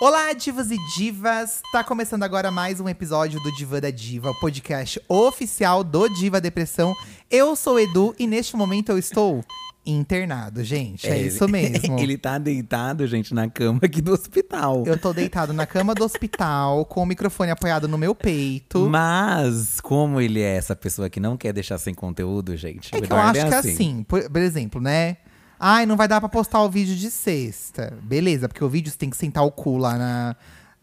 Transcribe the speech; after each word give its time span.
Olá, 0.00 0.32
divas 0.32 0.72
e 0.72 0.76
divas! 0.96 1.62
Tá 1.70 1.84
começando 1.84 2.24
agora 2.24 2.50
mais 2.50 2.80
um 2.80 2.88
episódio 2.88 3.40
do 3.40 3.52
Diva 3.52 3.80
da 3.80 3.90
Diva, 3.90 4.30
o 4.30 4.40
podcast 4.40 5.00
oficial 5.08 5.84
do 5.84 6.08
Diva 6.08 6.40
Depressão. 6.40 6.92
Eu 7.30 7.54
sou 7.54 7.76
o 7.76 7.78
Edu 7.78 8.14
e 8.18 8.26
neste 8.26 8.56
momento 8.56 8.90
eu 8.90 8.98
estou 8.98 9.42
internado, 9.86 10.64
gente. 10.64 11.06
É, 11.06 11.22
isso 11.22 11.46
mesmo. 11.48 11.96
Ele 12.00 12.18
tá 12.18 12.38
deitado, 12.38 13.06
gente, 13.06 13.32
na 13.32 13.48
cama 13.48 13.80
aqui 13.84 14.02
do 14.02 14.12
hospital. 14.12 14.82
Eu 14.84 14.98
tô 14.98 15.12
deitado 15.12 15.52
na 15.52 15.64
cama 15.64 15.94
do 15.94 16.04
hospital, 16.04 16.84
com 16.86 17.02
o 17.02 17.06
microfone 17.06 17.52
apoiado 17.52 17.86
no 17.86 17.96
meu 17.96 18.16
peito. 18.16 18.88
Mas, 18.90 19.80
como 19.80 20.20
ele 20.20 20.40
é 20.40 20.56
essa 20.56 20.74
pessoa 20.74 21.08
que 21.08 21.20
não 21.20 21.36
quer 21.36 21.52
deixar 21.52 21.78
sem 21.78 21.94
conteúdo, 21.94 22.56
gente. 22.56 22.94
É 22.94 23.00
que 23.00 23.12
eu 23.12 23.16
acho 23.16 23.40
é 23.40 23.48
que 23.48 23.54
assim. 23.54 23.70
assim, 23.70 24.02
por, 24.02 24.28
por 24.28 24.40
exemplo, 24.40 24.80
né? 24.80 25.18
Ai, 25.58 25.86
não 25.86 25.96
vai 25.96 26.08
dar 26.08 26.20
pra 26.20 26.28
postar 26.28 26.62
o 26.62 26.70
vídeo 26.70 26.94
de 26.94 27.10
sexta. 27.10 27.96
Beleza, 28.02 28.48
porque 28.48 28.64
o 28.64 28.68
vídeo 28.68 28.90
você 28.90 28.98
tem 28.98 29.10
que 29.10 29.16
sentar 29.16 29.44
o 29.44 29.50
cu 29.50 29.76
lá 29.76 29.96
na, 29.96 30.36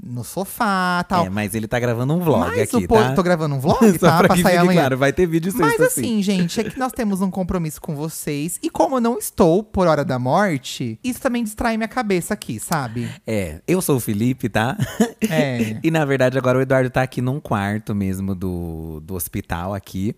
no 0.04 0.24
sofá 0.24 1.06
tal. 1.08 1.26
É, 1.26 1.30
mas 1.30 1.54
ele 1.54 1.68
tá 1.68 1.80
gravando 1.80 2.14
um 2.14 2.20
vlog 2.20 2.50
mas 2.50 2.62
aqui, 2.62 2.86
o 2.86 2.88
tá? 2.88 3.14
Tô 3.14 3.22
gravando 3.22 3.56
um 3.56 3.60
vlog, 3.62 4.00
tá? 4.00 4.18
pra, 4.18 4.28
pra 4.30 4.38
sair 4.38 4.58
amanhã. 4.58 4.82
Claro, 4.82 4.98
vai 4.98 5.14
ter 5.14 5.28
vídeo 5.28 5.52
sexta, 5.52 5.68
Mas 5.68 5.80
assim, 5.80 6.02
sim. 6.02 6.24
gente, 6.24 6.60
é 6.60 6.64
que 6.64 6.80
nós 6.80 6.92
temos 6.92 7.22
um 7.22 7.30
compromisso 7.30 7.80
com 7.80 7.96
vocês. 7.96 8.60
E 8.64 8.70
como 8.70 8.98
eu 8.98 9.02
não 9.02 9.18
estou 9.18 9.64
por 9.64 9.88
hora 9.88 10.04
da 10.04 10.18
morte, 10.18 11.00
isso 11.04 11.22
também 11.22 11.44
distrai 11.44 11.78
minha 11.78 11.88
cabeça 11.88 12.34
aqui, 12.34 12.60
sabe? 12.60 13.10
É, 13.26 13.62
eu 13.68 13.82
sou 13.82 13.98
o 13.98 14.00
Felipe, 14.00 14.50
tá? 14.50 14.76
É. 15.30 15.78
e 15.84 15.92
na 15.92 16.04
verdade 16.04 16.38
agora 16.38 16.58
o 16.58 16.62
Eduardo 16.62 16.90
tá 16.90 17.04
aqui 17.04 17.22
num 17.22 17.40
quarto 17.40 17.94
mesmo 17.94 18.34
do, 18.34 19.00
do 19.02 19.14
hospital 19.14 19.74
aqui. 19.74 20.16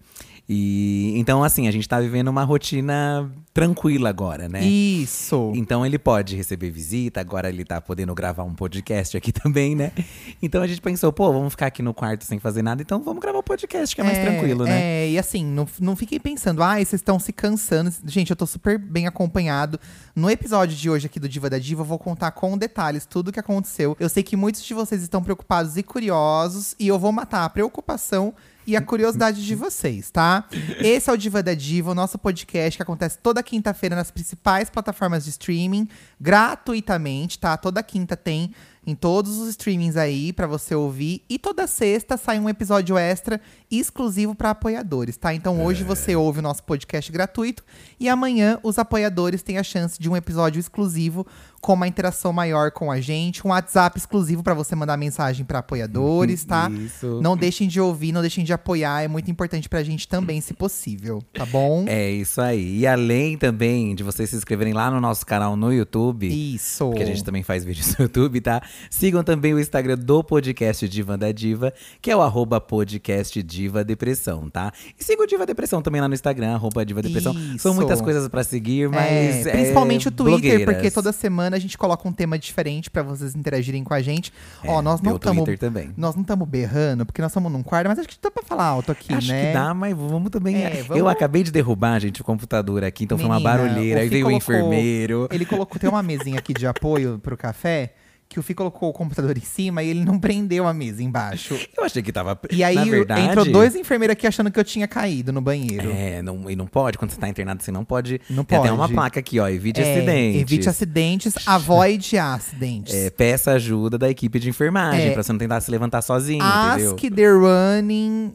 E 0.47 1.13
então, 1.17 1.41
assim, 1.41 1.67
a 1.67 1.71
gente 1.71 1.87
tá 1.87 1.99
vivendo 2.01 2.27
uma 2.27 2.43
rotina 2.43 3.31
tranquila 3.53 4.09
agora, 4.09 4.49
né? 4.49 4.61
Isso. 4.63 5.53
Então 5.55 5.85
ele 5.85 5.97
pode 5.97 6.35
receber 6.35 6.69
visita, 6.69 7.21
agora 7.21 7.47
ele 7.47 7.63
tá 7.63 7.79
podendo 7.79 8.13
gravar 8.13 8.43
um 8.43 8.53
podcast 8.53 9.15
aqui 9.15 9.31
também, 9.33 9.73
né? 9.73 9.93
Então 10.41 10.61
a 10.61 10.67
gente 10.67 10.81
pensou, 10.81 11.13
pô, 11.13 11.31
vamos 11.31 11.53
ficar 11.53 11.67
aqui 11.67 11.81
no 11.81 11.93
quarto 11.93 12.25
sem 12.25 12.39
fazer 12.39 12.61
nada, 12.61 12.81
então 12.81 13.01
vamos 13.01 13.21
gravar 13.21 13.37
o 13.37 13.41
um 13.41 13.43
podcast, 13.43 13.95
que 13.95 14.01
é 14.01 14.03
mais 14.03 14.17
tranquilo, 14.17 14.65
né? 14.65 14.81
É, 14.81 15.09
e 15.11 15.17
assim, 15.17 15.45
não, 15.45 15.65
não 15.79 15.95
fiquem 15.95 16.19
pensando, 16.19 16.61
ai, 16.61 16.81
ah, 16.81 16.85
vocês 16.85 16.99
estão 16.99 17.17
se 17.19 17.31
cansando. 17.31 17.93
Gente, 18.05 18.31
eu 18.31 18.35
tô 18.35 18.45
super 18.45 18.77
bem 18.77 19.07
acompanhado. 19.07 19.79
No 20.13 20.29
episódio 20.29 20.75
de 20.75 20.89
hoje 20.89 21.05
aqui 21.05 21.21
do 21.21 21.29
Diva 21.29 21.49
da 21.49 21.57
Diva, 21.57 21.81
eu 21.81 21.85
vou 21.85 21.99
contar 21.99 22.31
com 22.31 22.57
detalhes 22.57 23.05
tudo 23.05 23.29
o 23.29 23.31
que 23.31 23.39
aconteceu. 23.39 23.95
Eu 23.97 24.09
sei 24.09 24.23
que 24.23 24.35
muitos 24.35 24.63
de 24.63 24.73
vocês 24.73 25.01
estão 25.01 25.23
preocupados 25.23 25.77
e 25.77 25.83
curiosos, 25.83 26.75
e 26.77 26.87
eu 26.87 26.99
vou 26.99 27.13
matar 27.13 27.45
a 27.45 27.49
preocupação 27.49 28.33
e 28.65 28.75
a 28.75 28.81
curiosidade 28.81 29.45
de 29.45 29.55
vocês, 29.55 30.09
tá? 30.09 30.45
Esse 30.79 31.09
é 31.09 31.13
o 31.13 31.17
Diva 31.17 31.43
da 31.43 31.53
Diva, 31.53 31.91
o 31.91 31.95
nosso 31.95 32.17
podcast 32.17 32.77
que 32.77 32.83
acontece 32.83 33.17
toda 33.17 33.43
quinta-feira 33.43 33.95
nas 33.95 34.11
principais 34.11 34.69
plataformas 34.69 35.23
de 35.23 35.29
streaming, 35.31 35.87
gratuitamente, 36.19 37.39
tá? 37.39 37.57
Toda 37.57 37.83
quinta 37.83 38.15
tem 38.15 38.53
em 38.85 38.95
todos 38.95 39.37
os 39.37 39.49
streamings 39.49 39.95
aí 39.95 40.33
para 40.33 40.47
você 40.47 40.75
ouvir. 40.75 41.23
E 41.29 41.39
toda 41.39 41.67
sexta 41.67 42.17
sai 42.17 42.39
um 42.39 42.49
episódio 42.49 42.97
extra 42.97 43.39
exclusivo 43.71 44.35
para 44.35 44.51
apoiadores, 44.51 45.17
tá? 45.17 45.33
Então 45.33 45.63
hoje 45.63 45.83
é. 45.83 45.85
você 45.85 46.15
ouve 46.15 46.39
o 46.39 46.41
nosso 46.41 46.63
podcast 46.63 47.11
gratuito 47.11 47.63
e 47.99 48.09
amanhã 48.09 48.59
os 48.63 48.77
apoiadores 48.77 49.41
têm 49.41 49.57
a 49.57 49.63
chance 49.63 49.99
de 49.99 50.09
um 50.09 50.15
episódio 50.15 50.59
exclusivo 50.59 51.25
com 51.63 51.73
uma 51.73 51.87
interação 51.87 52.33
maior 52.33 52.71
com 52.71 52.91
a 52.91 52.99
gente, 52.99 53.47
um 53.47 53.51
WhatsApp 53.51 53.97
exclusivo 53.97 54.43
para 54.43 54.53
você 54.53 54.75
mandar 54.75 54.97
mensagem 54.97 55.45
para 55.45 55.59
apoiadores, 55.59 56.43
tá? 56.43 56.69
Isso. 56.75 57.21
Não 57.21 57.37
deixem 57.37 57.69
de 57.69 57.79
ouvir, 57.79 58.11
não 58.11 58.19
deixem 58.19 58.43
de 58.43 58.51
apoiar, 58.51 59.01
é 59.01 59.07
muito 59.07 59.31
importante 59.31 59.69
pra 59.69 59.81
gente 59.81 60.05
também, 60.05 60.41
se 60.41 60.53
possível, 60.53 61.23
tá 61.33 61.45
bom? 61.45 61.85
É 61.87 62.11
isso 62.11 62.41
aí. 62.41 62.79
E 62.79 62.87
além 62.87 63.37
também 63.37 63.95
de 63.95 64.03
vocês 64.03 64.29
se 64.29 64.35
inscreverem 64.35 64.73
lá 64.73 64.91
no 64.91 64.99
nosso 64.99 65.25
canal 65.25 65.55
no 65.55 65.71
YouTube. 65.71 66.27
Isso. 66.27 66.85
Porque 66.89 67.03
a 67.03 67.05
gente 67.05 67.23
também 67.23 67.43
faz 67.43 67.63
vídeos 67.63 67.95
no 67.97 68.03
YouTube, 68.03 68.41
tá? 68.41 68.61
Sigam 68.89 69.23
também 69.23 69.53
o 69.53 69.59
Instagram 69.59 69.97
do 69.97 70.23
podcast 70.23 70.87
Diva 70.87 71.17
da 71.17 71.31
Diva, 71.31 71.73
que 72.01 72.11
é 72.11 72.15
o 72.15 72.21
arroba 72.21 72.59
podcast 72.59 73.41
Diva 73.41 73.83
Depressão, 73.83 74.49
tá? 74.49 74.71
E 74.99 75.03
siga 75.03 75.23
o 75.23 75.27
Diva 75.27 75.45
Depressão 75.45 75.81
também 75.81 76.01
lá 76.01 76.07
no 76.07 76.13
Instagram, 76.13 76.53
arroba 76.53 76.85
Diva 76.85 77.01
Depressão. 77.01 77.33
Isso. 77.33 77.59
São 77.59 77.73
muitas 77.73 78.01
coisas 78.01 78.27
para 78.27 78.43
seguir, 78.43 78.89
mas. 78.89 79.45
É, 79.45 79.51
principalmente 79.51 80.07
é, 80.07 80.09
o 80.09 80.11
Twitter, 80.11 80.39
blogueiras. 80.39 80.75
porque 80.75 80.91
toda 80.91 81.11
semana 81.11 81.55
a 81.55 81.59
gente 81.59 81.77
coloca 81.77 82.07
um 82.07 82.13
tema 82.13 82.37
diferente 82.37 82.89
para 82.89 83.03
vocês 83.03 83.35
interagirem 83.35 83.83
com 83.83 83.93
a 83.93 84.01
gente. 84.01 84.31
É, 84.63 84.69
Ó, 84.69 84.81
nós 84.81 85.01
não 85.01 85.15
estamos. 85.15 85.43
também. 85.59 85.91
Nós 85.97 86.15
não 86.15 86.21
estamos 86.21 86.47
berrando, 86.47 87.05
porque 87.05 87.21
nós 87.21 87.31
estamos 87.31 87.51
num 87.51 87.63
quarto, 87.63 87.87
mas 87.87 87.99
acho 87.99 88.07
que 88.07 88.17
dá 88.21 88.31
pra 88.31 88.43
falar 88.43 88.65
alto 88.65 88.91
aqui, 88.91 89.13
acho 89.13 89.27
né? 89.27 89.47
que 89.47 89.53
dá, 89.53 89.73
mas 89.73 89.95
vamos 89.95 90.29
também. 90.29 90.63
É, 90.63 90.83
vamos... 90.83 90.97
Eu 90.97 91.07
acabei 91.07 91.43
de 91.43 91.51
derrubar, 91.51 91.99
gente, 91.99 92.21
o 92.21 92.23
computador 92.23 92.83
aqui, 92.83 93.03
então 93.05 93.17
Menina, 93.17 93.35
foi 93.35 93.43
uma 93.43 93.49
barulheira. 93.49 94.01
Aí 94.01 94.09
veio 94.09 94.25
o 94.25 94.29
colocou, 94.29 94.55
enfermeiro. 94.55 95.27
Ele 95.31 95.45
colocou, 95.45 95.79
tem 95.79 95.89
uma 95.89 96.03
mesinha 96.03 96.39
aqui 96.39 96.53
de 96.53 96.65
apoio 96.67 97.19
pro 97.19 97.37
café 97.37 97.93
que 98.33 98.39
o 98.39 98.43
Fih 98.43 98.53
colocou 98.53 98.89
o 98.89 98.93
computador 98.93 99.37
em 99.37 99.41
cima 99.41 99.81
e 99.83 99.89
ele 99.89 100.03
não 100.03 100.19
prendeu 100.19 100.67
a 100.67 100.73
mesa 100.73 101.01
embaixo. 101.03 101.57
Eu 101.77 101.83
achei 101.85 102.01
que 102.01 102.11
tava. 102.11 102.37
E 102.51 102.63
aí 102.63 102.75
verdade, 102.89 103.21
entrou 103.21 103.45
dois 103.45 103.75
enfermeiros 103.75 104.13
aqui 104.13 104.25
achando 104.27 104.51
que 104.51 104.59
eu 104.59 104.63
tinha 104.63 104.87
caído 104.87 105.31
no 105.31 105.39
banheiro. 105.41 105.89
É, 105.91 106.21
não, 106.21 106.49
e 106.49 106.55
não 106.55 106.65
pode, 106.67 106.97
quando 106.97 107.11
você 107.11 107.19
tá 107.19 107.29
internado, 107.29 107.61
você 107.63 107.71
não 107.71 107.85
pode. 107.85 108.19
Não 108.29 108.43
Tem 108.43 108.57
pode. 108.57 108.69
até 108.69 108.75
uma 108.75 108.89
placa 108.89 109.19
aqui, 109.19 109.39
ó. 109.39 109.47
Evite 109.47 109.81
É, 109.81 109.91
acidentes. 109.95 110.41
Evite 110.41 110.69
acidentes, 110.69 111.33
avoid 111.47 112.17
acidentes. 112.17 112.93
É, 112.93 113.09
peça 113.09 113.51
ajuda 113.51 113.97
da 113.97 114.09
equipe 114.09 114.39
de 114.39 114.49
enfermagem, 114.49 115.07
É. 115.09 115.11
pra 115.11 115.21
você 115.23 115.31
não 115.31 115.39
tentar 115.39 115.61
se 115.61 115.69
levantar 115.71 116.01
sozinho, 116.01 116.43
entendeu? 116.43 116.95
Ask 116.95 117.15
the 117.15 117.27
running. 117.29 118.33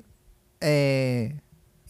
É. 0.60 1.32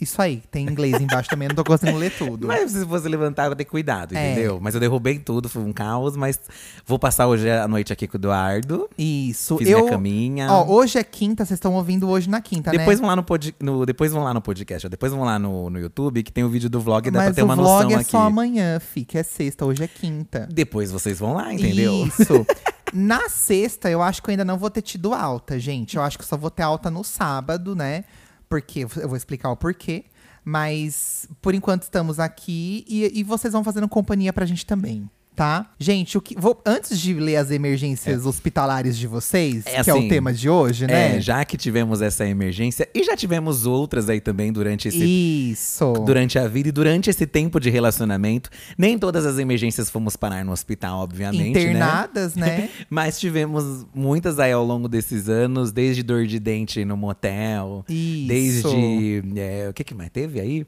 Isso 0.00 0.22
aí, 0.22 0.42
tem 0.50 0.64
inglês 0.66 1.00
embaixo 1.00 1.28
também, 1.28 1.48
não 1.48 1.54
tô 1.56 1.64
conseguindo 1.64 1.98
ler 1.98 2.12
tudo. 2.16 2.46
Mas 2.46 2.70
se 2.70 2.84
você 2.84 3.08
levantar, 3.08 3.48
vou 3.48 3.56
ter 3.56 3.64
cuidado, 3.64 4.14
É. 4.16 4.32
entendeu? 4.32 4.58
Mas 4.60 4.74
eu 4.74 4.80
derrubei 4.80 5.18
tudo, 5.18 5.48
foi 5.48 5.62
um 5.62 5.72
caos, 5.72 6.16
mas 6.16 6.38
vou 6.86 6.98
passar 6.98 7.26
hoje 7.26 7.50
à 7.50 7.66
noite 7.66 7.92
aqui 7.92 8.06
com 8.06 8.16
o 8.16 8.20
Eduardo. 8.20 8.88
Isso. 8.96 9.58
Fiz 9.58 9.68
eu, 9.68 9.78
minha 9.80 9.90
caminha. 9.90 10.52
Ó, 10.52 10.66
hoje 10.72 10.98
é 10.98 11.02
quinta, 11.04 11.44
vocês 11.44 11.56
estão 11.56 11.74
ouvindo 11.74 12.08
hoje 12.08 12.30
na 12.30 12.40
quinta, 12.40 12.70
depois 12.70 12.98
né? 12.98 13.00
vão 13.00 13.08
lá 13.10 13.16
no, 13.16 13.22
pod, 13.24 13.54
no- 13.60 13.84
depois 13.84 14.12
vão 14.12 14.22
lá 14.22 14.32
no 14.32 14.40
podcast, 14.40 14.86
ó. 14.86 14.90
depois 14.90 15.10
vão 15.12 15.24
lá 15.24 15.38
no, 15.38 15.68
no 15.68 15.78
YouTube, 15.78 16.22
que 16.22 16.30
tem 16.32 16.44
o 16.44 16.48
vídeo 16.48 16.70
do 16.70 16.80
vlog, 16.80 17.10
dá 17.10 17.18
Mas 17.18 17.26
pra 17.28 17.34
ter 17.34 17.42
o 17.42 17.44
uma 17.46 17.56
vlog 17.56 17.82
noção 17.84 17.98
é 17.98 18.00
aqui. 18.02 18.10
só 18.10 18.18
amanhã, 18.18 18.78
fi, 18.80 19.04
que 19.04 19.18
é 19.18 19.22
sexta, 19.22 19.64
hoje 19.66 19.82
é 19.82 19.88
quinta. 19.88 20.48
Depois 20.52 20.90
vocês 20.92 21.18
vão 21.18 21.34
lá, 21.34 21.52
entendeu? 21.52 22.06
Isso. 22.06 22.46
Na 22.94 23.28
sexta, 23.28 23.90
eu 23.90 24.00
acho 24.00 24.22
que 24.22 24.30
eu 24.30 24.32
ainda 24.32 24.44
não 24.44 24.56
vou 24.56 24.70
ter 24.70 24.80
tido 24.80 25.12
alta, 25.12 25.58
gente. 25.58 25.96
Eu 25.96 26.02
acho 26.02 26.16
que 26.16 26.24
eu 26.24 26.28
só 26.28 26.36
vou 26.38 26.50
ter 26.50 26.62
alta 26.62 26.90
no 26.90 27.04
sábado, 27.04 27.74
né? 27.76 28.04
Porque 28.48 28.80
eu 28.80 29.08
vou 29.08 29.16
explicar 29.16 29.50
o 29.50 29.56
porquê. 29.56 30.04
Mas 30.44 31.28
por 31.42 31.54
enquanto 31.54 31.82
estamos 31.82 32.18
aqui 32.18 32.84
e, 32.88 33.20
e 33.20 33.22
vocês 33.22 33.52
vão 33.52 33.62
fazendo 33.62 33.88
companhia 33.88 34.32
pra 34.32 34.46
gente 34.46 34.64
também. 34.64 35.08
Tá? 35.38 35.70
Gente, 35.78 36.18
o 36.18 36.20
que, 36.20 36.34
vou, 36.36 36.60
antes 36.66 36.98
de 36.98 37.14
ler 37.14 37.36
as 37.36 37.52
emergências 37.52 38.26
hospitalares 38.26 38.98
de 38.98 39.06
vocês, 39.06 39.64
É 39.66 39.84
que 39.84 39.88
é 39.90 39.94
o 39.94 39.98
assim, 39.98 40.08
tema 40.08 40.32
de 40.32 40.50
hoje, 40.50 40.84
né? 40.84 41.16
É, 41.16 41.20
já 41.20 41.44
que 41.44 41.56
tivemos 41.56 42.02
essa 42.02 42.26
emergência, 42.26 42.88
e 42.92 43.04
já 43.04 43.16
tivemos 43.16 43.64
outras 43.64 44.08
aí 44.08 44.20
também 44.20 44.52
durante 44.52 44.88
esse 44.88 45.52
Isso. 45.52 45.92
durante 46.04 46.40
a 46.40 46.48
vida 46.48 46.70
e 46.70 46.72
durante 46.72 47.08
esse 47.08 47.24
tempo 47.24 47.60
de 47.60 47.70
relacionamento. 47.70 48.50
Nem 48.76 48.98
todas 48.98 49.24
as 49.24 49.38
emergências 49.38 49.88
fomos 49.88 50.16
parar 50.16 50.44
no 50.44 50.50
hospital, 50.50 50.98
obviamente, 50.98 51.54
né? 51.54 51.60
Internadas, 51.60 52.34
né? 52.34 52.68
Mas 52.90 53.20
tivemos 53.20 53.86
muitas 53.94 54.40
aí 54.40 54.50
ao 54.50 54.64
longo 54.64 54.88
desses 54.88 55.28
anos, 55.28 55.70
desde 55.70 56.02
dor 56.02 56.26
de 56.26 56.40
dente 56.40 56.84
no 56.84 56.96
motel, 56.96 57.84
Isso. 57.88 58.26
desde. 58.26 59.22
é, 59.36 59.68
o 59.70 59.72
que, 59.72 59.84
que 59.84 59.94
mais 59.94 60.10
teve 60.10 60.40
aí? 60.40 60.66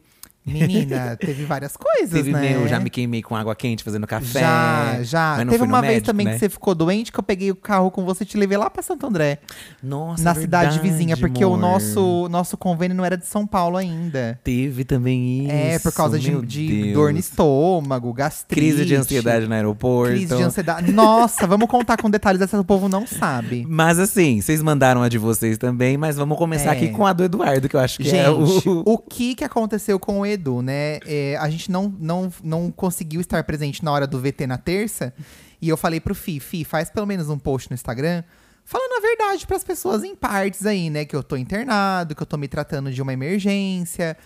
Menina, 0.50 1.16
teve 1.16 1.44
várias 1.44 1.76
coisas, 1.76 2.10
Teve 2.10 2.32
né? 2.32 2.40
meu, 2.40 2.68
já 2.68 2.78
me 2.80 2.90
queimei 2.90 3.22
com 3.22 3.36
água 3.36 3.54
quente 3.54 3.84
fazendo 3.84 4.06
café. 4.06 4.40
Já, 4.40 4.98
já. 5.02 5.34
mas 5.36 5.46
não 5.46 5.52
Teve 5.52 5.64
uma 5.64 5.80
vez 5.80 5.92
médico, 5.94 6.06
também 6.06 6.26
né? 6.26 6.32
que 6.34 6.38
você 6.38 6.48
ficou 6.48 6.74
doente, 6.74 7.12
que 7.12 7.18
eu 7.18 7.22
peguei 7.22 7.50
o 7.50 7.54
carro 7.56 7.90
com 7.90 8.04
você 8.04 8.24
e 8.24 8.26
te 8.26 8.36
levei 8.36 8.56
lá 8.58 8.68
pra 8.68 8.82
Santo 8.82 9.06
André. 9.06 9.38
Nossa, 9.82 10.22
na 10.22 10.32
verdade, 10.32 10.74
cidade 10.74 10.88
vizinha, 10.90 11.16
porque 11.16 11.44
o 11.44 11.48
amor. 11.54 11.58
nosso, 11.60 12.28
nosso 12.30 12.56
convênio 12.56 12.96
não 12.96 13.04
era 13.04 13.16
de 13.16 13.26
São 13.26 13.46
Paulo 13.46 13.76
ainda. 13.76 14.38
Teve 14.44 14.84
também 14.84 15.44
isso. 15.44 15.52
é, 15.52 15.78
por 15.78 15.92
causa 15.92 16.18
de, 16.18 16.40
de 16.46 16.92
dor 16.92 17.12
no 17.12 17.18
estômago, 17.18 18.12
gastrite. 18.12 18.54
Crise 18.60 18.84
de 18.84 18.94
ansiedade 18.94 19.46
no 19.46 19.54
aeroporto. 19.54 20.12
Crise 20.12 20.36
de 20.36 20.42
ansiedade. 20.42 20.92
Nossa, 20.92 21.46
vamos 21.46 21.68
contar 21.68 21.96
com 21.96 22.10
detalhes 22.10 22.38
dessa 22.40 22.56
que 22.56 22.60
o 22.60 22.64
povo 22.64 22.88
não 22.88 23.06
sabe. 23.06 23.64
Mas 23.68 23.98
assim, 23.98 24.40
vocês 24.40 24.62
mandaram 24.62 25.02
a 25.02 25.08
de 25.08 25.18
vocês 25.18 25.58
também, 25.58 25.96
mas 25.96 26.16
vamos 26.16 26.36
começar 26.38 26.70
É. 26.70 26.76
aqui 26.76 26.88
com 26.88 27.06
a 27.06 27.12
do 27.12 27.24
Eduardo, 27.24 27.68
que 27.68 27.76
eu 27.76 27.80
acho 27.80 27.98
que 27.98 28.04
Gente, 28.04 28.16
é 28.16 28.30
o. 28.30 28.82
o 28.84 28.98
que 28.98 29.34
que 29.34 29.44
aconteceu 29.44 29.98
com 29.98 30.20
o 30.20 30.26
Edu, 30.40 30.62
né? 30.62 30.98
É, 31.06 31.36
a 31.38 31.48
gente 31.50 31.70
não, 31.70 31.94
não, 31.98 32.32
não 32.42 32.70
conseguiu 32.70 33.20
estar 33.20 33.44
presente 33.44 33.84
na 33.84 33.92
hora 33.92 34.06
do 34.06 34.18
VT 34.18 34.46
na 34.46 34.58
terça. 34.58 35.12
E 35.60 35.68
eu 35.68 35.76
falei 35.76 36.00
pro 36.00 36.14
Fi, 36.14 36.40
Fi, 36.40 36.64
faz 36.64 36.90
pelo 36.90 37.06
menos 37.06 37.28
um 37.28 37.38
post 37.38 37.70
no 37.70 37.74
Instagram 37.74 38.24
falando 38.70 38.92
a 38.98 39.00
verdade 39.00 39.46
pras 39.48 39.64
pessoas 39.64 40.04
em 40.04 40.14
partes 40.14 40.64
aí, 40.64 40.90
né? 40.90 41.04
Que 41.04 41.16
eu 41.16 41.24
tô 41.24 41.36
internado, 41.36 42.14
que 42.14 42.22
eu 42.22 42.26
tô 42.26 42.36
me 42.36 42.46
tratando 42.46 42.92
de 42.92 43.02
uma 43.02 43.12
emergência. 43.12 44.16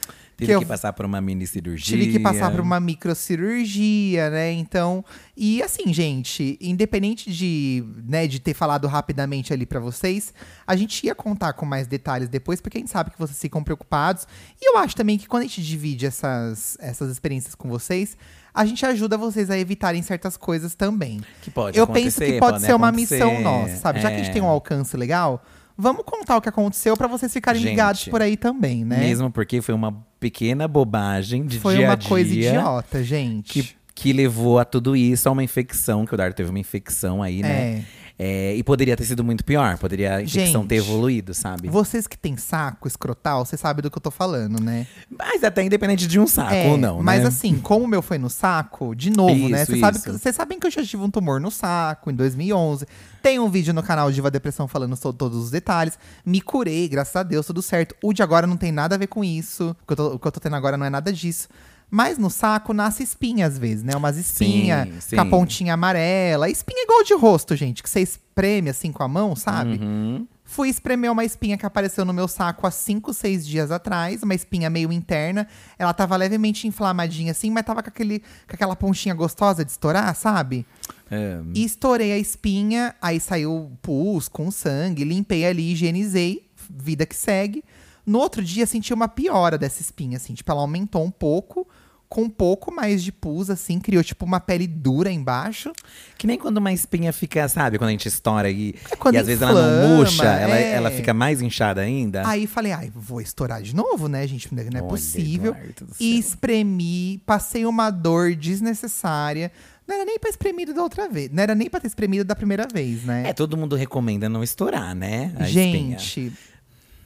Teve 0.46 0.52
Tive 0.52 0.52
eu- 0.56 0.60
que 0.60 0.66
passar 0.66 0.92
por 0.92 1.04
uma 1.06 1.20
mini 1.20 1.46
cirurgia. 1.46 1.96
Tive 1.98 2.12
que 2.12 2.18
passar 2.20 2.50
por 2.50 2.60
uma 2.60 2.78
microcirurgia, 2.80 4.30
né? 4.30 4.52
Então, 4.52 5.04
e 5.36 5.62
assim, 5.62 5.92
gente, 5.92 6.58
independente 6.60 7.30
de, 7.32 7.84
né, 8.06 8.26
de 8.26 8.38
ter 8.40 8.54
falado 8.54 8.86
rapidamente 8.86 9.52
ali 9.52 9.66
pra 9.66 9.80
vocês, 9.80 10.32
a 10.66 10.76
gente 10.76 11.04
ia 11.06 11.14
contar 11.14 11.52
com 11.54 11.66
mais 11.66 11.86
detalhes 11.86 12.28
depois, 12.28 12.60
porque 12.60 12.78
a 12.78 12.80
gente 12.80 12.90
sabe 12.90 13.10
que 13.10 13.18
vocês 13.18 13.38
ficam 13.40 13.62
preocupados. 13.62 14.26
E 14.60 14.68
eu 14.70 14.78
acho 14.78 14.94
também 14.96 15.18
que 15.18 15.26
quando 15.26 15.42
a 15.42 15.46
gente 15.46 15.62
divide 15.62 16.06
essas, 16.06 16.76
essas 16.80 17.10
experiências 17.10 17.54
com 17.54 17.68
vocês, 17.68 18.16
a 18.52 18.64
gente 18.64 18.84
ajuda 18.86 19.16
vocês 19.18 19.50
a 19.50 19.58
evitarem 19.58 20.02
certas 20.02 20.36
coisas 20.36 20.74
também. 20.74 21.20
Que 21.42 21.50
pode 21.50 21.76
eu 21.78 21.86
penso 21.86 22.20
que 22.20 22.38
pode 22.38 22.52
podem 22.54 22.60
ser 22.66 22.74
uma 22.74 22.88
acontecer. 22.88 23.14
missão 23.24 23.40
nossa, 23.42 23.76
sabe? 23.76 24.00
Já 24.00 24.08
que 24.10 24.14
a 24.14 24.18
gente 24.18 24.30
É. 24.30 24.32
tem 24.32 24.42
um 24.42 24.46
alcance 24.46 24.96
legal, 24.96 25.44
vamos 25.76 26.02
contar 26.04 26.36
o 26.36 26.40
que 26.40 26.48
aconteceu 26.48 26.96
pra 26.96 27.06
vocês 27.06 27.32
ficarem 27.32 27.60
Gente, 27.60 27.70
ligados 27.70 28.04
por 28.06 28.22
aí 28.22 28.36
também, 28.36 28.84
né? 28.84 28.98
Mesmo 28.98 29.30
porque 29.30 29.60
foi 29.60 29.74
uma 29.74 29.92
pequena 30.18 30.66
bobagem 30.66 31.44
de 31.44 31.60
Foi 31.60 31.76
dia 31.76 31.86
uma 31.86 31.92
a 31.92 31.96
dia 31.96 32.08
coisa 32.08 32.32
idiota, 32.32 33.02
gente. 33.02 33.52
que, 33.52 33.74
que 33.94 34.12
levou 34.12 34.58
a 34.58 34.64
tudo 34.64 34.96
isso, 34.96 35.28
a 35.28 35.32
uma 35.32 35.42
infecção, 35.42 36.06
que 36.06 36.14
o 36.14 36.16
Dardo 36.16 36.34
teve 36.34 36.50
uma 36.50 36.58
infecção 36.58 37.22
aí, 37.22 37.42
né? 37.42 37.48
É. 37.78 37.84
É, 38.16 38.54
e 38.54 38.62
poderia 38.62 38.96
ter 38.96 39.04
sido 39.04 39.24
muito 39.24 39.44
pior, 39.44 39.76
poderia 39.76 40.16
a 40.16 40.22
infecção 40.22 40.64
ter 40.64 40.76
evoluído, 40.76 41.34
sabe? 41.34 41.68
Vocês 41.68 42.06
que 42.06 42.16
têm 42.16 42.36
saco 42.36 42.86
escrotal, 42.86 43.44
vocês 43.44 43.60
sabem 43.60 43.82
do 43.82 43.90
que 43.90 43.98
eu 43.98 44.02
tô 44.02 44.10
falando, 44.10 44.62
né? 44.62 44.86
Mas 45.10 45.42
até 45.42 45.64
independente 45.64 46.06
de 46.06 46.20
um 46.20 46.26
saco 46.26 46.54
É, 46.54 46.68
ou 46.68 46.76
não, 46.76 47.02
Mas 47.02 47.22
né? 47.22 47.28
assim, 47.28 47.58
como 47.58 47.84
o 47.84 47.88
meu 47.88 48.00
foi 48.02 48.16
no 48.18 48.30
saco, 48.30 48.94
de 48.94 49.10
novo, 49.10 49.48
né? 49.48 49.62
Isso, 49.62 49.72
Vocês 49.72 49.80
sabe, 49.80 50.32
sabem 50.32 50.60
que 50.60 50.66
eu 50.66 50.70
já 50.70 50.84
tive 50.84 51.02
um 51.02 51.10
tumor 51.10 51.40
no 51.40 51.50
saco 51.50 52.08
em 52.08 52.14
2011. 52.14 52.86
Tem 53.20 53.40
um 53.40 53.50
vídeo 53.50 53.74
no 53.74 53.82
canal 53.82 54.12
Diva 54.12 54.30
Depressão 54.30 54.68
falando 54.68 54.94
sobre 54.94 55.18
todos 55.18 55.36
os 55.36 55.50
detalhes. 55.50 55.98
Me 56.24 56.40
curei, 56.40 56.86
graças 56.88 57.16
a 57.16 57.22
Deus, 57.24 57.46
tudo 57.46 57.62
certo. 57.62 57.96
O 58.00 58.12
de 58.12 58.22
agora 58.22 58.46
não 58.46 58.56
tem 58.56 58.70
nada 58.70 58.94
a 58.94 58.98
ver 58.98 59.08
com 59.08 59.24
isso. 59.24 59.74
O 59.82 59.86
que 59.86 59.92
eu 59.92 59.96
tô, 59.96 60.06
o 60.14 60.18
que 60.20 60.28
eu 60.28 60.32
tô 60.32 60.38
tendo 60.38 60.54
agora 60.54 60.76
não 60.76 60.86
é 60.86 60.90
nada 60.90 61.12
disso. 61.12 61.48
Mas 61.94 62.18
no 62.18 62.28
saco 62.28 62.72
nasce 62.72 63.04
espinha 63.04 63.46
às 63.46 63.56
vezes, 63.56 63.84
né? 63.84 63.94
Umas 63.94 64.16
espinhas 64.16 64.88
com 65.14 65.20
a 65.20 65.24
pontinha 65.26 65.74
amarela. 65.74 66.50
Espinha 66.50 66.82
igual 66.82 67.04
de 67.04 67.14
rosto, 67.14 67.54
gente, 67.54 67.84
que 67.84 67.88
você 67.88 68.00
espreme 68.00 68.68
assim 68.68 68.90
com 68.90 69.04
a 69.04 69.06
mão, 69.06 69.36
sabe? 69.36 69.78
Uhum. 69.80 70.26
Fui 70.44 70.68
espremer 70.68 71.12
uma 71.12 71.24
espinha 71.24 71.56
que 71.56 71.64
apareceu 71.64 72.04
no 72.04 72.12
meu 72.12 72.26
saco 72.26 72.66
há 72.66 72.70
5, 72.72 73.14
6 73.14 73.46
dias 73.46 73.70
atrás, 73.70 74.24
uma 74.24 74.34
espinha 74.34 74.68
meio 74.68 74.92
interna. 74.92 75.46
Ela 75.78 75.94
tava 75.94 76.16
levemente 76.16 76.66
inflamadinha 76.66 77.30
assim, 77.30 77.48
mas 77.48 77.64
tava 77.64 77.80
com, 77.80 77.90
aquele, 77.90 78.18
com 78.18 78.54
aquela 78.54 78.74
pontinha 78.74 79.14
gostosa 79.14 79.64
de 79.64 79.70
estourar, 79.70 80.12
sabe? 80.16 80.66
É, 81.08 81.38
E 81.54 81.64
estourei 81.64 82.10
a 82.10 82.18
espinha, 82.18 82.92
aí 83.00 83.20
saiu 83.20 83.70
pus 83.80 84.28
com 84.28 84.50
sangue, 84.50 85.04
limpei 85.04 85.46
ali, 85.46 85.70
higienizei, 85.70 86.44
vida 86.68 87.06
que 87.06 87.14
segue. 87.14 87.62
No 88.04 88.18
outro 88.18 88.42
dia 88.42 88.66
senti 88.66 88.92
uma 88.92 89.06
piora 89.06 89.56
dessa 89.56 89.80
espinha, 89.80 90.16
assim, 90.16 90.34
tipo, 90.34 90.50
ela 90.50 90.60
aumentou 90.60 91.04
um 91.04 91.10
pouco, 91.10 91.68
com 92.14 92.22
um 92.22 92.30
pouco 92.30 92.72
mais 92.72 93.02
de 93.02 93.10
pus, 93.10 93.50
assim, 93.50 93.80
criou 93.80 94.04
tipo 94.04 94.24
uma 94.24 94.38
pele 94.38 94.68
dura 94.68 95.10
embaixo. 95.10 95.72
Que 96.16 96.28
nem 96.28 96.38
quando 96.38 96.58
uma 96.58 96.72
espinha 96.72 97.12
fica, 97.12 97.48
sabe, 97.48 97.76
quando 97.76 97.88
a 97.88 97.90
gente 97.90 98.06
estoura 98.06 98.48
e, 98.48 98.72
É 98.88 98.94
quando 98.94 99.16
e 99.16 99.18
às 99.18 99.26
vezes 99.26 99.42
ela 99.42 99.52
não 99.52 99.96
murcha, 99.96 100.22
ela, 100.24 100.56
é. 100.56 100.74
ela 100.74 100.92
fica 100.92 101.12
mais 101.12 101.42
inchada 101.42 101.80
ainda. 101.80 102.22
Aí 102.24 102.46
falei, 102.46 102.70
ai, 102.70 102.92
vou 102.94 103.20
estourar 103.20 103.60
de 103.60 103.74
novo, 103.74 104.06
né, 104.06 104.24
gente? 104.28 104.54
Não 104.54 104.62
é 104.62 104.66
Olha, 104.66 104.82
possível. 104.84 105.50
Eduardo 105.50 105.86
do 105.86 105.94
E 105.98 106.16
espremi, 106.16 107.20
passei 107.26 107.66
uma 107.66 107.90
dor 107.90 108.36
desnecessária. 108.36 109.50
Não 109.84 109.96
era 109.96 110.04
nem 110.04 110.16
pra 110.16 110.30
espremido 110.30 110.72
da 110.72 110.84
outra 110.84 111.08
vez. 111.08 111.32
Não 111.32 111.42
era 111.42 111.52
nem 111.56 111.68
pra 111.68 111.80
ter 111.80 111.88
espremido 111.88 112.22
da 112.24 112.36
primeira 112.36 112.68
vez, 112.72 113.02
né? 113.02 113.24
É, 113.26 113.32
todo 113.32 113.56
mundo 113.56 113.74
recomenda 113.74 114.28
não 114.28 114.44
estourar, 114.44 114.94
né? 114.94 115.34
a 115.36 115.48
espinha. 115.48 115.98
gente, 115.98 116.32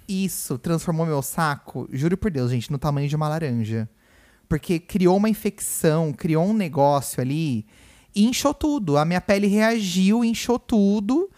isso 0.06 0.58
transformou 0.58 1.06
meu 1.06 1.22
saco, 1.22 1.88
juro 1.90 2.18
por 2.18 2.30
Deus, 2.30 2.50
gente, 2.50 2.70
no 2.70 2.76
tamanho 2.76 3.08
de 3.08 3.16
uma 3.16 3.26
laranja. 3.26 3.88
Porque 4.48 4.78
criou 4.78 5.16
uma 5.16 5.28
infecção, 5.28 6.12
criou 6.12 6.44
um 6.44 6.54
negócio 6.54 7.20
ali 7.20 7.66
e 8.14 8.24
inchou 8.24 8.54
tudo. 8.54 8.96
A 8.96 9.04
minha 9.04 9.20
pele 9.20 9.46
reagiu, 9.46 10.24
inchou 10.24 10.58
tudo. 10.58 11.30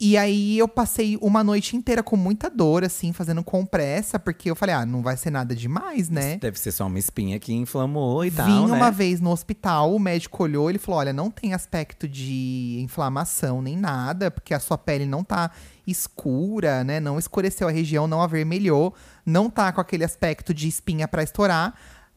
E 0.00 0.16
aí 0.16 0.56
eu 0.56 0.68
passei 0.68 1.18
uma 1.20 1.42
noite 1.42 1.76
inteira 1.76 2.04
com 2.04 2.16
muita 2.16 2.48
dor, 2.48 2.84
assim, 2.84 3.12
fazendo 3.12 3.42
compressa, 3.42 4.16
porque 4.16 4.48
eu 4.48 4.54
falei, 4.54 4.72
ah, 4.72 4.86
não 4.86 5.02
vai 5.02 5.16
ser 5.16 5.30
nada 5.30 5.56
demais, 5.56 6.08
né? 6.08 6.36
Deve 6.36 6.56
ser 6.56 6.70
só 6.70 6.86
uma 6.86 7.00
espinha 7.00 7.36
que 7.40 7.52
inflamou 7.52 8.24
e 8.24 8.30
tal, 8.30 8.46
Vim 8.46 8.66
né? 8.66 8.76
uma 8.76 8.92
vez 8.92 9.20
no 9.20 9.30
hospital, 9.30 9.92
o 9.92 9.98
médico 9.98 10.44
olhou, 10.44 10.70
ele 10.70 10.78
falou: 10.78 11.00
olha, 11.00 11.12
não 11.12 11.32
tem 11.32 11.52
aspecto 11.52 12.06
de 12.06 12.78
inflamação 12.80 13.60
nem 13.60 13.76
nada, 13.76 14.30
porque 14.30 14.54
a 14.54 14.60
sua 14.60 14.78
pele 14.78 15.04
não 15.04 15.24
tá 15.24 15.50
escura, 15.84 16.84
né? 16.84 17.00
Não 17.00 17.18
escureceu 17.18 17.66
a 17.66 17.72
região, 17.72 18.06
não 18.06 18.22
avermelhou, 18.22 18.94
não 19.26 19.50
tá 19.50 19.72
com 19.72 19.80
aquele 19.80 20.04
aspecto 20.04 20.54
de 20.54 20.68
espinha 20.68 21.08
pra 21.08 21.24
estourar. 21.24 21.74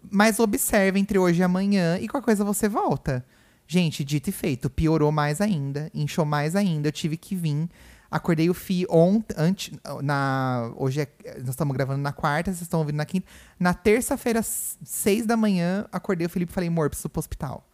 Mas 0.09 0.39
observe 0.39 0.99
entre 0.99 1.17
hoje 1.19 1.41
e 1.41 1.43
amanhã 1.43 1.97
e 1.99 2.07
qualquer 2.07 2.25
coisa 2.25 2.43
você 2.43 2.67
volta. 2.67 3.25
Gente, 3.67 4.03
dito 4.03 4.29
e 4.29 4.31
feito, 4.31 4.69
piorou 4.69 5.11
mais 5.11 5.39
ainda, 5.39 5.89
inchou 5.93 6.25
mais 6.25 6.55
ainda. 6.55 6.89
Eu 6.89 6.91
tive 6.91 7.15
que 7.17 7.35
vir. 7.35 7.69
Acordei 8.09 8.49
o 8.49 8.53
Fi 8.53 8.85
ontem, 8.89 9.55
na, 10.03 10.69
hoje 10.75 10.99
é, 10.99 11.07
nós 11.39 11.51
estamos 11.51 11.73
gravando 11.73 12.01
na 12.01 12.11
quarta, 12.11 12.51
vocês 12.51 12.63
estão 12.63 12.81
ouvindo 12.81 12.97
na 12.97 13.05
quinta. 13.05 13.25
Na 13.57 13.73
terça-feira, 13.73 14.41
seis 14.43 15.25
da 15.25 15.37
manhã, 15.37 15.85
acordei 15.89 16.27
o 16.27 16.29
Felipe 16.29 16.51
e 16.51 16.53
falei, 16.53 16.67
amor, 16.67 16.89
preciso 16.89 17.07
ir 17.07 17.11
pro 17.11 17.19
hospital. 17.19 17.65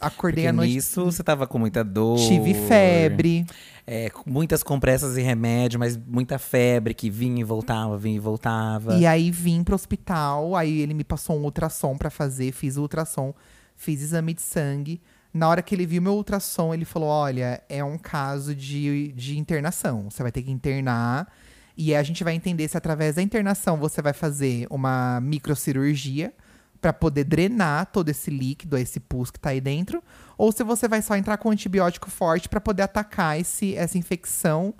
Acordei 0.00 0.44
Porque 0.44 0.48
à 0.48 0.52
noite, 0.52 0.74
nisso 0.74 1.04
você 1.04 1.22
tava 1.22 1.46
com 1.46 1.58
muita 1.58 1.82
dor. 1.82 2.18
tive 2.18 2.54
febre. 2.54 3.46
É, 3.86 4.10
muitas 4.26 4.62
compressas 4.64 5.16
e 5.16 5.22
remédio, 5.22 5.78
mas 5.78 5.96
muita 5.96 6.38
febre 6.38 6.92
que 6.92 7.08
vinha 7.08 7.40
e 7.40 7.44
voltava, 7.44 7.96
vinha 7.96 8.16
e 8.16 8.18
voltava. 8.18 8.96
E 8.96 9.06
aí 9.06 9.30
vim 9.30 9.62
pro 9.62 9.76
hospital, 9.76 10.56
aí 10.56 10.80
ele 10.80 10.92
me 10.92 11.04
passou 11.04 11.38
um 11.38 11.44
ultrassom 11.44 11.96
pra 11.96 12.10
fazer, 12.10 12.50
fiz 12.50 12.76
o 12.76 12.82
ultrassom, 12.82 13.32
fiz 13.76 14.02
exame 14.02 14.34
de 14.34 14.42
sangue. 14.42 15.00
Na 15.32 15.48
hora 15.48 15.62
que 15.62 15.74
ele 15.74 15.86
viu 15.86 16.02
meu 16.02 16.14
ultrassom, 16.14 16.74
ele 16.74 16.84
falou: 16.84 17.08
Olha, 17.08 17.62
é 17.68 17.84
um 17.84 17.96
caso 17.96 18.54
de, 18.54 19.12
de 19.12 19.38
internação. 19.38 20.10
Você 20.10 20.22
vai 20.22 20.32
ter 20.32 20.42
que 20.42 20.50
internar. 20.50 21.30
E 21.76 21.94
aí 21.94 22.00
a 22.00 22.02
gente 22.02 22.24
vai 22.24 22.34
entender 22.34 22.66
se 22.66 22.76
através 22.76 23.16
da 23.16 23.22
internação 23.22 23.76
você 23.76 24.00
vai 24.00 24.14
fazer 24.14 24.66
uma 24.70 25.20
microcirurgia 25.20 26.32
pra 26.80 26.92
poder 26.92 27.24
drenar 27.24 27.86
todo 27.86 28.08
esse 28.08 28.30
líquido, 28.30 28.76
esse 28.76 29.00
pus 29.00 29.30
que 29.30 29.38
tá 29.38 29.50
aí 29.50 29.60
dentro, 29.60 30.02
ou 30.36 30.52
se 30.52 30.62
você 30.62 30.86
vai 30.86 31.02
só 31.02 31.16
entrar 31.16 31.36
com 31.38 31.50
antibiótico 31.50 32.10
forte 32.10 32.48
pra 32.48 32.60
poder 32.60 32.82
atacar 32.82 33.38
esse, 33.38 33.74
essa 33.74 33.98
infecção 33.98 34.74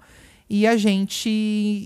e 0.48 0.66
a 0.66 0.76
gente 0.76 1.28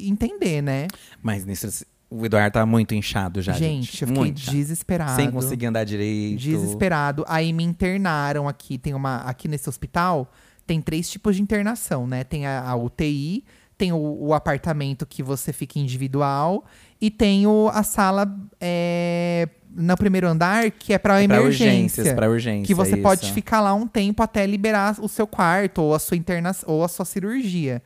entender, 0.07 0.63
né? 0.63 0.89
Mas 1.23 1.45
nisso, 1.45 1.85
o 2.11 2.27
Eduardo 2.27 2.55
tá 2.55 2.67
muito 2.67 2.95
inchado 2.95 3.41
já, 3.41 3.53
gente. 3.53 3.87
Gente, 3.87 4.03
eu 4.03 4.09
fiquei 4.09 4.23
muito 4.23 4.41
desesperado. 4.41 5.17
Sem 5.17 5.31
conseguir 5.31 5.67
andar 5.67 5.85
direito. 5.85 6.39
Desesperado. 6.39 7.25
Aí 7.29 7.53
me 7.53 7.63
internaram 7.63 8.49
aqui. 8.49 8.77
Tem 8.77 8.93
uma. 8.93 9.19
Aqui 9.19 9.47
nesse 9.47 9.69
hospital 9.69 10.31
tem 10.67 10.81
três 10.81 11.11
tipos 11.11 11.35
de 11.35 11.43
internação, 11.43 12.07
né? 12.07 12.23
Tem 12.23 12.47
a, 12.47 12.69
a 12.69 12.77
UTI, 12.77 13.45
tem 13.77 13.93
o, 13.93 13.97
o 13.97 14.35
apartamento 14.35 15.05
que 15.05 15.23
você 15.23 15.53
fica 15.53 15.81
individual 15.81 16.65
e 17.01 17.11
tem 17.11 17.45
o, 17.47 17.69
a 17.73 17.83
sala 17.83 18.33
é, 18.61 19.49
no 19.75 19.97
primeiro 19.97 20.27
andar, 20.27 20.71
que 20.71 20.93
é 20.93 20.99
pra 20.99 21.23
É 21.23 21.27
pra 21.27 21.37
emergência. 21.37 21.67
urgências, 21.67 22.13
pra 22.13 22.29
urgência. 22.29 22.67
que 22.67 22.75
você 22.75 22.97
pode 22.97 23.25
isso. 23.25 23.33
ficar 23.33 23.61
lá 23.61 23.73
um 23.75 23.87
tempo 23.87 24.23
até 24.23 24.45
liberar 24.47 24.97
o 25.01 25.09
seu 25.09 25.27
quarto 25.27 25.83
ou 25.83 25.95
a 25.95 25.99
sua 25.99 26.17
interna 26.17 26.51
ou 26.67 26.83
a 26.85 26.89
sua 26.89 27.05
cirurgia. 27.05 27.83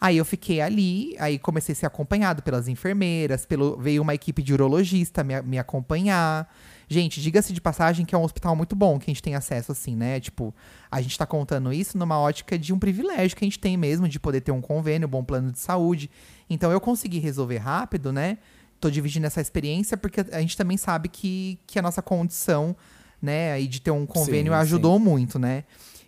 Aí 0.00 0.16
eu 0.16 0.24
fiquei 0.24 0.60
ali, 0.60 1.14
aí 1.20 1.38
comecei 1.38 1.74
a 1.74 1.76
ser 1.76 1.86
acompanhado 1.86 2.42
pelas 2.42 2.66
enfermeiras, 2.66 3.46
pelo, 3.46 3.76
veio 3.78 4.02
uma 4.02 4.12
equipe 4.12 4.42
de 4.42 4.52
urologista 4.52 5.22
me, 5.22 5.40
me 5.42 5.58
acompanhar. 5.60 6.52
Gente, 6.88 7.20
diga-se 7.22 7.52
de 7.52 7.60
passagem 7.60 8.04
que 8.04 8.12
é 8.12 8.18
um 8.18 8.24
hospital 8.24 8.56
muito 8.56 8.74
bom 8.74 8.98
que 8.98 9.08
a 9.08 9.14
gente 9.14 9.22
tem 9.22 9.36
acesso, 9.36 9.70
assim, 9.70 9.94
né? 9.94 10.18
Tipo, 10.18 10.52
a 10.90 11.00
gente 11.00 11.16
tá 11.16 11.24
contando 11.24 11.72
isso 11.72 11.96
numa 11.96 12.18
ótica 12.18 12.58
de 12.58 12.72
um 12.72 12.78
privilégio 12.80 13.36
que 13.36 13.44
a 13.44 13.46
gente 13.46 13.60
tem 13.60 13.76
mesmo, 13.76 14.08
de 14.08 14.18
poder 14.18 14.40
ter 14.40 14.50
um 14.50 14.60
convênio, 14.60 15.06
um 15.06 15.10
bom 15.10 15.22
plano 15.22 15.52
de 15.52 15.60
saúde. 15.60 16.10
Então 16.50 16.72
eu 16.72 16.80
consegui 16.80 17.20
resolver 17.20 17.58
rápido, 17.58 18.12
né? 18.12 18.38
Tô 18.82 18.90
dividindo 18.90 19.26
essa 19.28 19.40
experiência 19.40 19.96
porque 19.96 20.20
a 20.32 20.40
gente 20.40 20.56
também 20.56 20.76
sabe 20.76 21.08
que, 21.08 21.56
que 21.68 21.78
a 21.78 21.82
nossa 21.82 22.02
condição, 22.02 22.74
né, 23.22 23.52
aí 23.52 23.68
de 23.68 23.80
ter 23.80 23.92
um 23.92 24.04
convênio 24.04 24.52
Sim, 24.52 24.58
ajudou 24.58 24.98
muito, 24.98 25.38
né? 25.38 25.62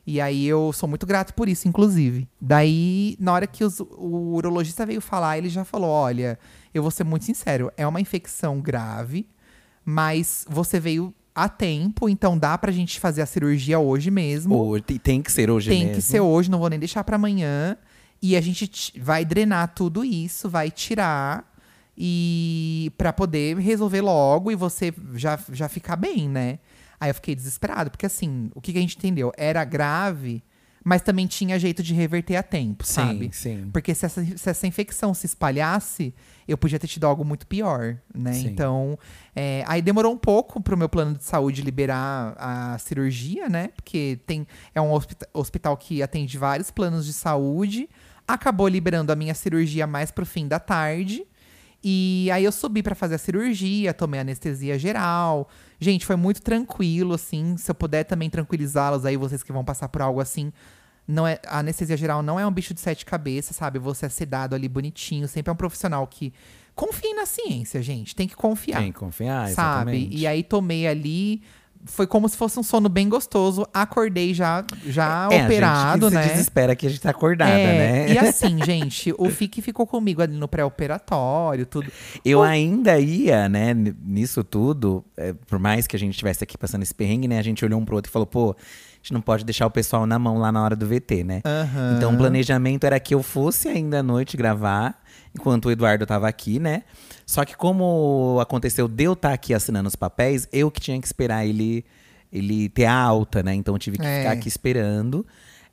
E 0.04 0.20
aí 0.20 0.44
eu 0.44 0.72
sou 0.72 0.88
muito 0.88 1.06
grato 1.06 1.32
por 1.34 1.48
isso, 1.48 1.68
inclusive. 1.68 2.28
Daí, 2.40 3.16
na 3.20 3.32
hora 3.32 3.46
que 3.46 3.62
os- 3.64 3.78
o 3.80 4.34
urologista 4.34 4.84
veio 4.84 5.00
falar, 5.00 5.38
ele 5.38 5.48
já 5.48 5.64
falou: 5.64 5.88
olha, 5.88 6.36
eu 6.74 6.82
vou 6.82 6.90
ser 6.90 7.04
muito 7.04 7.24
sincero, 7.24 7.70
é 7.76 7.86
uma 7.86 8.00
infecção 8.00 8.60
grave, 8.60 9.26
mas 9.84 10.44
você 10.48 10.80
veio 10.80 11.14
a 11.32 11.48
tempo, 11.48 12.08
então 12.08 12.36
dá 12.36 12.58
pra 12.58 12.72
gente 12.72 12.98
fazer 13.00 13.22
a 13.22 13.26
cirurgia 13.26 13.78
hoje 13.78 14.10
mesmo. 14.10 14.54
Ou 14.56 14.80
tem- 14.80 14.98
tem 14.98 15.22
que 15.22 15.30
ser 15.32 15.48
hoje 15.48 15.70
Tem 15.70 15.80
mesmo. 15.86 15.94
que 15.94 16.02
ser 16.02 16.20
hoje, 16.20 16.50
não 16.50 16.58
vou 16.58 16.68
nem 16.68 16.78
deixar 16.78 17.04
pra 17.04 17.16
amanhã. 17.16 17.76
E 18.20 18.36
a 18.36 18.40
gente 18.40 18.70
vai 19.00 19.24
drenar 19.24 19.74
tudo 19.74 20.04
isso, 20.04 20.48
vai 20.48 20.70
tirar 20.70 21.53
e 21.96 22.92
para 22.98 23.12
poder 23.12 23.56
resolver 23.58 24.00
logo 24.00 24.50
e 24.50 24.54
você 24.56 24.92
já, 25.14 25.38
já 25.52 25.68
ficar 25.68 25.96
bem, 25.96 26.28
né? 26.28 26.58
Aí 27.00 27.10
eu 27.10 27.14
fiquei 27.14 27.34
desesperado, 27.34 27.90
porque 27.90 28.06
assim, 28.06 28.50
o 28.54 28.60
que, 28.60 28.72
que 28.72 28.78
a 28.78 28.80
gente 28.80 28.96
entendeu? 28.96 29.32
Era 29.36 29.64
grave, 29.64 30.42
Mas 30.86 31.00
também 31.02 31.26
tinha 31.26 31.58
jeito 31.58 31.82
de 31.82 31.94
reverter 31.94 32.36
a 32.36 32.42
tempo, 32.42 32.84
sabe? 32.86 33.30
sim. 33.32 33.70
Porque 33.72 33.94
se 33.94 34.04
essa, 34.06 34.22
se 34.24 34.50
essa 34.50 34.66
infecção 34.66 35.14
se 35.14 35.24
espalhasse, 35.26 36.14
eu 36.46 36.58
podia 36.58 36.78
ter 36.78 36.86
tido 36.86 37.06
algo 37.06 37.24
muito 37.24 37.46
pior, 37.46 37.96
né? 38.14 38.34
Sim. 38.34 38.48
Então, 38.48 38.98
é, 39.34 39.64
aí 39.66 39.80
demorou 39.80 40.12
um 40.12 40.16
pouco 40.18 40.60
pro 40.62 40.76
meu 40.76 40.88
plano 40.88 41.16
de 41.16 41.24
saúde 41.24 41.62
liberar 41.62 42.34
a 42.38 42.76
cirurgia, 42.78 43.48
né? 43.48 43.68
Porque 43.74 44.18
tem, 44.26 44.46
é 44.74 44.80
um 44.80 44.92
hospita- 44.92 45.28
hospital 45.32 45.74
que 45.76 46.02
atende 46.02 46.36
vários 46.36 46.70
planos 46.70 47.06
de 47.06 47.12
saúde. 47.14 47.88
Acabou 48.28 48.68
liberando 48.68 49.10
a 49.10 49.16
minha 49.16 49.34
cirurgia 49.34 49.86
mais 49.86 50.10
pro 50.10 50.26
fim 50.26 50.46
da 50.46 50.58
tarde. 50.58 51.26
E 51.84 52.30
aí 52.32 52.42
eu 52.42 52.50
subi 52.50 52.82
pra 52.82 52.94
fazer 52.94 53.16
a 53.16 53.18
cirurgia, 53.18 53.92
tomei 53.92 54.18
anestesia 54.18 54.78
geral. 54.78 55.48
Gente, 55.78 56.06
foi 56.06 56.16
muito 56.16 56.40
tranquilo, 56.40 57.12
assim. 57.12 57.58
Se 57.58 57.70
eu 57.70 57.74
puder 57.74 58.04
também 58.04 58.30
tranquilizá-los 58.30 59.04
aí, 59.04 59.18
vocês 59.18 59.42
que 59.42 59.52
vão 59.52 59.62
passar 59.62 59.88
por 59.88 60.00
algo 60.00 60.18
assim. 60.18 60.50
Não 61.06 61.26
é, 61.26 61.38
a 61.46 61.58
anestesia 61.58 61.98
geral 61.98 62.22
não 62.22 62.40
é 62.40 62.46
um 62.46 62.50
bicho 62.50 62.72
de 62.72 62.80
sete 62.80 63.04
cabeças, 63.04 63.54
sabe? 63.54 63.78
Você 63.78 64.06
é 64.06 64.08
sedado 64.08 64.54
ali 64.54 64.66
bonitinho. 64.66 65.28
Sempre 65.28 65.50
é 65.50 65.52
um 65.52 65.56
profissional 65.56 66.06
que 66.06 66.32
confie 66.74 67.12
na 67.12 67.26
ciência, 67.26 67.82
gente. 67.82 68.16
Tem 68.16 68.26
que 68.26 68.34
confiar. 68.34 68.80
Tem 68.80 68.90
que 68.90 68.98
confiar, 68.98 69.50
sabe? 69.50 69.90
exatamente. 69.90 70.16
E 70.16 70.26
aí 70.26 70.42
tomei 70.42 70.86
ali. 70.86 71.42
Foi 71.86 72.06
como 72.06 72.28
se 72.28 72.36
fosse 72.36 72.58
um 72.58 72.62
sono 72.62 72.88
bem 72.88 73.08
gostoso. 73.08 73.66
Acordei 73.72 74.32
já, 74.32 74.64
já 74.86 75.28
É, 75.30 75.40
a 75.42 75.44
operado, 75.44 76.06
gente 76.06 76.14
né? 76.14 76.22
se 76.22 76.28
desespera 76.30 76.74
que 76.74 76.86
a 76.86 76.90
gente 76.90 77.00
tá 77.00 77.10
acordada, 77.10 77.52
É, 77.52 78.06
né? 78.06 78.12
E 78.12 78.18
assim, 78.18 78.62
gente, 78.64 79.14
o 79.18 79.28
FIC 79.28 79.60
ficou 79.60 79.86
comigo 79.86 80.22
ali 80.22 80.34
no 80.36 80.48
pré-operatório, 80.48 81.66
tudo. 81.66 81.90
Eu 82.24 82.42
ainda 82.42 82.98
ia, 82.98 83.48
né, 83.48 83.74
nisso 84.02 84.42
tudo, 84.42 85.04
é, 85.16 85.32
por 85.46 85.58
mais 85.58 85.86
que 85.86 85.94
a 85.96 85.98
gente 85.98 86.12
estivesse 86.12 86.42
aqui 86.42 86.56
passando 86.56 86.82
esse 86.82 86.94
perrengue, 86.94 87.28
né, 87.28 87.38
a 87.38 87.42
gente 87.42 87.64
olhou 87.64 87.78
um 87.80 87.84
pro 87.84 87.96
outro 87.96 88.10
e 88.10 88.12
falou, 88.12 88.26
pô, 88.26 88.50
a 88.52 88.96
gente 89.02 89.12
não 89.12 89.20
pode 89.20 89.44
deixar 89.44 89.66
o 89.66 89.70
pessoal 89.70 90.06
na 90.06 90.18
mão 90.18 90.38
lá 90.38 90.50
na 90.50 90.62
hora 90.62 90.74
do 90.74 90.86
VT, 90.86 91.24
né? 91.24 91.42
Aham. 91.44 91.94
Então 91.98 92.14
o 92.14 92.16
planejamento 92.16 92.84
era 92.84 92.98
que 92.98 93.14
eu 93.14 93.22
fosse 93.22 93.68
ainda 93.68 93.98
à 94.00 94.02
noite 94.02 94.36
gravar, 94.36 94.98
enquanto 95.34 95.66
o 95.66 95.70
Eduardo 95.70 96.06
tava 96.06 96.26
aqui, 96.26 96.58
né? 96.58 96.82
Só 97.26 97.44
que 97.44 97.56
como 97.56 98.38
aconteceu 98.40 98.86
de 98.88 99.04
eu 99.04 99.14
estar 99.14 99.32
aqui 99.32 99.54
assinando 99.54 99.88
os 99.88 99.96
papéis, 99.96 100.48
eu 100.52 100.70
que 100.70 100.80
tinha 100.80 101.00
que 101.00 101.06
esperar 101.06 101.46
ele, 101.46 101.84
ele 102.32 102.68
ter 102.68 102.84
a 102.86 102.94
alta, 102.94 103.42
né? 103.42 103.54
Então 103.54 103.74
eu 103.74 103.78
tive 103.78 103.98
que 103.98 104.04
É. 104.06 104.18
ficar 104.20 104.32
aqui 104.32 104.48
esperando. 104.48 105.26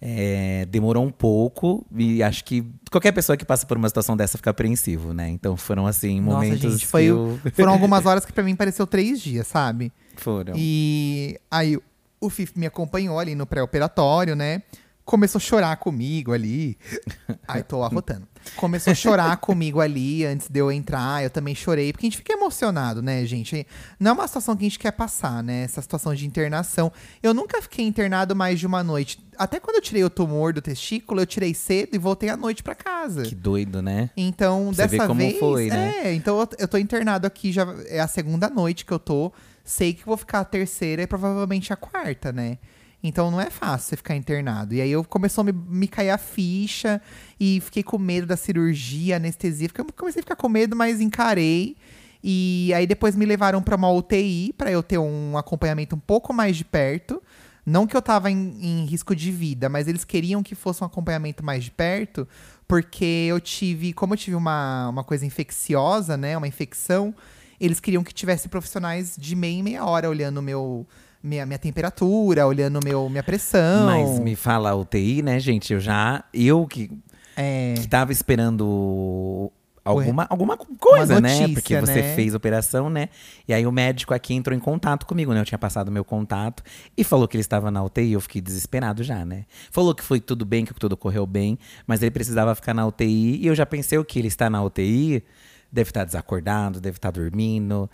É, 0.03 0.65
demorou 0.65 1.03
um 1.05 1.11
pouco 1.11 1.85
e 1.95 2.23
acho 2.23 2.43
que 2.43 2.65
qualquer 2.89 3.11
pessoa 3.11 3.37
que 3.37 3.45
passa 3.45 3.67
por 3.67 3.77
uma 3.77 3.87
situação 3.87 4.17
dessa 4.17 4.35
fica 4.35 4.49
apreensivo, 4.49 5.13
né? 5.13 5.29
Então 5.29 5.55
foram 5.55 5.85
assim 5.85 6.19
Nossa, 6.19 6.37
momentos 6.37 6.71
gente, 6.73 6.87
foi 6.87 7.03
eu... 7.05 7.39
foram 7.53 7.71
algumas 7.71 8.03
horas 8.07 8.25
que 8.25 8.33
pra 8.33 8.43
mim 8.43 8.55
pareceu 8.55 8.87
três 8.87 9.21
dias, 9.21 9.45
sabe? 9.45 9.91
foram. 10.17 10.53
E 10.57 11.39
aí 11.51 11.77
o 12.19 12.29
FIF 12.31 12.57
me 12.57 12.65
acompanhou 12.65 13.19
ali 13.19 13.35
no 13.35 13.45
pré-operatório, 13.45 14.35
né? 14.35 14.63
Começou 15.11 15.39
a 15.39 15.41
chorar 15.41 15.75
comigo 15.75 16.31
ali. 16.31 16.77
Ai, 17.45 17.63
tô 17.63 17.83
arrotando. 17.83 18.25
Começou 18.55 18.91
a 18.91 18.95
chorar 18.95 19.35
comigo 19.35 19.81
ali 19.81 20.25
antes 20.25 20.47
de 20.47 20.57
eu 20.57 20.71
entrar. 20.71 21.21
Eu 21.21 21.29
também 21.29 21.53
chorei, 21.53 21.91
porque 21.91 22.05
a 22.05 22.09
gente 22.09 22.15
fica 22.15 22.31
emocionado, 22.31 23.01
né, 23.01 23.25
gente? 23.25 23.67
Não 23.99 24.11
é 24.11 24.13
uma 24.13 24.25
situação 24.25 24.55
que 24.55 24.63
a 24.63 24.69
gente 24.69 24.79
quer 24.79 24.93
passar, 24.93 25.43
né? 25.43 25.63
Essa 25.63 25.81
situação 25.81 26.15
de 26.15 26.25
internação. 26.25 26.93
Eu 27.21 27.33
nunca 27.33 27.61
fiquei 27.61 27.85
internado 27.85 28.33
mais 28.33 28.57
de 28.57 28.65
uma 28.65 28.85
noite. 28.85 29.19
Até 29.37 29.59
quando 29.59 29.75
eu 29.75 29.81
tirei 29.81 30.01
o 30.01 30.09
tumor 30.09 30.53
do 30.53 30.61
testículo, 30.61 31.19
eu 31.19 31.25
tirei 31.25 31.53
cedo 31.53 31.93
e 31.93 31.97
voltei 31.97 32.29
à 32.29 32.37
noite 32.37 32.63
pra 32.63 32.73
casa. 32.73 33.23
Que 33.23 33.35
doido, 33.35 33.81
né? 33.81 34.11
Então, 34.15 34.67
Você 34.67 34.83
dessa 34.83 34.97
vê 34.97 35.07
como 35.07 35.19
vez. 35.19 35.37
foi, 35.37 35.67
né? 35.67 36.05
É, 36.05 36.13
então 36.13 36.39
eu 36.57 36.67
tô 36.69 36.77
internado 36.77 37.27
aqui, 37.27 37.51
já 37.51 37.67
é 37.87 37.99
a 37.99 38.07
segunda 38.07 38.49
noite 38.49 38.85
que 38.85 38.93
eu 38.93 38.99
tô. 38.99 39.33
Sei 39.65 39.93
que 39.93 40.05
vou 40.05 40.15
ficar 40.15 40.39
a 40.39 40.45
terceira 40.45 41.01
e 41.01 41.07
provavelmente 41.07 41.73
a 41.73 41.75
quarta, 41.75 42.31
né? 42.31 42.59
Então 43.03 43.31
não 43.31 43.41
é 43.41 43.49
fácil 43.49 43.89
você 43.89 43.97
ficar 43.97 44.15
internado. 44.15 44.73
E 44.75 44.81
aí 44.81 44.91
eu 44.91 45.03
começou 45.03 45.41
a 45.41 45.45
me, 45.45 45.51
me 45.51 45.87
cair 45.87 46.11
a 46.11 46.17
ficha 46.17 47.01
e 47.39 47.59
fiquei 47.61 47.81
com 47.83 47.97
medo 47.97 48.27
da 48.27 48.37
cirurgia, 48.37 49.15
anestesia. 49.17 49.67
Fiquei- 49.69 49.83
comecei 49.97 50.19
a 50.19 50.23
ficar 50.23 50.35
com 50.35 50.47
medo, 50.47 50.75
mas 50.75 51.01
encarei. 51.01 51.75
E 52.23 52.71
aí 52.75 52.85
depois 52.85 53.15
me 53.15 53.25
levaram 53.25 53.61
pra 53.63 53.75
uma 53.75 53.89
UTI 53.91 54.53
pra 54.55 54.71
eu 54.71 54.83
ter 54.83 54.99
um 54.99 55.35
acompanhamento 55.37 55.95
um 55.95 55.99
pouco 55.99 56.31
mais 56.33 56.55
de 56.55 56.63
perto. 56.63 57.21
Não 57.65 57.85
que 57.87 57.95
eu 57.95 58.01
tava 58.01 58.29
em, 58.29 58.57
em 58.59 58.85
risco 58.85 59.15
de 59.15 59.31
vida, 59.31 59.69
mas 59.69 59.87
eles 59.87 60.03
queriam 60.03 60.41
que 60.41 60.55
fosse 60.55 60.83
um 60.83 60.87
acompanhamento 60.87 61.43
mais 61.45 61.63
de 61.63 61.71
perto, 61.71 62.27
porque 62.67 63.05
eu 63.29 63.39
tive, 63.39 63.93
como 63.93 64.13
eu 64.13 64.17
tive 64.17 64.35
uma, 64.35 64.89
uma 64.89 65.03
coisa 65.03 65.25
infecciosa, 65.27 66.17
né, 66.17 66.35
uma 66.35 66.47
infecção, 66.47 67.13
eles 67.59 67.79
queriam 67.79 68.03
que 68.03 68.13
tivesse 68.13 68.49
profissionais 68.49 69.15
de 69.15 69.35
meia 69.35 69.59
em 69.59 69.63
meia 69.63 69.85
hora 69.85 70.09
olhando 70.09 70.41
meu 70.41 70.87
minha, 71.23 71.45
minha 71.45 71.59
temperatura, 71.59 72.47
olhando 72.47 72.79
meu 72.83 73.09
minha 73.09 73.23
pressão. 73.23 73.85
Mas 73.85 74.19
me 74.19 74.35
fala 74.35 74.71
a 74.71 74.75
UTI, 74.75 75.21
né, 75.21 75.39
gente? 75.39 75.73
Eu 75.73 75.79
já. 75.79 76.23
Eu 76.33 76.65
que, 76.65 76.91
é, 77.35 77.75
que 77.77 77.87
tava 77.87 78.11
esperando 78.11 79.51
alguma, 79.83 80.25
alguma 80.29 80.57
coisa, 80.57 81.19
né? 81.19 81.29
notícia, 81.39 81.53
Porque 81.53 81.79
você 81.79 82.01
né? 82.01 82.15
fez 82.15 82.33
operação, 82.33 82.89
né? 82.89 83.09
E 83.47 83.53
aí 83.53 83.65
o 83.65 83.71
médico 83.71 84.13
aqui 84.13 84.33
entrou 84.33 84.55
em 84.55 84.59
contato 84.59 85.05
comigo, 85.05 85.33
né? 85.33 85.41
Eu 85.41 85.45
tinha 85.45 85.57
passado 85.57 85.91
meu 85.91 86.05
contato 86.05 86.63
e 86.95 87.03
falou 87.03 87.27
que 87.27 87.35
ele 87.35 87.41
estava 87.41 87.71
na 87.71 87.83
UTI. 87.83 88.13
Eu 88.13 88.21
fiquei 88.21 88.41
desesperado 88.41 89.03
já, 89.03 89.25
né? 89.25 89.45
Falou 89.71 89.93
que 89.93 90.03
foi 90.03 90.19
tudo 90.19 90.45
bem, 90.45 90.65
que 90.65 90.73
tudo 90.73 90.95
correu 90.95 91.25
bem, 91.25 91.57
mas 91.85 92.01
ele 92.01 92.11
precisava 92.11 92.53
ficar 92.55 92.73
na 92.73 92.85
UTI. 92.85 93.37
E 93.41 93.47
eu 93.47 93.55
já 93.55 93.65
pensei 93.65 93.97
o 93.97 94.05
que? 94.05 94.19
Ele 94.19 94.27
está 94.27 94.49
na 94.49 94.63
UTI, 94.63 95.23
deve 95.71 95.89
estar 95.89 96.05
desacordado, 96.05 96.79
deve 96.79 96.97
estar 96.97 97.11
dormindo. 97.11 97.89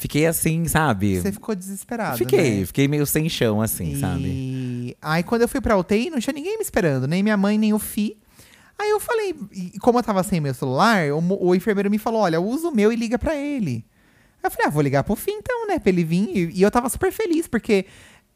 Fiquei 0.00 0.26
assim, 0.26 0.66
sabe? 0.66 1.20
você 1.20 1.30
ficou 1.30 1.54
desesperado, 1.54 2.16
Fiquei, 2.16 2.60
né? 2.60 2.66
fiquei 2.66 2.88
meio 2.88 3.04
sem 3.04 3.28
chão, 3.28 3.60
assim, 3.60 4.00
sabe? 4.00 4.24
E 4.24 4.96
aí, 5.00 5.22
quando 5.22 5.42
eu 5.42 5.48
fui 5.48 5.60
pra 5.60 5.76
UTI, 5.76 6.08
não 6.08 6.18
tinha 6.18 6.32
ninguém 6.32 6.56
me 6.56 6.62
esperando, 6.62 7.06
nem 7.06 7.22
minha 7.22 7.36
mãe, 7.36 7.58
nem 7.58 7.74
o 7.74 7.78
Fi. 7.78 8.16
Aí 8.78 8.88
eu 8.88 8.98
falei, 8.98 9.34
e 9.52 9.78
como 9.78 9.98
eu 9.98 10.02
tava 10.02 10.22
sem 10.22 10.40
meu 10.40 10.54
celular, 10.54 11.12
o, 11.12 11.48
o 11.48 11.54
enfermeiro 11.54 11.90
me 11.90 11.98
falou: 11.98 12.22
olha, 12.22 12.40
usa 12.40 12.68
o 12.68 12.74
meu 12.74 12.90
e 12.90 12.96
liga 12.96 13.18
pra 13.18 13.36
ele. 13.36 13.84
Aí 14.42 14.46
eu 14.46 14.50
falei, 14.50 14.68
ah, 14.68 14.70
vou 14.70 14.82
ligar 14.82 15.04
pro 15.04 15.14
Fi 15.14 15.32
então, 15.32 15.66
né? 15.66 15.78
Pra 15.78 15.90
ele 15.90 16.02
vir. 16.02 16.30
E, 16.34 16.60
e 16.60 16.62
eu 16.62 16.70
tava 16.70 16.88
super 16.88 17.12
feliz, 17.12 17.46
porque 17.46 17.84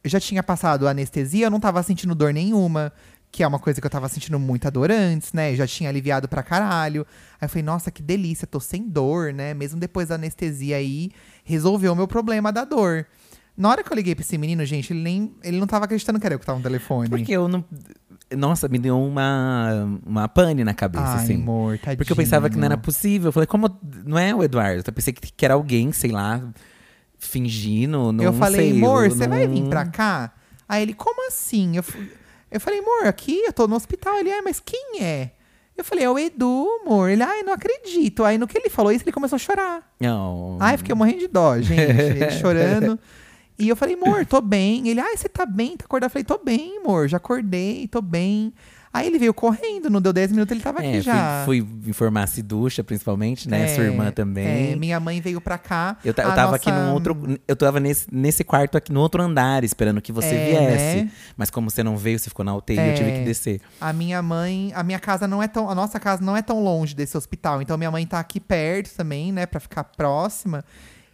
eu 0.03 0.11
já 0.11 0.21
tinha 0.21 0.43
passado 0.43 0.87
a 0.87 0.91
anestesia, 0.91 1.47
eu 1.47 1.51
não 1.51 1.59
tava 1.59 1.83
sentindo 1.83 2.15
dor 2.15 2.31
nenhuma. 2.35 2.93
Que 3.35 3.43
é 3.43 3.47
uma 3.49 3.59
coisa 3.59 3.81
que 3.81 3.87
eu 3.87 3.91
tava 3.91 4.09
sentindo 4.09 4.39
muita 4.39 4.71
dor 4.71 4.93
antes, 4.93 5.33
né? 5.33 5.51
Eu 5.51 5.57
já 5.57 5.67
tinha 5.67 5.89
aliviado 5.91 6.29
pra 6.29 6.41
caralho. 6.41 7.05
Aí 7.41 7.45
eu 7.47 7.49
falei, 7.49 7.65
nossa, 7.65 7.91
que 7.91 8.01
delícia, 8.01 8.47
tô 8.47 8.61
sem 8.61 8.89
dor, 8.89 9.33
né? 9.33 9.53
Mesmo 9.53 9.81
depois 9.81 10.07
da 10.07 10.15
anestesia 10.15 10.77
aí, 10.77 11.11
resolveu 11.43 11.93
o 11.95 11.97
meu 11.97 12.07
problema 12.07 12.53
da 12.53 12.65
dor. 12.65 13.05
Na 13.57 13.71
hora 13.71 13.83
que 13.83 13.93
eu 13.93 13.97
liguei 13.97 14.15
pra 14.15 14.23
esse 14.23 14.39
menino, 14.39 14.65
gente, 14.65 14.93
ele 14.93 15.03
nem. 15.03 15.35
Ele 15.43 15.59
não 15.59 15.67
tava 15.67 15.85
acreditando 15.87 16.21
que 16.21 16.27
era 16.27 16.37
eu 16.37 16.39
que 16.39 16.47
tava 16.47 16.59
no 16.59 16.63
telefone. 16.63 17.09
Porque 17.09 17.33
eu 17.33 17.49
não. 17.49 17.65
Nossa, 18.37 18.69
me 18.69 18.79
deu 18.79 18.97
uma, 19.03 19.99
uma 20.07 20.29
pane 20.29 20.63
na 20.63 20.73
cabeça, 20.73 21.05
Ai, 21.05 21.25
assim. 21.25 21.35
amor, 21.35 21.77
tadinho. 21.79 21.97
Porque 21.99 22.13
eu 22.13 22.17
pensava 22.17 22.49
que 22.49 22.57
não 22.57 22.67
era 22.67 22.77
possível. 22.77 23.31
Eu 23.31 23.33
falei, 23.33 23.49
como. 23.49 23.69
Não 24.07 24.17
é 24.17 24.33
o 24.33 24.45
Eduardo. 24.45 24.85
Eu 24.87 24.93
pensei 24.93 25.13
que, 25.13 25.45
era 25.45 25.55
alguém, 25.55 25.91
sei 25.91 26.13
lá, 26.13 26.41
fingindo. 27.19 28.13
Não 28.13 28.23
eu 28.23 28.33
falei, 28.33 28.71
amor, 28.71 29.11
você 29.11 29.27
vai 29.27 29.45
não- 29.49 29.55
vir 29.55 29.69
pra 29.69 29.87
cá? 29.87 30.33
Aí 30.69 30.83
ele, 30.83 30.95
como 30.95 31.27
assim? 31.27 31.77
Eu, 31.77 31.83
f- 31.83 31.99
eu 32.55 32.61
falei, 32.61 32.79
amor, 32.79 33.07
aqui 33.07 33.43
eu 33.45 33.53
tô 33.53 33.67
no 33.67 33.75
hospital. 33.75 34.17
Ele, 34.19 34.31
ah, 34.31 34.41
mas 34.43 34.61
quem 34.65 35.03
é? 35.03 35.33
Eu 35.77 35.83
falei, 35.83 36.05
é 36.05 36.11
o 36.11 36.17
Edu, 36.17 36.69
amor. 36.83 37.11
Ele, 37.11 37.21
ai, 37.21 37.43
não 37.43 37.53
acredito. 37.53 38.23
Aí 38.23 38.39
no 38.39 38.47
que 38.47 38.57
ele 38.57 38.71
falou 38.71 38.93
isso, 38.93 39.03
ele 39.03 39.11
começou 39.11 39.35
a 39.35 39.41
chorar. 39.41 39.95
Não. 39.99 40.57
Ai, 40.61 40.77
fiquei 40.77 40.95
morrendo 40.95 41.19
de 41.19 41.27
dó, 41.27 41.59
gente. 41.59 41.81
Ele 41.81 42.31
chorando. 42.39 42.97
E 43.59 43.69
eu 43.69 43.75
falei, 43.75 43.97
amor, 43.97 44.25
tô 44.25 44.41
bem. 44.41 44.89
Ele, 44.89 45.01
ai, 45.01 45.17
você 45.17 45.29
tá 45.29 45.45
bem? 45.45 45.77
Tá 45.77 45.85
acordado? 45.85 46.11
Eu 46.11 46.13
falei, 46.13 46.25
tô 46.25 46.39
bem, 46.39 46.79
amor. 46.79 47.09
Já 47.09 47.17
acordei, 47.17 47.89
tô 47.89 48.01
bem. 48.01 48.55
Aí 48.95 49.09
ele 49.09 49.19
veio 49.19 49.35
correndo, 49.35 49.91
não 49.91 50.01
deu 50.01 50.13
10 50.13 50.31
minutos, 50.31 50.53
ele 50.53 50.61
tava 50.63 50.79
aqui 50.79 50.87
É, 50.87 51.01
já. 51.01 51.43
fui, 51.45 51.61
fui 51.83 51.91
informar 51.91 52.29
se 52.29 52.41
ducha, 52.41 52.85
principalmente, 52.85 53.49
né? 53.51 53.65
É, 53.65 53.75
Sua 53.75 53.83
irmã 53.83 54.13
também. 54.13 54.73
é, 54.73 54.77
minha 54.77 55.01
mãe 55.01 55.21
veio 55.21 55.41
pra 55.41 55.59
cá. 55.59 55.97
Eu, 56.05 56.15
eu 56.17 56.31
a 56.31 56.33
tava 56.33 56.55
aqui 56.55 56.71
nossa- 56.71 56.85
num 56.87 56.93
outro. 56.93 57.41
Eu 57.49 57.57
tava 57.57 57.81
nesse, 57.81 58.07
nesse 58.15 58.45
quarto 58.45 58.79
aqui 58.79 58.93
no 58.93 59.01
outro 59.01 59.21
andar, 59.21 59.65
esperando 59.65 60.01
que 60.01 60.13
você 60.13 60.33
É, 60.35 60.47
viesse. 60.49 61.05
né? 61.07 61.11
Mas 61.37 61.51
como 61.51 61.69
você 61.69 61.83
não 61.83 61.97
veio, 61.97 62.21
você 62.21 62.31
ficou 62.31 62.45
na 62.45 62.55
UTI, 62.55 62.77
eu 62.79 62.95
tive 62.95 63.11
É. 63.11 63.19
que 63.19 63.25
descer. 63.25 63.61
A 63.81 63.93
minha 63.93 64.23
mãe, 64.23 64.71
a 64.77 64.85
minha 64.85 65.01
casa 65.01 65.27
não 65.27 65.43
é 65.43 65.49
tão, 65.49 65.69
a 65.69 65.75
nossa 65.75 65.99
casa 65.99 66.23
não 66.25 66.37
é 66.37 66.41
tão 66.43 66.63
longe 66.63 66.95
desse 66.95 67.17
hospital, 67.17 67.61
então 67.61 67.77
minha 67.77 67.91
mãe 67.91 68.07
tá 68.07 68.21
aqui 68.21 68.39
perto 68.39 68.95
também, 68.95 69.33
né, 69.33 69.45
Pra 69.45 69.59
ficar 69.59 69.83
próxima. 69.83 70.65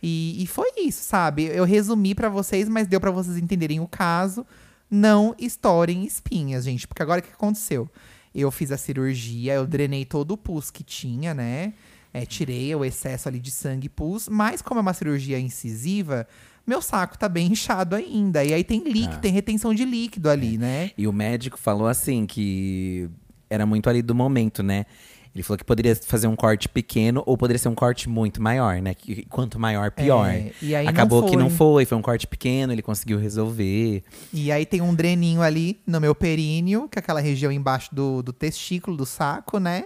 E, 0.02 0.42
e 0.42 0.46
foi 0.46 0.68
isso, 0.78 1.02
sabe? 1.02 1.44
Eu 1.46 1.64
resumi 1.64 2.14
pra 2.14 2.28
vocês, 2.28 2.68
mas 2.68 2.86
deu 2.86 3.00
pra 3.00 3.10
vocês 3.10 3.38
entenderem 3.38 3.80
o 3.80 3.88
caso. 3.88 4.46
Não 4.90 5.34
estourem 5.38 6.04
espinhas, 6.04 6.64
gente, 6.64 6.86
porque 6.88 7.02
agora 7.02 7.20
o 7.20 7.22
que 7.22 7.30
aconteceu? 7.32 7.88
Eu 8.34 8.50
fiz 8.50 8.72
a 8.72 8.76
cirurgia, 8.76 9.54
eu 9.54 9.66
drenei 9.66 10.04
todo 10.04 10.32
o 10.32 10.36
pus 10.36 10.70
que 10.70 10.82
tinha, 10.82 11.32
né? 11.34 11.72
É, 12.12 12.26
tirei 12.26 12.74
o 12.74 12.84
excesso 12.84 13.28
ali 13.28 13.38
de 13.38 13.50
sangue 13.52 13.86
e 13.86 13.88
pus, 13.88 14.28
mas 14.28 14.60
como 14.60 14.80
é 14.80 14.82
uma 14.82 14.92
cirurgia 14.92 15.38
incisiva, 15.38 16.26
meu 16.66 16.82
saco 16.82 17.16
tá 17.16 17.28
bem 17.28 17.46
inchado 17.52 17.94
ainda. 17.94 18.44
E 18.44 18.52
aí 18.52 18.64
tem 18.64 18.82
líquido, 18.82 19.14
Ah. 19.16 19.18
tem 19.20 19.32
retenção 19.32 19.72
de 19.72 19.84
líquido 19.84 20.28
ali, 20.28 20.58
né? 20.58 20.90
E 20.98 21.06
o 21.06 21.12
médico 21.12 21.56
falou 21.58 21.86
assim 21.86 22.26
que 22.26 23.08
era 23.48 23.64
muito 23.64 23.88
ali 23.88 24.02
do 24.02 24.14
momento, 24.14 24.62
né? 24.62 24.86
Ele 25.32 25.44
falou 25.44 25.58
que 25.58 25.64
poderia 25.64 25.94
fazer 25.94 26.26
um 26.26 26.34
corte 26.34 26.68
pequeno 26.68 27.22
ou 27.24 27.36
poderia 27.36 27.58
ser 27.58 27.68
um 27.68 27.74
corte 27.74 28.08
muito 28.08 28.42
maior, 28.42 28.82
né? 28.82 28.94
Que 28.94 29.24
quanto 29.26 29.60
maior, 29.60 29.92
pior. 29.92 30.28
É, 30.28 30.50
e 30.60 30.74
aí 30.74 30.84
não 30.84 30.90
Acabou 30.90 31.22
que 31.24 31.36
não 31.36 31.48
foi. 31.48 31.84
foi, 31.84 31.96
um 31.96 32.02
corte 32.02 32.26
pequeno, 32.26 32.72
ele 32.72 32.82
conseguiu 32.82 33.16
resolver. 33.16 34.02
E 34.32 34.50
aí 34.50 34.66
tem 34.66 34.80
um 34.80 34.92
dreninho 34.92 35.40
ali 35.40 35.80
no 35.86 36.00
meu 36.00 36.16
períneo, 36.16 36.88
que 36.88 36.98
é 36.98 37.00
aquela 37.00 37.20
região 37.20 37.52
embaixo 37.52 37.94
do, 37.94 38.22
do 38.22 38.32
testículo, 38.32 38.96
do 38.96 39.06
saco, 39.06 39.58
né? 39.58 39.84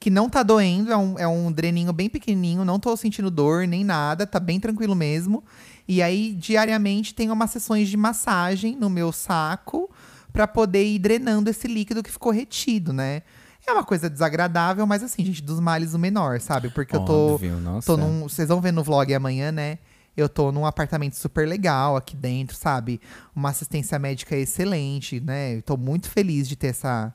Que 0.00 0.08
não 0.08 0.28
tá 0.28 0.42
doendo, 0.42 0.90
é 0.90 0.96
um, 0.96 1.18
é 1.18 1.28
um 1.28 1.52
dreninho 1.52 1.92
bem 1.92 2.08
pequenininho, 2.08 2.64
não 2.64 2.78
tô 2.78 2.96
sentindo 2.96 3.30
dor 3.30 3.66
nem 3.66 3.84
nada, 3.84 4.26
tá 4.26 4.40
bem 4.40 4.58
tranquilo 4.58 4.94
mesmo. 4.94 5.44
E 5.86 6.00
aí, 6.00 6.32
diariamente, 6.32 7.14
tem 7.14 7.30
umas 7.30 7.50
sessões 7.50 7.88
de 7.88 7.96
massagem 7.96 8.74
no 8.74 8.88
meu 8.88 9.12
saco 9.12 9.90
pra 10.32 10.46
poder 10.46 10.84
ir 10.84 10.98
drenando 10.98 11.50
esse 11.50 11.66
líquido 11.66 12.02
que 12.02 12.10
ficou 12.10 12.32
retido, 12.32 12.92
né? 12.92 13.22
É 13.68 13.72
uma 13.72 13.84
coisa 13.84 14.08
desagradável, 14.08 14.86
mas 14.86 15.02
assim, 15.02 15.22
gente, 15.22 15.42
dos 15.42 15.60
males 15.60 15.92
o 15.92 15.98
menor, 15.98 16.40
sabe? 16.40 16.70
Porque 16.70 16.96
eu 16.96 17.04
tô, 17.04 17.34
Óbvio, 17.34 17.60
nossa. 17.60 17.86
tô 17.86 17.98
num. 17.98 18.22
Vocês 18.22 18.48
vão 18.48 18.62
ver 18.62 18.72
no 18.72 18.82
vlog 18.82 19.12
amanhã, 19.12 19.52
né? 19.52 19.76
Eu 20.16 20.26
tô 20.26 20.50
num 20.50 20.64
apartamento 20.64 21.16
super 21.16 21.46
legal 21.46 21.94
aqui 21.94 22.16
dentro, 22.16 22.56
sabe? 22.56 22.98
Uma 23.36 23.50
assistência 23.50 23.98
médica 23.98 24.34
excelente, 24.34 25.20
né? 25.20 25.56
Eu 25.56 25.62
tô 25.62 25.76
muito 25.76 26.08
feliz 26.08 26.48
de 26.48 26.56
ter 26.56 26.68
essa, 26.68 27.12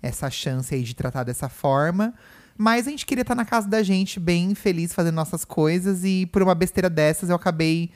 essa 0.00 0.30
chance 0.30 0.74
aí 0.74 0.82
de 0.82 0.94
tratar 0.94 1.22
dessa 1.22 1.50
forma. 1.50 2.14
Mas 2.56 2.86
a 2.86 2.90
gente 2.90 3.04
queria 3.04 3.20
estar 3.20 3.34
na 3.34 3.44
casa 3.44 3.68
da 3.68 3.82
gente, 3.82 4.18
bem 4.18 4.54
feliz, 4.54 4.94
fazendo 4.94 5.16
nossas 5.16 5.44
coisas. 5.44 6.02
E 6.02 6.24
por 6.24 6.42
uma 6.42 6.54
besteira 6.54 6.88
dessas, 6.88 7.28
eu 7.28 7.36
acabei 7.36 7.90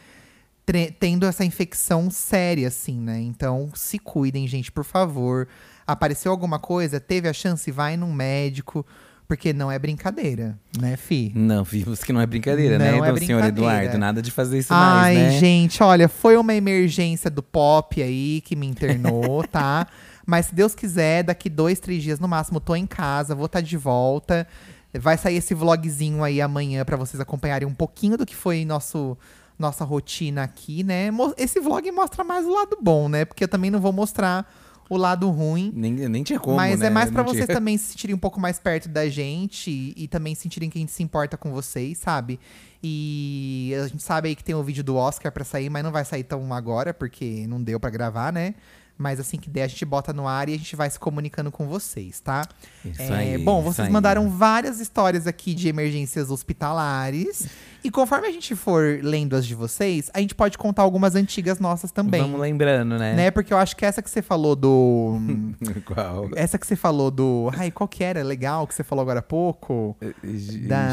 tendo 1.01 1.25
essa 1.25 1.43
infecção 1.43 2.11
séria, 2.11 2.69
assim, 2.69 3.01
né? 3.01 3.19
Então, 3.19 3.71
se 3.75 3.99
cuidem, 3.99 4.47
gente, 4.47 4.71
por 4.71 4.85
favor. 4.85 5.49
Apareceu 5.87 6.31
alguma 6.31 6.59
coisa, 6.59 6.99
teve 7.01 7.29
a 7.29 7.33
chance, 7.33 7.71
vai 7.71 7.97
num 7.97 8.13
médico. 8.13 8.85
Porque 9.27 9.55
não 9.55 9.73
é 9.73 9.79
brincadeira, 9.79 10.59
né, 10.79 10.99
Fi? 10.99 11.33
Não, 11.35 11.65
vimos 11.65 12.05
que 12.05 12.13
não 12.13 12.21
é 12.21 12.27
brincadeira, 12.27 12.79
né, 12.79 12.93
Não 12.93 13.03
é 13.03 13.11
do 13.11 13.19
senhor 13.19 13.41
brincadeira. 13.41 13.75
Eduardo? 13.77 13.99
Nada 13.99 14.21
de 14.21 14.31
fazer 14.31 14.59
isso 14.59 14.73
Ai, 14.73 15.15
mais, 15.15 15.33
né? 15.33 15.39
gente, 15.39 15.83
olha, 15.83 16.11
foi 16.11 16.37
uma 16.37 16.53
emergência 16.53 17.31
do 17.31 17.43
pop 17.43 18.03
aí 18.03 18.43
que 18.43 18.55
me 18.55 18.67
internou, 18.67 19.43
tá? 19.49 19.87
Mas 20.27 20.47
se 20.47 20.55
Deus 20.55 20.75
quiser, 20.75 21.23
daqui 21.23 21.49
dois, 21.49 21.81
três 21.81 22.03
dias 22.03 22.21
no 22.21 22.29
máximo, 22.29 22.61
tô 22.61 22.77
em 22.77 22.87
casa, 22.87 23.35
vou 23.35 23.47
estar 23.47 23.63
de 23.63 23.77
volta. 23.79 24.47
Vai 24.93 25.17
sair 25.17 25.37
esse 25.37 25.55
vlogzinho 25.55 26.23
aí 26.23 26.41
amanhã 26.41 26.85
pra 26.85 26.97
vocês 26.97 27.19
acompanharem 27.19 27.67
um 27.67 27.75
pouquinho 27.75 28.19
do 28.19 28.27
que 28.27 28.37
foi 28.37 28.65
nosso 28.65 29.17
nossa 29.59 29.85
rotina 29.85 30.43
aqui, 30.43 30.83
né? 30.83 31.11
Esse 31.37 31.61
vlog 31.61 31.89
mostra 31.93 32.25
mais 32.25 32.45
o 32.45 32.53
lado 32.53 32.77
bom, 32.81 33.09
né? 33.09 33.25
Porque 33.25 33.45
eu 33.45 33.49
também 33.49 33.71
não 33.71 33.81
vou 33.81 33.93
mostrar 33.93 34.47
o 34.89 34.97
lado 34.97 35.31
ruim. 35.31 35.73
Nem, 35.75 35.93
nem 35.93 36.23
tinha 36.23 36.39
como, 36.39 36.57
Mas 36.57 36.81
né? 36.81 36.87
é 36.87 36.91
mais 36.91 37.11
pra 37.11 37.23
Não 37.23 37.33
vocês 37.33 37.47
tinha. 37.47 37.57
também 37.57 37.77
se 37.79 37.93
sentirem 37.93 38.15
um 38.15 38.19
pouco 38.19 38.41
mais 38.41 38.59
perto 38.59 38.89
da 38.89 39.09
gente 39.09 39.71
e, 39.71 40.05
e 40.05 40.09
também 40.09 40.35
sentirem 40.35 40.69
que 40.69 40.79
a 40.79 40.81
gente 40.81 40.93
se 40.93 41.03
importa 41.03 41.37
com 41.37 41.51
vocês, 41.51 41.99
sabe? 41.99 42.39
E 42.83 43.73
a 43.83 43.89
gente 43.89 44.03
sabe 44.03 44.29
aí 44.29 44.37
que 44.37 44.45
tem 44.45 44.55
o 44.55 44.63
vídeo 44.63 44.85
do 44.85 44.95
Oscar 44.97 45.33
pra 45.33 45.43
sair, 45.45 45.71
mas 45.71 45.83
não 45.83 45.91
vai 45.91 46.05
sair 46.05 46.23
tão 46.23 46.53
agora, 46.53 46.93
porque 46.93 47.47
não 47.47 47.63
deu 47.63 47.81
pra 47.81 47.89
gravar, 47.91 48.33
né? 48.33 48.55
Mas 48.97 49.19
assim 49.19 49.37
que 49.39 49.51
der, 49.51 49.65
a 49.65 49.67
gente 49.67 49.85
bota 49.85 50.13
no 50.13 50.29
ar 50.29 50.49
e 50.49 50.55
a 50.55 50.57
gente 50.57 50.77
vai 50.77 50.89
se 50.89 51.01
comunicando 51.01 51.51
com 51.51 51.67
vocês, 51.67 52.21
tá? 52.21 52.47
Isso 52.85 53.03
É, 53.03 53.13
aí, 53.15 53.39
bom, 53.39 53.61
vocês 53.61 53.89
mandaram 53.89 54.31
várias 54.31 54.79
histórias 54.79 55.27
aqui 55.27 55.53
de 55.53 55.67
emergências 55.69 56.31
hospitalares. 56.31 57.49
E 57.83 57.91
conforme 57.91 58.29
a 58.29 58.31
gente 58.33 58.55
for 58.55 59.01
lendo 59.03 59.35
as 59.37 59.45
de 59.45 59.55
vocês, 59.55 60.11
a 60.15 60.21
gente 60.21 60.35
pode 60.35 60.57
contar 60.57 60.83
algumas 60.83 61.15
antigas 61.17 61.59
nossas 61.59 61.91
também. 61.91 62.23
Vamos 62.23 62.41
lembrando, 62.41 62.97
né? 62.97 63.15
Né? 63.15 63.31
Porque 63.31 63.53
eu 63.53 63.59
acho 63.59 63.77
que 63.77 63.85
essa 63.85 64.01
que 64.01 64.09
você 64.09 64.23
falou 64.23 64.55
do. 64.57 65.19
Qual? 65.85 66.31
Essa 66.37 66.57
que 66.57 66.67
você 66.67 66.77
falou 66.77 67.11
do. 67.11 67.51
Ai, 67.57 67.71
qual 67.71 67.87
que 67.89 68.03
era? 68.05 68.23
Legal 68.23 68.67
que 68.67 68.75
você 68.75 68.83
falou 68.85 69.03
agora 69.03 69.19
há 69.19 69.23
pouco. 69.23 69.97
Ixi. 70.23 70.59
Da. 70.69 70.89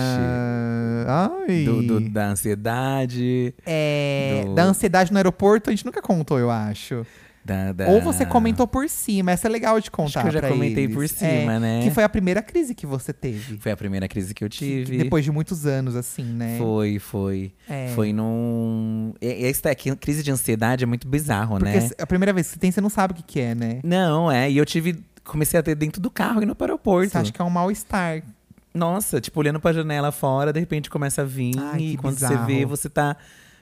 Ai. 1.48 1.64
Do, 1.64 1.82
do- 1.84 2.10
da 2.10 2.28
ansiedade. 2.30 3.54
É, 3.66 4.44
do- 4.46 4.56
Da 4.56 4.64
ansiedade 4.64 5.12
no 5.12 5.18
aeroporto, 5.18 5.70
a 5.70 5.74
gente 5.74 5.86
nunca 5.86 6.02
contou, 6.02 6.40
eu 6.40 6.50
acho. 6.52 7.06
Da, 7.44 7.72
da- 7.74 7.88
Ou 7.88 8.02
você 8.02 8.26
comentou 8.26 8.68
por 8.68 8.88
cima. 8.88 9.32
Essa 9.32 9.48
é 9.48 9.50
legal 9.50 9.80
de 9.80 9.90
contar. 9.90 10.20
Acho 10.22 10.30
que 10.32 10.38
eu 10.38 10.42
já 10.42 10.48
comentei 10.48 10.84
eles. 10.84 10.96
por 10.96 11.08
cima, 11.08 11.54
É, 11.56 11.60
né? 11.60 11.82
Que 11.84 11.90
foi 11.92 12.04
a 12.04 12.10
primeira 12.10 12.42
crise 12.42 12.76
que 12.76 12.86
você 12.86 13.12
teve. 13.12 13.58
Foi 13.58 13.72
a 13.72 13.78
primeira 13.78 14.08
crise 14.08 14.34
que 14.34 14.44
eu 14.44 14.50
tive. 14.50 14.98
Depois 14.98 15.24
de 15.26 15.32
muitos 15.32 15.66
anos, 15.66 15.96
assim, 15.96 16.24
né? 16.24 16.56
Foi, 16.60 17.00
foi. 17.00 17.52
É. 17.68 17.90
Foi 17.96 18.14
num. 18.14 19.14
E, 19.22 19.48
e 19.50 19.54
daqui, 19.62 19.96
crise 19.96 20.22
de 20.24 20.32
ansiedade 20.32 20.84
é 20.84 20.88
muito 20.88 21.08
bizarro, 21.08 21.58
Porque 21.58 21.80
né? 21.80 21.90
a 21.98 22.06
primeira 22.08 22.32
vez 22.32 22.48
que 22.48 22.54
você 22.54 22.60
tem, 22.60 22.72
você 22.72 22.82
não 22.82 22.90
sabe 22.90 23.14
o 23.14 23.16
que, 23.16 23.24
que 23.24 23.40
é, 23.40 23.56
né? 23.56 23.80
Não, 23.84 24.32
é. 24.32 24.50
E 24.50 24.58
eu 24.58 24.66
tive. 24.66 25.04
Comecei 25.24 25.60
a 25.60 25.64
ter 25.64 25.76
dentro 25.76 26.02
do 26.02 26.10
carro 26.10 26.42
indo 26.44 26.56
para 26.56 26.66
o 26.66 26.68
aeroporto. 26.70 27.12
Você 27.12 27.18
acha 27.18 27.32
que 27.32 27.42
é 27.42 27.46
um 27.46 27.50
mal-estar. 27.50 28.22
Nossa, 28.74 29.20
tipo, 29.20 29.40
olhando 29.40 29.60
pra 29.60 29.74
janela 29.74 30.12
fora, 30.12 30.54
de 30.54 30.60
repente 30.60 30.90
começa 30.90 31.22
a 31.22 31.26
vir. 31.26 31.54
Ai, 31.58 31.80
e 31.82 31.92
que 31.92 31.98
quando 31.98 32.16
bizarro. 32.16 32.38
você 32.38 32.46
vê, 32.46 32.66
você 32.66 32.90
tá. 32.90 33.18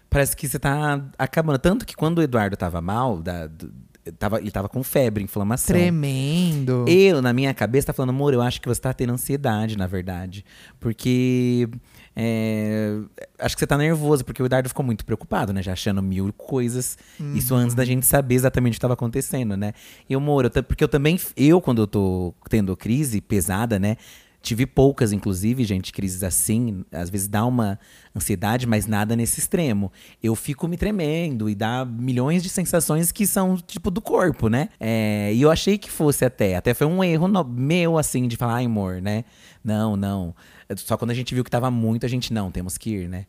Parece 0.10 0.36
que 0.36 0.48
você 0.48 0.58
tá 0.60 1.02
acabando. 1.18 1.60
Tanto 1.60 1.86
que 1.86 1.96
quando 1.96 2.18
o 2.18 2.22
Eduardo 2.22 2.58
tava 2.58 2.82
mal, 2.82 3.22
da, 3.22 3.46
do- 3.48 3.72
tava, 4.18 4.40
ele 4.40 4.50
tava 4.50 4.68
com 4.68 4.82
febre, 4.84 5.24
inflamação. 5.24 5.76
Tremendo. 5.76 6.86
Eu, 6.88 7.22
na 7.22 7.32
minha 7.32 7.54
cabeça, 7.54 7.88
tá 7.88 7.94
falando, 7.94 8.10
amor, 8.10 8.34
eu 8.34 8.42
acho 8.42 8.60
que 8.60 8.68
você 8.68 8.82
tá 8.82 8.92
tendo 8.94 9.14
ansiedade, 9.14 9.78
na 9.78 9.86
verdade. 9.86 10.44
Porque. 10.80 11.70
é, 12.16 12.98
acho 13.38 13.56
que 13.56 13.60
você 13.60 13.68
tá 13.68 13.78
nervoso, 13.78 14.26
porque 14.26 14.42
o 14.42 14.46
Eduardo 14.46 14.68
ficou 14.68 14.84
muito 14.84 15.06
preocupado, 15.06 15.54
né? 15.54 15.62
Já 15.62 15.74
achando 15.74 16.02
mil 16.02 16.34
coisas. 16.34 16.98
Isso 17.36 17.54
antes 17.54 17.76
da 17.76 17.86
gente 17.86 18.06
saber 18.06 18.36
exatamente 18.36 18.74
o 18.74 18.76
que 18.78 18.82
tava 18.82 18.96
acontecendo, 18.96 19.56
né? 19.56 19.74
E, 20.10 20.16
amor, 20.16 20.46
eu 20.46 20.64
porque 20.64 20.84
eu 20.84 20.88
também. 20.88 21.20
Eu, 21.38 21.62
quando 21.62 21.84
eu 21.84 21.88
tô 21.88 22.34
tendo 22.50 22.76
crise 22.76 23.22
pesada, 23.22 23.78
né? 23.80 23.96
Tive 24.42 24.66
poucas, 24.66 25.12
inclusive, 25.12 25.66
gente, 25.66 25.92
crises 25.92 26.24
assim. 26.24 26.86
Às 26.92 27.10
vezes 27.10 27.28
dá 27.28 27.46
uma 27.46 27.78
ansiedade, 28.16 28.66
mas 28.66 28.88
nada 28.88 29.16
nesse 29.16 29.40
extremo. 29.40 29.92
Eu 30.24 30.34
fico 30.36 30.66
me 30.68 30.78
tremendo 30.78 31.50
e 31.50 31.56
dá 31.56 31.84
milhões 31.86 32.42
de 32.42 32.48
sensações 32.50 33.12
que 33.12 33.28
são, 33.28 33.58
tipo, 33.58 33.92
do 33.92 34.00
corpo, 34.02 34.48
né? 34.48 34.70
É, 34.80 35.32
e 35.34 35.42
eu 35.42 35.52
achei 35.52 35.78
que 35.78 35.92
fosse 35.92 36.24
até. 36.24 36.56
Até 36.56 36.74
foi 36.74 36.88
um 36.88 37.04
erro 37.04 37.28
no- 37.28 37.44
meu, 37.44 37.98
assim, 37.98 38.28
de 38.28 38.38
falar, 38.38 38.56
ai, 38.56 38.66
amor, 38.66 39.02
né? 39.02 39.26
Não, 39.64 39.98
não. 39.98 40.34
Só 40.78 40.96
quando 40.96 41.12
a 41.12 41.16
gente 41.16 41.36
viu 41.36 41.44
que 41.44 41.52
tava 41.52 41.70
muito, 41.70 42.06
a 42.06 42.10
gente, 42.10 42.32
não, 42.32 42.50
temos 42.50 42.78
que 42.78 42.92
ir, 42.92 43.10
né? 43.10 43.26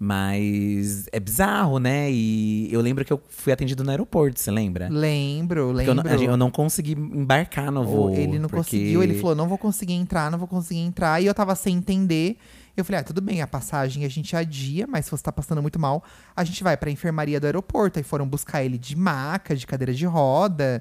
Mas 0.00 1.06
é 1.12 1.18
bizarro, 1.18 1.78
né? 1.78 2.10
E 2.10 2.72
eu 2.72 2.80
lembro 2.80 3.04
que 3.04 3.12
eu 3.12 3.20
fui 3.28 3.52
atendido 3.52 3.82
no 3.82 3.90
aeroporto, 3.90 4.38
você 4.38 4.50
lembra? 4.50 4.88
Lembro, 4.88 5.72
Porque 5.74 5.90
eu 5.90 5.94
não, 5.94 6.02
lembro. 6.04 6.24
eu 6.24 6.36
não 6.36 6.50
consegui 6.50 6.92
embarcar 6.92 7.70
no 7.72 7.84
voo. 7.84 8.10
Ele 8.14 8.38
não 8.38 8.48
porque- 8.48 8.56
conseguiu, 8.70 9.02
ele 9.02 9.14
falou, 9.18 9.34
não 9.34 9.48
vou 9.48 9.58
conseguir 9.58 9.94
entrar, 9.94 10.30
não 10.30 10.38
vou 10.38 10.46
conseguir 10.48 10.80
entrar. 10.80 11.20
E 11.22 11.26
eu 11.26 11.34
tava 11.34 11.54
sem 11.54 11.76
entender. 11.76 12.36
Eu 12.76 12.84
falei, 12.84 13.00
ah, 13.00 13.04
tudo 13.04 13.20
bem, 13.20 13.42
a 13.42 13.46
passagem 13.46 14.04
a 14.04 14.08
gente 14.08 14.36
adia, 14.36 14.86
mas 14.86 15.06
se 15.06 15.10
você 15.10 15.22
tá 15.24 15.32
passando 15.32 15.60
muito 15.60 15.80
mal, 15.80 16.04
a 16.36 16.44
gente 16.44 16.62
vai 16.62 16.76
pra 16.76 16.88
enfermaria 16.90 17.40
do 17.40 17.46
aeroporto. 17.46 17.98
Aí 17.98 18.04
foram 18.04 18.26
buscar 18.26 18.62
ele 18.62 18.78
de 18.78 18.96
maca, 18.96 19.56
de 19.56 19.66
cadeira 19.66 19.92
de 19.92 20.06
roda. 20.06 20.80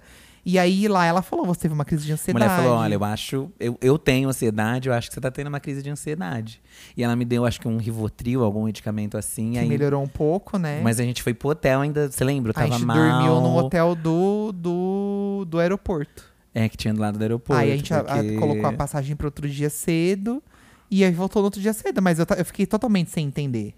E 0.50 0.58
aí 0.58 0.88
lá 0.88 1.04
ela 1.06 1.22
falou, 1.22 1.46
você 1.46 1.60
teve 1.62 1.74
uma 1.74 1.84
crise 1.84 2.06
de 2.06 2.12
A 2.12 2.16
ansiedade. 2.16 2.46
mulher 2.46 2.58
falou: 2.64 2.78
olha, 2.78 2.94
eu 2.96 3.04
acho. 3.04 3.52
Eu, 3.60 3.78
eu 3.82 3.98
tenho 4.00 4.30
ansiedade, 4.30 4.88
eu 4.88 4.94
acho 4.94 5.10
que 5.10 5.14
você 5.16 5.20
tá 5.20 5.30
tendo 5.30 5.48
uma 5.48 5.60
crise 5.60 5.84
de 5.84 5.90
ansiedade. 5.90 6.62
E 6.96 7.04
ela 7.04 7.18
me 7.18 7.26
deu, 7.26 7.46
acho 7.46 7.60
que 7.60 7.68
um 7.68 7.76
Rivotril, 7.78 8.42
algum 8.46 8.64
medicamento 8.64 9.18
assim. 9.18 9.52
que 9.52 9.58
aí, 9.60 9.68
melhorou 9.68 10.02
um 10.02 10.08
pouco, 10.08 10.58
né? 10.58 10.80
Mas 10.82 11.02
a 11.02 11.04
gente 11.04 11.22
foi 11.22 11.34
pro 11.34 11.50
hotel 11.50 11.82
ainda, 11.82 12.10
você 12.10 12.24
lembra? 12.24 12.52
Eu 12.52 12.56
a 12.58 12.62
tava 12.62 12.72
gente 12.78 12.86
mal. 12.86 12.96
dormiu 12.96 13.42
no 13.42 13.58
hotel 13.58 13.94
do, 13.94 14.54
do, 14.54 15.46
do 15.50 15.60
aeroporto. 15.60 16.24
É, 16.56 16.70
que 16.70 16.78
tinha 16.78 16.94
do 16.94 17.02
lado 17.02 17.18
do 17.18 17.22
aeroporto. 17.22 17.62
aí 17.62 17.72
a 17.74 17.76
gente 17.76 17.94
a- 17.94 18.00
a- 18.00 18.04
porque- 18.16 18.36
colocou 18.38 18.66
a 18.68 18.74
passagem 18.74 19.18
pro 19.18 19.28
outro 19.28 19.50
dia 19.50 19.70
cedo. 19.70 20.42
E 20.90 21.04
aí 21.04 21.12
voltou 21.12 21.42
no 21.42 21.48
outro 21.48 21.60
dia 21.60 21.74
cedo, 21.74 22.02
mas 22.02 22.18
eu, 22.20 22.26
eu 22.38 22.46
fiquei 22.46 22.66
totalmente 22.66 23.12
sem 23.12 23.26
entender. 23.28 23.74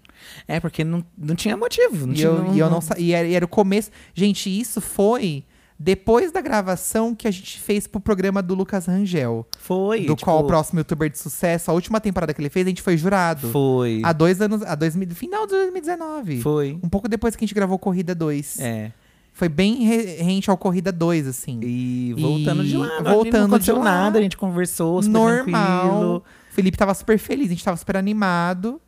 É, 0.46 0.60
porque 0.60 0.84
não, 0.84 1.04
não 1.18 1.34
tinha 1.34 1.56
motivo. 1.56 2.06
Não 2.06 2.12
E 2.14 2.16
tinha, 2.18 2.28
eu, 2.28 2.54
e 2.54 2.58
eu 2.60 2.70
não 2.70 2.78
e 2.96 3.12
era, 3.12 3.26
e 3.26 3.34
era 3.34 3.44
o 3.44 3.48
começo. 3.48 3.90
Gente, 4.14 4.48
isso 4.48 4.80
foi 4.80 5.42
depois 5.82 6.30
da 6.30 6.42
gravação 6.42 7.14
que 7.14 7.26
a 7.26 7.30
gente 7.30 7.58
fez 7.58 7.86
pro 7.86 7.98
programa 7.98 8.42
do 8.42 8.54
Lucas 8.54 8.84
Rangel. 8.84 9.46
Foi. 9.58 10.00
do 10.00 10.14
tipo, 10.14 10.24
qual 10.24 10.40
o 10.40 10.46
próximo 10.46 10.80
youtuber 10.80 11.08
de 11.08 11.16
sucesso, 11.18 11.70
a 11.70 11.74
última 11.74 11.98
temporada 12.02 12.34
que 12.34 12.40
ele 12.42 12.50
fez, 12.50 12.66
a 12.66 12.68
gente 12.68 12.82
foi 12.82 12.98
jurado. 12.98 13.48
Foi. 13.48 14.02
Há 14.04 14.12
dois 14.12 14.42
anos. 14.42 14.62
Há 14.62 14.74
dois, 14.74 14.94
mil- 14.94 15.08
final 15.14 15.46
de 15.46 15.52
2019. 15.52 16.42
Foi. 16.42 16.78
Um 16.82 16.88
pouco 16.90 17.08
depois 17.08 17.34
que 17.34 17.42
a 17.42 17.46
gente 17.46 17.54
gravou 17.54 17.78
Corrida 17.78 18.14
2. 18.14 18.60
É. 18.60 18.92
Foi 19.32 19.48
bem 19.48 19.84
re- 19.84 20.16
rente 20.22 20.50
ao 20.50 20.56
Corrida 20.58 20.92
2, 20.92 21.26
assim. 21.26 21.60
E 21.62 22.14
voltando 22.18 22.62
de 22.62 22.74
E 22.74 22.76
lá, 22.76 23.00
voltando 23.02 23.38
não 23.38 23.46
aconteceu 23.46 23.74
de 23.76 23.80
lá, 23.80 23.84
nada, 23.84 24.18
a 24.18 24.22
gente 24.22 24.36
conversou, 24.36 25.00
super 25.02 25.12
Normal. 25.18 25.44
tranquilo. 25.88 26.16
O 26.50 26.54
Felipe 26.54 26.76
tava 26.76 26.92
super 26.92 27.16
feliz, 27.18 27.46
a 27.46 27.50
gente 27.50 27.64
tava 27.64 27.76
super 27.78 27.96
animado. 27.96 28.78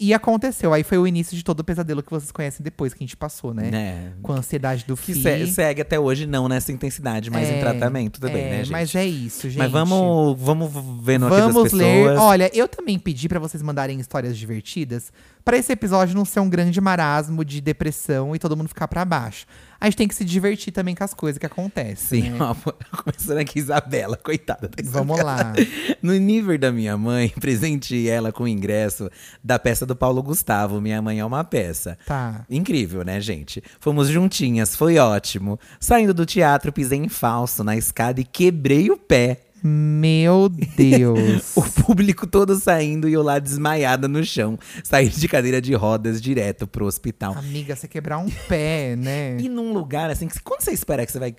E 0.00 0.14
aconteceu. 0.14 0.72
Aí 0.72 0.82
foi 0.82 0.96
o 0.96 1.06
início 1.06 1.36
de 1.36 1.44
todo 1.44 1.60
o 1.60 1.64
pesadelo 1.64 2.02
que 2.02 2.10
vocês 2.10 2.32
conhecem 2.32 2.64
depois 2.64 2.94
que 2.94 3.04
a 3.04 3.06
gente 3.06 3.16
passou, 3.16 3.52
né? 3.52 3.70
né? 3.70 4.12
Com 4.22 4.32
a 4.32 4.36
ansiedade 4.36 4.84
do 4.86 4.96
Que 4.96 5.12
se- 5.14 5.46
segue 5.48 5.82
até 5.82 6.00
hoje, 6.00 6.26
não 6.26 6.48
nessa 6.48 6.72
intensidade, 6.72 7.30
mas 7.30 7.48
em 7.50 7.56
É, 7.56 7.60
tratamento 7.60 8.18
também, 8.18 8.42
é, 8.44 8.50
né, 8.50 8.56
gente? 8.64 8.72
Mas 8.72 8.94
é 8.94 9.04
isso, 9.04 9.50
gente. 9.50 9.58
Mas 9.58 9.70
vamos, 9.70 10.40
vamos 10.40 10.72
vendo 11.04 11.26
aqui 11.26 11.36
das 11.36 11.52
Vamos 11.52 11.62
pessoas. 11.64 11.82
ler. 11.82 12.16
Olha, 12.18 12.50
eu 12.54 12.66
também 12.66 12.98
pedi 12.98 13.28
pra 13.28 13.38
vocês 13.38 13.62
mandarem 13.62 14.00
histórias 14.00 14.38
divertidas 14.38 15.12
pra 15.44 15.58
esse 15.58 15.70
episódio 15.70 16.14
não 16.14 16.24
ser 16.24 16.40
um 16.40 16.48
grande 16.48 16.80
marasmo 16.80 17.44
de 17.44 17.60
depressão 17.60 18.34
e 18.34 18.38
todo 18.38 18.56
mundo 18.56 18.68
ficar 18.68 18.88
pra 18.88 19.04
baixo. 19.04 19.44
A 19.80 19.86
gente 19.86 19.96
tem 19.96 20.08
que 20.08 20.14
se 20.14 20.24
divertir 20.24 20.72
também 20.72 20.94
com 20.94 21.02
as 21.02 21.14
coisas 21.14 21.38
que 21.38 21.46
acontecem. 21.46 22.22
Sim, 22.22 22.30
né? 22.30 22.38
ó, 22.40 22.54
começando 23.02 23.38
aqui, 23.38 23.58
Isabela, 23.58 24.16
coitada. 24.16 24.68
Tá 24.68 24.82
Vamos 24.84 25.20
lá. 25.22 25.52
No 26.02 26.14
nível 26.14 26.56
da 26.58 26.72
minha 26.72 26.96
mãe, 26.96 27.28
presenteei 27.40 28.08
ela 28.08 28.32
com 28.32 28.44
o 28.44 28.48
ingresso 28.48 29.10
da 29.44 29.58
peça 29.58 29.84
do 29.84 29.94
Paulo 29.94 30.22
Gustavo, 30.22 30.80
Minha 30.80 31.02
Mãe 31.02 31.20
é 31.20 31.24
uma 31.24 31.44
Peça. 31.44 31.98
Tá. 32.06 32.46
Incrível, 32.48 33.04
né, 33.04 33.20
gente? 33.20 33.62
Fomos 33.78 34.08
juntinhas, 34.08 34.74
foi 34.74 34.98
ótimo. 34.98 35.58
Saindo 35.78 36.14
do 36.14 36.24
teatro, 36.24 36.72
pisei 36.72 36.98
em 36.98 37.08
falso 37.08 37.62
na 37.62 37.76
escada 37.76 38.20
e 38.20 38.24
quebrei 38.24 38.90
o 38.90 38.96
pé. 38.96 39.40
Meu 39.62 40.48
Deus. 40.48 41.52
O 41.56 41.62
público 41.62 42.26
todo 42.26 42.54
saindo 42.56 43.08
e 43.08 43.12
eu 43.12 43.22
lá 43.22 43.38
desmaiada 43.38 44.06
no 44.08 44.24
chão. 44.24 44.58
Saí 44.82 45.08
de 45.08 45.28
cadeira 45.28 45.60
de 45.60 45.74
rodas 45.74 46.20
direto 46.20 46.66
pro 46.66 46.86
hospital. 46.86 47.34
Amiga, 47.36 47.74
você 47.76 47.86
quebrar 47.88 48.18
um 48.18 48.28
pé, 48.48 48.96
né? 48.96 49.36
E 49.38 49.48
num 49.48 49.72
lugar 49.72 50.10
assim, 50.10 50.28
que 50.28 50.40
quando 50.40 50.62
você 50.62 50.72
espera 50.72 51.04
que 51.04 51.12
você 51.12 51.18
vai 51.18 51.34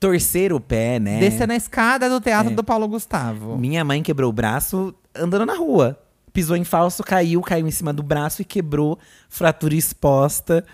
torcer 0.00 0.52
o 0.52 0.60
pé, 0.60 0.98
né? 0.98 1.20
Descer 1.20 1.46
na 1.46 1.56
escada 1.56 2.08
do 2.08 2.20
teatro 2.20 2.52
É. 2.52 2.54
do 2.54 2.64
Paulo 2.64 2.88
Gustavo. 2.88 3.56
Minha 3.58 3.84
mãe 3.84 4.02
quebrou 4.02 4.30
o 4.30 4.32
braço 4.32 4.94
andando 5.14 5.46
na 5.46 5.54
rua. 5.54 5.98
Pisou 6.32 6.56
em 6.56 6.64
falso, 6.64 7.02
caiu, 7.04 7.40
caiu 7.42 7.68
em 7.68 7.70
cima 7.70 7.92
do 7.92 8.02
braço 8.02 8.40
e 8.40 8.44
quebrou, 8.44 8.98
fratura 9.28 9.74
exposta. 9.74 10.64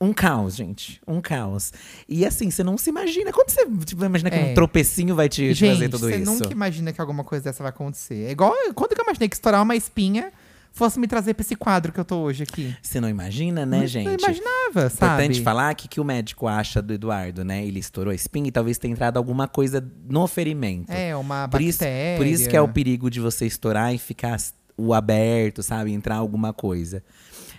Um 0.00 0.12
caos, 0.12 0.54
gente. 0.56 1.00
Um 1.06 1.20
caos. 1.22 1.72
E 2.08 2.26
assim, 2.26 2.50
você 2.50 2.62
não 2.62 2.76
se 2.76 2.90
imagina. 2.90 3.32
Quando 3.32 3.48
você 3.50 3.66
tipo, 3.86 4.04
imagina 4.04 4.30
que 4.30 4.36
É. 4.36 4.50
um 4.50 4.54
tropecinho 4.54 5.14
vai 5.14 5.28
te, 5.28 5.54
te 5.54 5.60
fazer 5.66 5.74
Gente, 5.78 5.90
tudo 5.90 6.06
você 6.08 6.16
isso? 6.16 6.32
nunca 6.32 6.52
imagina 6.52 6.92
que 6.92 7.00
alguma 7.00 7.24
coisa 7.24 7.44
dessa 7.44 7.62
vai 7.62 7.70
acontecer. 7.70 8.26
É 8.26 8.30
igual 8.30 8.52
quando 8.74 8.94
que 8.94 9.00
eu 9.00 9.04
imaginei 9.04 9.28
que 9.28 9.36
estourar 9.36 9.62
uma 9.62 9.74
espinha 9.74 10.30
fosse 10.70 11.00
me 11.00 11.06
trazer 11.06 11.32
pra 11.32 11.40
esse 11.40 11.56
quadro 11.56 11.90
que 11.90 11.98
eu 11.98 12.04
tô 12.04 12.16
hoje 12.18 12.42
aqui. 12.42 12.76
Você 12.82 13.00
não 13.00 13.08
imagina, 13.08 13.64
né, 13.64 13.78
Não- 13.80 13.86
gente? 13.86 14.04
Não 14.04 14.12
imaginava, 14.12 14.90
sabe? 14.90 15.22
Importante 15.24 15.42
falar 15.42 15.74
que 15.74 15.88
que 15.88 15.98
o 15.98 16.04
médico 16.04 16.46
acha 16.46 16.82
do 16.82 16.92
Eduardo, 16.92 17.42
né? 17.42 17.64
Ele 17.66 17.78
estourou 17.80 18.10
a 18.12 18.14
espinha 18.14 18.48
e 18.48 18.52
talvez 18.52 18.76
tenha 18.76 18.92
entrado 18.92 19.16
alguma 19.16 19.48
coisa 19.48 19.82
no 20.06 20.26
ferimento. 20.26 20.92
É, 20.92 21.16
uma 21.16 21.48
por 21.48 21.62
isso, 21.62 21.78
bactéria. 21.78 22.18
por 22.18 22.26
isso 22.26 22.46
que 22.50 22.54
é 22.56 22.60
o 22.60 22.68
perigo 22.68 23.08
de 23.10 23.18
você 23.20 23.46
estourar 23.46 23.94
e 23.94 23.96
ficar 23.98 24.36
o 24.76 24.92
aberto, 24.92 25.62
sabe? 25.62 25.90
Entrar 25.94 26.16
alguma 26.16 26.52
coisa. 26.52 27.02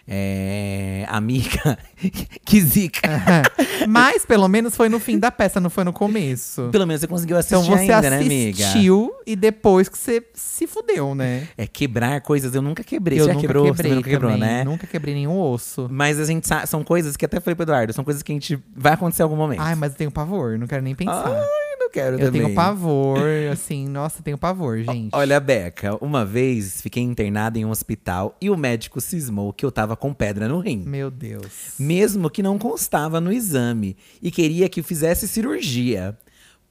É, 0.10 1.06
amiga, 1.10 1.78
que 2.46 2.62
zica. 2.62 3.02
Mas 3.88 4.26
pelo 4.26 4.48
menos 4.48 4.76
foi 4.76 4.88
no 4.88 5.00
fim 5.00 5.20
da 5.20 5.30
peça, 5.30 5.60
não 5.60 5.70
foi 5.70 5.84
no 5.84 5.92
começo. 5.92 6.70
Pelo 6.72 6.88
menos 6.88 7.02
você 7.02 7.08
conseguiu 7.08 7.38
assistir 7.38 7.56
Então 7.56 7.68
você 7.78 7.92
ainda, 7.92 8.10
né, 8.10 8.18
amiga? 8.20 8.64
assistiu 8.66 9.12
e 9.26 9.36
depois 9.36 9.90
que 9.90 9.98
você 9.98 10.24
se 10.34 10.66
fudeu, 10.66 11.14
né? 11.14 11.48
É 11.58 11.68
quebrar 11.68 12.22
coisas, 12.22 12.56
eu 12.56 12.62
nunca 12.62 12.84
quebrei. 12.84 13.20
eu 13.20 13.24
você 13.24 13.28
já 13.30 13.34
nunca 13.34 13.48
quebrou, 13.48 13.66
quebrei 13.66 13.92
nunca 13.96 14.10
quebrou, 14.10 14.32
também, 14.32 14.48
né? 14.48 14.64
Nunca 14.64 14.88
quebrei 14.88 15.14
nenhum 15.14 15.40
osso. 15.40 15.88
Mas 15.92 16.20
a 16.20 16.26
gente 16.26 16.48
sa- 16.48 16.66
são 16.66 16.84
coisas 16.84 17.18
que 17.18 17.26
até 17.26 17.40
falei 17.42 17.56
pro 17.56 17.64
Eduardo, 17.64 17.92
são 17.92 18.04
coisas 18.06 18.24
que 18.24 18.32
a 18.32 18.36
gente 18.36 18.58
vai 18.76 18.94
acontecer 18.94 19.24
em 19.24 19.26
algum 19.26 19.36
momento. 19.36 19.60
Ai, 19.62 19.76
mas 19.76 19.92
eu 19.92 19.98
tenho 19.98 20.12
pavor, 20.12 20.58
não 20.58 20.68
quero 20.68 20.82
nem 20.84 20.96
pensar. 20.96 21.26
Ai, 21.28 21.67
quero 22.00 22.16
eu 22.20 22.26
também. 22.26 22.42
tenho 22.44 22.54
pavor, 22.56 23.20
assim, 23.52 23.88
nossa, 23.88 24.20
eu 24.20 24.24
tenho 24.24 24.38
pavor, 24.38 24.78
gente. 24.80 25.10
Olha, 25.14 25.40
Beca, 25.40 25.96
uma 26.04 26.24
vez 26.26 26.82
fiquei 26.82 27.02
internada 27.02 27.58
em 27.58 27.66
um 27.66 27.70
hospital 27.72 28.36
e 28.40 28.50
o 28.50 28.58
médico 28.58 29.02
cismou 29.02 29.52
que 29.52 29.66
eu 29.66 29.72
tava 29.72 29.96
com 29.96 30.14
pedra 30.14 30.48
no 30.48 30.60
rim. 30.60 30.84
Meu 30.86 31.10
Deus. 31.10 31.74
Mesmo 31.80 32.30
que 32.30 32.44
não 32.44 32.58
constava 32.58 33.20
no 33.20 33.32
exame 33.32 33.98
e 34.22 34.30
queria 34.30 34.70
que 34.70 34.84
fizesse 34.84 35.28
cirurgia. 35.28 36.18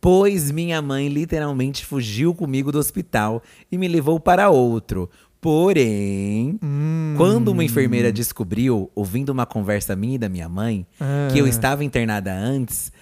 Pois 0.00 0.50
minha 0.50 0.80
mãe 0.80 1.08
literalmente 1.08 1.84
fugiu 1.84 2.32
comigo 2.34 2.70
do 2.70 2.78
hospital 2.78 3.42
e 3.72 3.76
me 3.78 3.88
levou 3.88 4.20
para 4.20 4.50
outro. 4.50 5.10
Porém, 5.40 6.58
Hum. 6.62 7.14
quando 7.16 7.48
uma 7.48 7.64
enfermeira 7.64 8.12
descobriu, 8.12 8.90
ouvindo 8.94 9.30
uma 9.30 9.46
conversa 9.46 9.96
minha 9.96 10.14
e 10.16 10.18
da 10.18 10.28
minha 10.28 10.48
mãe, 10.48 10.86
que 11.32 11.38
eu 11.38 11.44
Ah. 11.44 11.48
estava 11.48 11.82
internada 11.82 12.32
antes, 12.32 12.92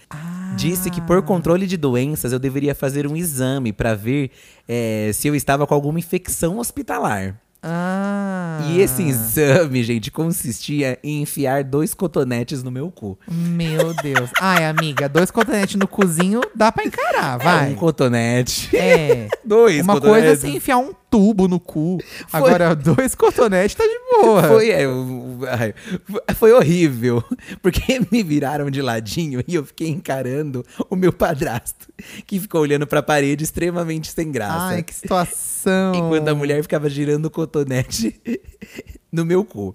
disse 0.56 0.90
que 0.90 1.00
por 1.00 1.22
controle 1.22 1.66
de 1.66 1.76
doenças 1.76 2.32
eu 2.32 2.38
deveria 2.38 2.74
fazer 2.74 3.06
um 3.06 3.16
exame 3.16 3.72
para 3.72 3.94
ver 3.94 4.30
eh, 4.68 5.10
se 5.12 5.28
eu 5.28 5.34
estava 5.34 5.66
com 5.66 5.74
alguma 5.74 5.98
infecção 5.98 6.58
hospitalar. 6.58 7.40
Ah. 7.66 8.60
E 8.68 8.80
esse 8.82 9.02
exame, 9.02 9.82
gente, 9.82 10.10
consistia 10.10 10.98
em 11.02 11.22
enfiar 11.22 11.64
dois 11.64 11.94
cotonetes 11.94 12.62
no 12.62 12.70
meu 12.70 12.90
cu. 12.90 13.18
Meu 13.26 13.94
Deus. 14.02 14.30
Ai, 14.38 14.66
amiga, 14.66 15.08
dois 15.08 15.30
cotonetes 15.30 15.76
no 15.76 15.88
cozinho 15.88 16.42
dá 16.54 16.70
pra 16.70 16.84
encarar, 16.84 17.38
vai. 17.38 17.72
Um 17.72 17.74
cotonete. 17.74 18.76
É. 18.76 19.28
Dois 19.44 19.82
Uma 19.82 20.00
coisa 20.00 20.26
é 20.26 20.36
você 20.36 20.48
enfiar 20.48 20.78
um 20.78 20.92
tubo 21.14 21.46
no 21.46 21.60
cu. 21.60 21.98
Agora, 22.32 22.74
dois 22.74 23.14
cotonetes 23.14 23.76
tá 23.76 23.84
de 23.84 23.98
boa. 24.10 24.42
Foi, 24.42 24.70
é, 24.70 24.84
foi 26.34 26.52
horrível, 26.52 27.22
porque 27.62 28.00
me 28.10 28.20
viraram 28.24 28.68
de 28.68 28.82
ladinho 28.82 29.40
e 29.46 29.54
eu 29.54 29.64
fiquei 29.64 29.88
encarando 29.88 30.64
o 30.90 30.96
meu 30.96 31.12
padrasto, 31.12 31.86
que 32.26 32.40
ficou 32.40 32.62
olhando 32.62 32.84
pra 32.84 33.00
parede 33.00 33.44
extremamente 33.44 34.10
sem 34.10 34.32
graça. 34.32 34.74
Ai, 34.74 34.82
que 34.82 34.92
situação. 34.92 35.94
Enquanto 35.94 36.28
a 36.28 36.34
mulher 36.34 36.60
ficava 36.62 36.88
girando 36.90 37.26
o 37.26 37.30
cotonete 37.30 38.20
no 39.12 39.24
meu 39.24 39.44
cu. 39.44 39.72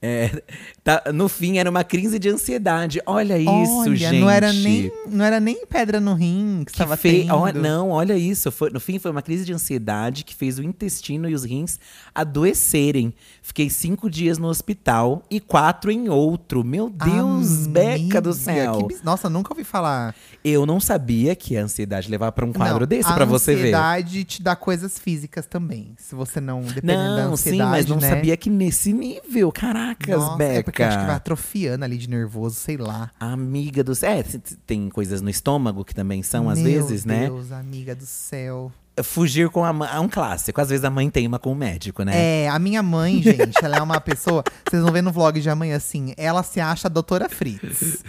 É, 0.00 0.42
tá- 0.84 1.02
no 1.12 1.28
fim, 1.28 1.58
era 1.58 1.68
uma 1.68 1.82
crise 1.82 2.18
de 2.18 2.28
ansiedade. 2.28 3.00
Olha 3.04 3.36
isso, 3.38 3.80
Olha, 3.80 3.96
gente. 3.96 4.20
Não 4.20 4.30
era, 4.30 4.52
nem, 4.52 4.92
não 5.08 5.24
era 5.24 5.40
nem 5.40 5.66
pedra 5.66 6.00
no 6.00 6.14
rim 6.14 6.62
que, 6.64 6.70
estava 6.72 6.96
tendo. 6.96 7.32
ó, 7.34 7.52
não, 7.52 7.90
olha 7.90 8.16
isso. 8.16 8.52
Foi- 8.52 8.70
no 8.70 8.78
fim, 8.78 8.98
foi 9.00 9.10
uma 9.10 9.22
crise 9.22 9.44
de 9.44 9.52
ansiedade 9.52 10.24
que 10.24 10.34
fez 10.34 10.58
o 10.58 10.62
intestino 10.62 11.28
e 11.28 11.34
os 11.34 11.42
rins 11.44 11.78
adoecerem. 12.14 13.12
Fiquei 13.42 13.68
cinco 13.68 14.08
dias 14.08 14.38
no 14.38 14.48
hospital 14.48 15.22
e 15.30 15.38
quatro 15.40 15.90
em 15.90 16.08
outro. 16.08 16.64
Meu 16.64 16.88
Deus, 16.88 17.66
Beca 17.66 18.20
do 18.20 18.30
Amiga, 18.30 18.32
céu. 18.44 18.86
que 18.88 18.96
Nossa, 19.04 19.28
nunca 19.28 19.52
ouvi 19.52 19.64
falar. 19.64 20.14
Eu 20.44 20.64
não 20.66 20.78
sabia 20.80 21.34
que 21.34 21.56
a 21.56 21.62
ansiedade 21.64 22.10
levava 22.10 22.32
pra 22.32 22.44
um 22.44 22.52
quadro 22.52 22.80
Não, 22.80 22.86
desse 22.86 23.08
a 23.08 23.14
pra 23.14 23.24
você 23.24 23.52
ver. 23.54 23.60
ansiedade 23.62 24.24
te 24.24 24.42
dá 24.42 24.54
coisas 24.56 24.98
físicas 24.98 25.46
também. 25.46 25.94
Se 25.98 26.14
você 26.14 26.40
não, 26.40 26.60
dependendo 26.62 27.16
da 27.16 27.24
Não, 27.26 27.32
ansiedade, 27.32 27.64
sim, 27.64 27.70
mas 27.70 27.86
não 27.86 27.96
né? 27.96 28.08
sabia 28.08 28.36
que 28.36 28.48
nesse 28.50 28.92
nível. 28.92 29.50
Caracas, 29.64 30.16
Nossa, 30.16 30.36
Beca. 30.36 30.52
é 30.58 30.62
porque 30.62 30.82
acho 30.82 30.98
que 30.98 31.06
vai 31.06 31.14
atrofiando 31.16 31.84
ali 31.84 31.96
de 31.96 32.08
nervoso, 32.08 32.56
sei 32.56 32.76
lá. 32.76 33.10
Amiga 33.18 33.82
do 33.82 33.94
céu. 33.94 34.10
É, 34.10 34.24
tem 34.66 34.88
coisas 34.90 35.20
no 35.22 35.30
estômago 35.30 35.84
que 35.84 35.94
também 35.94 36.22
são, 36.22 36.50
às 36.50 36.58
Meu 36.58 36.66
vezes, 36.86 37.04
né? 37.04 37.26
Deus, 37.26 37.50
amiga 37.50 37.94
do 37.94 38.04
céu. 38.06 38.70
Fugir 39.02 39.48
com 39.48 39.64
a 39.64 39.72
mãe. 39.72 39.88
É 39.92 39.98
um 39.98 40.08
clássico. 40.08 40.60
Às 40.60 40.68
vezes 40.68 40.84
a 40.84 40.90
mãe 40.90 41.10
teima 41.10 41.38
com 41.38 41.50
o 41.50 41.54
médico, 41.54 42.02
né? 42.04 42.12
É, 42.44 42.48
a 42.48 42.58
minha 42.58 42.82
mãe, 42.82 43.20
gente, 43.22 43.64
ela 43.64 43.76
é 43.76 43.82
uma 43.82 44.00
pessoa. 44.00 44.44
Vocês 44.68 44.82
vão 44.82 44.92
ver 44.92 45.02
no 45.02 45.10
vlog 45.10 45.40
de 45.40 45.50
amanhã 45.50 45.76
assim, 45.76 46.14
ela 46.16 46.42
se 46.42 46.60
acha 46.60 46.86
a 46.86 46.90
doutora 46.90 47.28
Fritz. 47.28 48.04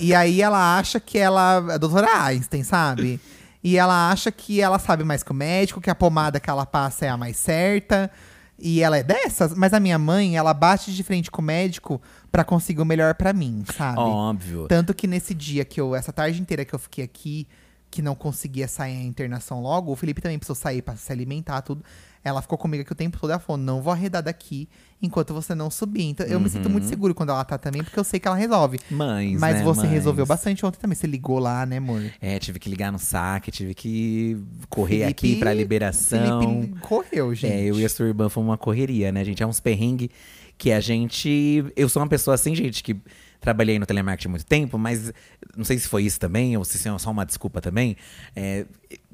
e 0.00 0.14
aí 0.14 0.40
ela 0.40 0.78
acha 0.78 0.98
que 0.98 1.18
ela. 1.18 1.74
A 1.74 1.76
doutora 1.76 2.24
Einstein, 2.24 2.62
sabe? 2.62 3.20
E 3.62 3.76
ela 3.76 4.10
acha 4.10 4.30
que 4.30 4.60
ela 4.60 4.78
sabe 4.78 5.04
mais 5.04 5.22
que 5.22 5.32
o 5.32 5.34
médico, 5.34 5.80
que 5.80 5.90
a 5.90 5.94
pomada 5.94 6.40
que 6.40 6.48
ela 6.48 6.64
passa 6.64 7.04
é 7.04 7.08
a 7.08 7.16
mais 7.16 7.36
certa. 7.36 8.10
E 8.58 8.82
ela 8.82 8.98
é 8.98 9.02
dessas, 9.04 9.54
mas 9.54 9.72
a 9.72 9.78
minha 9.78 9.98
mãe, 9.98 10.36
ela 10.36 10.52
bate 10.52 10.92
de 10.92 11.02
frente 11.04 11.30
com 11.30 11.40
o 11.40 11.44
médico 11.44 12.02
pra 12.30 12.44
conseguir 12.44 12.80
o 12.80 12.84
melhor 12.84 13.14
pra 13.14 13.32
mim, 13.32 13.64
sabe? 13.76 14.00
Óbvio. 14.00 14.66
Tanto 14.66 14.92
que 14.92 15.06
nesse 15.06 15.32
dia 15.32 15.64
que 15.64 15.80
eu, 15.80 15.94
essa 15.94 16.12
tarde 16.12 16.40
inteira 16.40 16.64
que 16.64 16.74
eu 16.74 16.78
fiquei 16.78 17.04
aqui, 17.04 17.46
que 17.90 18.02
não 18.02 18.16
conseguia 18.16 18.66
sair 18.66 18.96
a 18.96 19.02
internação 19.04 19.62
logo, 19.62 19.92
o 19.92 19.96
Felipe 19.96 20.20
também 20.20 20.38
precisou 20.38 20.56
sair 20.56 20.82
pra 20.82 20.96
se 20.96 21.10
alimentar, 21.12 21.62
tudo. 21.62 21.84
Ela 22.24 22.42
ficou 22.42 22.58
comigo 22.58 22.82
aqui 22.82 22.92
o 22.92 22.94
tempo 22.94 23.18
todo, 23.18 23.30
ela 23.30 23.38
falou, 23.38 23.60
não 23.62 23.80
vou 23.80 23.92
arredar 23.92 24.22
daqui 24.22 24.68
enquanto 25.00 25.32
você 25.32 25.54
não 25.54 25.70
subir. 25.70 26.02
Então 26.04 26.26
eu 26.26 26.40
me 26.40 26.48
sinto 26.48 26.68
muito 26.68 26.86
seguro 26.86 27.14
quando 27.14 27.30
ela 27.30 27.44
tá 27.44 27.56
também, 27.56 27.82
porque 27.84 27.98
eu 27.98 28.04
sei 28.04 28.18
que 28.18 28.26
ela 28.26 28.36
resolve. 28.36 28.78
Mães, 28.90 29.38
Mas 29.40 29.56
né, 29.58 29.62
você 29.62 29.82
mães? 29.82 29.92
resolveu 29.92 30.26
bastante 30.26 30.66
ontem 30.66 30.78
também, 30.78 30.94
você 30.96 31.06
ligou 31.06 31.38
lá, 31.38 31.64
né, 31.64 31.76
amor? 31.78 32.02
É, 32.20 32.38
tive 32.38 32.58
que 32.58 32.68
ligar 32.68 32.90
no 32.90 32.98
saque, 32.98 33.50
tive 33.50 33.74
que 33.74 34.36
correr 34.68 34.98
Felipe- 34.98 35.10
aqui 35.10 35.36
pra 35.36 35.54
liberação. 35.54 36.40
Felipe 36.40 36.80
correu, 36.80 37.34
gente. 37.34 37.52
É, 37.52 37.62
eu 37.64 37.78
e 37.78 37.84
a 37.84 37.88
sua 37.88 38.06
irmã 38.08 38.28
foi 38.28 38.42
uma 38.42 38.58
correria, 38.58 39.12
né, 39.12 39.24
gente? 39.24 39.42
É 39.42 39.46
uns 39.46 39.60
perrengue 39.60 40.10
que 40.56 40.72
a 40.72 40.80
gente. 40.80 41.64
Eu 41.76 41.88
sou 41.88 42.02
uma 42.02 42.08
pessoa 42.08 42.34
assim, 42.34 42.54
gente, 42.54 42.82
que 42.82 42.96
trabalhei 43.40 43.78
no 43.78 43.86
telemarketing 43.86 44.28
há 44.28 44.30
muito 44.30 44.46
tempo, 44.46 44.78
mas 44.78 45.12
não 45.56 45.64
sei 45.64 45.78
se 45.78 45.88
foi 45.88 46.04
isso 46.04 46.18
também, 46.18 46.56
ou 46.56 46.64
se 46.64 46.76
isso 46.76 46.88
é 46.88 46.98
só 46.98 47.10
uma 47.10 47.24
desculpa 47.24 47.60
também. 47.60 47.96
É, 48.34 48.66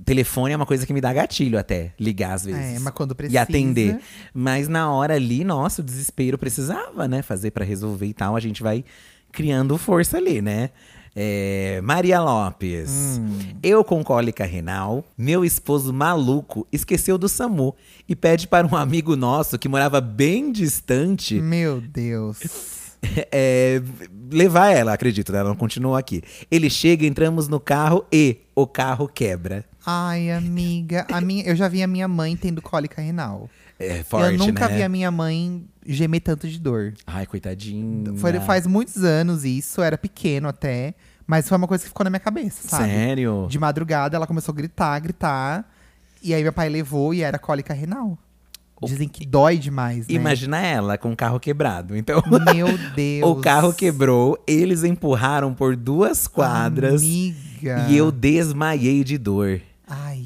telefone 0.05 0.53
é 0.53 0.57
uma 0.57 0.67
coisa 0.67 0.87
que 0.87 0.93
me 0.93 1.01
dá 1.01 1.13
gatilho 1.13 1.59
até, 1.59 1.93
ligar 1.99 2.35
às 2.35 2.45
vezes. 2.45 2.77
É, 2.77 2.79
mas 2.79 2.93
quando 2.95 3.13
E 3.13 3.15
precisa. 3.15 3.43
atender. 3.43 3.99
Mas 4.33 4.69
na 4.69 4.91
hora 4.91 5.15
ali, 5.15 5.45
nossa, 5.45 5.83
o 5.83 5.85
desespero 5.85 6.39
precisava, 6.39 7.07
né? 7.07 7.23
Fazer 7.23 7.51
pra 7.51 7.65
resolver 7.65 8.07
e 8.07 8.15
tal. 8.15 8.37
A 8.37 8.41
gente 8.41 8.63
vai 8.63 8.85
criando 9.31 9.77
força 9.77 10.17
ali, 10.17 10.41
né? 10.41 10.71
É, 11.17 11.81
Maria 11.83 12.21
Lopes. 12.21 13.21
Hum. 13.21 13.39
Eu 13.63 13.85
com 13.85 14.03
cólica 14.03 14.45
renal, 14.45 15.05
meu 15.17 15.45
esposo 15.45 15.93
maluco 15.93 16.67
esqueceu 16.73 17.17
do 17.17 17.29
SAMU 17.29 17.75
e 18.09 18.17
pede 18.17 18.49
para 18.49 18.67
um 18.67 18.75
amigo 18.75 19.15
nosso 19.15 19.57
que 19.57 19.69
morava 19.69 20.01
bem 20.01 20.51
distante 20.51 21.41
Meu 21.41 21.81
Deus. 21.81 22.41
é, 23.31 23.83
levar 24.31 24.71
ela, 24.71 24.93
acredito, 24.93 25.33
né? 25.33 25.39
ela 25.39 25.51
não 25.51 25.57
continua 25.57 25.99
aqui. 25.99 26.23
Ele 26.51 26.69
chega, 26.71 27.07
entramos 27.07 27.49
no 27.49 27.61
carro 27.61 28.05
e 28.13 28.39
o 28.55 28.67
carro 28.67 29.09
quebra. 29.09 29.65
Ai, 29.85 30.31
amiga. 30.31 31.07
A 31.13 31.21
minha, 31.21 31.45
eu 31.45 31.55
já 31.55 31.69
vi 31.69 31.83
a 31.83 31.87
minha 31.87 32.09
mãe 32.09 32.37
tendo 32.37 32.63
cólica 32.63 33.03
renal. 33.03 33.49
É 33.79 34.03
forte, 34.03 34.33
eu 34.33 34.39
nunca 34.39 34.69
né? 34.69 34.77
vi 34.77 34.83
a 34.83 34.89
minha 34.89 35.11
mãe 35.11 35.65
gemer 35.85 36.21
tanto 36.21 36.49
de 36.49 36.59
dor. 36.59 36.95
Ai, 37.07 37.27
coitadinha. 37.27 38.15
Foi, 38.17 38.33
faz 38.41 38.67
muitos 38.67 39.03
anos 39.03 39.45
isso, 39.45 39.83
era 39.83 39.99
pequeno 39.99 40.49
até. 40.49 40.95
Mas 41.27 41.49
foi 41.49 41.57
uma 41.57 41.67
coisa 41.67 41.83
que 41.83 41.89
ficou 41.89 42.05
na 42.05 42.11
minha 42.11 42.21
cabeça, 42.21 42.69
sabe? 42.69 42.85
Sério? 42.85 43.47
De 43.49 43.59
madrugada 43.59 44.17
ela 44.17 44.27
começou 44.27 44.53
a 44.53 44.57
gritar, 44.57 44.99
gritar. 45.01 45.69
E 46.23 46.33
aí 46.33 46.43
meu 46.43 46.53
pai 46.53 46.69
levou 46.69 47.13
e 47.13 47.23
era 47.23 47.39
cólica 47.39 47.75
renal. 47.75 48.19
Dizem 48.85 49.09
que 49.09 49.25
dói 49.27 49.57
demais, 49.59 50.01
né? 50.09 50.15
Imagina 50.15 50.59
ela 50.59 50.97
com 50.99 51.13
o 51.13 51.17
carro 51.17 51.39
quebrado. 51.41 51.97
Então, 51.97 52.23
Meu 52.55 52.67
Deus. 52.95 53.29
o 53.31 53.37
carro 53.37 53.73
quebrou, 53.73 54.39
eles 54.47 54.85
empurraram 54.85 55.53
por 55.55 55.75
duas 55.77 56.27
quadras 56.27 57.03
Amiga. 57.03 57.87
e 57.89 57.97
eu 57.97 58.11
desmaiei 58.13 59.03
de 59.05 59.19
dor. 59.19 59.61
Ai. 59.87 60.25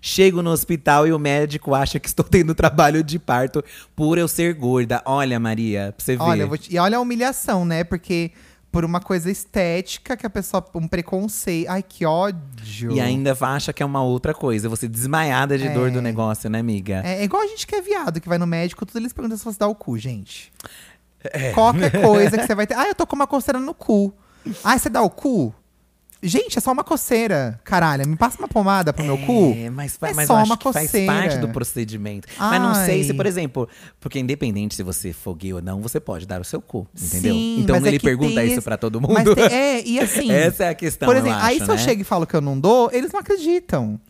Chego 0.00 0.40
no 0.40 0.50
hospital 0.50 1.06
e 1.08 1.12
o 1.12 1.18
médico 1.18 1.74
acha 1.74 1.98
que 1.98 2.06
estou 2.06 2.24
tendo 2.24 2.54
trabalho 2.54 3.02
de 3.02 3.18
parto 3.18 3.64
por 3.96 4.18
eu 4.18 4.28
ser 4.28 4.54
gorda. 4.54 5.02
Olha, 5.04 5.40
Maria, 5.40 5.92
pra 5.96 6.04
você 6.04 6.16
ver. 6.16 6.22
Olha, 6.22 6.58
te- 6.58 6.74
e 6.74 6.78
olha 6.78 6.98
a 6.98 7.00
humilhação, 7.00 7.64
né? 7.64 7.82
Porque 7.82 8.30
por 8.76 8.84
uma 8.84 9.00
coisa 9.00 9.30
estética 9.30 10.14
que 10.18 10.26
a 10.26 10.28
pessoa. 10.28 10.62
Um 10.74 10.86
preconceito. 10.86 11.66
Ai, 11.70 11.82
que 11.82 12.04
ódio. 12.04 12.92
E 12.92 13.00
ainda 13.00 13.34
acha 13.40 13.72
que 13.72 13.82
é 13.82 13.86
uma 13.86 14.02
outra 14.02 14.34
coisa. 14.34 14.68
Você 14.68 14.86
desmaiada 14.86 15.56
de 15.56 15.66
dor 15.70 15.88
É. 15.88 15.90
do 15.92 16.02
negócio, 16.02 16.50
né, 16.50 16.58
amiga? 16.58 17.00
É, 17.02 17.20
é 17.20 17.24
igual 17.24 17.42
a 17.42 17.46
gente 17.46 17.66
que 17.66 17.74
é 17.74 17.80
viado, 17.80 18.20
que 18.20 18.28
vai 18.28 18.36
no 18.36 18.46
médico, 18.46 18.84
tudo 18.84 18.98
eles 18.98 19.14
perguntam 19.14 19.38
se 19.38 19.44
você 19.46 19.58
dá 19.58 19.66
o 19.66 19.74
cu, 19.74 19.96
gente. 19.96 20.52
É. 21.24 21.52
Qualquer 21.52 21.90
coisa 22.02 22.36
que 22.36 22.46
você 22.46 22.54
vai 22.54 22.66
ter. 22.66 22.74
Ah, 22.74 22.86
eu 22.86 22.94
tô 22.94 23.06
com 23.06 23.16
uma 23.16 23.26
coceira 23.26 23.58
no 23.58 23.72
cu. 23.72 24.12
Ah, 24.62 24.78
você 24.78 24.90
dá 24.90 25.00
o 25.00 25.08
cu? 25.08 25.54
Gente, 26.22 26.56
é 26.56 26.60
só 26.60 26.72
uma 26.72 26.82
coceira. 26.82 27.60
Caralho, 27.62 28.08
me 28.08 28.16
passa 28.16 28.38
uma 28.38 28.48
pomada 28.48 28.92
pro 28.92 29.04
meu 29.04 29.18
cu. 29.18 29.54
É, 29.56 29.68
mas, 29.70 29.98
É 30.02 30.14
mas 30.14 30.26
só 30.26 30.40
eu 30.40 30.44
uma 30.46 30.56
que 30.56 30.72
faz 30.72 30.86
coceira. 30.86 31.12
parte 31.12 31.38
do 31.38 31.48
procedimento. 31.50 32.26
Mas 32.38 32.60
não 32.60 32.74
sei 32.74 33.04
se, 33.04 33.10
Ai. 33.10 33.16
por 33.16 33.26
exemplo, 33.26 33.68
porque 34.00 34.18
independente 34.18 34.74
se 34.74 34.82
você 34.82 35.12
for 35.12 35.34
gay 35.34 35.52
ou 35.52 35.60
não, 35.62 35.80
você 35.80 36.00
pode 36.00 36.26
dar 36.26 36.40
o 36.40 36.44
seu 36.44 36.60
cu, 36.60 36.86
entendeu? 37.00 37.34
Sim, 37.34 37.60
então 37.60 37.76
é 37.76 37.80
ele 37.80 37.98
que 37.98 38.04
pergunta 38.04 38.42
isso 38.42 38.54
esse- 38.54 38.62
pra 38.62 38.76
todo 38.78 39.00
mundo. 39.00 39.34
tem- 39.34 39.44
é, 39.44 39.86
e 39.86 40.00
assim. 40.00 40.30
Essa 40.32 40.64
é 40.64 40.68
a 40.70 40.74
questão, 40.74 41.06
Por 41.06 41.16
eu 41.16 41.20
exemplo, 41.22 41.38
aí 41.42 41.56
acho, 41.56 41.64
se 41.66 41.70
eu 41.70 41.76
né? 41.76 41.82
chego 41.82 42.00
e 42.00 42.04
falo 42.04 42.26
que 42.26 42.34
eu 42.34 42.40
não 42.40 42.58
dou, 42.58 42.90
eles 42.92 43.12
não 43.12 43.20
acreditam. 43.20 44.00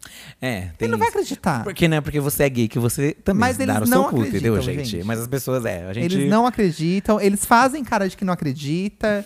É, 0.40 0.60
tem 0.78 0.86
Ele 0.86 0.92
não 0.92 0.98
vai 0.98 1.08
acreditar. 1.08 1.64
Porque 1.64 1.88
não 1.88 1.96
é 1.96 2.00
porque 2.00 2.20
você 2.20 2.44
é 2.44 2.48
gay 2.48 2.68
que 2.68 2.78
você 2.78 3.12
também 3.24 3.40
Mas 3.40 3.58
eles 3.58 3.76
o 3.78 3.86
seu 3.86 4.04
cu, 4.04 4.24
entendeu, 4.24 4.60
gente? 4.62 4.84
gente. 4.90 5.04
Mas 5.04 5.18
as 5.18 5.26
pessoas, 5.26 5.64
é, 5.64 5.84
a 5.86 5.92
gente… 5.92 6.04
Eles 6.14 6.30
não 6.30 6.46
acreditam, 6.46 7.20
eles 7.20 7.44
fazem 7.44 7.82
cara 7.82 8.08
de 8.08 8.16
que 8.16 8.24
não 8.24 8.32
acredita. 8.32 9.24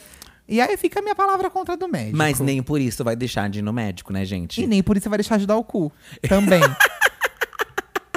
E 0.50 0.60
aí 0.60 0.76
fica 0.76 0.98
a 0.98 1.02
minha 1.02 1.14
palavra 1.14 1.48
contra 1.48 1.74
a 1.74 1.76
do 1.76 1.86
médico. 1.86 2.16
Mas 2.16 2.40
nem 2.40 2.60
por 2.60 2.80
isso 2.80 3.04
vai 3.04 3.14
deixar 3.14 3.48
de 3.48 3.60
ir 3.60 3.62
no 3.62 3.72
médico, 3.72 4.12
né, 4.12 4.24
gente? 4.24 4.60
E 4.60 4.66
nem 4.66 4.82
por 4.82 4.96
isso 4.96 5.08
vai 5.08 5.16
deixar 5.16 5.38
de 5.38 5.46
dar 5.46 5.56
o 5.56 5.62
cu. 5.62 5.92
Também. 6.28 6.60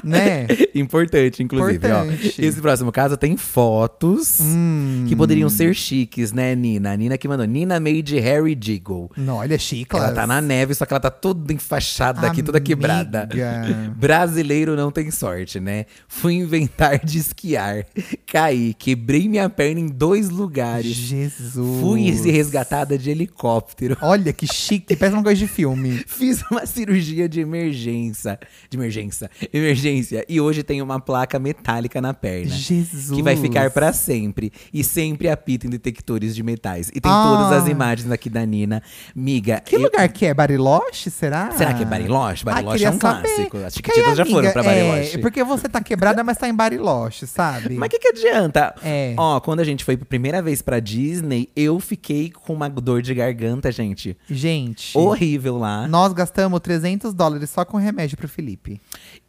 né? 0.03 0.47
Importante, 0.75 1.41
inclusive. 1.43 1.85
ó. 1.87 2.03
Importante. 2.05 2.41
Esse 2.41 2.59
próximo 2.61 2.91
caso 2.91 3.15
tem 3.17 3.37
fotos 3.37 4.39
Hum. 4.41 5.05
que 5.07 5.15
poderiam 5.15 5.49
ser 5.49 5.73
chiques, 5.75 6.31
né, 6.31 6.55
Nina? 6.55 6.91
A 6.91 6.97
Nina 6.97 7.17
que 7.17 7.27
mandou. 7.27 7.45
Nina 7.45 7.79
made 7.79 8.19
Harry 8.19 8.57
Jiggle. 8.59 9.09
Não, 9.15 9.35
olha, 9.37 9.57
chiclas. 9.57 10.03
Ela 10.03 10.11
tá 10.13 10.27
na 10.27 10.41
neve, 10.41 10.73
só 10.73 10.85
que 10.85 10.93
ela 10.93 10.99
tá 10.99 11.11
toda 11.11 11.53
enfaixada 11.53 12.27
aqui, 12.27 12.41
toda 12.43 12.59
quebrada. 12.59 13.27
Brasileiro 13.97 14.75
não 14.75 14.91
tem 14.91 15.11
sorte, 15.11 15.59
né? 15.59 15.85
Fui 16.07 16.33
inventar 16.33 17.03
de 17.03 17.17
esquiar. 17.17 17.85
Caí, 18.27 18.73
quebrei 18.73 19.27
minha 19.29 19.49
perna 19.49 19.79
em 19.79 19.87
dois 19.87 20.29
lugares. 20.29 20.93
Jesus. 20.95 21.79
Fui 21.79 22.09
resgatada 22.31 22.97
de 22.97 23.09
helicóptero. 23.11 23.97
Olha 24.01 24.33
que 24.33 24.47
chique, 24.51 24.95
parece 24.95 25.15
uma 25.15 25.23
coisa 25.23 25.39
de 25.39 25.47
filme. 25.47 26.03
Fiz 26.07 26.43
uma 26.49 26.65
cirurgia 26.65 27.29
de 27.29 27.39
emergência. 27.41 28.39
De 28.69 28.77
emergência. 28.77 29.29
Emergência. 29.53 29.92
E 30.27 30.39
hoje 30.41 30.63
tenho 30.63 30.83
uma 30.83 30.99
placa 30.99 31.37
metálica 31.39 32.01
na 32.01 32.13
perna. 32.13 32.51
Jesus. 32.51 33.11
Que 33.15 33.21
vai 33.21 33.35
ficar 33.35 33.69
pra 33.71 33.93
sempre. 33.93 34.51
E 34.73 34.83
sempre 34.83 35.29
apita 35.29 35.67
em 35.67 35.69
detectores 35.69 36.35
de 36.35 36.41
metais. 36.43 36.89
E 36.93 36.99
tem 37.01 37.11
Ah. 37.11 37.23
todas 37.23 37.61
as 37.63 37.67
imagens 37.69 38.09
aqui 38.11 38.29
da 38.29 38.45
Nina. 38.45 38.81
Miga. 39.15 39.59
Que 39.61 39.75
eu- 39.75 39.81
lugar 39.81 40.07
que 40.09 40.25
é? 40.25 40.33
Bariloche, 40.33 41.09
será? 41.09 41.51
Será 41.51 41.73
que 41.73 41.83
é 41.83 41.85
Bariloche? 41.85 42.43
Bariloche 42.45 42.77
queria 42.77 42.87
é 42.87 42.91
um 42.91 42.99
saber. 42.99 43.21
clássico. 43.27 43.57
As 43.57 43.73
Chiquititas 43.73 44.17
já 44.17 44.25
foram 44.25 44.51
pra 44.51 44.63
Bariloche. 44.63 45.15
É, 45.17 45.19
porque 45.19 45.43
você 45.43 45.67
tá 45.69 45.81
quebrada, 45.81 46.23
mas 46.23 46.37
tá 46.37 46.47
em 46.47 46.53
Bariloche, 46.55 47.27
sabe? 47.27 47.75
Mas 47.75 47.87
o 47.87 47.89
que, 47.89 47.99
que 47.99 48.07
adianta? 48.07 48.73
É. 48.83 49.13
Ó, 49.17 49.39
quando 49.39 49.59
a 49.59 49.63
gente 49.63 49.83
foi 49.83 49.95
pra 49.97 50.05
primeira 50.05 50.41
vez 50.41 50.61
pra 50.61 50.79
Disney, 50.79 51.49
eu 51.55 51.79
fiquei 51.79 52.31
com 52.31 52.53
uma 52.53 52.69
dor 52.69 53.01
de 53.01 53.13
garganta, 53.13 53.71
gente. 53.71 54.17
Gente, 54.29 54.97
Horrível 54.97 55.57
lá. 55.57 55.87
nós 55.87 56.13
gastamos 56.13 56.59
300 56.59 57.13
dólares 57.13 57.49
só 57.49 57.63
com 57.65 57.77
remédio 57.77 58.17
pro 58.17 58.27
Felipe. 58.27 58.79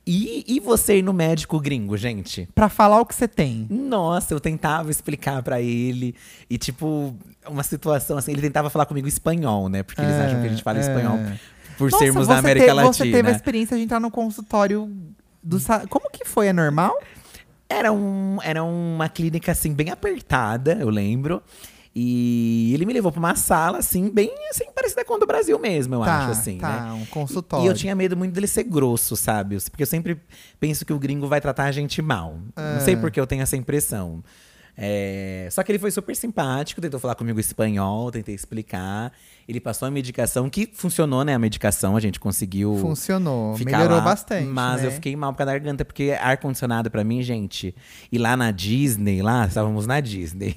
E, 0.07 0.45
e 0.47 0.61
você 0.61 0.99
ir 0.99 1.03
no 1.03 1.13
médico 1.15 1.59
gringo, 1.59 1.97
gente? 1.97 2.47
Pra 2.55 2.69
falar 2.69 3.01
o 3.01 3.07
que 3.07 3.15
você 3.15 3.27
tem. 3.27 3.67
Nossa, 3.71 4.35
eu 4.35 4.41
tentava 4.41 4.91
explicar 4.91 5.43
pra 5.43 5.61
ele. 5.63 6.15
E, 6.49 6.59
tipo, 6.59 7.17
uma 7.49 7.63
situação 7.63 8.19
assim, 8.19 8.33
ele 8.33 8.43
tentava 8.43 8.69
falar 8.69 8.85
comigo 8.87 9.09
espanhol, 9.09 9.69
né? 9.71 9.83
Porque 9.83 10.03
eles 10.03 10.15
É, 10.15 10.27
acham 10.27 10.41
que 10.43 10.47
a 10.47 10.51
gente 10.51 10.63
fala 10.63 10.79
é. 10.79 10.81
espanhol 10.83 11.19
por 11.79 11.91
Nossa, 11.91 12.05
sermos 12.05 12.27
da 12.29 12.37
América 12.39 12.67
te- 12.67 12.73
Latina. 12.73 12.93
Você 12.93 13.11
teve 13.11 13.29
a 13.29 13.33
experiência 13.33 13.77
de 13.79 13.83
entrar 13.83 13.99
no 13.99 14.11
consultório 14.11 14.91
do... 15.43 15.59
Como 15.89 16.11
que 16.11 16.25
foi? 16.27 16.49
É 16.49 16.53
normal? 16.53 16.95
Era, 17.67 17.91
um, 17.91 18.39
era 18.43 18.63
uma 18.63 19.09
clínica, 19.09 19.53
assim, 19.53 19.73
bem 19.73 19.89
apertada, 19.91 20.77
eu 20.79 20.91
lembro. 20.91 21.43
E 21.97 22.73
ele 22.75 22.85
me 22.85 22.93
levou 22.93 23.13
pra 23.13 23.21
uma 23.21 23.37
sala, 23.37 23.79
assim, 23.79 24.11
bem 24.11 24.33
assim, 24.51 24.65
parecida 24.75 25.05
com 25.05 25.15
a 25.15 25.19
do 25.19 25.27
Brasil 25.27 25.57
mesmo, 25.61 25.95
eu 25.95 26.01
tá, 26.01 26.23
acho, 26.23 26.31
assim, 26.33 26.59
tá, 26.59 26.87
né? 26.87 26.93
um 26.93 27.07
consultório. 27.07 27.65
E 27.65 27.69
eu 27.69 27.75
tinha 27.75 27.95
medo 27.95 28.17
muito 28.17 28.33
dele 28.33 28.49
ser 28.49 28.65
grosso, 28.65 29.15
sabe? 29.17 29.57
Porque 29.71 29.85
eu 29.85 29.87
sempre 29.87 30.21
penso 30.59 30.85
que 30.85 30.93
o 30.93 30.99
gringo 30.99 31.29
vai 31.29 31.41
tratar 31.41 31.65
a 31.65 31.73
gente 31.73 32.03
mal. 32.03 32.37
Não 32.57 32.81
sei 32.81 32.95
Ah. 32.95 32.99
por 32.99 33.13
que 33.13 33.21
eu 33.21 33.27
tenho 33.29 33.43
essa 33.43 33.57
impressão. 33.57 34.25
É, 34.77 35.47
Só 35.53 35.63
que 35.63 35.71
ele 35.71 35.79
foi 35.79 35.93
super 35.93 36.17
simpático, 36.17 36.81
tentou 36.81 36.99
falar 36.99 37.15
comigo 37.15 37.39
espanhol, 37.39 38.11
tentei 38.11 38.35
explicar. 38.35 39.13
Ele 39.47 39.61
passou 39.61 39.87
a 39.87 39.91
medicação, 39.91 40.51
que 40.51 40.69
funcionou, 40.75 41.23
né? 41.25 41.33
A 41.35 41.39
medicação, 41.39 41.97
a 41.97 42.01
gente 42.01 42.19
conseguiu. 42.19 42.77
Funcionou, 42.81 43.57
melhorou 43.59 43.99
lá, 43.99 44.01
bastante, 44.03 44.47
Mas 44.49 44.81
né? 44.83 44.89
eu 44.89 44.91
fiquei 44.91 45.15
mal 45.15 45.33
por 45.33 45.39
causa 45.39 45.53
da 45.53 45.59
garganta, 45.59 45.85
porque 45.85 46.17
ar-condicionado 46.21 46.91
pra 46.91 47.05
mim, 47.05 47.23
gente. 47.23 47.73
E 48.11 48.19
lá 48.19 48.37
na 48.37 48.51
Disney, 48.51 49.23
lá, 49.23 49.47
estávamos 49.47 49.87
na 49.87 50.01
Disney. 50.01 50.57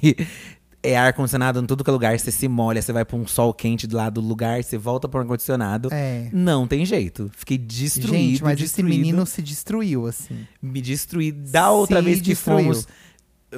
É 0.89 0.97
ar-condicionado 0.97 1.59
em 1.59 1.65
tudo 1.65 1.83
que 1.83 1.89
é 1.89 1.93
lugar, 1.93 2.17
você 2.17 2.31
se 2.31 2.47
molha, 2.47 2.81
você 2.81 2.93
vai 2.93 3.03
pra 3.03 3.17
um 3.17 3.27
sol 3.27 3.53
quente 3.53 3.85
do 3.85 3.97
lado 3.97 4.21
do 4.21 4.27
lugar, 4.27 4.63
você 4.63 4.77
volta 4.77 5.09
pro 5.09 5.19
ar-condicionado. 5.19 5.89
É. 5.91 6.29
Não 6.31 6.65
tem 6.65 6.85
jeito. 6.85 7.29
Fiquei 7.35 7.57
destruído. 7.57 8.13
Gente, 8.13 8.43
mas 8.43 8.57
destruído, 8.57 8.89
esse 8.93 8.99
menino 9.01 9.25
se 9.25 9.41
destruiu, 9.41 10.07
assim. 10.07 10.47
Me 10.61 10.81
destruí. 10.81 11.31
Da 11.31 11.71
outra 11.71 11.99
Se 11.99 12.05
vez 12.05 12.21
que 12.21 12.29
destruiu. 12.29 12.63
fomos. 12.73 12.87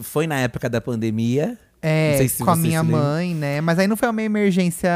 Foi 0.02 0.26
na 0.26 0.40
época 0.40 0.68
da 0.68 0.82
pandemia. 0.82 1.56
É, 1.82 2.28
se 2.28 2.44
com 2.44 2.50
a 2.52 2.56
minha 2.56 2.84
mãe, 2.84 3.34
né? 3.36 3.62
Mas 3.62 3.80
aí 3.80 3.88
não 3.88 3.96
foi 3.96 4.10
uma 4.10 4.22
emergência, 4.22 4.90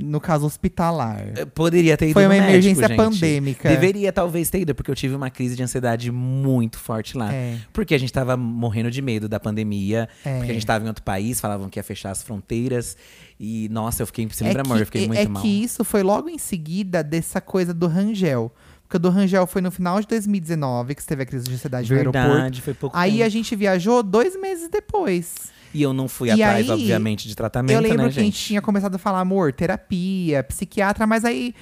no 0.00 0.20
caso, 0.20 0.46
hospitalar. 0.46 1.32
Eu 1.36 1.46
Poderia 1.46 1.96
ter 1.96 2.06
ido 2.06 2.14
Foi 2.14 2.24
uma 2.24 2.30
médico, 2.30 2.50
emergência 2.50 2.88
gente. 2.88 2.96
pandêmica. 2.96 3.68
Deveria 3.68 4.12
talvez 4.12 4.48
ter 4.48 4.60
ido, 4.60 4.74
porque 4.74 4.90
eu 4.90 4.94
tive 4.94 5.14
uma 5.14 5.30
crise 5.30 5.56
de 5.56 5.62
ansiedade 5.62 6.10
muito 6.12 6.78
forte 6.78 7.16
lá. 7.16 7.32
É. 7.32 7.56
Porque 7.72 7.94
a 7.94 7.98
gente 7.98 8.12
tava 8.12 8.36
morrendo 8.36 8.90
de 8.90 9.02
medo 9.02 9.28
da 9.28 9.40
pandemia. 9.40 10.08
É. 10.24 10.36
Porque 10.36 10.50
a 10.52 10.54
gente 10.54 10.66
tava 10.66 10.84
em 10.84 10.88
outro 10.88 11.02
país, 11.02 11.40
falavam 11.40 11.68
que 11.68 11.78
ia 11.78 11.82
fechar 11.82 12.10
as 12.10 12.22
fronteiras. 12.22 12.96
E, 13.40 13.68
nossa, 13.70 14.02
eu 14.02 14.06
fiquei. 14.06 14.28
Você 14.28 14.44
lembra, 14.44 14.62
amor? 14.62 14.78
Eu 14.78 14.86
fiquei 14.86 15.04
é, 15.04 15.06
muito 15.06 15.20
é 15.20 15.28
mal. 15.28 15.42
que 15.42 15.48
isso 15.48 15.84
foi 15.84 16.02
logo 16.02 16.28
em 16.28 16.38
seguida 16.38 17.02
dessa 17.02 17.40
coisa 17.40 17.74
do 17.74 17.86
Rangel. 17.86 18.52
Porque 18.82 18.96
o 18.96 19.00
do 19.00 19.10
Rangel 19.10 19.46
foi 19.46 19.60
no 19.60 19.70
final 19.70 20.00
de 20.00 20.06
2019, 20.06 20.94
que 20.94 21.04
teve 21.04 21.22
a 21.22 21.26
crise 21.26 21.44
de 21.44 21.54
ansiedade 21.54 21.90
no 21.90 21.98
aeroporto. 21.98 22.26
Verdade, 22.26 22.62
foi 22.62 22.72
pouco 22.72 22.96
Aí 22.96 23.12
tempo. 23.12 23.24
a 23.24 23.28
gente 23.28 23.54
viajou 23.54 24.02
dois 24.02 24.40
meses 24.40 24.70
depois. 24.70 25.52
E 25.74 25.82
eu 25.82 25.92
não 25.92 26.08
fui 26.08 26.28
E 26.28 26.32
atrás, 26.32 26.68
aí, 26.68 26.70
obviamente, 26.70 27.28
de 27.28 27.34
tratamento, 27.34 27.74
Eu 27.74 27.80
lembro 27.80 28.06
né, 28.06 28.12
que 28.12 28.18
a 28.18 28.22
gente 28.22 28.38
tinha 28.38 28.62
começado 28.62 28.94
a 28.94 28.98
falar, 28.98 29.20
amor, 29.20 29.52
terapia, 29.52 30.42
psiquiatra, 30.44 31.06
mas 31.06 31.24
aí. 31.24 31.54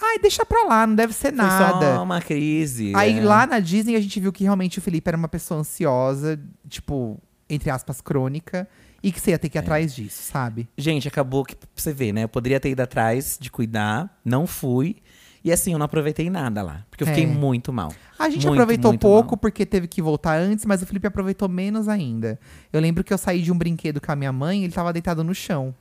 Ai, 0.00 0.18
deixa 0.20 0.46
pra 0.46 0.62
lá, 0.64 0.86
não 0.86 0.94
deve 0.94 1.12
ser 1.12 1.28
Foi 1.28 1.36
nada. 1.38 1.96
só 1.96 2.02
uma 2.04 2.20
crise. 2.20 2.92
Aí 2.94 3.18
é. 3.18 3.22
lá 3.24 3.46
na 3.46 3.58
Disney 3.58 3.96
a 3.96 4.00
gente 4.00 4.20
viu 4.20 4.32
que 4.32 4.44
realmente 4.44 4.78
o 4.78 4.82
Felipe 4.82 5.08
era 5.10 5.16
uma 5.16 5.26
pessoa 5.28 5.58
ansiosa, 5.60 6.38
tipo, 6.68 7.20
entre 7.50 7.68
aspas, 7.68 8.00
crônica, 8.00 8.68
e 9.02 9.10
que 9.10 9.20
você 9.20 9.32
ia 9.32 9.38
ter 9.38 9.48
que 9.48 9.58
É. 9.58 9.60
ir 9.60 9.64
atrás 9.64 9.92
disso, 9.94 10.22
sabe? 10.22 10.68
Gente, 10.78 11.08
acabou 11.08 11.44
que, 11.44 11.56
pra 11.56 11.66
você 11.74 11.92
ver, 11.92 12.12
né? 12.12 12.22
Eu 12.24 12.28
poderia 12.28 12.60
ter 12.60 12.70
ido 12.70 12.80
atrás 12.80 13.36
de 13.40 13.50
cuidar, 13.50 14.16
não 14.24 14.46
fui. 14.46 14.96
E 15.44 15.52
assim, 15.52 15.72
eu 15.72 15.78
não 15.78 15.86
aproveitei 15.86 16.28
nada 16.28 16.62
lá. 16.62 16.84
Porque 16.90 17.04
eu 17.04 17.06
fiquei 17.08 17.24
É. 17.24 17.26
muito 17.26 17.72
mal. 17.72 17.92
A 18.18 18.28
gente 18.28 18.46
Muito, 18.46 18.58
aproveitou 18.58 18.90
muito 18.92 19.00
pouco 19.00 19.30
mal. 19.32 19.38
porque 19.38 19.64
teve 19.64 19.86
que 19.86 20.02
voltar 20.02 20.36
antes, 20.38 20.64
mas 20.66 20.82
o 20.82 20.86
Felipe 20.86 21.06
aproveitou 21.06 21.48
menos 21.48 21.88
ainda. 21.88 22.38
Eu 22.72 22.80
lembro 22.80 23.04
que 23.04 23.12
eu 23.12 23.18
saí 23.18 23.40
de 23.42 23.52
um 23.52 23.56
brinquedo 23.56 24.00
com 24.00 24.10
a 24.10 24.16
minha 24.16 24.32
mãe 24.32 24.60
e 24.62 24.64
ele 24.64 24.72
tava 24.72 24.92
deitado 24.92 25.22
no 25.22 25.34
chão. 25.34 25.74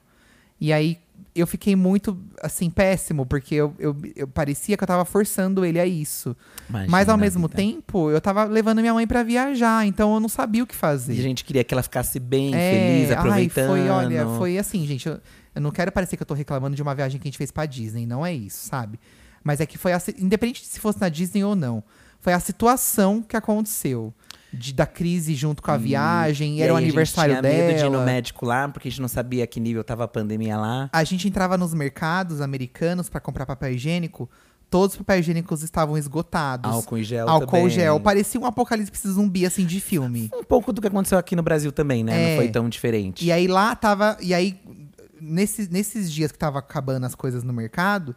E 0.61 0.71
aí 0.71 0.97
eu 1.35 1.45
fiquei 1.47 1.75
muito, 1.75 2.17
assim, 2.41 2.69
péssimo, 2.69 3.25
porque 3.25 3.53
eu, 3.55 3.73
eu, 3.77 3.95
eu 4.15 4.27
parecia 4.27 4.75
que 4.77 4.83
eu 4.83 4.87
tava 4.87 5.05
forçando 5.05 5.63
ele 5.65 5.79
a 5.79 5.85
isso. 5.85 6.35
Imagina 6.69 6.91
mas 6.91 7.09
ao 7.09 7.17
mesmo 7.17 7.47
vida. 7.47 7.55
tempo, 7.57 8.09
eu 8.11 8.19
tava 8.21 8.43
levando 8.45 8.79
minha 8.79 8.93
mãe 8.93 9.05
pra 9.05 9.21
viajar, 9.23 9.85
então 9.85 10.13
eu 10.15 10.19
não 10.19 10.29
sabia 10.29 10.63
o 10.63 10.67
que 10.67 10.75
fazer. 10.75 11.13
E 11.13 11.19
a 11.19 11.23
gente 11.23 11.43
queria 11.43 11.63
que 11.63 11.73
ela 11.73 11.83
ficasse 11.83 12.19
bem, 12.19 12.53
É, 12.55 12.71
feliz, 12.71 13.11
ai, 13.11 13.17
aproveitando. 13.17 13.67
foi, 13.69 13.89
olha, 13.89 14.25
foi 14.37 14.57
assim, 14.57 14.85
gente. 14.87 15.07
Eu, 15.07 15.19
eu 15.53 15.61
não 15.61 15.69
quero 15.71 15.91
parecer 15.91 16.17
que 16.17 16.23
eu 16.23 16.27
tô 16.27 16.33
reclamando 16.33 16.75
de 16.75 16.81
uma 16.81 16.93
viagem 16.95 17.19
que 17.19 17.27
a 17.27 17.29
gente 17.29 17.37
fez 17.37 17.51
pra 17.51 17.65
Disney, 17.67 18.05
não 18.07 18.25
é 18.25 18.33
isso, 18.33 18.67
sabe? 18.67 18.99
Mas 19.47 19.61
é 19.61 19.65
que 19.65 19.77
foi 19.77 19.93
a, 19.93 20.01
independente 20.19 20.61
de 20.61 20.67
se 20.67 20.77
fosse 20.77 20.99
na 20.99 21.07
Disney 21.07 21.41
ou 21.41 21.55
não, 21.55 21.81
foi 22.19 22.33
a 22.33 22.39
situação 22.39 23.21
que 23.21 23.37
aconteceu. 23.37 24.13
de, 24.51 24.73
da 24.73 24.85
crise 24.85 25.35
junto 25.35 25.61
com 25.63 25.71
a 25.71 25.77
viagem, 25.77 26.57
E 26.57 26.61
era 26.61 26.73
o 26.73 26.75
aniversário 26.75 27.33
a 27.33 27.35
gente 27.35 27.43
tinha 27.43 27.53
dela. 27.53 27.67
medo 27.67 27.79
de 27.79 27.85
ir 27.85 27.89
no 27.89 28.03
médico 28.05 28.45
lá, 28.45 28.67
porque 28.67 28.87
a 28.89 28.91
gente 28.91 28.99
não 29.01 29.07
sabia 29.07 29.47
que 29.47 29.59
nível 29.59 29.83
tava 29.85 30.03
a 30.03 30.07
pandemia 30.07 30.57
lá. 30.57 30.89
A 30.91 31.03
gente 31.05 31.27
entrava 31.27 31.57
nos 31.57 31.73
mercados 31.73 32.41
americanos 32.41 33.07
pra 33.09 33.21
comprar 33.21 33.45
papel 33.45 33.71
higiênico, 33.71 34.29
todos 34.69 34.95
os 34.95 34.97
papéis 34.97 35.21
higiênicos 35.21 35.63
estavam 35.63 35.97
esgotados. 35.97 36.69
Álcool 36.69 36.97
em 36.97 37.03
gel 37.03 37.29
Álcool 37.29 37.45
também. 37.47 37.69
gel. 37.69 37.99
Parecia 38.01 38.39
um 38.39 38.45
apocalipse 38.45 39.07
zumbi, 39.09 39.45
assim, 39.45 39.65
de 39.65 39.79
filme. 39.79 40.29
Um 40.33 40.43
pouco 40.43 40.73
do 40.73 40.81
que 40.81 40.87
aconteceu 40.87 41.17
aqui 41.17 41.35
no 41.37 41.43
Brasil 41.43 41.71
também, 41.71 42.03
né? 42.03 42.11
É. 42.11 42.29
Não 42.31 42.37
foi 42.37 42.49
tão 42.49 42.67
diferente. 42.67 43.25
E 43.25 43.31
aí 43.31 43.47
lá 43.47 43.75
tava. 43.75 44.17
E 44.21 44.33
aí, 44.33 44.59
nesse, 45.21 45.71
nesses 45.71 46.11
dias 46.11 46.31
que 46.31 46.37
tava 46.37 46.59
acabando 46.59 47.05
as 47.05 47.15
coisas 47.15 47.43
no 47.43 47.53
mercado, 47.53 48.15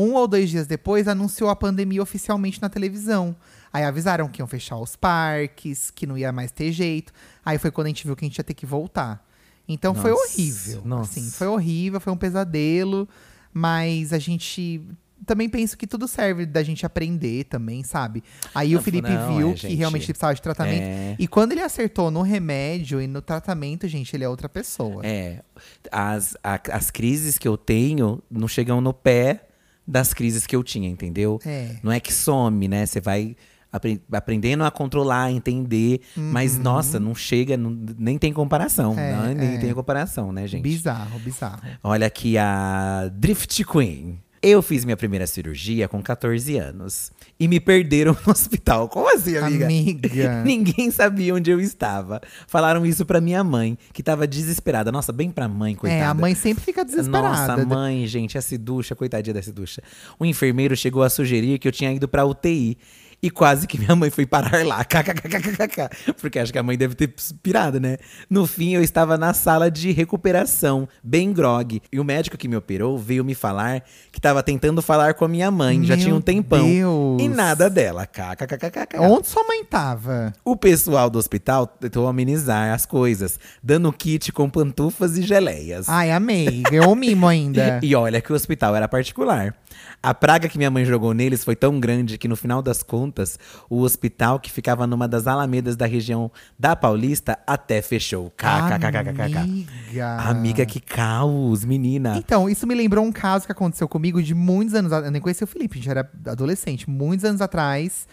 um 0.00 0.14
ou 0.14 0.28
dois 0.28 0.48
dias 0.48 0.66
depois 0.66 1.08
anunciou 1.08 1.50
a 1.50 1.56
pandemia 1.56 2.02
oficialmente 2.02 2.62
na 2.62 2.68
televisão. 2.68 3.34
Aí 3.72 3.82
avisaram 3.84 4.28
que 4.28 4.40
iam 4.40 4.46
fechar 4.46 4.78
os 4.78 4.94
parques, 4.96 5.90
que 5.90 6.06
não 6.06 6.16
ia 6.16 6.30
mais 6.32 6.50
ter 6.52 6.70
jeito. 6.72 7.12
Aí 7.44 7.58
foi 7.58 7.70
quando 7.70 7.86
a 7.86 7.90
gente 7.90 8.06
viu 8.06 8.14
que 8.16 8.24
a 8.24 8.28
gente 8.28 8.38
ia 8.38 8.44
ter 8.44 8.54
que 8.54 8.64
voltar. 8.64 9.26
Então 9.68 9.94
foi 9.94 10.10
Nossa, 10.12 10.22
horrível. 10.34 10.82
nossa. 10.84 11.10
Assim, 11.20 11.30
foi 11.30 11.46
horrível, 11.48 12.00
foi 12.00 12.12
um 12.12 12.16
pesadelo. 12.16 13.08
Mas 13.52 14.12
a 14.12 14.18
gente. 14.18 14.80
Também 15.26 15.48
penso 15.48 15.76
que 15.76 15.86
tudo 15.86 16.06
serve 16.06 16.46
da 16.46 16.62
gente 16.62 16.86
aprender 16.86 17.44
também, 17.44 17.82
sabe? 17.82 18.22
Aí 18.54 18.72
o 18.74 18.76
Não, 18.76 18.82
Felipe 18.82 19.10
não, 19.10 19.36
viu 19.36 19.50
é, 19.50 19.54
que 19.54 19.74
realmente 19.74 20.04
ele 20.04 20.12
precisava 20.12 20.32
de 20.34 20.40
tratamento. 20.40 20.80
É. 20.80 21.16
E 21.18 21.26
quando 21.26 21.52
ele 21.52 21.60
acertou 21.60 22.08
no 22.10 22.22
remédio 22.22 23.02
e 23.02 23.06
no 23.08 23.20
tratamento, 23.20 23.86
gente, 23.88 24.14
ele 24.14 24.22
é 24.22 24.28
outra 24.28 24.48
pessoa. 24.48 25.04
É. 25.04 25.42
As, 25.90 26.36
a- 26.42 26.60
as 26.72 26.90
crises 26.92 27.36
que 27.36 27.48
eu 27.48 27.58
tenho 27.58 28.22
não 28.30 28.46
chegam 28.46 28.80
no 28.80 28.94
pé 28.94 29.47
das 29.88 30.12
crises 30.12 30.46
que 30.46 30.54
eu 30.54 30.62
tinha, 30.62 30.88
entendeu? 30.88 31.40
É. 31.46 31.76
Não 31.82 31.90
é 31.90 31.98
que 31.98 32.12
some, 32.12 32.68
né? 32.68 32.84
Você 32.84 33.00
vai 33.00 33.34
apre- 33.72 34.00
aprendendo 34.12 34.62
a 34.64 34.70
controlar, 34.70 35.24
a 35.24 35.32
entender. 35.32 36.00
Mas, 36.14 36.58
nossa, 36.58 37.00
não 37.00 37.14
chega, 37.14 37.56
não- 37.56 37.76
nem 37.98 38.18
tem 38.18 38.32
comparação. 38.32 38.92
Uhum. 38.92 38.98
É, 38.98 39.12
não, 39.16 39.34
nem 39.34 39.54
é. 39.54 39.58
tem 39.58 39.72
comparação, 39.72 40.30
né, 40.32 40.46
gente? 40.46 40.62
Bizarro, 40.62 41.18
bizarro. 41.20 41.62
Olha 41.82 42.06
aqui 42.06 42.36
a 42.36 43.10
Drift 43.14 43.64
Queen. 43.64 44.18
Eu 44.42 44.62
fiz 44.62 44.84
minha 44.84 44.96
primeira 44.96 45.26
cirurgia 45.26 45.88
com 45.88 46.02
14 46.02 46.56
anos. 46.56 47.10
E 47.40 47.48
me 47.48 47.58
perderam 47.58 48.16
no 48.24 48.30
hospital. 48.32 48.88
Como 48.88 49.12
assim, 49.12 49.36
amiga? 49.36 49.66
Amiga. 49.66 50.42
Ninguém 50.46 50.90
sabia 50.90 51.34
onde 51.34 51.50
eu 51.50 51.60
estava. 51.60 52.20
Falaram 52.46 52.86
isso 52.86 53.04
pra 53.04 53.20
minha 53.20 53.42
mãe, 53.42 53.76
que 53.92 54.02
tava 54.02 54.26
desesperada. 54.26 54.92
Nossa, 54.92 55.12
bem 55.12 55.30
pra 55.30 55.48
mãe, 55.48 55.74
coitada. 55.74 56.00
É, 56.00 56.04
a 56.04 56.14
mãe 56.14 56.34
sempre 56.34 56.64
fica 56.64 56.84
desesperada. 56.84 57.28
Nossa, 57.28 57.62
a 57.62 57.66
mãe, 57.66 58.06
gente, 58.06 58.38
a 58.38 58.42
Ciducha, 58.42 58.94
coitadinha 58.94 59.34
da 59.34 59.42
Ciducha. 59.42 59.82
O 60.18 60.24
enfermeiro 60.24 60.76
chegou 60.76 61.02
a 61.02 61.10
sugerir 61.10 61.58
que 61.58 61.66
eu 61.66 61.72
tinha 61.72 61.92
ido 61.92 62.06
pra 62.08 62.24
UTI. 62.24 62.78
E 63.20 63.30
quase 63.30 63.66
que 63.66 63.78
minha 63.78 63.96
mãe 63.96 64.10
foi 64.10 64.24
parar 64.26 64.64
lá. 64.64 64.82
KKKKKK. 64.86 66.14
Porque 66.20 66.38
acho 66.38 66.52
que 66.52 66.58
a 66.58 66.62
mãe 66.62 66.78
deve 66.78 66.94
ter 66.94 67.12
pirado, 67.42 67.80
né? 67.80 67.98
No 68.30 68.46
fim, 68.46 68.74
eu 68.74 68.82
estava 68.82 69.18
na 69.18 69.34
sala 69.34 69.70
de 69.70 69.90
recuperação, 69.90 70.88
bem 71.02 71.32
grog. 71.32 71.82
E 71.92 71.98
o 71.98 72.04
médico 72.04 72.36
que 72.36 72.46
me 72.46 72.56
operou 72.56 72.96
veio 72.96 73.24
me 73.24 73.34
falar 73.34 73.82
que 74.12 74.18
estava 74.18 74.42
tentando 74.42 74.80
falar 74.80 75.14
com 75.14 75.24
a 75.24 75.28
minha 75.28 75.50
mãe. 75.50 75.82
já 75.84 75.96
Meu 75.96 76.04
tinha 76.04 76.14
um 76.14 76.20
tempão. 76.20 76.64
Deus. 76.64 77.20
E 77.20 77.28
nada 77.28 77.68
dela. 77.68 78.06
KKKKK. 78.06 78.98
Onde 79.00 79.26
sua 79.26 79.42
mãe 79.44 79.64
tava? 79.64 80.32
O 80.44 80.56
pessoal 80.56 81.10
do 81.10 81.18
hospital 81.18 81.66
tentou 81.66 82.06
amenizar 82.06 82.72
as 82.72 82.86
coisas, 82.86 83.38
dando 83.62 83.92
kit 83.92 84.30
com 84.30 84.48
pantufas 84.48 85.18
e 85.18 85.22
geleias. 85.22 85.88
Ai, 85.88 86.12
amei. 86.12 86.62
Ganhou 86.70 86.92
um 86.92 86.94
mimo 86.94 87.26
ainda. 87.26 87.80
E 87.88 87.94
olha 87.94 88.20
que 88.20 88.32
o 88.32 88.36
hospital 88.36 88.76
era 88.76 88.86
particular. 88.86 89.54
A 90.00 90.14
praga 90.14 90.48
que 90.48 90.56
minha 90.56 90.70
mãe 90.70 90.84
jogou 90.84 91.12
neles 91.12 91.44
foi 91.44 91.56
tão 91.56 91.80
grande 91.80 92.16
que, 92.18 92.28
no 92.28 92.36
final 92.36 92.62
das 92.62 92.82
contas, 92.82 93.38
o 93.68 93.80
hospital, 93.80 94.38
que 94.38 94.50
ficava 94.50 94.86
numa 94.86 95.08
das 95.08 95.26
alamedas 95.26 95.76
da 95.76 95.86
região 95.86 96.30
da 96.58 96.76
Paulista, 96.76 97.38
até 97.44 97.82
fechou. 97.82 98.30
KKKKKK. 98.30 99.38
Amiga. 99.38 100.16
Amiga, 100.20 100.66
que 100.66 100.80
caos, 100.80 101.64
menina. 101.64 102.16
Então, 102.16 102.48
isso 102.48 102.66
me 102.66 102.74
lembrou 102.74 103.04
um 103.04 103.10
caso 103.10 103.44
que 103.44 103.52
aconteceu 103.52 103.88
comigo 103.88 104.22
de 104.22 104.34
muitos 104.34 104.74
anos 104.74 104.92
atrás. 104.92 105.06
Eu 105.06 105.12
nem 105.12 105.20
conhecia 105.20 105.44
o 105.44 105.48
Felipe, 105.48 105.74
a 105.74 105.80
gente 105.80 105.90
era 105.90 106.10
adolescente. 106.26 106.88
Muitos 106.88 107.24
anos 107.24 107.40
atrás, 107.40 108.06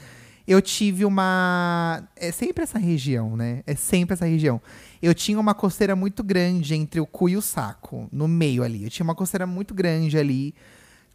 eu 0.47 0.61
tive 0.61 1.05
uma. 1.05 2.03
É 2.15 2.31
sempre 2.31 2.63
essa 2.63 2.79
região, 2.79 3.37
né? 3.37 3.61
É 3.67 3.75
sempre 3.75 4.13
essa 4.13 4.25
região. 4.25 4.59
Eu 5.01 5.13
tinha 5.13 5.39
uma 5.39 5.53
coceira 5.53 5.95
muito 5.95 6.23
grande 6.23 6.73
entre 6.73 6.99
o 6.99 7.05
cu 7.05 7.29
e 7.29 7.37
o 7.37 7.41
saco, 7.41 8.07
no 8.11 8.27
meio 8.27 8.63
ali. 8.63 8.83
Eu 8.83 8.89
tinha 8.89 9.03
uma 9.03 9.15
coceira 9.15 9.45
muito 9.45 9.73
grande 9.73 10.17
ali. 10.17 10.55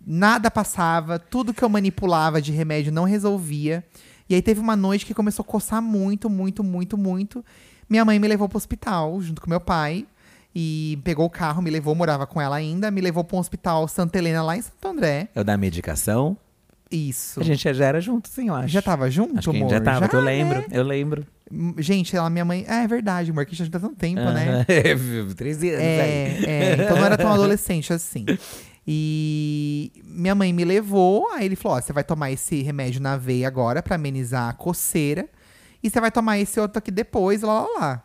Nada 0.06 0.50
passava, 0.50 1.18
tudo 1.18 1.52
que 1.52 1.62
eu 1.62 1.68
manipulava 1.68 2.40
de 2.40 2.52
remédio 2.52 2.92
não 2.92 3.04
resolvia. 3.04 3.84
E 4.28 4.34
aí 4.34 4.42
teve 4.42 4.60
uma 4.60 4.76
noite 4.76 5.04
que 5.04 5.12
começou 5.12 5.42
a 5.42 5.46
coçar 5.46 5.82
muito, 5.82 6.30
muito, 6.30 6.62
muito, 6.64 6.96
muito. 6.96 7.44
Minha 7.88 8.04
mãe 8.04 8.18
me 8.18 8.28
levou 8.28 8.48
pro 8.48 8.56
hospital 8.56 9.20
junto 9.20 9.40
com 9.42 9.50
meu 9.50 9.60
pai. 9.60 10.06
E 10.54 10.98
pegou 11.04 11.26
o 11.26 11.30
carro, 11.30 11.62
me 11.62 11.70
levou, 11.70 11.94
morava 11.94 12.26
com 12.26 12.40
ela 12.40 12.56
ainda, 12.56 12.90
me 12.90 13.00
levou 13.00 13.22
para 13.22 13.36
um 13.36 13.40
hospital 13.40 13.86
Santa 13.86 14.18
Helena 14.18 14.42
lá 14.42 14.56
em 14.56 14.62
Santo 14.62 14.88
André. 14.88 15.28
É 15.32 15.40
o 15.40 15.44
da 15.44 15.56
medicação. 15.56 16.36
Isso. 16.90 17.38
A 17.38 17.44
gente 17.44 17.72
já 17.72 17.84
era 17.84 18.00
junto, 18.00 18.28
sim, 18.28 18.48
eu 18.48 18.54
acho. 18.56 18.66
já 18.68 18.82
tava 18.82 19.08
junto, 19.08 19.38
Acho 19.38 19.48
que 19.50 19.56
a 19.56 19.60
gente 19.60 19.72
amor? 19.72 19.78
já 19.78 19.80
tava, 19.80 20.08
que 20.08 20.16
eu 20.16 20.22
né? 20.22 20.26
lembro. 20.26 20.64
Eu 20.72 20.82
lembro. 20.82 21.24
Gente, 21.78 22.16
ela, 22.16 22.28
minha 22.28 22.44
mãe. 22.44 22.64
É, 22.66 22.82
é 22.82 22.86
verdade, 22.88 23.30
amor, 23.30 23.46
que 23.46 23.54
a 23.54 23.56
gente 23.56 23.70
tá 23.70 23.78
há 23.78 23.80
tanto 23.80 23.94
tempo, 23.94 24.20
né? 24.20 24.66
Aham. 24.68 25.34
13 25.34 25.70
anos 25.70 25.80
aí. 25.80 25.88
É, 25.88 26.44
é, 26.46 26.84
então 26.84 26.96
não 26.96 27.04
era 27.04 27.16
tão 27.16 27.30
adolescente 27.32 27.92
assim. 27.92 28.26
E 28.86 29.92
minha 30.04 30.34
mãe 30.34 30.52
me 30.52 30.64
levou, 30.64 31.30
aí 31.32 31.44
ele 31.44 31.56
falou: 31.56 31.78
ó, 31.78 31.80
você 31.80 31.92
vai 31.92 32.04
tomar 32.04 32.30
esse 32.30 32.62
remédio 32.62 33.00
na 33.00 33.16
veia 33.16 33.46
agora 33.46 33.82
pra 33.82 33.96
amenizar 33.96 34.48
a 34.48 34.52
coceira. 34.52 35.28
E 35.82 35.88
você 35.88 36.00
vai 36.00 36.10
tomar 36.10 36.38
esse 36.38 36.58
outro 36.60 36.78
aqui 36.78 36.90
depois, 36.90 37.42
lá, 37.42 37.62
lá, 37.62 37.78
lá. 37.78 38.04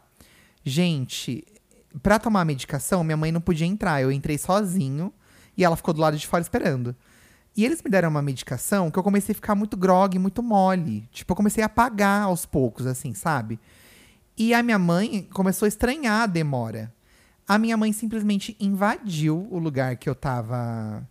Gente, 0.64 1.44
pra 2.02 2.20
tomar 2.20 2.42
a 2.42 2.46
medicação, 2.46 3.04
minha 3.04 3.18
mãe 3.18 3.32
não 3.32 3.42
podia 3.42 3.68
entrar. 3.68 4.02
Eu 4.02 4.12
entrei 4.12 4.38
sozinho 4.38 5.14
e 5.58 5.64
ela 5.64 5.76
ficou 5.76 5.94
do 5.94 6.02
lado 6.02 6.18
de 6.18 6.28
fora 6.28 6.42
esperando. 6.42 6.96
E 7.56 7.64
eles 7.64 7.82
me 7.82 7.90
deram 7.90 8.10
uma 8.10 8.22
medicação 8.22 8.92
que 8.92 9.00
eu 9.00 9.04
comecei 9.04 9.32
a 9.32 9.36
ficar 9.36 9.56
muito 9.56 9.78
grog, 9.78 10.20
muito 10.20 10.44
mole. 10.44 11.08
Tipo, 11.12 11.32
eu 11.32 11.36
comecei 11.36 11.64
a 11.64 11.68
apagar 11.68 12.24
aos 12.24 12.46
poucos, 12.46 12.86
assim, 12.86 13.14
sabe? 13.14 13.60
E 14.38 14.54
a 14.54 14.62
minha 14.62 14.78
mãe 14.78 15.28
começou 15.34 15.66
a 15.66 15.70
estranhar 15.70 16.24
a 16.24 16.26
demora. 16.26 16.94
A 17.48 17.58
minha 17.58 17.78
mãe 17.78 17.94
simplesmente 17.94 18.56
invadiu 18.60 19.48
o 19.52 19.60
lugar 19.60 19.96
que 19.98 20.10
eu 20.10 20.16
tava 20.16 21.08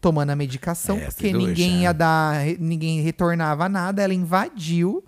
tomando 0.00 0.30
a 0.30 0.36
medicação, 0.36 0.96
É, 0.98 1.06
porque 1.06 1.32
ninguém 1.32 1.82
ia 1.82 1.92
dar, 1.92 2.44
ninguém 2.58 3.00
retornava 3.00 3.68
nada. 3.68 4.02
Ela 4.02 4.14
invadiu 4.14 5.04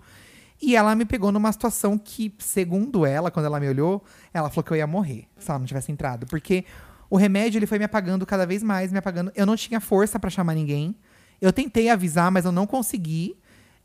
e 0.61 0.75
ela 0.75 0.95
me 0.95 1.05
pegou 1.05 1.31
numa 1.31 1.51
situação 1.51 1.97
que, 1.97 2.33
segundo 2.39 3.05
ela, 3.05 3.31
quando 3.31 3.45
ela 3.45 3.59
me 3.59 3.67
olhou, 3.67 4.03
ela 4.33 4.49
falou 4.49 4.63
que 4.63 4.71
eu 4.71 4.77
ia 4.77 4.87
morrer 4.87 5.25
se 5.37 5.49
ela 5.49 5.59
não 5.59 5.65
tivesse 5.65 5.91
entrado, 5.91 6.25
porque 6.27 6.65
o 7.09 7.17
remédio 7.17 7.57
ele 7.57 7.65
foi 7.65 7.79
me 7.79 7.85
apagando 7.85 8.25
cada 8.25 8.45
vez 8.45 8.61
mais, 8.61 8.91
me 8.91 8.99
apagando. 8.99 9.31
Eu 9.35 9.45
não 9.45 9.55
tinha 9.55 9.79
força 9.79 10.19
pra 10.19 10.29
chamar 10.29 10.53
ninguém. 10.53 10.95
Eu 11.41 11.51
tentei 11.53 11.89
avisar, 11.89 12.31
mas 12.31 12.45
eu 12.45 12.51
não 12.51 12.67
consegui. 12.67 13.37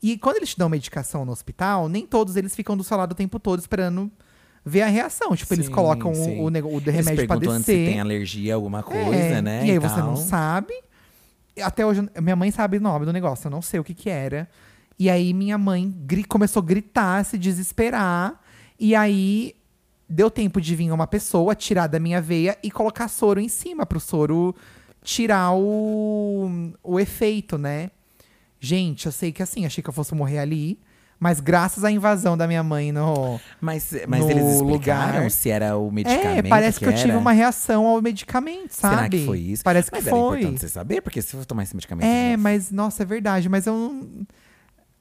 E 0.03 0.17
quando 0.17 0.37
eles 0.37 0.49
te 0.49 0.57
dão 0.57 0.69
medicação 0.69 1.25
no 1.25 1.31
hospital, 1.31 1.87
nem 1.87 2.05
todos 2.05 2.35
eles 2.35 2.53
ficam 2.53 2.75
do 2.75 2.83
seu 2.83 2.97
lado 2.97 3.13
o 3.13 3.15
tempo 3.15 3.39
todo 3.39 3.59
esperando 3.59 4.11
ver 4.65 4.81
a 4.81 4.87
reação. 4.87 5.35
Tipo, 5.35 5.53
eles 5.53 5.67
Sim, 5.67 5.71
colocam 5.71 6.11
o- 6.11 6.15
sim. 6.15 6.39
o, 6.39 6.45
o 6.45 6.49
Eles 6.49 6.95
remédio 6.95 7.27
pra 7.27 7.35
antes 7.37 7.49
se 7.65 7.71
descer. 7.71 7.89
tem 7.91 7.99
alergia 7.99 8.53
a 8.53 8.55
alguma 8.55 8.81
coisa, 8.83 9.15
É, 9.15 9.41
né? 9.41 9.65
E 9.65 9.71
aí 9.71 9.79
você 9.79 9.99
não 9.99 10.15
sabe. 10.17 10.73
Até 11.61 11.85
hoje, 11.85 12.09
minha 12.21 12.35
mãe 12.35 12.51
sabe 12.51 12.77
o 12.77 12.81
nome 12.81 13.05
do 13.05 13.13
negócio, 13.13 13.47
eu 13.47 13.51
não 13.51 13.61
sei 13.61 13.79
o 13.79 13.83
que 13.83 13.93
que 13.93 14.09
era. 14.09 14.49
E 14.99 15.09
aí 15.09 15.33
minha 15.33 15.57
mãe 15.57 15.93
começou 16.27 16.61
a 16.61 16.65
gritar, 16.65 17.23
se 17.23 17.37
desesperar. 17.37 18.41
E 18.79 18.93
aí 18.95 19.55
deu 20.09 20.29
tempo 20.29 20.59
de 20.59 20.75
vir 20.75 20.91
uma 20.91 21.07
pessoa, 21.07 21.55
tirar 21.55 21.87
da 21.87 21.99
minha 21.99 22.19
veia 22.21 22.57
e 22.61 22.69
colocar 22.69 23.07
soro 23.07 23.39
em 23.39 23.47
cima, 23.49 23.85
pro 23.85 23.99
soro 23.99 24.53
tirar 25.03 25.51
o, 25.53 26.71
o 26.83 26.99
efeito, 26.99 27.57
né? 27.57 27.91
Gente, 28.59 29.05
eu 29.05 29.11
sei 29.11 29.31
que 29.31 29.43
assim, 29.43 29.65
achei 29.65 29.81
que 29.83 29.89
eu 29.89 29.93
fosse 29.93 30.13
morrer 30.15 30.39
ali. 30.39 30.79
Mas 31.19 31.39
graças 31.39 31.83
à 31.83 31.89
invasão 31.91 32.35
da 32.37 32.45
minha 32.47 32.61
mãe 32.61 32.91
no. 32.91 33.39
Mas, 33.61 33.93
mas 34.07 34.19
no 34.19 34.29
eles 34.31 34.55
explicaram 34.55 35.15
lugar. 35.19 35.31
se 35.31 35.49
era 35.49 35.77
o 35.77 35.89
medicamento 35.89 36.45
É, 36.45 36.49
parece 36.49 36.77
que, 36.79 36.85
eu 36.85 36.93
tive 36.93 37.15
uma 37.15 37.31
reação 37.31 37.85
ao 37.85 38.01
medicamento, 38.01 38.71
sabe? 38.71 38.95
Será 38.95 39.09
que 39.09 39.25
foi 39.25 39.39
isso? 39.39 39.63
Parece 39.63 39.89
mas 39.91 40.03
que 40.03 40.09
era 40.09 40.17
foi. 40.17 40.39
importante 40.39 40.59
você 40.61 40.69
saber, 40.69 41.01
porque 41.01 41.21
se 41.21 41.29
for 41.31 41.45
tomar 41.45 41.63
esse 41.63 41.73
medicamento... 41.75 42.05
É, 42.05 42.35
mas, 42.35 42.69
nossa, 42.69 43.03
é 43.03 43.05
verdade. 43.05 43.47
Mas 43.47 43.65
eu 43.65 43.73
não. 43.73 44.27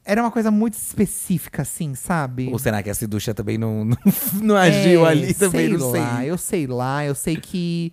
Era 0.06 0.22
uma 0.22 0.30
coisa 0.30 0.50
muito 0.50 0.74
específica, 0.74 1.62
assim, 1.62 1.94
sabe? 1.94 2.48
Ou 2.52 2.58
será 2.58 2.82
que 2.82 2.90
a 2.90 2.94
Ciducha 2.94 3.32
também 3.32 3.56
não, 3.56 3.84
não, 3.86 3.96
não 4.42 4.56
agiu 4.56 5.06
É, 5.06 5.10
ali 5.10 5.34
também? 5.34 5.68
sei 5.68 5.78
Não 5.78 5.90
sei. 5.90 6.00
lá, 6.00 6.26
Eu 6.26 6.38
sei 6.38 6.66
lá, 6.66 7.04
eu 7.06 7.14
sei 7.14 7.36
que 7.36 7.90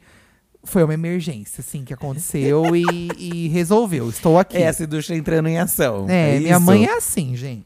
foi 0.64 0.84
uma 0.84 0.94
emergência, 0.94 1.62
assim, 1.62 1.84
que 1.86 1.94
aconteceu 1.94 2.66
e, 2.76 3.08
e 3.18 3.48
resolveu. 3.48 4.10
Estou 4.10 4.38
aqui. 4.38 4.58
É 4.58 4.68
a 4.68 4.74
Ciducha 4.74 5.16
entrando 5.16 5.48
em 5.48 5.58
ação. 5.58 6.06
É, 6.10 6.36
É 6.36 6.40
minha 6.40 6.52
isso? 6.58 6.62
mãe 6.62 6.86
é 6.86 6.94
assim, 6.98 7.36
gente. 7.36 7.66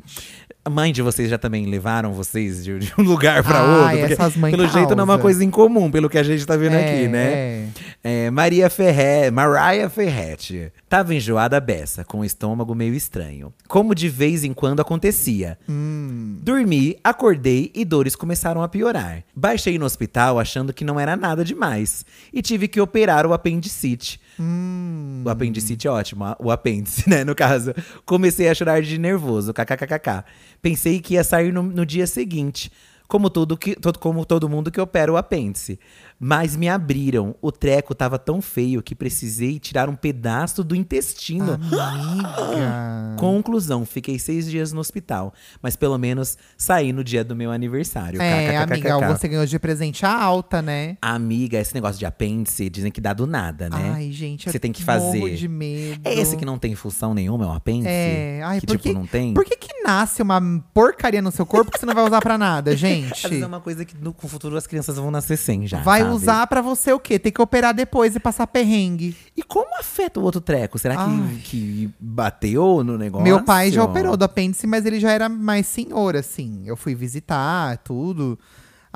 A 0.68 0.70
mãe 0.70 0.92
de 0.92 1.04
vocês 1.04 1.30
já 1.30 1.38
também 1.38 1.68
levaram 1.68 2.12
vocês 2.12 2.64
de, 2.64 2.80
de 2.80 2.92
um 2.98 3.04
lugar 3.04 3.44
pra 3.44 3.60
Ai, 3.60 3.68
outro? 3.70 4.00
Porque, 4.00 4.14
essas 4.14 4.36
mães 4.36 4.50
pelo 4.56 4.68
jeito 4.68 4.96
não 4.96 5.02
é 5.02 5.04
uma 5.04 5.14
causa. 5.14 5.22
coisa 5.22 5.44
incomum, 5.46 5.92
pelo 5.92 6.10
que 6.10 6.18
a 6.18 6.24
gente 6.24 6.44
tá 6.44 6.58
vendo 6.58 6.74
É, 6.74 6.84
aqui, 6.96 7.08
né? 7.08 7.24
é. 7.34 7.66
É, 8.08 8.30
Maria 8.30 8.70
Ferret, 8.70 9.32
Mariah 9.32 9.90
Ferretti. 9.90 10.72
Tava 10.88 11.16
enjoada 11.16 11.60
beça, 11.60 12.06
com 12.06 12.20
o 12.20 12.24
estômago 12.24 12.76
meio 12.76 12.94
estranho. 12.94 13.52
Como 13.68 13.96
de 13.96 14.08
vez 14.10 14.44
em 14.44 14.54
quando 14.54 14.80
acontecia. 14.80 15.58
Hum. 15.68 16.38
Dormi, 16.44 17.00
acordei 17.04 17.72
e 17.74 17.84
dores 17.84 18.16
começaram 18.16 18.62
a 18.62 18.68
piorar. 18.68 19.24
Baixei 19.36 19.80
no 19.80 19.86
hospital 19.88 20.38
achando 20.38 20.72
que 20.72 20.86
não 20.86 21.00
era 21.00 21.18
nada 21.18 21.44
demais. 21.44 22.06
E 22.32 22.44
tive 22.44 22.68
que 22.68 22.80
operar 22.80 23.26
o 23.26 23.34
apendicite. 23.34 24.22
Hum. 24.40 25.24
O 25.26 25.30
apendicite 25.32 25.88
é 25.88 25.90
ótimo, 25.90 26.26
o 26.38 26.52
apêndice, 26.52 27.10
né? 27.10 27.24
No 27.24 27.34
caso. 27.34 27.74
Comecei 28.06 28.48
a 28.48 28.54
chorar 28.54 28.84
de 28.84 29.00
nervoso, 29.00 29.52
kkkk. 29.52 30.24
Pensei 30.62 31.00
que 31.02 31.16
ia 31.16 31.24
sair 31.24 31.52
no, 31.52 31.64
no 31.64 31.84
dia 31.84 32.06
seguinte. 32.06 32.72
Como 33.08 33.30
todo, 33.30 33.56
que, 33.56 33.76
todo, 33.76 34.00
como 34.00 34.26
todo 34.26 34.50
mundo 34.50 34.72
que 34.72 34.82
opera 34.82 35.12
o 35.12 35.18
apêndice. 35.18 35.80
Mas 36.20 36.56
me 36.56 36.70
abriram. 36.70 37.36
O 37.42 37.52
treco 37.52 37.94
tava 37.94 38.18
tão 38.18 38.42
feio 38.42 38.82
que 38.82 38.96
precisei 38.96 39.60
tirar 39.60 39.90
um 39.90 39.96
pedaço 39.96 40.64
do 40.64 40.76
intestino. 40.76 41.54
Amiga. 41.54 43.16
Conclusão, 43.20 43.86
fiquei 43.86 44.18
seis 44.18 44.50
dias 44.50 44.72
no 44.72 44.80
hospital. 44.80 45.34
Mas 45.62 45.76
pelo 45.76 45.98
menos 45.98 46.38
saí 46.58 46.94
no 46.94 47.04
dia 47.04 47.24
do 47.24 47.36
meu 47.36 47.52
aniversário. 47.52 48.22
É, 48.22 48.58
amiga, 48.58 49.00
você 49.08 49.28
ganhou 49.28 49.46
de 49.46 49.60
presente 49.60 50.06
a 50.06 50.14
alta, 50.14 50.62
né? 50.62 50.98
Amiga, 51.02 51.60
esse 51.60 51.74
negócio 51.74 52.00
de 52.00 52.06
apêndice, 52.06 52.70
dizem 52.70 52.92
que 52.92 53.02
dá 53.02 53.14
do 53.14 53.28
nada, 53.28 53.70
né? 53.70 53.94
Ai, 53.96 54.12
gente, 54.12 54.50
Você 54.50 54.60
tem 54.60 54.72
que 54.72 54.84
fazer. 54.84 55.36
de 55.36 55.48
medo. 55.48 56.02
É 56.04 56.14
esse 56.14 56.38
que 56.38 56.46
não 56.46 56.58
tem 56.58 56.76
função 56.76 57.14
nenhuma, 57.14 57.46
é 57.46 57.48
um 57.48 57.54
apêndice? 57.54 57.90
É, 57.90 58.42
ai, 58.44 58.60
que 58.60 58.68
por 58.68 58.78
tipo, 58.78 58.94
não 58.94 59.06
tem? 59.06 59.34
Por 59.34 59.44
que 59.44 59.58
que 59.58 59.84
nasce 59.84 60.22
uma 60.22 60.42
porcaria 60.74 61.22
no 61.22 61.32
seu 61.32 61.46
corpo 61.46 61.72
que 61.72 61.80
você 61.80 61.86
não 61.86 61.94
vai 61.94 62.06
usar 62.06 62.22
pra 62.22 62.38
nada, 62.38 62.76
gente? 62.76 63.14
Às 63.26 63.30
vezes 63.30 63.44
é 63.44 63.48
uma 63.48 63.60
coisa 63.62 63.84
que 63.84 63.96
no 63.98 64.14
com 64.14 64.28
o 64.28 64.30
futuro 64.30 64.56
as 64.56 64.66
crianças 64.66 64.98
vão 64.98 65.12
nascer 65.12 65.38
sem 65.38 65.68
já. 65.68 65.82
Vai 65.82 66.05
usar 66.14 66.48
pra 66.48 66.62
você 66.62 66.92
o 66.92 67.00
quê? 67.00 67.18
Tem 67.18 67.32
que 67.32 67.42
operar 67.42 67.74
depois 67.74 68.16
e 68.16 68.20
passar 68.20 68.48
perrengue. 68.48 69.16
E 69.36 69.44
como 69.44 69.78
afeta 69.80 70.20
o 70.20 70.24
outro 70.24 70.42
treco? 70.42 70.78
Será 70.78 70.96
que, 70.96 71.40
que 71.42 71.90
bateu 72.00 72.84
no 72.84 72.98
negócio? 72.98 73.24
Meu 73.24 73.44
pai 73.44 73.72
já 73.72 73.84
operou 73.84 74.16
do 74.18 74.24
apêndice, 74.26 74.68
mas 74.68 74.86
ele 74.86 75.00
já 75.00 75.12
era 75.12 75.28
mais 75.30 75.68
senhor, 75.68 76.16
assim. 76.16 76.64
Eu 76.66 76.76
fui 76.76 76.96
visitar, 76.96 77.78
tudo. 77.80 78.38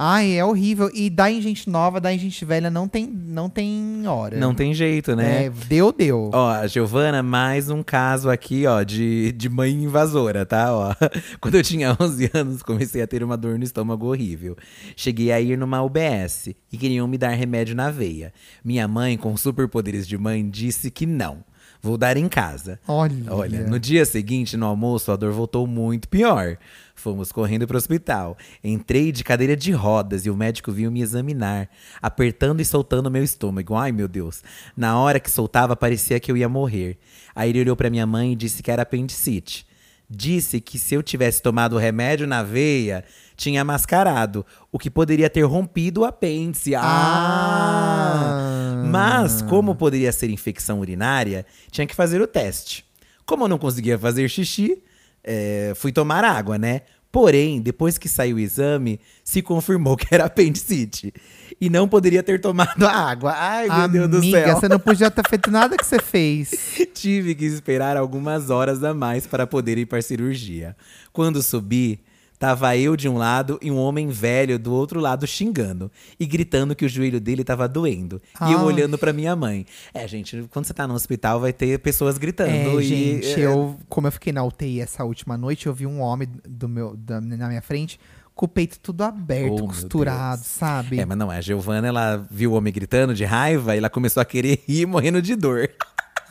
Ai, 0.01 0.37
é 0.37 0.45
horrível. 0.45 0.89
E 0.93 1.09
dar 1.09 1.29
em 1.29 1.41
gente 1.41 1.69
nova, 1.69 1.99
dar 1.99 2.13
em 2.13 2.17
gente 2.17 2.45
velha, 2.45 2.69
não 2.69 2.87
tem, 2.87 3.05
não 3.05 3.49
tem 3.49 4.07
hora. 4.07 4.37
Não 4.37 4.55
tem 4.55 4.73
jeito, 4.73 5.13
né? 5.13 5.47
É, 5.47 5.49
deu, 5.49 5.91
deu. 5.91 6.31
Ó, 6.33 6.65
Giovana, 6.67 7.21
mais 7.21 7.69
um 7.69 7.83
caso 7.83 8.29
aqui, 8.29 8.65
ó, 8.65 8.81
de, 8.81 9.33
de 9.33 9.49
mãe 9.49 9.73
invasora, 9.73 10.45
tá? 10.45 10.73
Ó, 10.73 10.95
quando 11.41 11.55
eu 11.55 11.63
tinha 11.63 11.95
11 11.99 12.31
anos, 12.33 12.63
comecei 12.63 13.01
a 13.01 13.07
ter 13.07 13.21
uma 13.25 13.35
dor 13.35 13.57
no 13.57 13.65
estômago 13.65 14.05
horrível. 14.05 14.55
Cheguei 14.95 15.33
a 15.33 15.41
ir 15.41 15.57
numa 15.57 15.83
UBS 15.83 16.55
e 16.71 16.77
queriam 16.77 17.05
me 17.05 17.17
dar 17.17 17.31
remédio 17.31 17.75
na 17.75 17.91
veia. 17.91 18.31
Minha 18.63 18.87
mãe, 18.87 19.17
com 19.17 19.35
superpoderes 19.35 20.07
de 20.07 20.17
mãe, 20.17 20.49
disse 20.49 20.89
que 20.89 21.05
não. 21.05 21.43
Vou 21.81 21.97
dar 21.97 22.17
em 22.17 22.27
casa. 22.27 22.79
Olha. 22.87 23.33
Olha, 23.33 23.63
no 23.63 23.79
dia 23.79 24.03
seguinte, 24.05 24.57
no 24.57 24.65
almoço, 24.65 25.11
a 25.11 25.15
dor 25.15 25.31
voltou 25.31 25.65
muito 25.65 26.09
pior. 26.09 26.57
Fomos 26.93 27.31
correndo 27.31 27.65
para 27.65 27.75
o 27.75 27.77
hospital. 27.77 28.37
Entrei 28.61 29.13
de 29.13 29.23
cadeira 29.23 29.55
de 29.55 29.71
rodas 29.71 30.25
e 30.25 30.29
o 30.29 30.35
médico 30.35 30.71
veio 30.73 30.91
me 30.91 31.01
examinar, 31.01 31.69
apertando 32.01 32.59
e 32.59 32.65
soltando 32.65 33.09
meu 33.09 33.23
estômago. 33.23 33.75
Ai, 33.75 33.93
meu 33.93 34.09
Deus. 34.09 34.43
Na 34.75 34.99
hora 34.99 35.21
que 35.21 35.31
soltava, 35.31 35.75
parecia 35.75 36.19
que 36.19 36.29
eu 36.29 36.35
ia 36.35 36.49
morrer. 36.49 36.97
Aí 37.33 37.49
ele 37.49 37.61
olhou 37.61 37.77
para 37.77 37.89
minha 37.89 38.05
mãe 38.05 38.33
e 38.33 38.35
disse 38.35 38.61
que 38.61 38.69
era 38.69 38.81
apendicite. 38.81 39.65
Disse 40.09 40.59
que 40.59 40.77
se 40.77 40.95
eu 40.95 41.03
tivesse 41.03 41.41
tomado 41.41 41.75
o 41.75 41.79
remédio 41.79 42.27
na 42.27 42.43
veia, 42.43 43.05
tinha 43.39 43.63
mascarado, 43.63 44.45
o 44.69 44.77
que 44.77 44.89
poderia 44.89 45.29
ter 45.29 45.43
rompido 45.43 46.01
o 46.01 46.05
apêndice. 46.05 46.75
Ah! 46.75 46.81
Ah. 46.83 48.83
Mas, 48.85 49.41
como 49.41 49.75
poderia 49.75 50.11
ser 50.11 50.29
infecção 50.29 50.81
urinária, 50.81 51.45
tinha 51.71 51.87
que 51.87 51.95
fazer 51.95 52.21
o 52.21 52.27
teste. 52.27 52.85
Como 53.25 53.45
eu 53.45 53.47
não 53.47 53.57
conseguia 53.57 53.97
fazer 53.97 54.27
xixi, 54.27 54.83
é, 55.23 55.71
fui 55.75 55.93
tomar 55.93 56.25
água, 56.25 56.57
né? 56.57 56.81
Porém, 57.11 57.59
depois 57.61 57.97
que 57.97 58.09
saiu 58.09 58.35
o 58.35 58.39
exame, 58.39 58.99
se 59.23 59.41
confirmou 59.41 59.95
que 59.97 60.13
era 60.13 60.25
apendicite. 60.25 61.13
E 61.61 61.69
não 61.69 61.87
poderia 61.87 62.21
ter 62.21 62.41
tomado 62.41 62.85
a 62.85 62.91
água. 62.91 63.33
Ai, 63.33 63.69
meu 63.69 63.87
Deus 63.87 64.09
do 64.09 64.17
Amiga, 64.17 64.43
céu. 64.43 64.59
você 64.59 64.67
não 64.67 64.79
podia 64.79 65.09
ter 65.09 65.25
feito 65.29 65.49
nada 65.49 65.77
que 65.77 65.85
você 65.85 65.99
fez. 65.99 66.51
Tive 66.93 67.35
que 67.35 67.45
esperar 67.45 67.95
algumas 67.95 68.49
horas 68.49 68.83
a 68.83 68.93
mais 68.93 69.25
para 69.25 69.47
poder 69.47 69.77
ir 69.77 69.85
para 69.85 69.99
a 69.99 70.01
cirurgia. 70.01 70.75
Quando 71.13 71.41
subi, 71.41 72.01
tava 72.39 72.75
eu 72.77 72.95
de 72.95 73.09
um 73.09 73.17
lado 73.17 73.59
e 73.61 73.69
um 73.69 73.77
homem 73.77 74.07
velho 74.07 74.57
do 74.57 74.73
outro 74.73 74.97
lado 74.99 75.27
xingando 75.27 75.91
e 76.17 76.25
gritando 76.25 76.73
que 76.73 76.85
o 76.85 76.89
joelho 76.89 77.19
dele 77.19 77.43
tava 77.43 77.67
doendo. 77.67 78.21
E 78.47 78.53
eu 78.53 78.59
Ai. 78.59 78.65
olhando 78.65 78.97
para 78.97 79.11
minha 79.11 79.35
mãe. 79.35 79.65
É, 79.93 80.07
gente, 80.07 80.47
quando 80.49 80.63
você 80.65 80.73
tá 80.73 80.87
no 80.87 80.93
hospital 80.93 81.39
vai 81.41 81.51
ter 81.51 81.77
pessoas 81.79 82.17
gritando 82.17 82.49
É, 82.49 82.81
e 82.81 82.83
gente, 82.83 83.41
é, 83.41 83.45
eu, 83.45 83.77
como 83.89 84.07
eu 84.07 84.11
fiquei 84.13 84.31
na 84.31 84.41
UTI 84.43 84.79
essa 84.79 85.03
última 85.03 85.37
noite, 85.37 85.67
eu 85.67 85.73
vi 85.73 85.85
um 85.85 85.99
homem 85.99 86.29
do 86.47 86.69
meu, 86.69 86.95
da- 86.95 87.19
na 87.19 87.49
minha 87.49 87.61
frente 87.61 87.99
com 88.33 88.45
o 88.45 88.47
peito 88.47 88.79
tudo 88.79 89.03
aberto, 89.03 89.63
Oh, 89.63 89.67
costurado, 89.67 90.41
sabe? 90.45 90.97
É, 90.97 91.05
mas 91.05 91.17
não, 91.17 91.29
a 91.29 91.41
Giovana, 91.41 91.89
ela 91.89 92.25
viu 92.31 92.53
o 92.53 92.55
homem 92.55 92.71
gritando 92.71 93.13
de 93.13 93.25
raiva 93.25 93.75
e 93.75 93.79
ela 93.79 93.89
começou 93.89 94.21
a 94.21 94.25
querer 94.25 94.63
rir, 94.65 94.85
morrendo 94.85 95.21
de 95.21 95.35
dor. 95.35 95.69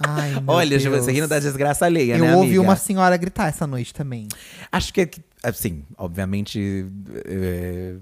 Ai, 0.00 0.30
meu 0.30 0.42
Olha, 0.46 0.70
Deus. 0.70 0.82
Giovana, 0.82 1.02
você 1.02 1.12
rindo 1.12 1.28
da 1.28 1.38
desgraça 1.38 1.84
alheia, 1.84 2.14
Eu 2.16 2.24
né, 2.24 2.34
ouvi 2.34 2.46
amiga? 2.48 2.62
uma 2.62 2.76
senhora 2.76 3.14
gritar 3.16 3.48
essa 3.48 3.66
noite 3.66 3.92
também. 3.92 4.26
Acho 4.72 4.94
que, 4.94 5.00
é 5.02 5.06
que, 5.06 5.20
assim, 5.42 5.84
obviamente, 5.96 6.86
é, 7.26 7.96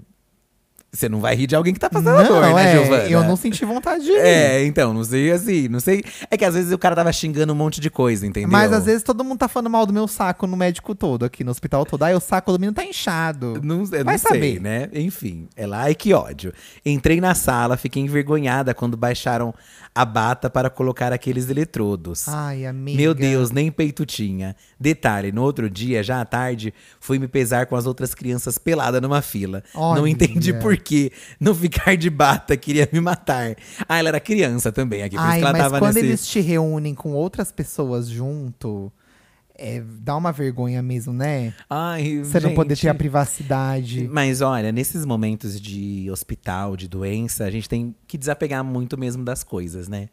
você 0.91 1.07
não 1.09 1.19
vai 1.19 1.35
rir 1.35 1.47
de 1.47 1.55
alguém 1.55 1.73
que 1.73 1.79
tá 1.79 1.89
passando 1.89 2.15
não, 2.17 2.27
dor, 2.27 2.41
né, 2.41 2.71
é, 2.71 2.71
Giovana? 2.71 3.03
eu 3.09 3.23
não 3.23 3.35
senti 3.35 3.63
vontade 3.65 4.03
de 4.03 4.11
rir. 4.11 4.17
É, 4.17 4.65
então, 4.65 4.93
não 4.93 5.03
sei 5.03 5.31
assim, 5.31 5.67
não 5.67 5.79
sei. 5.79 6.03
É 6.31 6.37
que 6.37 6.45
às 6.45 6.55
vezes 6.55 6.71
o 6.71 6.77
cara 6.77 6.95
tava 6.95 7.11
xingando 7.11 7.53
um 7.53 7.55
monte 7.55 7.79
de 7.79 7.89
coisa, 7.89 8.25
entendeu? 8.25 8.49
Mas 8.49 8.71
às 8.73 8.85
vezes 8.85 9.03
todo 9.03 9.23
mundo 9.23 9.37
tá 9.37 9.47
falando 9.47 9.69
mal 9.69 9.85
do 9.85 9.93
meu 9.93 10.07
saco 10.07 10.47
no 10.47 10.57
médico 10.57 10.95
todo, 10.95 11.25
aqui 11.25 11.43
no 11.43 11.51
hospital 11.51 11.85
todo. 11.85 12.03
Ai, 12.03 12.15
o 12.15 12.19
saco 12.19 12.51
do 12.51 12.59
menino 12.59 12.73
tá 12.73 12.83
inchado. 12.83 13.59
Não, 13.61 13.85
Vai 13.85 14.03
não 14.03 14.17
sei, 14.17 14.17
saber. 14.17 14.61
né? 14.61 14.89
Enfim, 14.93 15.47
é 15.55 15.67
lá 15.67 15.89
e 15.91 15.95
que 15.95 16.13
ódio. 16.13 16.53
Entrei 16.85 17.19
na 17.21 17.35
sala, 17.35 17.77
fiquei 17.77 18.01
envergonhada 18.01 18.73
quando 18.73 18.97
baixaram 18.97 19.53
a 19.97 20.05
bata 20.05 20.47
para 20.47 20.69
colocar 20.69 21.11
aqueles 21.11 21.49
eletrodos. 21.49 22.27
Ai, 22.27 22.67
amiga. 22.67 22.97
Meu 22.97 23.15
Deus, 23.15 23.49
nem 23.49 23.71
peito 23.71 24.05
tinha. 24.05 24.55
Detalhe, 24.79 25.31
no 25.31 25.41
outro 25.41 25.67
dia, 25.67 26.03
já 26.03 26.21
à 26.21 26.25
tarde, 26.25 26.71
fui 26.99 27.17
me 27.17 27.27
pesar 27.27 27.65
com 27.65 27.75
as 27.75 27.87
outras 27.87 28.13
crianças 28.13 28.59
pelada 28.59 29.01
numa 29.01 29.23
fila. 29.23 29.63
Não 29.73 29.81
Olha. 29.81 30.07
entendi 30.07 30.53
por 30.53 30.77
quê. 30.77 31.11
Não 31.39 31.55
ficar 31.55 31.97
de 31.97 32.11
bata, 32.11 32.55
queria 32.55 32.87
me 32.93 32.99
matar. 33.01 33.55
Ah, 33.89 33.97
ela 33.97 34.09
era 34.09 34.19
criança 34.19 34.71
também 34.71 35.01
aqui, 35.01 35.15
por 35.15 35.23
isso 35.23 35.31
Ai, 35.31 35.39
que 35.39 35.43
ela 35.43 35.51
mas 35.53 35.61
tava 35.63 35.79
quando 35.79 35.95
nesse... 35.95 36.05
eles 36.05 36.27
te 36.27 36.39
reúnem 36.41 36.93
com 36.93 37.13
outras 37.13 37.51
pessoas 37.51 38.07
junto, 38.07 38.91
é, 39.57 39.81
dá 39.99 40.15
uma 40.15 40.31
vergonha 40.31 40.81
mesmo, 40.81 41.11
né? 41.11 41.53
Ai, 41.69 42.19
Você 42.23 42.39
não 42.39 42.53
poder 42.53 42.77
ter 42.77 42.89
a 42.89 42.93
privacidade. 42.93 44.07
Mas 44.07 44.41
olha, 44.41 44.71
nesses 44.71 45.05
momentos 45.05 45.59
de 45.59 46.09
hospital, 46.11 46.77
de 46.77 46.87
doença, 46.87 47.45
a 47.45 47.51
gente 47.51 47.67
tem 47.67 47.95
que 48.07 48.17
desapegar 48.17 48.63
muito 48.63 48.97
mesmo 48.97 49.23
das 49.23 49.43
coisas, 49.43 49.87
né? 49.87 50.09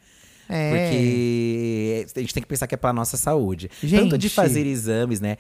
É. 0.48 0.70
Porque 0.70 2.06
a 2.16 2.20
gente 2.20 2.34
tem 2.34 2.42
que 2.42 2.48
pensar 2.48 2.66
que 2.66 2.74
é 2.74 2.78
pra 2.78 2.92
nossa 2.92 3.16
saúde. 3.16 3.70
Tanto 3.80 4.18
de 4.18 4.28
Gente. 4.28 4.34
fazer 4.34 4.66
exames, 4.66 5.20
né? 5.20 5.36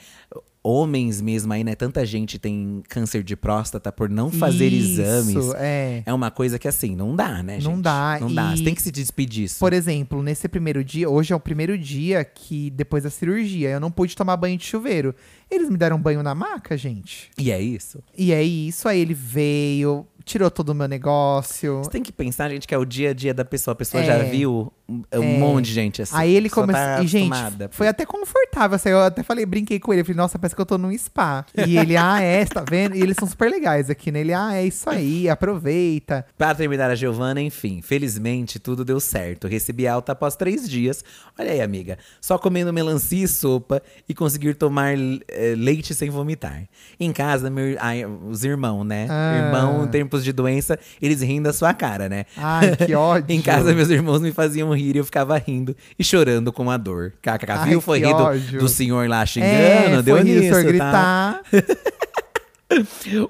Homens 0.66 1.20
mesmo 1.20 1.52
aí, 1.52 1.62
né? 1.62 1.74
Tanta 1.74 2.06
gente 2.06 2.38
tem 2.38 2.82
câncer 2.88 3.22
de 3.22 3.36
próstata 3.36 3.92
por 3.92 4.08
não 4.08 4.30
fazer 4.30 4.68
Isso, 4.68 5.02
exames. 5.02 5.54
É. 5.56 6.02
É 6.06 6.14
uma 6.14 6.30
coisa 6.30 6.58
que 6.58 6.66
assim, 6.66 6.96
não 6.96 7.14
dá, 7.14 7.42
né, 7.42 7.60
gente? 7.60 7.70
Não 7.70 7.78
dá, 7.78 8.16
Não 8.18 8.32
dá. 8.32 8.56
Você 8.56 8.64
tem 8.64 8.74
que 8.74 8.80
se 8.80 8.90
despedir 8.90 9.44
disso. 9.44 9.58
Por 9.58 9.72
exemplo, 9.72 10.22
nesse 10.22 10.48
primeiro 10.48 10.82
dia, 10.84 11.08
hoje 11.08 11.32
é 11.32 11.36
o 11.36 11.40
primeiro 11.40 11.76
dia 11.76 12.24
que, 12.24 12.70
depois 12.70 13.02
da 13.04 13.10
cirurgia, 13.10 13.70
eu 13.70 13.80
não 13.80 13.90
pude 13.90 14.16
tomar 14.16 14.36
banho 14.36 14.56
de 14.56 14.64
chuveiro. 14.64 15.14
Eles 15.50 15.68
me 15.68 15.76
deram 15.76 16.00
banho 16.00 16.22
na 16.22 16.34
maca, 16.34 16.76
gente. 16.76 17.30
E 17.38 17.50
é 17.50 17.60
isso. 17.60 18.02
E 18.16 18.32
é 18.32 18.42
isso, 18.42 18.88
aí 18.88 19.00
ele 19.00 19.14
veio, 19.14 20.06
tirou 20.24 20.50
todo 20.50 20.70
o 20.70 20.74
meu 20.74 20.88
negócio. 20.88 21.78
Você 21.78 21.90
tem 21.90 22.02
que 22.02 22.12
pensar, 22.12 22.48
gente, 22.50 22.66
que 22.66 22.74
é 22.74 22.78
o 22.78 22.84
dia 22.84 23.10
a 23.10 23.12
dia 23.12 23.34
da 23.34 23.44
pessoa. 23.44 23.72
A 23.72 23.76
pessoa 23.76 24.02
É. 24.02 24.06
já 24.06 24.18
viu 24.18 24.72
um, 24.88 25.02
É. 25.10 25.18
monte 25.18 25.66
de 25.66 25.72
gente 25.72 26.02
assim. 26.02 26.14
Aí 26.16 26.34
ele 26.34 26.46
A 26.46 26.50
pessoa 26.50 26.66
começou. 26.66 26.84
Tá 26.96 27.02
e, 27.02 27.06
gente, 27.06 27.32
acostumada. 27.32 27.68
foi 27.72 27.88
até 27.88 28.04
confortável. 28.06 28.76
Assim, 28.76 28.88
eu 28.90 29.00
até 29.00 29.22
falei, 29.22 29.44
brinquei 29.46 29.78
com 29.80 29.92
ele. 29.92 30.00
Eu 30.02 30.04
falei, 30.04 30.16
nossa, 30.16 30.38
parece 30.38 30.54
que 30.54 30.60
eu 30.60 30.66
tô 30.66 30.76
num 30.78 30.96
spa. 30.96 31.44
E 31.66 31.76
ele, 31.78 31.96
ah, 31.96 32.20
é, 32.20 32.44
tá 32.44 32.64
vendo? 32.68 32.94
E 32.96 33.00
eles 33.00 33.16
são 33.18 33.28
super 33.28 33.50
legais 33.50 33.88
aqui, 33.90 34.10
né? 34.12 34.20
Ele, 34.20 34.32
ah, 34.34 34.54
é 34.54 34.64
isso 34.66 34.88
aí, 34.90 35.28
aproveita. 35.28 36.26
Para 36.36 36.54
terminar 36.54 36.90
a 36.90 36.94
Giovana, 36.94 37.40
enfim, 37.40 37.80
felizmente 37.82 38.58
tudo 38.58 38.84
deu 38.84 39.00
certo. 39.00 39.46
Recebi 39.46 39.86
alta 39.86 40.12
após 40.12 40.36
três 40.36 40.68
dias. 40.68 41.04
Olha 41.38 41.50
aí, 41.52 41.60
amiga. 41.60 41.98
Só 42.20 42.36
comendo 42.38 42.72
melancia 42.72 43.24
e 43.24 43.28
sopa 43.28 43.82
e 44.08 44.14
conseguir 44.14 44.54
tomar 44.54 44.94
eh, 44.94 45.54
leite 45.56 45.94
sem 45.94 46.10
vomitar. 46.10 46.64
Em 46.98 47.12
casa, 47.12 47.48
meu- 47.50 47.76
ai, 47.80 48.04
os 48.04 48.44
irmãos, 48.44 48.84
né? 48.84 49.06
Ah. 49.08 49.36
Irmão, 49.46 49.84
em 49.84 49.88
tempos 50.14 50.24
de 50.24 50.32
doença, 50.32 50.78
eles 51.02 51.20
riem 51.20 51.42
da 51.42 51.52
sua 51.52 51.74
cara, 51.74 52.08
né? 52.08 52.26
Ai, 52.36 52.76
que 52.76 52.94
ódio. 52.94 53.34
em 53.34 53.42
casa, 53.42 53.74
meus 53.74 53.90
irmãos 53.90 54.20
me 54.20 54.32
faziam 54.32 54.72
rir 54.74 54.94
e 54.94 54.98
eu 54.98 55.04
ficava 55.04 55.36
rindo 55.38 55.74
e 55.98 56.04
chorando 56.04 56.52
com 56.52 56.70
a 56.70 56.76
dor. 56.76 57.12
KKK, 57.20 57.64
viu? 57.64 57.80
Foi 57.80 58.04
ódio. 58.04 58.60
do 58.60 58.68
senhor 58.68 59.08
lá 59.08 59.24
xingando, 59.26 59.98
é, 59.98 60.02
deu 60.02 60.16
foi 60.16 60.24
nisso, 60.24 60.50
tá? 60.50 60.62
gritar. 60.62 61.42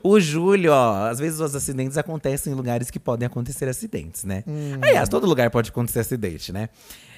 O 0.03 0.19
Júlio, 0.19 0.73
ó, 0.73 1.09
às 1.11 1.19
vezes 1.19 1.39
os 1.39 1.55
acidentes 1.55 1.99
acontecem 1.99 2.51
em 2.51 2.57
lugares 2.57 2.91
que 2.91 2.99
podem 2.99 3.27
acontecer 3.27 3.69
acidentes, 3.69 4.25
né? 4.25 4.43
Hum. 4.47 4.79
Aliás, 4.81 5.07
todo 5.07 5.27
lugar 5.27 5.51
pode 5.51 5.69
acontecer 5.69 5.99
acidente, 5.99 6.51
né? 6.51 6.71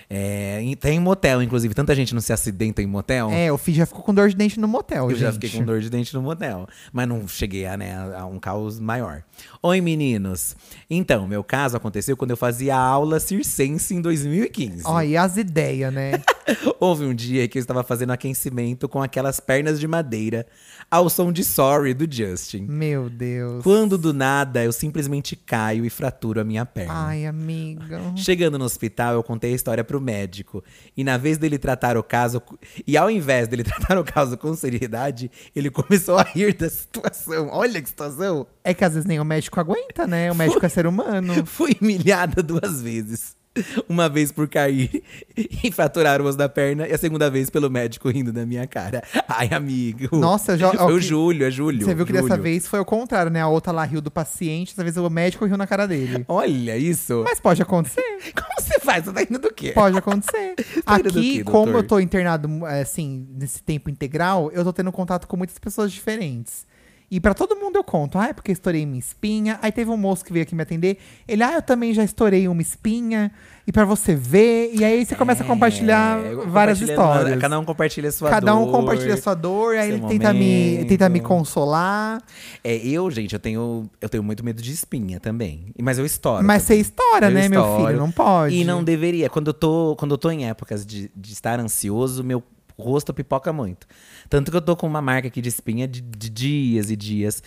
É, 0.08 0.62
tem 0.78 1.00
motel, 1.00 1.42
inclusive. 1.42 1.74
Tanta 1.74 1.94
gente 1.94 2.14
não 2.14 2.20
se 2.20 2.32
acidenta 2.32 2.80
em 2.80 2.86
motel. 2.86 3.30
É, 3.30 3.50
o 3.50 3.58
Fih 3.58 3.74
já 3.74 3.86
ficou 3.86 4.02
com 4.02 4.14
dor 4.14 4.28
de 4.28 4.36
dente 4.36 4.58
no 4.60 4.68
motel, 4.68 5.04
Eu 5.04 5.10
gente. 5.10 5.20
já 5.20 5.32
fiquei 5.32 5.50
com 5.50 5.64
dor 5.64 5.80
de 5.80 5.90
dente 5.90 6.14
no 6.14 6.22
motel. 6.22 6.66
Mas 6.92 7.08
não 7.08 7.26
cheguei 7.26 7.66
a, 7.66 7.76
né, 7.76 7.94
a 8.16 8.24
um 8.24 8.38
caos 8.38 8.78
maior. 8.78 9.22
Oi, 9.62 9.80
meninos. 9.80 10.56
Então, 10.88 11.26
meu 11.26 11.42
caso 11.42 11.76
aconteceu 11.76 12.16
quando 12.16 12.30
eu 12.30 12.36
fazia 12.36 12.76
aula 12.76 13.18
circense 13.18 13.94
em 13.94 14.00
2015. 14.00 14.82
Ó, 14.84 15.02
e 15.02 15.16
as 15.16 15.36
ideias, 15.36 15.92
né? 15.92 16.22
Houve 16.78 17.04
um 17.04 17.14
dia 17.14 17.48
que 17.48 17.58
eu 17.58 17.60
estava 17.60 17.82
fazendo 17.82 18.12
aquecimento 18.12 18.88
com 18.88 19.02
aquelas 19.02 19.40
pernas 19.40 19.80
de 19.80 19.88
madeira 19.88 20.46
ao 20.90 21.10
som 21.10 21.32
de 21.32 21.44
Sorry 21.44 21.92
do 21.94 22.06
Justin. 22.10 22.66
Meu 22.68 23.10
Deus. 23.10 23.62
Quando 23.62 23.98
do 23.98 24.12
nada 24.12 24.64
eu 24.64 24.72
simplesmente 24.72 25.36
caio 25.36 25.84
e 25.84 25.90
fraturo 25.90 26.40
a 26.40 26.44
minha 26.44 26.64
perna. 26.64 26.94
Ai, 26.94 27.26
amiga. 27.26 28.00
Chegando 28.16 28.58
no 28.58 28.64
hospital, 28.64 29.14
eu 29.14 29.22
contei 29.22 29.52
a 29.52 29.56
história 29.56 29.84
pro 29.84 30.00
médico. 30.00 30.62
E 30.96 31.02
na 31.02 31.16
vez 31.16 31.38
dele 31.38 31.58
tratar 31.58 31.96
o 31.96 32.02
caso. 32.02 32.42
E 32.86 32.96
ao 32.96 33.10
invés 33.10 33.48
dele 33.48 33.62
tratar 33.64 33.98
o 33.98 34.04
caso 34.04 34.36
com 34.38 34.54
seriedade, 34.54 35.30
ele 35.54 35.70
começou 35.70 36.18
a 36.18 36.22
rir 36.22 36.54
da 36.54 36.70
situação. 36.70 37.48
Olha 37.50 37.80
que 37.82 37.88
situação! 37.88 38.46
É 38.64 38.72
que 38.72 38.84
às 38.84 38.94
vezes 38.94 39.06
nem 39.06 39.20
o 39.20 39.24
médico 39.24 39.60
aguenta, 39.60 40.06
né? 40.06 40.30
O 40.30 40.34
médico 40.34 40.64
é 40.64 40.68
ser 40.68 40.86
humano. 40.86 41.34
Fui 41.46 41.76
humilhada 41.80 42.42
duas 42.42 42.80
vezes. 42.80 43.35
Uma 43.88 44.08
vez 44.08 44.30
por 44.32 44.48
cair 44.48 45.02
e 45.36 45.70
fraturar 45.72 46.20
o 46.20 46.24
osso 46.26 46.36
da 46.38 46.48
perna, 46.48 46.86
e 46.86 46.92
a 46.92 46.98
segunda 46.98 47.30
vez 47.30 47.48
pelo 47.50 47.70
médico 47.70 48.08
rindo 48.08 48.32
da 48.32 48.44
minha 48.46 48.66
cara. 48.66 49.02
Ai, 49.28 49.48
amigo. 49.52 50.16
Nossa, 50.16 50.56
já- 50.56 50.72
Foi 50.72 50.94
o 50.94 50.98
que- 50.98 51.04
Júlio, 51.06 51.46
é 51.46 51.50
Júlio. 51.50 51.84
Você 51.84 51.94
viu 51.94 52.04
que 52.06 52.12
dessa 52.12 52.36
vez 52.36 52.66
foi 52.66 52.80
o 52.80 52.84
contrário, 52.84 53.30
né? 53.30 53.40
A 53.40 53.48
outra 53.48 53.72
lá 53.72 53.84
riu 53.84 54.00
do 54.00 54.10
paciente, 54.10 54.72
dessa 54.72 54.82
vez 54.82 54.96
o 54.96 55.08
médico 55.10 55.44
riu 55.44 55.56
na 55.56 55.66
cara 55.66 55.86
dele. 55.86 56.24
Olha 56.28 56.76
isso. 56.76 57.22
Mas 57.24 57.40
pode 57.40 57.62
acontecer. 57.62 58.02
Como 58.34 58.48
você 58.58 58.78
faz? 58.80 59.04
Você 59.04 59.12
tá 59.12 59.20
rindo 59.20 59.38
do 59.38 59.52
quê? 59.52 59.72
Pode 59.72 59.96
acontecer. 59.96 60.54
Tá 60.84 60.96
Aqui, 60.96 61.38
quê, 61.38 61.44
como 61.44 61.70
eu 61.72 61.82
tô 61.82 61.98
internado, 62.00 62.66
é, 62.66 62.82
assim, 62.82 63.26
nesse 63.36 63.62
tempo 63.62 63.88
integral, 63.90 64.50
eu 64.52 64.64
tô 64.64 64.72
tendo 64.72 64.90
contato 64.92 65.26
com 65.26 65.36
muitas 65.36 65.58
pessoas 65.58 65.92
diferentes. 65.92 66.66
E 67.08 67.20
pra 67.20 67.34
todo 67.34 67.54
mundo 67.54 67.76
eu 67.76 67.84
conto, 67.84 68.18
ah, 68.18 68.26
é 68.26 68.32
porque 68.32 68.50
estourei 68.50 68.84
minha 68.84 68.98
espinha. 68.98 69.60
Aí 69.62 69.70
teve 69.70 69.88
um 69.90 69.96
moço 69.96 70.24
que 70.24 70.32
veio 70.32 70.42
aqui 70.42 70.56
me 70.56 70.62
atender. 70.62 70.98
Ele, 71.28 71.40
ah, 71.42 71.52
eu 71.54 71.62
também 71.62 71.94
já 71.94 72.02
estourei 72.02 72.48
uma 72.48 72.60
espinha. 72.60 73.30
E 73.64 73.70
pra 73.70 73.84
você 73.84 74.14
ver. 74.14 74.70
E 74.74 74.84
aí 74.84 75.04
você 75.06 75.14
começa 75.14 75.44
a 75.44 75.46
compartilhar 75.46 76.18
É, 76.24 76.34
várias 76.46 76.80
histórias. 76.80 77.38
Cada 77.40 77.58
um 77.60 77.64
compartilha 77.64 78.08
a 78.08 78.12
sua 78.12 78.28
Cada 78.30 78.52
dor. 78.52 78.60
um 78.60 78.72
compartilha 78.72 79.14
a 79.14 79.16
sua 79.16 79.34
dor, 79.34 79.76
aí 79.76 79.90
ele 79.92 80.00
tenta 80.08 80.32
me, 80.32 80.84
tenta 80.86 81.08
me 81.08 81.20
consolar. 81.20 82.20
É, 82.64 82.76
eu, 82.76 83.08
gente, 83.10 83.32
eu 83.32 83.38
tenho, 83.40 83.88
eu 84.00 84.08
tenho 84.08 84.22
muito 84.22 84.44
medo 84.44 84.60
de 84.60 84.72
espinha 84.72 85.20
também. 85.20 85.72
Mas 85.80 85.98
eu 85.98 86.06
estouro. 86.06 86.44
Mas 86.44 86.62
você 86.62 86.68
também. 86.74 86.80
estoura, 86.82 87.26
Eu 87.26 87.30
né, 87.30 87.48
meu 87.48 87.60
estouro. 87.60 87.86
filho? 87.86 87.98
Não 87.98 88.10
pode. 88.10 88.54
E 88.54 88.64
não 88.64 88.82
deveria. 88.82 89.30
Quando 89.30 89.48
eu 89.48 89.54
tô, 89.54 89.94
quando 89.96 90.10
eu 90.12 90.18
tô 90.18 90.30
em 90.30 90.46
épocas 90.48 90.84
de, 90.84 91.10
de 91.14 91.32
estar 91.32 91.58
ansioso, 91.60 92.22
meu 92.24 92.42
rosto 92.78 93.12
pipoca 93.14 93.52
muito. 93.52 93.86
Tanto 94.28 94.50
que 94.50 94.56
eu 94.56 94.62
tô 94.62 94.76
com 94.76 94.86
uma 94.86 95.02
marca 95.02 95.28
aqui 95.28 95.40
de 95.40 95.48
espinha 95.48 95.86
de, 95.88 96.00
de 96.00 96.28
dias 96.30 96.90
e 96.90 96.96
dias. 96.96 97.42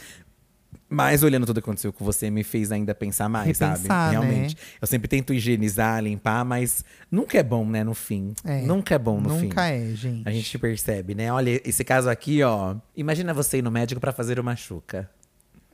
Mas 0.88 1.22
olhando 1.22 1.46
tudo 1.46 1.62
que 1.62 1.70
aconteceu 1.70 1.94
com 1.94 2.04
você, 2.04 2.32
me 2.32 2.44
fez 2.44 2.72
ainda 2.72 2.96
pensar 2.96 3.30
mais, 3.30 3.46
Repensar, 3.46 3.78
sabe? 3.78 4.16
né? 4.16 4.22
Realmente. 4.22 4.58
Eu 4.82 4.88
sempre 4.88 5.08
tento 5.08 5.34
higienizar, 5.34 6.02
limpar, 6.04 6.44
mas 6.44 6.84
nunca 7.12 7.38
é 7.38 7.44
bom, 7.44 7.64
né, 7.66 7.84
no 7.84 7.94
fim. 7.94 8.34
É, 8.44 8.62
nunca 8.62 8.96
é 8.96 8.98
bom 8.98 9.20
no 9.22 9.30
fim. 9.30 9.48
Nunca 9.48 9.68
é, 9.68 9.94
gente. 9.94 10.28
A 10.28 10.32
gente 10.32 10.58
percebe, 10.58 11.14
né? 11.14 11.32
Olha, 11.32 11.62
esse 11.64 11.84
caso 11.84 12.10
aqui, 12.10 12.42
ó. 12.42 12.76
Imagina 12.96 13.34
você 13.34 13.60
ir 13.60 13.62
no 13.62 13.70
médico 13.70 14.02
pra 14.02 14.12
fazer 14.12 14.40
uma 14.40 14.56
chuca. 14.56 15.10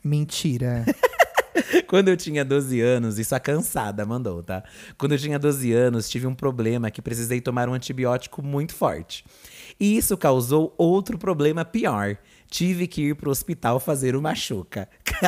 Mentira. 0.04 0.86
Quando 1.88 2.10
eu 2.10 2.18
tinha 2.18 2.44
12 2.44 2.80
anos, 2.82 3.18
isso 3.20 3.34
a 3.36 3.40
cansada 3.40 4.06
mandou, 4.06 4.44
tá? 4.44 4.64
Quando 4.98 5.14
eu 5.14 5.18
tinha 5.18 5.40
12 5.40 5.72
anos, 5.72 6.10
tive 6.10 6.28
um 6.28 6.36
problema 6.36 6.92
que 6.92 7.02
precisei 7.02 7.40
tomar 7.42 7.70
um 7.70 7.74
antibiótico 7.74 8.42
muito 8.42 8.74
forte. 8.74 9.24
E 9.80 9.98
isso 9.98 10.16
causou 10.18 10.74
outro 10.78 11.18
problema 11.18 11.66
pior. 11.66 12.18
Tive 12.50 12.88
que 12.88 13.02
ir 13.10 13.16
pro 13.16 13.32
hospital 13.32 13.80
fazer 13.80 14.16
uma 14.16 14.34
chuca. 14.36 14.88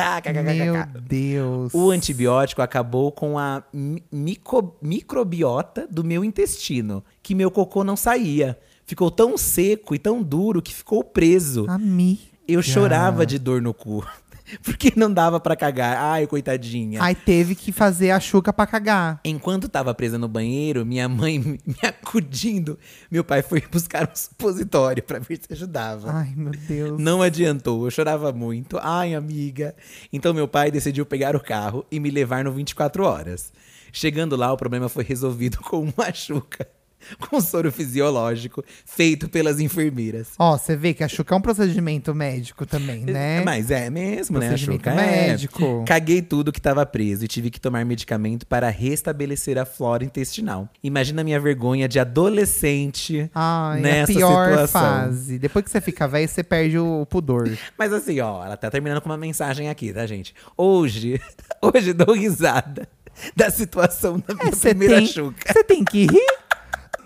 Meu 0.64 1.00
Deus. 1.02 1.74
O 1.74 1.90
antibiótico 1.90 2.62
acabou 2.62 3.10
com 3.12 3.38
a 3.38 3.62
mi- 3.72 4.02
mico- 4.10 4.76
microbiota 4.80 5.86
do 5.90 6.04
meu 6.04 6.24
intestino, 6.24 7.02
que 7.22 7.34
meu 7.34 7.50
cocô 7.50 7.82
não 7.82 7.96
saía. 7.96 8.58
Ficou 8.86 9.10
tão 9.10 9.36
seco 9.36 9.94
e 9.94 9.98
tão 9.98 10.22
duro 10.22 10.62
que 10.62 10.74
ficou 10.74 11.02
preso. 11.04 11.66
Amiga. 11.68 12.20
Eu 12.46 12.62
chorava 12.62 13.26
de 13.26 13.38
dor 13.38 13.60
no 13.60 13.74
cu. 13.74 14.06
Porque 14.62 14.92
não 14.96 15.12
dava 15.12 15.38
pra 15.40 15.56
cagar. 15.56 15.96
Ai, 15.98 16.26
coitadinha. 16.26 17.02
Aí 17.02 17.14
teve 17.14 17.54
que 17.54 17.72
fazer 17.72 18.10
a 18.10 18.20
chuca 18.20 18.52
pra 18.52 18.66
cagar. 18.66 19.20
Enquanto 19.24 19.68
tava 19.68 19.94
presa 19.94 20.18
no 20.18 20.28
banheiro, 20.28 20.84
minha 20.84 21.08
mãe 21.08 21.38
me 21.64 21.76
acudindo, 21.82 22.78
meu 23.10 23.24
pai 23.24 23.42
foi 23.42 23.62
buscar 23.70 24.08
um 24.10 24.14
supositório 24.14 25.02
pra 25.02 25.18
ver 25.18 25.38
se 25.38 25.52
ajudava. 25.52 26.10
Ai, 26.12 26.32
meu 26.36 26.52
Deus. 26.52 27.00
Não 27.00 27.22
adiantou, 27.22 27.84
eu 27.84 27.90
chorava 27.90 28.32
muito. 28.32 28.78
Ai, 28.80 29.14
amiga. 29.14 29.74
Então 30.12 30.32
meu 30.32 30.48
pai 30.48 30.70
decidiu 30.70 31.04
pegar 31.06 31.36
o 31.36 31.40
carro 31.40 31.84
e 31.90 32.00
me 32.00 32.10
levar 32.10 32.44
no 32.44 32.52
24 32.52 33.04
horas. 33.04 33.52
Chegando 33.92 34.36
lá, 34.36 34.52
o 34.52 34.56
problema 34.56 34.88
foi 34.88 35.04
resolvido 35.04 35.58
com 35.64 35.80
uma 35.80 36.12
chuca. 36.12 36.66
Com 37.30 37.40
soro 37.40 37.70
fisiológico, 37.70 38.64
feito 38.84 39.28
pelas 39.28 39.60
enfermeiras. 39.60 40.28
Ó, 40.38 40.56
você 40.56 40.76
vê 40.76 40.92
que 40.94 41.02
a 41.04 41.08
chuca 41.08 41.34
é 41.34 41.38
um 41.38 41.40
procedimento 41.40 42.14
médico 42.14 42.66
também, 42.66 43.04
né? 43.04 43.42
Mas 43.44 43.70
é 43.70 43.88
mesmo, 43.90 44.38
né? 44.38 44.46
A 44.46 44.48
Procedimento 44.50 44.78
chuca 44.84 44.90
é. 45.00 45.28
médico. 45.28 45.84
Caguei 45.86 46.22
tudo 46.22 46.52
que 46.52 46.60
tava 46.60 46.84
preso 46.84 47.24
e 47.24 47.28
tive 47.28 47.50
que 47.50 47.60
tomar 47.60 47.84
medicamento 47.84 48.46
para 48.46 48.68
restabelecer 48.68 49.58
a 49.58 49.64
flora 49.64 50.04
intestinal. 50.04 50.68
Imagina 50.82 51.20
a 51.20 51.24
minha 51.24 51.40
vergonha 51.40 51.88
de 51.88 51.98
adolescente 51.98 53.30
Ai, 53.34 53.80
nessa 53.80 54.12
a 54.12 54.14
pior 54.14 54.48
situação. 54.50 54.80
fase. 54.80 55.38
Depois 55.38 55.64
que 55.64 55.70
você 55.70 55.80
fica 55.80 56.06
velho, 56.08 56.28
você 56.28 56.42
perde 56.42 56.78
o 56.78 57.06
pudor. 57.06 57.48
Mas 57.78 57.92
assim, 57.92 58.20
ó, 58.20 58.44
ela 58.44 58.56
tá 58.56 58.70
terminando 58.70 59.00
com 59.00 59.08
uma 59.08 59.16
mensagem 59.16 59.68
aqui, 59.68 59.92
tá, 59.92 60.06
gente? 60.06 60.34
Hoje, 60.56 61.20
hoje 61.62 61.92
dou 61.92 62.14
risada 62.14 62.88
da 63.34 63.50
situação 63.50 64.22
da 64.26 64.34
minha 64.34 64.48
É, 64.48 64.56
primeira 64.56 64.96
tem, 64.96 65.06
chuca. 65.06 65.52
você 65.52 65.64
tem 65.64 65.84
que 65.84 66.06
rir. 66.06 66.37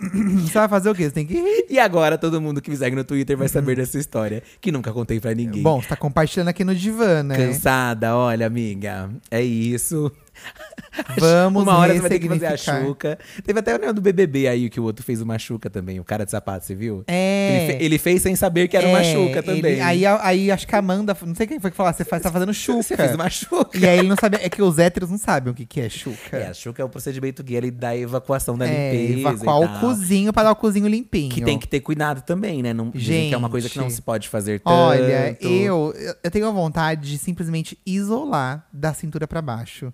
Você 0.42 0.53
vai 0.53 0.68
fazer 0.68 0.90
o 0.90 0.94
quê? 0.94 1.05
Você 1.05 1.11
tem 1.11 1.26
que 1.26 1.34
rir. 1.34 1.66
E 1.70 1.78
agora 1.78 2.18
todo 2.18 2.40
mundo 2.40 2.61
que 2.61 2.70
me 2.70 2.76
segue 2.76 2.96
no 2.96 3.05
Twitter 3.05 3.36
vai 3.36 3.48
saber 3.48 3.76
dessa 3.76 3.98
história, 3.98 4.42
que 4.61 4.72
nunca 4.72 4.92
contei 4.92 5.20
pra 5.20 5.34
ninguém. 5.34 5.62
Bom, 5.62 5.80
você 5.80 5.88
tá 5.88 5.96
compartilhando 5.96 6.48
aqui 6.48 6.64
no 6.64 6.74
divã, 6.74 7.22
né? 7.22 7.36
Cansada, 7.36 8.16
olha, 8.16 8.46
amiga. 8.46 9.11
É 9.30 9.42
isso. 9.42 10.11
Vamos 11.18 11.62
Uma 11.62 11.76
hora 11.78 11.95
você 11.95 12.01
vai 12.01 12.11
ter 12.11 12.18
que 12.18 12.28
fazer 12.28 12.47
a 12.47 12.57
chuca. 12.57 13.18
Teve 13.45 13.59
até 13.61 13.74
o 13.76 13.78
né, 13.78 13.93
do 13.93 14.01
BBB 14.01 14.47
aí, 14.49 14.68
que 14.70 14.78
o 14.78 14.83
outro 14.85 15.05
fez 15.05 15.20
uma 15.22 15.39
chuca 15.39 15.70
também, 15.70 15.99
o 15.99 16.05
cara 16.05 16.24
de 16.24 16.30
sapato, 16.30 16.64
você 16.66 16.74
viu? 16.74 17.03
É. 17.07 17.49
Ele, 17.66 17.66
fe- 17.78 17.85
ele 17.85 17.99
fez 17.99 18.22
sem 18.22 18.37
saber 18.37 18.68
que 18.68 18.76
era 18.76 18.87
uma 18.89 19.01
É, 19.01 19.05
chuca 19.12 19.43
também. 19.43 19.72
ele- 19.72 19.80
aí, 19.80 20.05
aí 20.07 20.51
acho 20.51 20.66
que 20.66 20.74
a 20.74 20.78
Amanda, 20.78 21.16
não 21.24 21.35
sei 21.35 21.47
quem 21.47 21.59
foi 21.61 21.70
que 21.70 21.76
falou, 21.76 21.93
você 21.93 22.05
faz, 22.05 22.22
tá 22.22 22.30
fazendo 22.30 22.53
chuca. 22.53 22.83
Você 22.83 22.97
fez 22.97 23.14
uma 23.14 23.30
chuca. 23.30 23.78
E 23.78 23.87
aí 23.87 23.99
ele 23.99 24.09
não 24.09 24.16
sabe, 24.20 24.37
é 24.41 24.49
que 24.49 24.62
os 24.62 24.78
héteros 24.78 25.11
não 25.11 25.18
sabem 25.18 25.51
o 25.53 25.55
que, 25.55 25.64
que 25.64 25.80
é 25.80 25.89
chuca. 25.89 26.37
É, 26.37 26.49
a 26.49 26.55
chuca 26.55 26.83
é 26.83 26.85
o 26.85 26.89
procedimento 26.89 27.43
gay 27.43 27.70
da 27.70 27.97
evacuação 27.97 28.57
da 28.59 28.66
É, 28.68 28.93
limpeza. 28.95 29.20
evacuar 29.20 29.61
o 29.61 29.80
cozinho 29.80 30.33
pra 30.33 30.43
dar 30.43 30.53
o 30.53 30.57
cozinho 30.57 30.87
limpinho. 30.89 31.30
Que 31.30 31.41
tem 31.43 31.59
que 31.59 31.66
ter 31.68 31.80
cuidado 31.80 32.22
também, 32.22 32.62
né? 32.62 32.72
Não, 32.74 32.91
dizem 32.91 33.28
que 33.28 33.35
é 33.35 33.39
uma 33.39 33.49
coisa 33.51 33.68
que 33.68 33.76
não 33.78 33.85
Gente. 33.85 33.95
se 33.95 34.03
pode 34.03 34.28
fazer 34.28 34.61
tanto. 34.61 34.74
Olha, 34.74 35.37
eu, 35.41 35.95
eu 36.22 36.30
tenho 36.30 36.47
a 36.49 36.51
vontade 36.51 37.11
de 37.11 37.18
simplesmente 37.18 37.78
isolar 37.87 38.66
da 38.72 38.93
cintura 38.93 39.26
pra 39.26 39.41
baixo. 39.41 39.93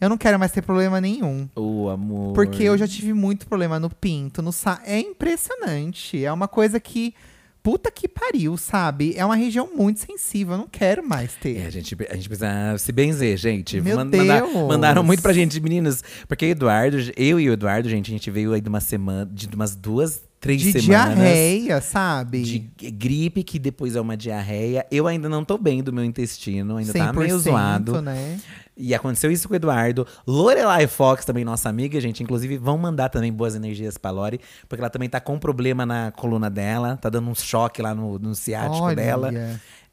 Eu 0.00 0.08
não 0.08 0.16
quero 0.16 0.38
mais 0.38 0.50
ter 0.52 0.62
problema 0.62 1.00
nenhum. 1.00 1.48
O 1.54 1.88
amor. 1.90 2.32
Porque 2.32 2.62
eu 2.62 2.78
já 2.78 2.88
tive 2.88 3.12
muito 3.12 3.46
problema 3.46 3.78
no 3.78 3.90
pinto, 3.90 4.40
no 4.40 4.50
sa... 4.52 4.80
É 4.84 4.98
impressionante. 4.98 6.24
É 6.24 6.32
uma 6.32 6.48
coisa 6.48 6.78
que. 6.80 7.14
Puta 7.62 7.90
que 7.90 8.08
pariu, 8.08 8.56
sabe? 8.56 9.12
É 9.18 9.22
uma 9.24 9.36
região 9.36 9.68
muito 9.76 10.00
sensível. 10.00 10.54
Eu 10.54 10.58
não 10.60 10.66
quero 10.66 11.06
mais 11.06 11.34
ter. 11.34 11.58
É, 11.58 11.66
a 11.66 11.70
gente, 11.70 11.94
a 12.08 12.14
gente 12.16 12.26
precisa 12.26 12.78
se 12.78 12.90
benzer, 12.90 13.36
gente. 13.36 13.78
Meu 13.82 13.96
Man- 13.96 14.06
Deus! 14.06 14.66
mandaram 14.66 15.02
muito 15.02 15.20
pra 15.20 15.34
gente, 15.34 15.60
meninos. 15.60 16.02
Porque 16.26 16.46
Eduardo, 16.46 16.96
eu 17.14 17.38
e 17.38 17.50
o 17.50 17.52
Eduardo, 17.52 17.86
gente, 17.86 18.10
a 18.10 18.14
gente 18.14 18.30
veio 18.30 18.54
aí 18.54 18.62
de 18.62 18.68
uma 18.70 18.80
semana, 18.80 19.30
de 19.30 19.46
umas 19.54 19.76
duas, 19.76 20.22
três 20.40 20.60
de 20.62 20.72
semanas. 20.72 21.14
diarreia, 21.16 21.80
sabe? 21.80 22.42
De 22.42 22.58
gripe, 22.90 23.44
que 23.44 23.58
depois 23.58 23.94
é 23.94 24.00
uma 24.00 24.16
diarreia. 24.16 24.86
Eu 24.90 25.06
ainda 25.06 25.28
não 25.28 25.44
tô 25.44 25.58
bem 25.58 25.82
do 25.82 25.92
meu 25.92 26.04
intestino, 26.04 26.78
ainda 26.78 26.92
tá 26.92 27.12
meio 27.12 27.36
100%, 27.36 27.38
zoado. 27.40 28.02
né? 28.02 28.40
E 28.76 28.94
aconteceu 28.94 29.30
isso 29.30 29.46
com 29.46 29.52
o 29.52 29.56
Eduardo. 29.56 30.06
Lorelai 30.26 30.86
Fox, 30.86 31.26
também 31.26 31.44
nossa 31.44 31.68
amiga, 31.68 32.00
gente. 32.00 32.22
Inclusive, 32.22 32.56
vão 32.56 32.78
mandar 32.78 33.10
também 33.10 33.30
boas 33.30 33.54
energias 33.54 33.98
pra 33.98 34.10
Lore. 34.10 34.40
Porque 34.66 34.80
ela 34.80 34.88
também 34.88 35.06
tá 35.06 35.20
com 35.20 35.38
problema 35.38 35.84
na 35.84 36.10
coluna 36.12 36.48
dela. 36.48 36.96
Tá 36.96 37.10
dando 37.10 37.28
um 37.28 37.34
choque 37.34 37.82
lá 37.82 37.94
no, 37.94 38.18
no 38.18 38.34
ciático 38.34 38.84
Olha. 38.84 38.96
dela. 38.96 39.32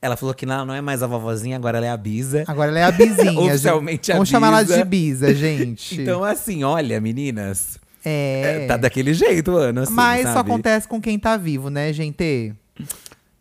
Ela 0.02 0.16
falou 0.16 0.34
que 0.34 0.46
não, 0.46 0.66
não 0.66 0.74
é 0.74 0.80
mais 0.80 1.04
a 1.04 1.08
vovozinha, 1.08 1.58
agora 1.58 1.80
ela 1.80 1.88
é 1.88 1.90
a 1.90 1.98
Bisa. 1.98 2.46
Agora 2.48 2.70
ela 2.70 2.80
é 2.80 2.84
a 2.84 2.92
bizinha. 2.92 3.42
Oficialmente 3.42 3.98
gente. 3.98 4.12
a 4.12 4.16
Vamos 4.16 4.30
chamar 4.30 4.48
ela 4.50 4.64
de 4.64 4.84
bisa, 4.86 5.34
gente. 5.34 6.00
Então, 6.08 6.24
assim, 6.24 6.64
olha, 6.64 7.02
meninas. 7.02 7.80
É. 8.08 8.66
Tá 8.68 8.78
daquele 8.78 9.14
jeito, 9.14 9.56
Ana. 9.56 9.82
Assim, 9.84 9.94
Mas 9.94 10.26
isso 10.26 10.34
sabe? 10.34 10.50
acontece 10.50 10.88
com 10.88 11.02
quem 11.02 11.18
tá 11.20 11.36
vivo, 11.38 11.70
né, 11.70 11.92
gente? 11.94 12.54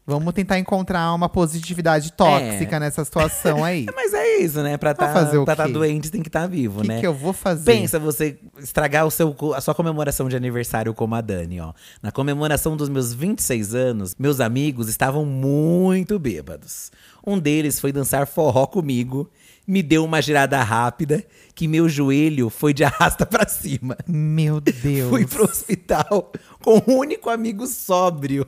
Vamos 0.09 0.33
tentar 0.35 0.57
encontrar 0.57 1.13
uma 1.15 1.29
positividade 1.29 2.13
tóxica 2.13 2.79
nessa 2.79 3.05
situação 3.05 3.65
aí. 3.65 3.87
Mas 3.93 4.15
é 4.15 4.37
isso, 4.37 4.63
né? 4.63 4.77
Pra 4.77 4.95
tá, 4.95 5.13
fazer 5.13 5.37
o 5.39 5.45
pra 5.45 5.57
tá 5.57 5.67
quê? 5.67 5.73
doente 5.73 6.13
tem 6.13 6.23
que 6.23 6.29
estar 6.29 6.47
vivo, 6.47 6.79
O 6.79 6.83
que, 6.83 6.89
né? 6.89 7.01
que 7.01 7.07
eu 7.07 7.13
vou 7.13 7.33
fazer? 7.33 7.65
Pensa 7.73 7.99
você 7.99 8.39
estragar 8.61 9.05
o 9.05 9.11
seu, 9.11 9.35
a 9.53 9.61
sua 9.61 9.75
comemoração 9.75 10.29
de 10.29 10.37
aniversário 10.37 10.95
como 10.95 11.17
a 11.17 11.21
Dani, 11.21 11.61
ó. 11.61 11.73
Na 12.01 12.13
comemoração 12.13 12.77
dos 12.77 12.89
meus 12.89 13.13
26 13.13 13.75
anos, 13.75 14.15
meus 14.17 14.39
amigos 14.39 14.89
estavam 14.89 15.25
muito 15.25 16.21
bêbados. 16.21 16.93
Um 17.27 17.37
deles 17.37 17.81
foi 17.81 17.91
dançar 17.91 18.29
forró 18.29 18.65
comigo, 18.65 19.29
me 19.67 19.83
deu 19.83 20.05
uma 20.05 20.21
girada 20.23 20.63
rápida, 20.63 21.25
que 21.55 21.67
meu 21.67 21.89
joelho 21.89 22.49
foi 22.51 22.73
de 22.73 22.85
arrasta 22.85 23.27
pra 23.27 23.47
cima. 23.49 23.97
Meu 24.07 24.61
Deus. 24.61 25.11
Fui 25.11 25.27
pro 25.27 25.45
hospital 25.45 26.31
com 26.63 26.83
um 26.87 26.99
único 26.99 27.29
amigo 27.31 27.67
sóbrio. 27.67 28.47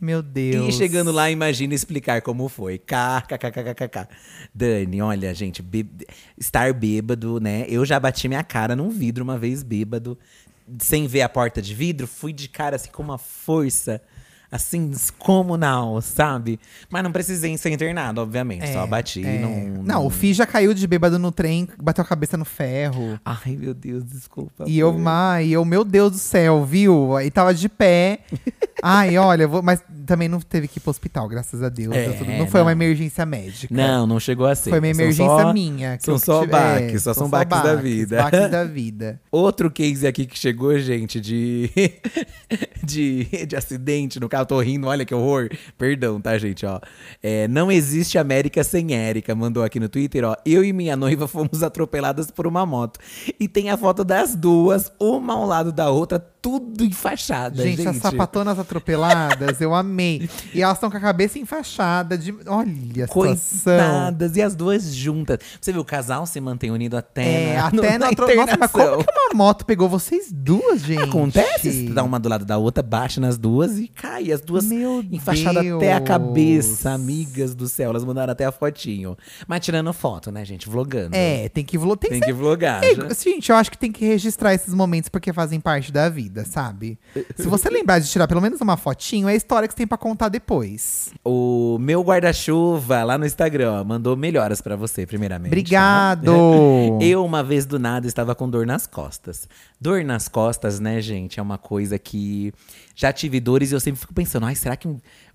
Meu 0.00 0.20
Deus. 0.22 0.74
E 0.74 0.76
chegando 0.76 1.12
lá, 1.12 1.30
imagina 1.30 1.72
explicar 1.72 2.20
como 2.22 2.48
foi. 2.48 2.78
KKKKKK. 2.78 4.08
Dani, 4.52 5.00
olha, 5.00 5.32
gente, 5.32 5.62
bê- 5.62 5.86
estar 6.36 6.72
bêbado, 6.72 7.38
né? 7.38 7.64
Eu 7.68 7.84
já 7.84 8.00
bati 8.00 8.26
minha 8.26 8.42
cara 8.42 8.74
num 8.74 8.90
vidro 8.90 9.22
uma 9.22 9.38
vez 9.38 9.62
bêbado, 9.62 10.18
sem 10.80 11.06
ver 11.06 11.22
a 11.22 11.28
porta 11.28 11.62
de 11.62 11.74
vidro, 11.74 12.08
fui 12.08 12.32
de 12.32 12.48
cara 12.48 12.74
assim 12.74 12.90
com 12.90 13.02
uma 13.04 13.18
força. 13.18 14.02
Assim, 14.52 14.86
descomunal, 14.86 16.02
sabe? 16.02 16.60
Mas 16.90 17.02
não 17.02 17.10
precisei 17.10 17.56
ser 17.56 17.70
internado, 17.70 18.20
obviamente. 18.20 18.70
Só 18.70 18.86
bati. 18.86 19.24
é. 19.24 19.38
Não, 19.38 19.82
Não, 19.82 20.06
o 20.06 20.10
Fih 20.10 20.34
já 20.34 20.44
caiu 20.46 20.74
de 20.74 20.86
bêbado 20.86 21.18
no 21.18 21.32
trem, 21.32 21.66
bateu 21.82 22.04
a 22.04 22.06
cabeça 22.06 22.36
no 22.36 22.44
ferro. 22.44 23.18
Ai, 23.24 23.56
meu 23.58 23.72
Deus, 23.72 24.04
desculpa. 24.04 24.64
E 24.66 24.78
eu, 24.78 24.94
ai, 25.06 25.48
eu, 25.48 25.64
meu 25.64 25.84
Deus 25.84 26.12
do 26.12 26.18
céu, 26.18 26.64
viu? 26.66 27.16
Aí 27.16 27.30
tava 27.30 27.54
de 27.54 27.66
pé. 27.68 28.20
Ai, 28.84 29.16
olha, 29.16 29.46
vou, 29.46 29.62
mas 29.62 29.80
também 30.04 30.28
não 30.28 30.40
teve 30.40 30.66
que 30.66 30.78
ir 30.78 30.80
pro 30.80 30.90
hospital, 30.90 31.28
graças 31.28 31.62
a 31.62 31.68
Deus. 31.68 31.94
É, 31.94 32.10
tudo- 32.14 32.28
não 32.32 32.48
foi 32.48 32.58
não. 32.58 32.66
uma 32.66 32.72
emergência 32.72 33.24
médica. 33.24 33.72
Não, 33.72 34.08
não 34.08 34.18
chegou 34.18 34.44
a 34.44 34.56
ser. 34.56 34.70
Foi 34.70 34.80
uma 34.80 34.92
São 34.92 35.00
emergência 35.04 35.24
só- 35.44 35.52
minha. 35.52 35.96
que 35.98 36.04
são 36.04 36.18
só 36.18 36.44
baques, 36.44 37.02
só 37.04 37.14
são 37.14 37.28
baques 37.28 37.62
da 37.62 37.76
vida. 37.76 38.20
Baques 38.24 38.50
da 38.50 38.64
vida. 38.66 39.20
Outro 39.30 39.70
case 39.70 40.04
aqui 40.04 40.26
que 40.26 40.36
chegou, 40.36 40.76
gente, 40.80 41.20
de, 41.20 41.70
de, 42.82 43.46
de 43.46 43.54
acidente 43.56 44.18
no 44.18 44.28
carro. 44.28 44.41
Tô 44.44 44.60
rindo, 44.60 44.86
olha 44.86 45.04
que 45.04 45.14
horror. 45.14 45.48
Perdão, 45.76 46.20
tá, 46.20 46.36
gente, 46.38 46.64
ó. 46.64 46.80
É, 47.22 47.46
não 47.48 47.70
existe 47.70 48.18
América 48.18 48.62
sem 48.64 48.94
Érica, 48.94 49.34
mandou 49.34 49.62
aqui 49.62 49.78
no 49.78 49.88
Twitter, 49.88 50.24
ó. 50.24 50.36
Eu 50.44 50.64
e 50.64 50.72
minha 50.72 50.96
noiva 50.96 51.26
fomos 51.28 51.62
atropeladas 51.62 52.30
por 52.30 52.46
uma 52.46 52.64
moto. 52.64 52.98
E 53.38 53.48
tem 53.48 53.70
a 53.70 53.76
foto 53.76 54.04
das 54.04 54.34
duas, 54.34 54.92
uma 54.98 55.34
ao 55.34 55.46
lado 55.46 55.72
da 55.72 55.90
outra, 55.90 56.24
tudo 56.42 56.84
enfaixada, 56.84 57.62
gente. 57.62 57.76
Gente, 57.78 57.88
as 57.88 57.96
sapatonas 57.98 58.58
atropeladas, 58.58 59.60
eu 59.60 59.72
amei. 59.74 60.28
E 60.52 60.60
elas 60.60 60.76
estão 60.76 60.90
com 60.90 60.96
a 60.96 61.00
cabeça 61.00 61.38
enfaixada 61.38 62.18
de. 62.18 62.34
Olha 62.46 63.04
a. 63.04 63.08
Coitadas, 63.08 64.36
e 64.36 64.42
as 64.42 64.54
duas 64.54 64.94
juntas. 64.94 65.38
Você 65.60 65.72
viu, 65.72 65.82
o 65.82 65.84
casal 65.84 66.26
se 66.26 66.40
mantém 66.40 66.70
unido 66.70 66.96
até 66.96 67.52
É, 67.52 67.56
na, 67.56 67.66
até 67.68 67.92
na 67.98 68.06
na, 68.10 68.12
tro... 68.16 68.34
Nossa, 68.34 68.56
mas 68.58 68.70
como 68.72 69.04
que 69.04 69.10
uma 69.12 69.34
moto 69.34 69.64
pegou 69.64 69.88
vocês 69.88 70.30
duas, 70.32 70.80
gente? 70.80 71.02
Acontece, 71.04 71.88
dá 71.88 72.02
uma 72.02 72.18
do 72.18 72.28
lado 72.28 72.44
da 72.44 72.58
outra, 72.58 72.82
baixa 72.82 73.20
nas 73.20 73.38
duas 73.38 73.78
e 73.78 73.86
cai. 73.88 74.32
As 74.32 74.40
duas 74.40 74.64
Meu 74.64 75.04
enfaixadas 75.12 75.64
até 75.64 75.92
a 75.92 75.98
Deus. 75.98 76.08
cabeça, 76.08 76.90
amigas 76.90 77.54
do 77.54 77.68
céu. 77.68 77.90
Elas 77.90 78.04
mandaram 78.04 78.32
até 78.32 78.44
a 78.44 78.52
fotinho. 78.52 79.16
Mas 79.46 79.60
tirando 79.60 79.92
foto, 79.92 80.30
né, 80.32 80.44
gente? 80.44 80.68
Vlogando. 80.68 81.14
É, 81.14 81.48
tem 81.50 81.64
que 81.64 81.78
vlo- 81.78 81.96
tem 81.96 82.10
Tem 82.10 82.20
que 82.20 82.26
que 82.26 82.32
ser- 82.32 82.38
vlogar. 82.38 82.82
É, 82.82 82.94
já. 82.94 83.08
gente, 83.14 83.50
eu 83.50 83.56
acho 83.56 83.70
que 83.70 83.78
tem 83.78 83.92
que 83.92 84.04
registrar 84.04 84.54
esses 84.54 84.72
momentos 84.74 85.08
porque 85.08 85.32
fazem 85.32 85.60
parte 85.60 85.92
da 85.92 86.08
vida, 86.08 86.31
sabe? 86.44 86.98
Se 87.36 87.46
você 87.46 87.68
lembrar 87.68 87.98
de 87.98 88.08
tirar 88.08 88.26
pelo 88.26 88.40
menos 88.40 88.60
uma 88.60 88.76
fotinho, 88.76 89.28
é 89.28 89.32
a 89.32 89.34
história 89.36 89.68
que 89.68 89.74
você 89.74 89.78
tem 89.78 89.86
pra 89.86 89.98
contar 89.98 90.28
depois. 90.28 91.12
O 91.24 91.78
meu 91.80 92.02
guarda-chuva 92.02 93.04
lá 93.04 93.18
no 93.18 93.26
Instagram 93.26 93.80
ó, 93.80 93.84
mandou 93.84 94.16
melhoras 94.16 94.60
pra 94.60 94.76
você, 94.76 95.06
primeiramente. 95.06 95.50
tá? 95.50 95.52
Obrigado! 95.52 96.32
Eu, 97.00 97.24
uma 97.24 97.42
vez 97.42 97.66
do 97.66 97.78
nada, 97.78 98.06
estava 98.06 98.34
com 98.34 98.48
dor 98.48 98.66
nas 98.66 98.86
costas. 98.86 99.48
Dor 99.80 100.04
nas 100.04 100.28
costas, 100.28 100.80
né, 100.80 101.00
gente, 101.00 101.38
é 101.38 101.42
uma 101.42 101.58
coisa 101.58 101.98
que 101.98 102.52
já 102.94 103.12
tive 103.12 103.40
dores 103.40 103.70
e 103.72 103.74
eu 103.74 103.80
sempre 103.80 104.00
fico 104.00 104.14
pensando, 104.14 104.46
ai, 104.46 104.54
será 104.54 104.76
que 104.76 104.88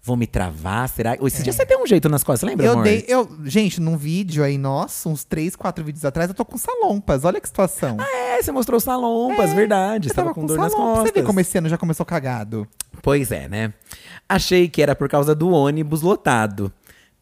vou 0.08 0.16
me 0.16 0.26
travar? 0.26 0.88
Será? 0.88 1.18
Esse 1.22 1.44
dia 1.44 1.52
você 1.52 1.66
deu 1.66 1.82
um 1.84 1.86
jeito 1.86 2.08
nas 2.08 2.24
costas, 2.24 2.48
lembra, 2.50 2.66
É. 2.66 2.70
Eu 2.70 2.72
amor? 2.74 2.84
dei, 2.86 3.06
eu, 3.08 3.30
gente, 3.44 3.82
num 3.82 3.98
vídeo 3.98 4.42
aí, 4.44 4.58
nossa, 4.58 5.10
uns 5.10 5.26
três, 5.26 5.54
quatro 5.56 5.84
vídeos 5.84 6.06
atrás, 6.06 6.30
eu 6.30 6.34
tô 6.34 6.46
com 6.46 6.58
salompas. 6.58 7.26
Olha 7.26 7.42
que 7.42 7.48
situação. 7.48 7.98
É, 8.00 8.42
você 8.42 8.52
mostrou 8.52 8.80
salompas, 8.80 9.52
verdade. 9.54 10.08
eu 10.08 10.12
Estava 10.12 10.34
com, 10.34 10.46
dor 10.46 10.58
nas 10.58 10.72
salompas. 10.72 10.94
costas. 11.00 11.14
Você 11.14 11.20
vê 11.22 11.26
como 11.26 11.40
esse 11.42 11.58
ano 11.58 11.68
já 11.68 11.78
começou 11.78 12.06
cagado. 12.06 12.66
Pois 13.04 13.32
é, 13.32 13.50
né? 13.50 13.74
Achei 14.30 14.70
que 14.70 14.82
era 14.82 14.96
por 14.96 15.10
causa 15.10 15.36
do 15.36 15.50
ônibus 15.50 16.02
lotado. 16.02 16.72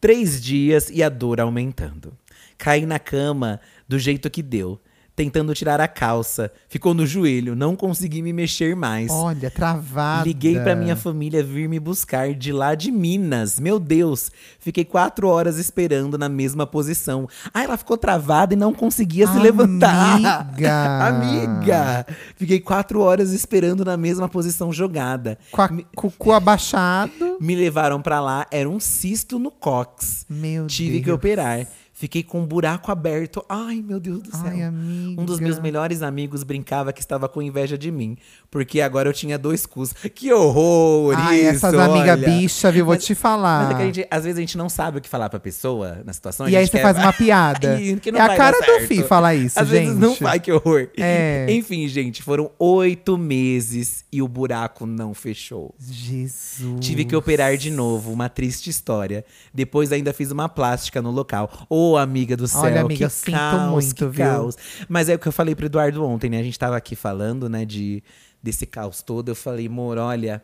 Três 0.00 0.40
dias 0.40 0.88
e 0.90 1.02
a 1.02 1.08
dor 1.08 1.40
aumentando. 1.40 2.12
Caí 2.56 2.86
na 2.86 2.98
cama 2.98 3.60
do 3.88 3.98
jeito 3.98 4.30
que 4.30 4.42
deu, 4.42 4.80
tentando 5.16 5.54
tirar 5.54 5.80
a 5.80 5.88
calça. 5.88 6.52
Ficou 6.68 6.92
no 6.92 7.06
joelho, 7.06 7.56
não 7.56 7.74
consegui 7.74 8.20
me 8.20 8.34
mexer 8.34 8.76
mais. 8.76 9.10
Olha, 9.10 9.50
travada. 9.50 10.24
Liguei 10.24 10.60
pra 10.60 10.76
minha 10.76 10.94
família 10.94 11.42
vir 11.42 11.68
me 11.68 11.80
buscar 11.80 12.34
de 12.34 12.52
lá 12.52 12.74
de 12.74 12.92
Minas. 12.92 13.58
Meu 13.58 13.80
Deus! 13.80 14.30
Fiquei 14.60 14.84
quatro 14.84 15.26
horas 15.28 15.56
esperando 15.58 16.18
na 16.18 16.28
mesma 16.28 16.66
posição. 16.66 17.26
Ah, 17.54 17.64
ela 17.64 17.78
ficou 17.78 17.96
travada 17.96 18.52
e 18.52 18.56
não 18.56 18.74
conseguia 18.74 19.26
se 19.26 19.38
levantar. 19.38 20.16
Amiga! 20.16 21.08
Amiga! 21.08 22.06
Fiquei 22.36 22.60
quatro 22.60 23.00
horas 23.00 23.32
esperando 23.32 23.84
na 23.84 23.96
mesma 23.96 24.28
posição 24.28 24.70
jogada. 24.70 25.38
Com, 25.50 25.62
a, 25.62 25.68
com 25.94 26.08
o 26.08 26.10
cu 26.10 26.32
abaixado. 26.32 27.38
Me 27.40 27.56
levaram 27.56 28.02
pra 28.02 28.20
lá, 28.20 28.46
era 28.50 28.68
um 28.68 28.78
cisto 28.78 29.38
no 29.38 29.50
cox. 29.50 30.26
Meu 30.28 30.66
Tive 30.66 30.92
Deus. 30.92 31.04
que 31.04 31.10
operar. 31.12 31.66
Fiquei 31.98 32.22
com 32.22 32.40
um 32.42 32.46
buraco 32.46 32.92
aberto. 32.92 33.42
Ai, 33.48 33.82
meu 33.82 33.98
Deus 33.98 34.22
do 34.22 34.30
céu. 34.30 34.42
Ai, 34.44 34.62
amiga. 34.64 35.18
Um 35.18 35.24
dos 35.24 35.40
meus 35.40 35.58
melhores 35.58 36.02
amigos 36.02 36.42
brincava 36.42 36.92
que 36.92 37.00
estava 37.00 37.26
com 37.26 37.40
inveja 37.40 37.78
de 37.78 37.90
mim, 37.90 38.18
porque 38.50 38.82
agora 38.82 39.08
eu 39.08 39.14
tinha 39.14 39.38
dois 39.38 39.64
cus. 39.64 39.94
Que 40.14 40.30
horror 40.30 41.14
Ai, 41.16 41.38
isso, 41.40 41.48
essas 41.66 41.74
amigas 41.74 42.20
bicha, 42.20 42.70
viu? 42.70 42.84
Vou 42.84 42.94
Mas- 42.94 43.04
te 43.06 43.14
falar. 43.14 43.72
Mas 43.72 43.80
é 43.80 43.84
gente, 43.86 44.06
às 44.10 44.24
vezes 44.24 44.36
a 44.36 44.40
gente 44.42 44.58
não 44.58 44.68
sabe 44.68 44.98
o 44.98 45.00
que 45.00 45.08
falar 45.08 45.30
pra 45.30 45.40
pessoa 45.40 46.02
na 46.04 46.12
situação. 46.12 46.46
E 46.46 46.54
aí 46.54 46.66
você 46.66 46.72
quer- 46.72 46.82
faz 46.82 46.98
uma 46.98 47.12
piada. 47.14 47.78
É 48.16 48.20
a 48.20 48.36
cara 48.36 48.58
do 48.58 48.64
certo. 48.66 48.88
Fi 48.88 49.02
falar 49.02 49.34
isso, 49.34 49.58
Às 49.58 49.68
gente. 49.68 49.84
vezes 49.86 49.98
não 49.98 50.14
vai, 50.16 50.38
que 50.38 50.52
horror. 50.52 50.88
É. 50.98 51.46
Enfim, 51.48 51.88
gente, 51.88 52.22
foram 52.22 52.50
oito 52.58 53.16
meses 53.16 54.04
e 54.12 54.20
o 54.20 54.28
buraco 54.28 54.84
não 54.84 55.14
fechou. 55.14 55.74
Jesus. 55.80 56.78
Tive 56.80 57.04
que 57.06 57.16
operar 57.16 57.56
de 57.56 57.70
novo, 57.70 58.12
uma 58.12 58.28
triste 58.28 58.68
história. 58.68 59.24
Depois 59.52 59.92
ainda 59.92 60.12
fiz 60.12 60.30
uma 60.30 60.46
plástica 60.48 61.00
no 61.00 61.10
local. 61.10 61.50
Ô, 61.92 61.96
amiga 61.96 62.36
do 62.36 62.46
céu, 62.48 62.62
Olha, 62.62 62.80
amiga, 62.80 62.98
que 62.98 63.04
eu 63.04 63.10
sinto 63.10 63.32
caos, 63.32 63.70
muito, 63.72 63.94
que 63.94 64.06
viu? 64.06 64.24
caos. 64.26 64.56
Mas 64.88 65.08
é 65.08 65.14
o 65.14 65.18
que 65.18 65.26
eu 65.26 65.32
falei 65.32 65.54
pro 65.54 65.66
Eduardo 65.66 66.04
ontem, 66.04 66.30
né? 66.30 66.38
A 66.40 66.42
gente 66.42 66.58
tava 66.58 66.76
aqui 66.76 66.94
falando, 66.96 67.48
né, 67.48 67.64
de, 67.64 68.02
desse 68.42 68.66
caos 68.66 69.02
todo. 69.02 69.28
Eu 69.30 69.34
falei, 69.34 69.66
amor, 69.66 69.98
olha, 69.98 70.42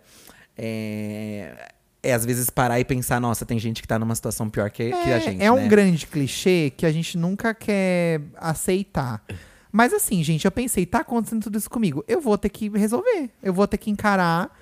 é, 0.56 1.68
é 2.02 2.12
às 2.12 2.24
vezes 2.24 2.50
parar 2.50 2.78
e 2.80 2.84
pensar, 2.84 3.20
nossa, 3.20 3.44
tem 3.44 3.58
gente 3.58 3.80
que 3.82 3.88
tá 3.88 3.98
numa 3.98 4.14
situação 4.14 4.48
pior 4.48 4.70
que, 4.70 4.90
que 4.90 4.94
a 4.94 5.16
É, 5.16 5.20
gente, 5.20 5.42
é 5.42 5.50
um 5.50 5.56
né? 5.56 5.68
grande 5.68 6.06
clichê 6.06 6.72
que 6.76 6.86
a 6.86 6.92
gente 6.92 7.16
nunca 7.18 7.54
quer 7.54 8.20
aceitar. 8.36 9.22
Mas 9.70 9.92
assim, 9.94 10.22
gente, 10.22 10.44
eu 10.44 10.50
pensei, 10.50 10.84
tá 10.84 10.98
acontecendo 11.00 11.44
tudo 11.44 11.56
isso 11.56 11.70
comigo. 11.70 12.04
Eu 12.06 12.20
vou 12.20 12.36
ter 12.36 12.50
que 12.50 12.68
resolver. 12.68 13.30
Eu 13.42 13.54
vou 13.54 13.66
ter 13.66 13.78
que 13.78 13.90
encarar. 13.90 14.54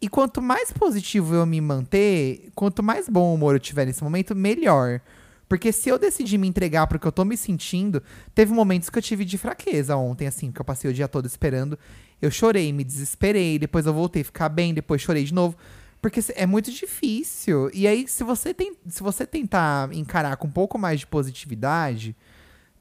E 0.00 0.08
quanto 0.08 0.40
mais 0.40 0.72
positivo 0.72 1.34
eu 1.34 1.46
me 1.46 1.60
manter, 1.60 2.50
quanto 2.54 2.82
mais 2.82 3.08
bom 3.08 3.34
humor 3.34 3.54
eu 3.54 3.60
tiver 3.60 3.86
nesse 3.86 4.02
momento, 4.02 4.34
melhor. 4.34 5.00
Porque 5.48 5.72
se 5.72 5.88
eu 5.88 5.98
decidir 5.98 6.38
me 6.38 6.48
entregar 6.48 6.86
pro 6.86 6.98
que 6.98 7.06
eu 7.06 7.12
tô 7.12 7.24
me 7.24 7.36
sentindo, 7.36 8.02
teve 8.34 8.52
momentos 8.52 8.88
que 8.90 8.98
eu 8.98 9.02
tive 9.02 9.24
de 9.24 9.36
fraqueza 9.36 9.96
ontem, 9.96 10.26
assim, 10.26 10.50
que 10.50 10.60
eu 10.60 10.64
passei 10.64 10.90
o 10.90 10.94
dia 10.94 11.06
todo 11.06 11.26
esperando. 11.26 11.78
Eu 12.20 12.30
chorei, 12.30 12.72
me 12.72 12.82
desesperei, 12.82 13.58
depois 13.58 13.86
eu 13.86 13.92
voltei 13.92 14.22
a 14.22 14.24
ficar 14.24 14.48
bem, 14.48 14.72
depois 14.72 15.02
chorei 15.02 15.24
de 15.24 15.34
novo. 15.34 15.56
Porque 16.00 16.20
é 16.34 16.46
muito 16.46 16.70
difícil. 16.70 17.70
E 17.72 17.86
aí, 17.86 18.06
se 18.06 18.24
você, 18.24 18.52
tem, 18.52 18.74
se 18.88 19.02
você 19.02 19.26
tentar 19.26 19.92
encarar 19.92 20.36
com 20.36 20.46
um 20.46 20.50
pouco 20.50 20.78
mais 20.78 21.00
de 21.00 21.06
positividade, 21.06 22.14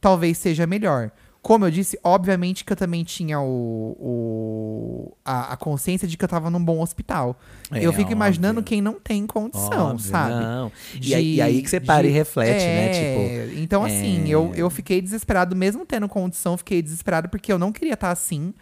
talvez 0.01 0.38
seja 0.38 0.68
melhor. 0.68 1.11
Como 1.44 1.66
eu 1.66 1.70
disse, 1.70 2.00
obviamente 2.04 2.64
que 2.64 2.72
eu 2.72 2.78
também 2.78 3.04
tinha 3.04 3.38
o, 3.39 3.98
o- 4.00 5.18
a, 5.26 5.54
a 5.54 5.58
consciência 5.58 6.08
de 6.08 6.16
que 6.18 6.24
eu 6.24 6.28
tava 6.30 6.50
num 6.50 6.64
bom 6.64 6.80
hospital. 6.82 7.38
É, 7.70 7.86
eu 7.86 7.91
fico 7.91 8.12
imaginando 8.14 8.60
óbvio. 8.60 8.70
quem 8.70 8.82
não 8.82 8.94
tem 8.94 9.28
condição, 9.28 9.91
Óbvio, 9.91 10.00
sabe? 10.10 10.41
não. 10.44 10.72
E, 10.96 11.00
De- 11.00 11.16
aí, 11.16 11.36
e 11.36 11.41
aí 11.41 11.62
que 11.62 11.70
você 11.70 11.80
para 11.82 12.08
e 12.08 12.10
de- 12.10 12.14
reflete, 12.18 12.66
né? 12.68 12.86
É, 12.86 12.89
Tipo, 13.50 13.60
Então, 13.62 13.84
assim, 13.84 14.24
é. 14.26 14.30
eu, 14.30 14.54
eu 14.56 14.70
fiquei 14.70 15.02
desesperado, 15.02 15.54
mesmo 15.56 15.86
tendo 15.86 16.08
condição, 16.08 16.56
fiquei 16.58 16.82
desesperado 16.82 17.28
porque 17.28 17.52
eu 17.52 17.60
não 17.60 17.72
queria 17.74 17.94
estar 17.94 18.12
assim. 18.12 18.54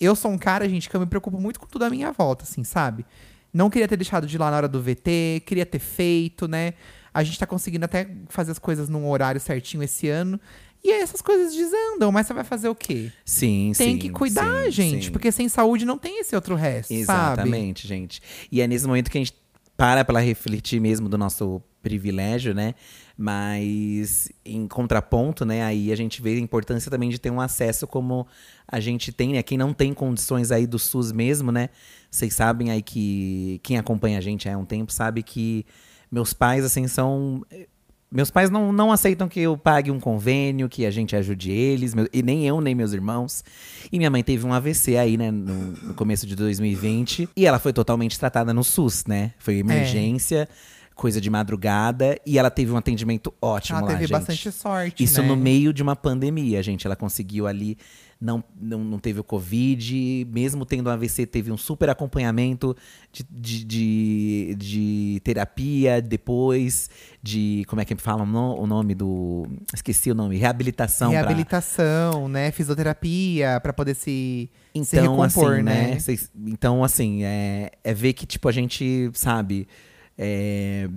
Eu 0.00 0.16
sou 0.16 0.30
um 0.30 0.38
cara, 0.38 0.66
gente, 0.68 0.88
que 0.88 0.96
eu 0.96 1.00
me 1.00 1.06
preocupo 1.06 1.38
muito 1.38 1.60
com 1.60 1.66
tudo 1.66 1.84
à 1.84 1.90
minha 1.90 2.10
volta, 2.12 2.44
assim, 2.44 2.64
sabe? 2.64 3.04
Não 3.52 3.68
queria 3.68 3.86
ter 3.86 3.96
deixado 3.98 4.26
de 4.26 4.36
ir 4.36 4.38
lá 4.38 4.50
na 4.50 4.56
hora 4.56 4.68
do 4.68 4.80
VT, 4.80 5.42
queria 5.44 5.66
ter 5.66 5.78
feito, 5.78 6.48
né? 6.48 6.72
A 7.12 7.22
gente 7.22 7.38
tá 7.38 7.46
conseguindo 7.46 7.84
até 7.84 8.08
fazer 8.30 8.52
as 8.52 8.58
coisas 8.58 8.88
num 8.88 9.06
horário 9.06 9.38
certinho 9.38 9.82
esse 9.82 10.08
ano. 10.08 10.40
E 10.84 10.90
aí 10.90 11.00
essas 11.00 11.22
coisas 11.22 11.54
desandam, 11.54 12.10
mas 12.10 12.26
você 12.26 12.34
vai 12.34 12.42
fazer 12.42 12.68
o 12.68 12.74
quê? 12.74 13.12
Sim, 13.24 13.72
Tem 13.76 13.92
sim, 13.92 13.98
que 13.98 14.10
cuidar, 14.10 14.64
sim, 14.64 14.70
gente. 14.70 15.04
sim. 15.06 15.10
Porque 15.12 15.30
sem 15.30 15.48
saúde 15.48 15.84
não 15.84 15.96
tem 15.96 16.20
esse 16.20 16.34
outro 16.34 16.56
resto, 16.56 16.88
sabe? 16.88 17.00
Exatamente, 17.02 17.86
gente. 17.86 18.20
E 18.50 18.60
é 18.60 18.66
nesse 18.66 18.86
momento 18.86 19.10
que 19.10 19.16
a 19.16 19.20
gente 19.20 19.34
para 19.76 20.04
para 20.04 20.20
refletir 20.20 20.80
mesmo 20.80 21.08
do 21.08 21.16
nosso 21.16 21.62
privilégio, 21.82 22.54
né? 22.54 22.74
Mas 23.16 24.30
em 24.44 24.66
contraponto, 24.66 25.44
né, 25.44 25.62
aí 25.62 25.92
a 25.92 25.96
gente 25.96 26.22
vê 26.22 26.34
a 26.34 26.38
importância 26.38 26.90
também 26.90 27.10
de 27.10 27.18
ter 27.18 27.30
um 27.30 27.40
acesso 27.40 27.86
como 27.86 28.26
a 28.66 28.80
gente 28.80 29.12
tem, 29.12 29.32
né? 29.32 29.42
Quem 29.42 29.58
não 29.58 29.72
tem 29.72 29.92
condições 29.92 30.50
aí 30.50 30.66
do 30.66 30.78
SUS 30.78 31.12
mesmo, 31.12 31.52
né? 31.52 31.68
Vocês 32.10 32.34
sabem 32.34 32.70
aí 32.70 32.82
que 32.82 33.60
quem 33.62 33.78
acompanha 33.78 34.18
a 34.18 34.20
gente 34.20 34.48
há 34.48 34.56
um 34.56 34.64
tempo 34.64 34.92
sabe 34.92 35.22
que 35.22 35.64
meus 36.10 36.32
pais 36.32 36.64
assim 36.64 36.86
são 36.86 37.44
meus 38.12 38.30
pais 38.30 38.50
não, 38.50 38.72
não 38.72 38.92
aceitam 38.92 39.28
que 39.28 39.40
eu 39.40 39.56
pague 39.56 39.90
um 39.90 39.98
convênio, 39.98 40.68
que 40.68 40.84
a 40.84 40.90
gente 40.90 41.16
ajude 41.16 41.50
eles, 41.50 41.94
meu- 41.94 42.08
e 42.12 42.22
nem 42.22 42.46
eu, 42.46 42.60
nem 42.60 42.74
meus 42.74 42.92
irmãos. 42.92 43.42
E 43.90 43.96
minha 43.98 44.10
mãe 44.10 44.22
teve 44.22 44.46
um 44.46 44.52
AVC 44.52 44.96
aí, 44.96 45.16
né, 45.16 45.30
no, 45.30 45.72
no 45.72 45.94
começo 45.94 46.26
de 46.26 46.36
2020. 46.36 47.28
E 47.36 47.46
ela 47.46 47.58
foi 47.58 47.72
totalmente 47.72 48.18
tratada 48.18 48.52
no 48.52 48.62
SUS, 48.62 49.04
né? 49.06 49.32
Foi 49.38 49.54
emergência, 49.56 50.48
coisa 50.94 51.20
de 51.20 51.30
madrugada. 51.30 52.16
E 52.26 52.38
ela 52.38 52.50
teve 52.50 52.70
um 52.72 52.76
atendimento 52.76 53.32
ótimo 53.40 53.78
Ela 53.78 53.86
lá, 53.86 53.92
teve 53.94 54.06
gente. 54.06 54.12
bastante 54.12 54.52
sorte, 54.52 55.02
Isso 55.02 55.22
né? 55.22 55.28
no 55.28 55.36
meio 55.36 55.72
de 55.72 55.82
uma 55.82 55.96
pandemia, 55.96 56.62
gente. 56.62 56.86
Ela 56.86 56.96
conseguiu 56.96 57.46
ali, 57.46 57.76
não, 58.24 58.44
não, 58.60 58.84
não 58.84 58.98
teve 59.00 59.18
o 59.18 59.24
Covid, 59.24 60.26
mesmo 60.32 60.64
tendo 60.64 60.88
um 60.88 60.92
AVC, 60.92 61.26
teve 61.26 61.50
um 61.50 61.56
super 61.56 61.90
acompanhamento 61.90 62.76
de, 63.12 63.24
de, 63.28 63.64
de, 63.64 64.54
de 64.56 65.20
terapia 65.24 66.00
depois, 66.00 66.88
de. 67.20 67.64
Como 67.66 67.82
é 67.82 67.84
que 67.84 67.96
fala 67.96 68.22
o 68.22 68.26
no- 68.26 68.54
o 68.60 68.66
nome 68.66 68.94
do. 68.94 69.46
Esqueci 69.74 70.10
o 70.10 70.14
nome. 70.14 70.36
Reabilitação. 70.36 71.10
pra- 71.10 71.20
Reabilitação, 71.20 72.28
né? 72.28 72.52
Fisioterapia, 72.52 73.58
pra 73.60 73.72
poder 73.72 73.94
se, 73.94 74.48
se 74.72 74.96
Então, 74.96 75.16
recompor, 75.20 75.54
assim, 75.54 75.62
né? 75.62 75.90
né? 75.96 76.16
Então, 76.46 76.84
assim, 76.84 77.24
é, 77.24 77.72
é 77.82 77.92
ver 77.92 78.12
que, 78.12 78.24
tipo, 78.24 78.48
a 78.48 78.52
gente, 78.52 79.10
sabe. 79.14 79.66
é, 80.16 80.88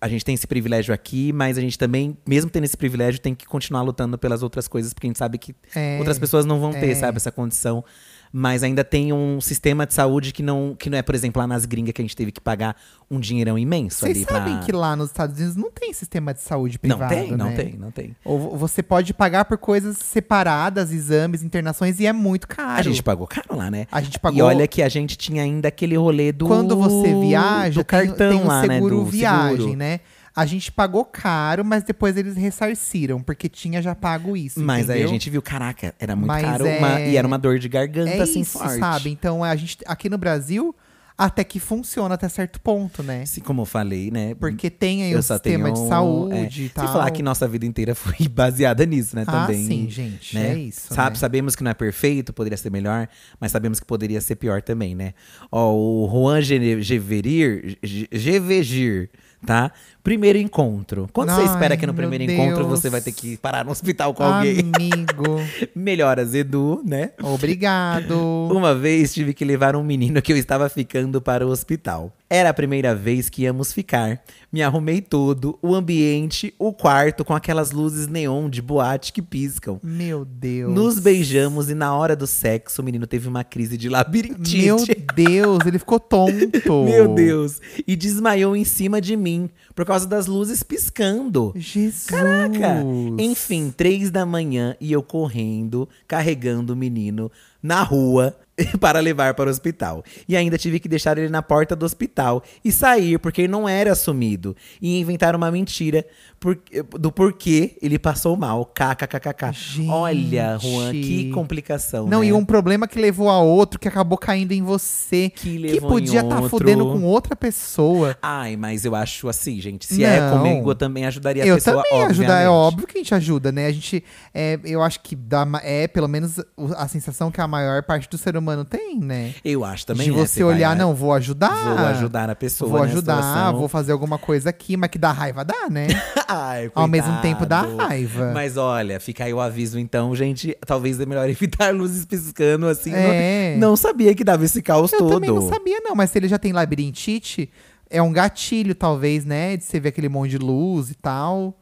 a 0.00 0.08
gente 0.08 0.24
tem 0.24 0.34
esse 0.34 0.46
privilégio 0.46 0.92
aqui, 0.94 1.32
mas 1.32 1.58
a 1.58 1.60
gente 1.60 1.78
também, 1.78 2.16
mesmo 2.26 2.50
tendo 2.50 2.64
esse 2.64 2.76
privilégio, 2.76 3.20
tem 3.20 3.34
que 3.34 3.46
continuar 3.46 3.82
lutando 3.82 4.18
pelas 4.18 4.42
outras 4.42 4.68
coisas, 4.68 4.92
porque 4.92 5.06
a 5.06 5.10
gente 5.10 5.18
sabe 5.18 5.38
que 5.38 5.54
É, 5.74 5.98
outras 5.98 6.18
pessoas 6.18 6.44
não 6.44 6.60
vão 6.60 6.72
ter, 6.72 6.90
é. 6.90 6.94
sabe, 6.94 7.16
essa 7.16 7.32
condição. 7.32 7.84
Mas 8.32 8.62
ainda 8.62 8.84
tem 8.84 9.12
um 9.12 9.40
sistema 9.40 9.84
de 9.84 9.92
saúde 9.92 10.32
que 10.32 10.40
não, 10.40 10.76
que 10.78 10.88
não 10.88 10.96
é, 10.96 11.02
por 11.02 11.16
exemplo, 11.16 11.40
lá 11.40 11.48
nas 11.48 11.64
gringas 11.66 11.92
que 11.92 12.00
a 12.00 12.04
gente 12.04 12.14
teve 12.14 12.30
que 12.30 12.40
pagar 12.40 12.76
um 13.10 13.18
dinheirão 13.18 13.58
imenso 13.58 13.98
Vocês 13.98 14.18
ali 14.18 14.24
sabem 14.24 14.54
pra. 14.56 14.64
que 14.64 14.70
lá 14.70 14.94
nos 14.94 15.08
Estados 15.08 15.36
Unidos 15.36 15.56
não 15.56 15.68
tem 15.72 15.92
sistema 15.92 16.32
de 16.32 16.40
saúde 16.40 16.78
não 16.80 16.96
privado, 16.96 17.12
tem, 17.12 17.30
não 17.36 17.46
né? 17.46 17.56
tem, 17.56 17.76
não 17.76 17.90
tem. 17.90 18.14
Ou 18.24 18.38
vo- 18.38 18.56
você 18.56 18.84
pode 18.84 19.12
pagar 19.12 19.44
por 19.46 19.58
coisas 19.58 19.96
separadas, 19.98 20.92
exames, 20.92 21.42
internações, 21.42 21.98
e 21.98 22.06
é 22.06 22.12
muito 22.12 22.46
caro. 22.46 22.78
A 22.78 22.82
gente 22.82 23.02
pagou 23.02 23.26
caro 23.26 23.56
lá, 23.56 23.68
né? 23.68 23.86
A 23.90 24.00
gente 24.00 24.18
pagou. 24.20 24.38
E 24.38 24.42
olha 24.42 24.68
que 24.68 24.80
a 24.80 24.88
gente 24.88 25.18
tinha 25.18 25.42
ainda 25.42 25.66
aquele 25.66 25.96
rolê 25.96 26.30
do. 26.30 26.46
quando 26.46 26.76
você 26.76 27.12
viaja, 27.20 27.80
do 27.80 27.84
tem- 27.84 28.06
cartão 28.06 28.30
tem, 28.30 28.40
um 28.40 28.46
lá, 28.46 28.60
seguro 28.60 28.98
né? 28.98 29.04
Do 29.04 29.10
viagem, 29.10 29.56
seguro. 29.56 29.76
né? 29.76 30.00
A 30.34 30.46
gente 30.46 30.70
pagou 30.70 31.04
caro, 31.04 31.64
mas 31.64 31.82
depois 31.82 32.16
eles 32.16 32.36
ressarciram, 32.36 33.20
porque 33.20 33.48
tinha 33.48 33.82
já 33.82 33.94
pago 33.94 34.36
isso. 34.36 34.60
Mas 34.60 34.88
aí 34.88 34.96
a 34.96 35.00
entendeu? 35.00 35.08
gente 35.08 35.28
viu, 35.30 35.42
caraca, 35.42 35.94
era 35.98 36.14
muito 36.14 36.28
Mas 36.28 36.42
caro 36.42 36.66
é- 36.66 36.78
uma- 36.78 37.00
e 37.00 37.16
era 37.16 37.26
uma 37.26 37.38
dor 37.38 37.58
de 37.58 37.68
garganta 37.68 38.10
é 38.10 38.22
assim 38.22 38.40
isso, 38.40 38.58
forte. 38.58 38.78
sabe? 38.78 39.10
Então 39.10 39.42
a 39.42 39.54
gente 39.56 39.78
aqui 39.86 40.08
no 40.08 40.16
Brasil 40.18 40.74
até 41.18 41.44
que 41.44 41.60
funciona 41.60 42.14
até 42.14 42.26
certo 42.30 42.58
ponto, 42.62 43.02
né? 43.02 43.22
Assim 43.24 43.42
como 43.42 43.60
eu 43.60 43.66
falei, 43.66 44.10
né? 44.10 44.34
Porque 44.36 44.70
tem 44.70 45.02
aí 45.02 45.12
eu 45.12 45.18
o 45.18 45.22
sistema 45.22 45.64
tenho, 45.70 45.74
de 45.74 45.86
saúde 45.88 46.62
é, 46.62 46.64
e 46.64 46.68
tal. 46.70 46.86
falar 46.88 47.10
que 47.10 47.22
nossa 47.22 47.46
vida 47.46 47.66
inteira 47.66 47.92
foi 47.96 48.26
baseada 48.26 48.86
nisso, 48.86 49.14
né? 49.16 49.24
ah, 49.26 49.32
Também. 49.46 49.66
sim, 49.66 49.90
gente, 49.90 50.34
né? 50.34 50.52
é 50.52 50.58
isso. 50.58 50.94
Sabe, 50.94 51.16
né? 51.16 51.20
Sabemos 51.20 51.54
que 51.54 51.62
não 51.62 51.70
é 51.72 51.74
perfeito, 51.74 52.32
poderia 52.32 52.56
ser 52.56 52.70
melhor, 52.70 53.06
mas 53.38 53.52
sabemos 53.52 53.78
que 53.78 53.84
poderia 53.84 54.18
ser 54.22 54.36
pior 54.36 54.62
também, 54.62 54.94
né? 54.94 55.12
Ó, 55.52 55.74
o 55.74 56.08
Juan 56.10 56.40
Geverir, 56.40 57.76
Ge- 57.82 58.08
Gevegir, 58.10 59.10
tá? 59.44 59.72
Primeiro 60.02 60.38
encontro. 60.38 61.08
Quando 61.12 61.30
você 61.30 61.42
Ai, 61.42 61.46
espera 61.46 61.76
que 61.76 61.86
no 61.86 61.94
primeiro 61.94 62.24
encontro 62.24 62.66
Deus. 62.66 62.80
você 62.80 62.88
vai 62.88 63.00
ter 63.00 63.12
que 63.12 63.36
parar 63.36 63.64
no 63.64 63.70
hospital 63.70 64.14
com 64.14 64.22
alguém? 64.22 64.60
Amigo, 64.74 65.40
Melhoras, 65.74 66.34
Edu, 66.34 66.82
né? 66.84 67.10
obrigado. 67.22 68.16
Uma 68.50 68.74
vez 68.74 69.12
tive 69.12 69.34
que 69.34 69.44
levar 69.44 69.76
um 69.76 69.82
menino 69.82 70.22
que 70.22 70.32
eu 70.32 70.36
estava 70.36 70.68
ficando 70.68 71.20
para 71.20 71.46
o 71.46 71.50
hospital. 71.50 72.12
Era 72.32 72.50
a 72.50 72.54
primeira 72.54 72.94
vez 72.94 73.28
que 73.28 73.42
íamos 73.42 73.72
ficar. 73.72 74.22
Me 74.52 74.62
arrumei 74.62 75.00
todo, 75.00 75.58
o 75.60 75.74
ambiente, 75.74 76.54
o 76.58 76.72
quarto 76.72 77.24
com 77.24 77.34
aquelas 77.34 77.72
luzes 77.72 78.06
neon 78.06 78.48
de 78.48 78.62
boate 78.62 79.12
que 79.12 79.20
piscam. 79.20 79.80
Meu 79.82 80.24
Deus. 80.24 80.72
Nos 80.72 81.00
beijamos 81.00 81.68
e 81.68 81.74
na 81.74 81.92
hora 81.94 82.14
do 82.14 82.26
sexo 82.28 82.82
o 82.82 82.84
menino 82.84 83.06
teve 83.06 83.28
uma 83.28 83.42
crise 83.42 83.76
de 83.76 83.88
labirintite. 83.88 84.58
Meu 84.58 84.78
Deus, 85.14 85.58
ele 85.66 85.78
ficou 85.78 85.98
tonto. 85.98 86.84
Meu 86.84 87.12
Deus! 87.14 87.60
E 87.86 87.96
desmaiou 87.96 88.54
em 88.54 88.64
cima 88.64 89.00
de 89.00 89.16
mim 89.16 89.50
por 89.74 89.84
causa 89.90 90.06
das 90.06 90.26
luzes 90.26 90.62
piscando. 90.62 91.52
Jesus. 91.56 92.06
Caraca! 92.06 92.84
Enfim, 93.18 93.74
três 93.76 94.08
da 94.10 94.24
manhã 94.24 94.76
e 94.80 94.92
eu 94.92 95.02
correndo, 95.02 95.88
carregando 96.06 96.74
o 96.74 96.76
menino 96.76 97.30
na 97.60 97.82
rua 97.82 98.36
para 98.80 99.00
levar 99.00 99.34
para 99.34 99.48
o 99.48 99.50
hospital. 99.50 100.02
E 100.28 100.36
ainda 100.36 100.56
tive 100.58 100.78
que 100.80 100.88
deixar 100.88 101.16
ele 101.18 101.28
na 101.28 101.42
porta 101.42 101.74
do 101.76 101.84
hospital 101.84 102.42
e 102.64 102.70
sair 102.72 103.18
porque 103.18 103.42
ele 103.42 103.48
não 103.52 103.68
era 103.68 103.92
assumido. 103.92 104.56
E 104.80 104.98
inventar 105.00 105.34
uma 105.36 105.50
mentira 105.50 106.04
por- 106.38 106.58
do 106.98 107.12
porquê 107.12 107.76
ele 107.82 107.98
passou 107.98 108.36
mal. 108.36 108.64
KKKKK. 108.66 109.86
Olha, 109.88 110.58
Juan, 110.58 110.92
que 110.92 111.30
complicação. 111.30 112.06
Não, 112.06 112.20
né? 112.20 112.26
e 112.26 112.32
um 112.32 112.44
problema 112.44 112.86
que 112.88 112.98
levou 112.98 113.28
a 113.28 113.38
outro, 113.40 113.78
que 113.78 113.88
acabou 113.88 114.16
caindo 114.18 114.52
em 114.52 114.62
você. 114.62 115.30
Que 115.30 115.58
Que 115.60 115.80
podia 115.80 116.20
estar 116.20 116.36
outro. 116.36 116.50
fudendo 116.50 116.84
com 116.86 117.02
outra 117.04 117.34
pessoa. 117.36 118.16
Ai, 118.22 118.56
mas 118.56 118.84
eu 118.84 118.94
acho 118.94 119.28
assim, 119.28 119.60
gente. 119.60 119.86
Se 119.86 120.04
é 120.04 120.20
Não. 120.20 120.38
comigo, 120.38 120.70
eu 120.70 120.74
também 120.74 121.06
ajudaria 121.06 121.42
a 121.42 121.46
Eu 121.46 121.56
pessoa, 121.56 121.82
também 121.82 122.04
ajudar, 122.06 122.40
é 122.40 122.48
óbvio 122.48 122.86
que 122.86 122.98
a 122.98 123.00
gente 123.00 123.14
ajuda, 123.14 123.52
né? 123.52 123.66
A 123.66 123.72
gente, 123.72 124.02
é, 124.34 124.58
eu 124.64 124.82
acho 124.82 125.00
que 125.00 125.14
dá, 125.14 125.46
é 125.62 125.86
pelo 125.88 126.08
menos 126.08 126.40
a 126.76 126.88
sensação 126.88 127.30
que 127.30 127.40
a 127.40 127.46
maior 127.46 127.82
parte 127.82 128.08
do 128.08 128.16
ser 128.18 128.36
humano 128.36 128.49
tem, 128.64 128.98
né? 128.98 129.34
Eu 129.44 129.64
acho 129.64 129.86
também. 129.86 130.06
De 130.06 130.12
né? 130.12 130.18
você 130.18 130.42
olhar, 130.44 130.76
não, 130.76 130.94
vou 130.94 131.12
ajudar. 131.12 131.76
Vou 131.76 131.86
ajudar 131.86 132.30
a 132.30 132.34
pessoa. 132.34 132.70
Vou 132.70 132.80
nessa 132.80 132.92
ajudar, 132.92 133.16
situação. 133.16 133.58
vou 133.58 133.68
fazer 133.68 133.92
alguma 133.92 134.18
coisa 134.18 134.50
aqui, 134.50 134.76
mas 134.76 134.90
que 134.90 134.98
dá 134.98 135.12
raiva 135.12 135.44
dá, 135.44 135.68
né? 135.70 135.88
Ai, 136.28 136.70
Ao 136.74 136.86
mesmo 136.88 137.20
tempo 137.20 137.46
dá 137.46 137.62
raiva. 137.62 138.32
Mas 138.32 138.56
olha, 138.56 139.00
fica 139.00 139.24
aí 139.24 139.32
o 139.32 139.40
aviso 139.40 139.78
então, 139.78 140.14
gente. 140.14 140.56
Talvez 140.66 141.00
é 141.00 141.06
melhor 141.06 141.28
evitar 141.30 141.74
luzes 141.74 142.04
piscando 142.04 142.66
assim. 142.66 142.92
É. 142.92 143.56
Não, 143.58 143.70
não 143.70 143.76
sabia 143.76 144.14
que 144.14 144.24
dava 144.24 144.44
esse 144.44 144.60
caos 144.62 144.92
Eu 144.92 144.98
todo. 145.00 145.10
também 145.12 145.30
não 145.30 145.48
sabia, 145.48 145.80
não, 145.80 145.94
mas 145.94 146.10
se 146.10 146.18
ele 146.18 146.28
já 146.28 146.38
tem 146.38 146.52
labirintite, 146.52 147.50
é 147.88 148.00
um 148.02 148.12
gatilho, 148.12 148.74
talvez, 148.74 149.24
né? 149.24 149.56
De 149.56 149.64
você 149.64 149.78
ver 149.78 149.90
aquele 149.90 150.08
monte 150.08 150.30
de 150.30 150.38
luz 150.38 150.90
e 150.90 150.94
tal. 150.94 151.59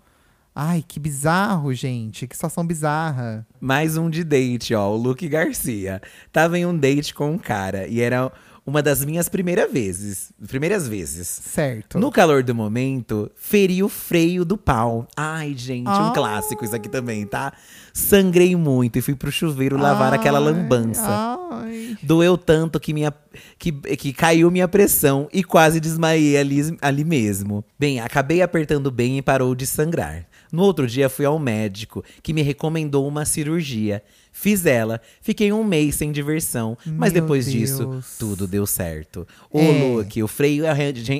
Ai, 0.60 0.82
que 0.86 0.98
bizarro, 0.98 1.72
gente. 1.72 2.26
Que 2.26 2.34
situação 2.34 2.66
bizarra. 2.66 3.46
Mais 3.60 3.96
um 3.96 4.10
de 4.10 4.24
date, 4.24 4.74
ó. 4.74 4.90
O 4.90 4.96
Luke 4.96 5.28
Garcia. 5.28 6.02
Tava 6.32 6.58
em 6.58 6.66
um 6.66 6.76
date 6.76 7.14
com 7.14 7.30
um 7.30 7.38
cara 7.38 7.86
e 7.86 8.00
era 8.00 8.32
uma 8.66 8.82
das 8.82 9.04
minhas 9.04 9.28
primeiras 9.28 9.72
vezes. 9.72 10.32
Primeiras 10.48 10.88
vezes. 10.88 11.28
Certo. 11.28 12.00
No 12.00 12.10
calor 12.10 12.42
do 12.42 12.56
momento, 12.56 13.30
feri 13.36 13.84
o 13.84 13.88
freio 13.88 14.44
do 14.44 14.58
pau. 14.58 15.06
Ai, 15.16 15.54
gente, 15.56 15.86
um 15.88 16.08
Ah. 16.08 16.12
clássico 16.12 16.64
isso 16.64 16.74
aqui 16.74 16.88
também, 16.88 17.24
tá? 17.24 17.52
Sangrei 17.98 18.54
muito 18.54 18.96
e 18.98 19.02
fui 19.02 19.14
pro 19.14 19.30
chuveiro 19.32 19.76
lavar 19.76 20.14
aquela 20.14 20.38
Ai, 20.38 20.44
lambança. 20.44 21.02
Ai. 21.50 21.96
Doeu 22.02 22.38
tanto 22.38 22.78
que, 22.78 22.94
minha, 22.94 23.12
que, 23.58 23.72
que 23.72 24.12
caiu 24.12 24.50
minha 24.50 24.68
pressão 24.68 25.28
e 25.32 25.42
quase 25.42 25.80
desmaiei 25.80 26.36
ali, 26.38 26.76
ali 26.80 27.04
mesmo. 27.04 27.64
Bem, 27.78 27.98
acabei 28.00 28.40
apertando 28.40 28.90
bem 28.90 29.18
e 29.18 29.22
parou 29.22 29.54
de 29.54 29.66
sangrar. 29.66 30.24
No 30.50 30.62
outro 30.62 30.86
dia 30.86 31.10
fui 31.10 31.26
ao 31.26 31.38
médico, 31.38 32.02
que 32.22 32.32
me 32.32 32.40
recomendou 32.40 33.06
uma 33.06 33.24
cirurgia. 33.26 34.02
Fiz 34.32 34.64
ela, 34.66 35.00
fiquei 35.20 35.52
um 35.52 35.64
mês 35.64 35.96
sem 35.96 36.12
diversão, 36.12 36.78
mas 36.86 37.12
Meu 37.12 37.22
depois 37.22 37.50
disso, 37.50 37.84
Deus. 37.84 38.16
tudo 38.18 38.46
deu 38.46 38.64
certo. 38.66 39.26
Ô, 39.50 39.58
É. 39.58 39.94
Luke, 39.96 40.22
o 40.22 40.28
freio 40.28 40.64
é, 40.64 40.70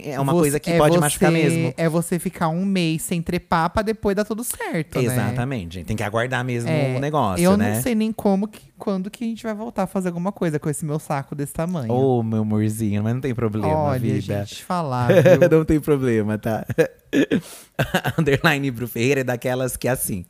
é 0.04 0.20
uma 0.20 0.32
Você- 0.32 0.38
coisa 0.40 0.60
que 0.60 0.70
é 0.70 0.78
pode 0.78 0.94
você- 0.94 1.00
machucar 1.00 1.32
mesmo. 1.32 1.74
É 1.76 1.88
você 1.88 2.18
ficar 2.20 2.48
um 2.48 2.64
mês 2.64 3.02
sem 3.02 3.20
trepar 3.20 3.70
pra 3.70 3.82
depois 3.82 4.14
dar 4.14 4.24
tudo 4.24 4.44
certo, 4.44 4.98
né? 5.02 5.04
Exatamente, 5.06 5.74
gente. 5.74 5.86
Tem 5.86 5.96
que 5.96 6.02
aguardar 6.04 6.44
mesmo 6.44 6.67
É, 6.70 6.96
o 6.96 7.00
negócio, 7.00 7.42
eu 7.44 7.56
né? 7.56 7.74
não 7.74 7.82
sei 7.82 7.94
nem 7.94 8.12
como 8.12 8.48
que, 8.48 8.72
quando 8.78 9.10
que 9.10 9.24
a 9.24 9.26
gente 9.26 9.42
vai 9.42 9.54
voltar 9.54 9.84
a 9.84 9.86
fazer 9.86 10.08
alguma 10.08 10.32
coisa 10.32 10.58
com 10.58 10.68
esse 10.68 10.84
meu 10.84 10.98
saco 10.98 11.34
desse 11.34 11.52
tamanho. 11.52 11.92
Ô, 11.92 12.22
meu 12.22 12.42
amorzinho, 12.42 13.02
mas 13.02 13.14
não 13.14 13.20
tem 13.20 13.34
problema, 13.34 13.68
Olha, 13.68 13.98
vida. 13.98 14.44
gente, 14.44 14.64
falar, 14.64 15.08
não 15.50 15.64
tem 15.64 15.80
problema, 15.80 16.38
tá? 16.38 16.66
Underline 18.18 18.70
pro 18.72 18.88
Ferreira 18.88 19.20
é 19.20 19.24
daquelas 19.24 19.76
que 19.76 19.88
assim. 19.88 20.24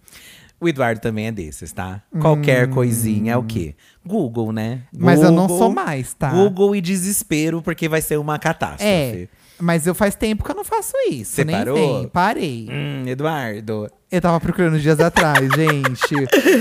O 0.61 0.68
Eduardo 0.68 1.01
também 1.01 1.28
é 1.28 1.32
desses, 1.32 1.70
tá? 1.72 2.03
Qualquer 2.20 2.68
coisinha 2.68 3.34
é 3.34 3.36
o 3.36 3.45
quê? 3.45 3.76
Google, 4.05 4.53
né? 4.53 4.82
Hum. 4.93 4.99
Mas 4.99 5.22
eu 5.22 5.30
não 5.30 5.47
Google, 5.47 5.59
sou 5.59 5.70
mais, 5.72 6.14
tá? 6.14 6.30
Google 6.30 6.74
e 6.74 6.80
desespero, 6.80 7.62
porque 7.62 7.89
vai 7.89 8.03
ser 8.03 8.18
uma 8.18 8.41
catástrofe. 8.41 8.84
É, 8.84 9.28
mas 9.61 9.86
eu 9.86 9.95
faz 9.95 10.16
tempo 10.16 10.43
que 10.43 10.51
eu 10.51 10.57
não 10.57 10.64
faço 10.64 10.93
isso. 11.11 11.32
Você 11.32 11.45
nem 11.45 11.57
parou? 11.57 11.76
vem. 11.76 12.09
Parei. 12.09 12.68
Hum, 12.68 13.07
Eduardo, 13.07 13.89
Eu 14.11 14.22
tava 14.22 14.40
procurando 14.40 14.78
dias 14.78 14.98
atrás, 15.00 15.38
gente. 15.54 16.14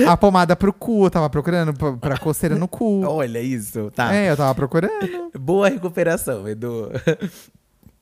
A 0.06 0.18
pomada 0.18 0.54
pro 0.54 0.74
cu, 0.74 1.06
eu 1.06 1.10
tava 1.10 1.30
procurando 1.30 1.74
pra, 1.74 1.94
pra 1.94 2.18
coceira 2.18 2.56
no 2.56 2.68
cu. 2.68 3.06
Olha 3.06 3.40
isso, 3.42 3.90
tá. 3.92 4.14
É, 4.14 4.30
eu 4.30 4.36
tava 4.36 4.54
procurando. 4.54 5.32
Boa 5.40 5.70
recuperação, 5.70 6.46
Edu. 6.48 6.92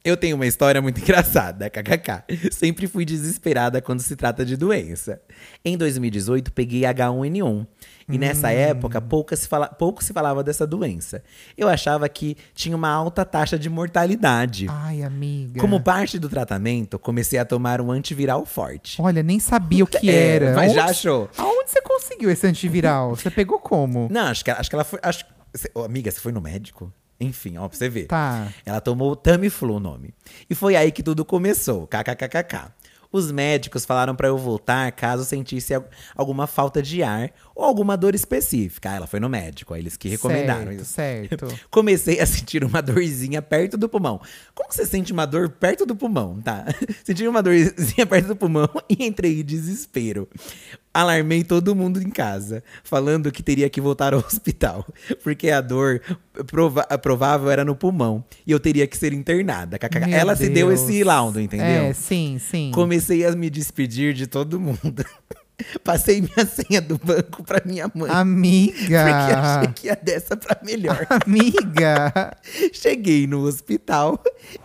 Eu 0.06 0.16
tenho 0.16 0.36
uma 0.36 0.46
história 0.46 0.80
muito 0.84 1.00
engraçada, 1.02 1.68
kkk. 1.68 2.52
Sempre 2.52 2.86
fui 2.86 3.04
desesperada 3.04 3.82
quando 3.82 4.02
se 4.02 4.16
trata 4.16 4.46
de 4.46 4.56
doença. 4.56 5.20
Em 5.66 5.76
2018, 5.76 6.52
peguei 6.54 6.82
H1N1. 6.82 7.66
E 8.08 8.20
nessa 8.20 8.52
época, 8.52 9.02
pouca 9.02 9.36
se 9.36 9.48
fala, 9.48 9.68
pouco 9.68 10.04
se 10.04 10.14
falava 10.14 10.44
dessa 10.44 10.68
doença. 10.68 11.24
Eu 11.58 11.68
achava 11.68 12.08
que 12.08 12.38
tinha 12.54 12.76
uma 12.76 12.88
alta 12.88 13.26
taxa 13.26 13.58
de 13.58 13.68
mortalidade. 13.68 14.68
Ai, 14.70 15.02
amiga. 15.02 15.60
Como 15.60 15.82
parte 15.82 16.20
do 16.20 16.30
tratamento, 16.30 17.00
comecei 17.00 17.40
a 17.40 17.44
tomar 17.46 17.82
um 17.82 17.90
antiviral 17.92 18.46
forte. 18.46 19.02
Olha, 19.02 19.24
nem 19.24 19.40
sabia 19.40 19.84
o 19.84 19.88
que 19.88 20.08
É, 20.12 20.36
era. 20.36 20.54
mas 20.54 20.72
já 20.74 20.84
Onde- 20.84 20.92
achou? 20.92 21.30
Aonde 21.36 21.72
você 21.72 21.82
conseguiu 21.82 22.30
esse 22.30 22.46
antiviral? 22.46 23.16
Você 23.16 23.32
pegou 23.32 23.58
como? 23.58 24.08
Não, 24.12 24.28
acho 24.28 24.46
que, 24.46 24.52
acho 24.52 24.70
que 24.70 24.76
ela 24.76 24.84
foi. 24.84 25.00
Acho, 25.02 25.26
Cê- 25.56 25.72
ô, 25.74 25.82
amiga, 25.84 26.12
você 26.12 26.20
foi 26.20 26.32
no 26.32 26.42
médico? 26.42 26.94
Enfim, 27.20 27.58
ó, 27.58 27.68
pra 27.68 27.78
você 27.78 27.88
ver. 27.90 28.06
Tá. 28.08 28.48
Ela 28.66 28.82
tomou 28.82 29.12
o 29.12 29.16
Tamiflu 29.16 29.76
o 29.76 29.80
nome. 29.80 30.14
E 30.50 30.56
foi 30.56 30.76
aí 30.76 30.92
que 30.92 31.02
tudo 31.04 31.24
começou. 31.24 31.88
KKKKK. 31.88 32.74
Os 33.12 33.32
médicos 33.32 33.86
falaram 33.86 34.14
pra 34.14 34.28
eu 34.28 34.38
voltar 34.38 34.92
caso 34.92 35.24
sentisse 35.24 35.74
al- 35.74 35.88
alguma 36.14 36.48
falta 36.48 36.82
de 36.82 37.02
ar 37.02 37.32
ou 37.56 37.64
alguma 37.64 37.96
dor 37.96 38.14
específica. 38.14 38.90
Ah, 38.92 38.96
ela 38.96 39.08
foi 39.08 39.22
no 39.22 39.30
médico, 39.30 39.74
aí 39.74 39.80
eles 39.80 39.96
que 39.96 40.10
recomendaram 40.10 40.66
certo, 40.66 40.82
isso. 40.82 40.92
certo. 40.94 41.60
Comecei 41.72 42.20
a 42.20 42.26
sentir 42.26 42.62
uma 42.66 42.82
dorzinha 42.82 43.42
perto 43.42 43.78
do 43.78 43.88
pulmão. 43.88 44.20
Como 44.54 44.70
você 44.74 44.86
sente 44.86 45.14
uma 45.14 45.26
dor 45.26 45.48
perto 45.48 45.86
do 45.86 45.96
pulmão, 45.96 46.42
tá? 46.42 46.66
Senti 47.06 47.26
uma 47.26 47.42
dorzinha 47.42 48.06
perto 48.06 48.28
do 48.28 48.36
pulmão 48.36 48.68
e 48.90 49.06
entrei 49.06 49.40
em 49.40 49.46
desespero. 49.46 50.28
Alarmei 50.96 51.44
todo 51.44 51.76
mundo 51.76 52.02
em 52.02 52.10
casa, 52.10 52.64
falando 52.82 53.30
que 53.30 53.44
teria 53.44 53.70
que 53.70 53.82
voltar 53.82 54.14
ao 54.14 54.22
hospital, 54.26 54.88
porque 55.22 55.50
a 55.50 55.60
dor 55.60 56.02
prova 56.48 56.84
provável 56.98 57.50
era 57.52 57.66
no 57.66 57.76
pulmão 57.76 58.24
e 58.48 58.52
eu 58.54 58.60
teria 58.62 58.88
que 58.88 58.96
ser 58.96 59.12
internada. 59.12 59.78
Meu 60.08 60.18
Ela 60.18 60.38
se 60.38 60.48
deu 60.48 60.70
Deus. 60.70 60.82
esse 60.82 61.04
laudo, 61.04 61.42
entendeu? 61.42 61.68
É, 61.84 61.94
sim, 61.94 62.38
sim. 62.40 62.72
Comecei 62.74 63.26
a 63.26 63.32
me 63.34 63.50
despedir 63.50 64.14
de 64.14 64.26
todo 64.26 64.58
mundo. 64.58 65.04
Passei 65.84 66.22
minha 66.22 66.46
senha 66.46 66.82
do 66.82 66.98
banco 66.98 67.44
pra 67.44 67.62
minha 67.66 67.90
mãe. 67.94 68.10
Porque 68.72 68.96
achei 68.96 69.34
Amiga. 69.36 69.74
que 69.74 69.88
ia 69.88 69.96
dessa 69.96 70.36
pra 70.36 70.60
melhor. 70.64 71.08
Amiga. 71.10 72.36
Cheguei 72.74 73.26
no 73.28 73.42
hospital 73.42 74.22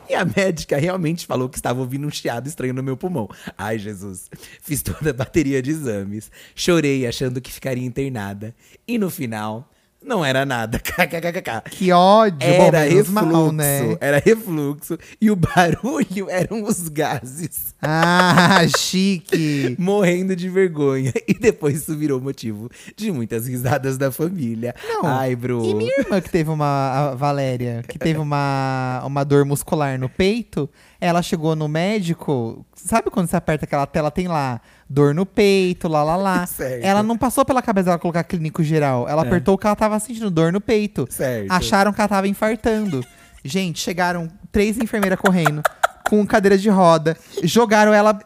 e 0.08 0.14
a 0.14 0.24
médica 0.24 0.76
realmente 0.78 1.26
falou 1.26 1.48
que 1.48 1.56
estava 1.56 1.80
ouvindo 1.80 2.06
um 2.06 2.10
chiado 2.10 2.48
estranho 2.48 2.74
no 2.74 2.82
meu 2.82 2.96
pulmão. 2.96 3.28
Ai, 3.56 3.78
Jesus. 3.78 4.28
Fiz 4.60 4.82
toda 4.82 5.10
a 5.10 5.14
bateria 5.14 5.62
de 5.62 5.70
exames. 5.70 6.30
Chorei 6.54 7.06
achando 7.06 7.40
que 7.40 7.52
ficaria 7.52 7.86
internada. 7.86 8.54
E 8.86 8.98
no 8.98 9.10
final, 9.10 9.70
não 10.02 10.24
era 10.24 10.44
nada. 10.46 10.78
KKKK. 10.80 11.70
Que 11.70 11.92
ódio. 11.92 12.38
Bom, 12.38 12.64
Era 12.64 12.80
menos 12.80 12.94
refluxo, 13.08 13.12
mal, 13.32 13.52
né? 13.52 13.96
era 14.00 14.18
refluxo 14.18 14.98
e 15.20 15.30
o 15.30 15.36
barulho 15.36 16.28
eram 16.30 16.62
os 16.64 16.88
gases. 16.88 17.74
Ah, 17.82 18.60
chique. 18.78 19.76
Morrendo 19.78 20.34
de 20.34 20.48
vergonha. 20.48 21.12
E 21.28 21.34
depois 21.34 21.76
isso 21.76 21.96
virou 21.96 22.20
motivo 22.20 22.70
de 22.96 23.10
muitas 23.12 23.46
risadas 23.46 23.96
da 23.98 24.10
família. 24.10 24.74
Não. 24.88 25.06
Ai, 25.06 25.36
Bru. 25.36 25.64
E 25.64 25.74
minha 25.74 25.94
irmã 26.00 26.20
que 26.20 26.30
teve 26.30 26.50
uma, 26.50 27.10
a 27.10 27.14
Valéria, 27.14 27.82
que 27.86 27.98
teve 27.98 28.18
uma, 28.18 29.02
uma 29.04 29.24
dor 29.24 29.44
muscular 29.44 29.98
no 29.98 30.08
peito, 30.08 30.68
ela 31.00 31.22
chegou 31.22 31.56
no 31.56 31.68
médico, 31.68 32.64
sabe 32.74 33.10
quando 33.10 33.28
você 33.28 33.36
aperta 33.36 33.64
aquela 33.64 33.86
tela, 33.86 34.10
tem 34.10 34.28
lá, 34.28 34.60
dor 34.92 35.14
no 35.14 35.24
peito, 35.24 35.86
lá, 35.86 36.02
lá, 36.02 36.16
lá. 36.16 36.44
Certo. 36.50 36.84
Ela 36.84 37.00
não 37.02 37.16
passou 37.16 37.44
pela 37.44 37.62
cabeça 37.62 37.84
dela 37.86 37.98
colocar 37.98 38.24
clínico 38.24 38.60
geral, 38.64 39.08
ela 39.08 39.22
É. 39.22 39.26
apertou 39.26 39.56
que 39.56 39.64
ela 39.66 39.76
tava 39.76 39.98
sentindo 40.00 40.28
dor 40.30 40.52
no 40.52 40.60
peito. 40.60 41.06
Certo. 41.08 41.48
Acharam 41.50 41.92
que 41.92 42.00
ela 42.00 42.08
tava 42.08 42.26
infartando. 42.26 43.04
Gente, 43.44 43.78
chegaram 43.80 44.28
três 44.50 44.76
enfermeiras 44.78 45.18
correndo, 45.20 45.62
com 46.08 46.26
cadeira 46.26 46.58
de 46.58 46.68
roda, 46.68 47.16
jogaram 47.44 47.94
ela... 47.94 48.18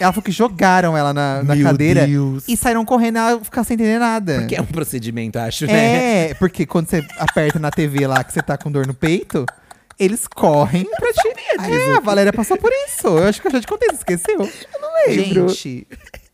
Ela 0.00 0.10
falou 0.12 0.24
que 0.24 0.32
jogaram 0.32 0.96
ela 0.96 1.12
na, 1.12 1.42
na 1.42 1.54
Meu 1.54 1.66
cadeira 1.66 2.06
Deus. 2.06 2.44
e 2.48 2.56
saíram 2.56 2.84
correndo 2.84 3.16
e 3.16 3.18
ela 3.18 3.44
ficava 3.44 3.64
sem 3.64 3.74
entender 3.74 3.98
nada. 3.98 4.38
Porque 4.40 4.56
é 4.56 4.60
um 4.60 4.64
procedimento, 4.66 5.38
acho, 5.38 5.66
né? 5.66 6.30
É, 6.30 6.34
porque 6.34 6.64
quando 6.66 6.88
você 6.88 7.06
aperta 7.18 7.58
na 7.58 7.70
TV 7.70 8.06
lá 8.06 8.24
que 8.24 8.32
você 8.32 8.42
tá 8.42 8.56
com 8.56 8.70
dor 8.72 8.86
no 8.86 8.94
peito, 8.94 9.44
eles 10.04 10.26
correm 10.26 10.84
pra 10.84 11.12
te. 11.12 11.28
É, 11.72 11.96
a 11.96 12.00
Valéria 12.00 12.32
passou 12.32 12.56
por 12.56 12.70
isso. 12.88 13.06
Eu 13.06 13.24
acho 13.24 13.40
que 13.40 13.46
eu 13.46 13.52
já 13.52 13.60
te 13.60 13.66
contei, 13.66 13.88
você 13.88 13.96
esqueceu? 13.96 14.40
Eu 14.40 14.80
não 14.80 14.88
lembro. 15.06 15.48
Gente, 15.48 15.86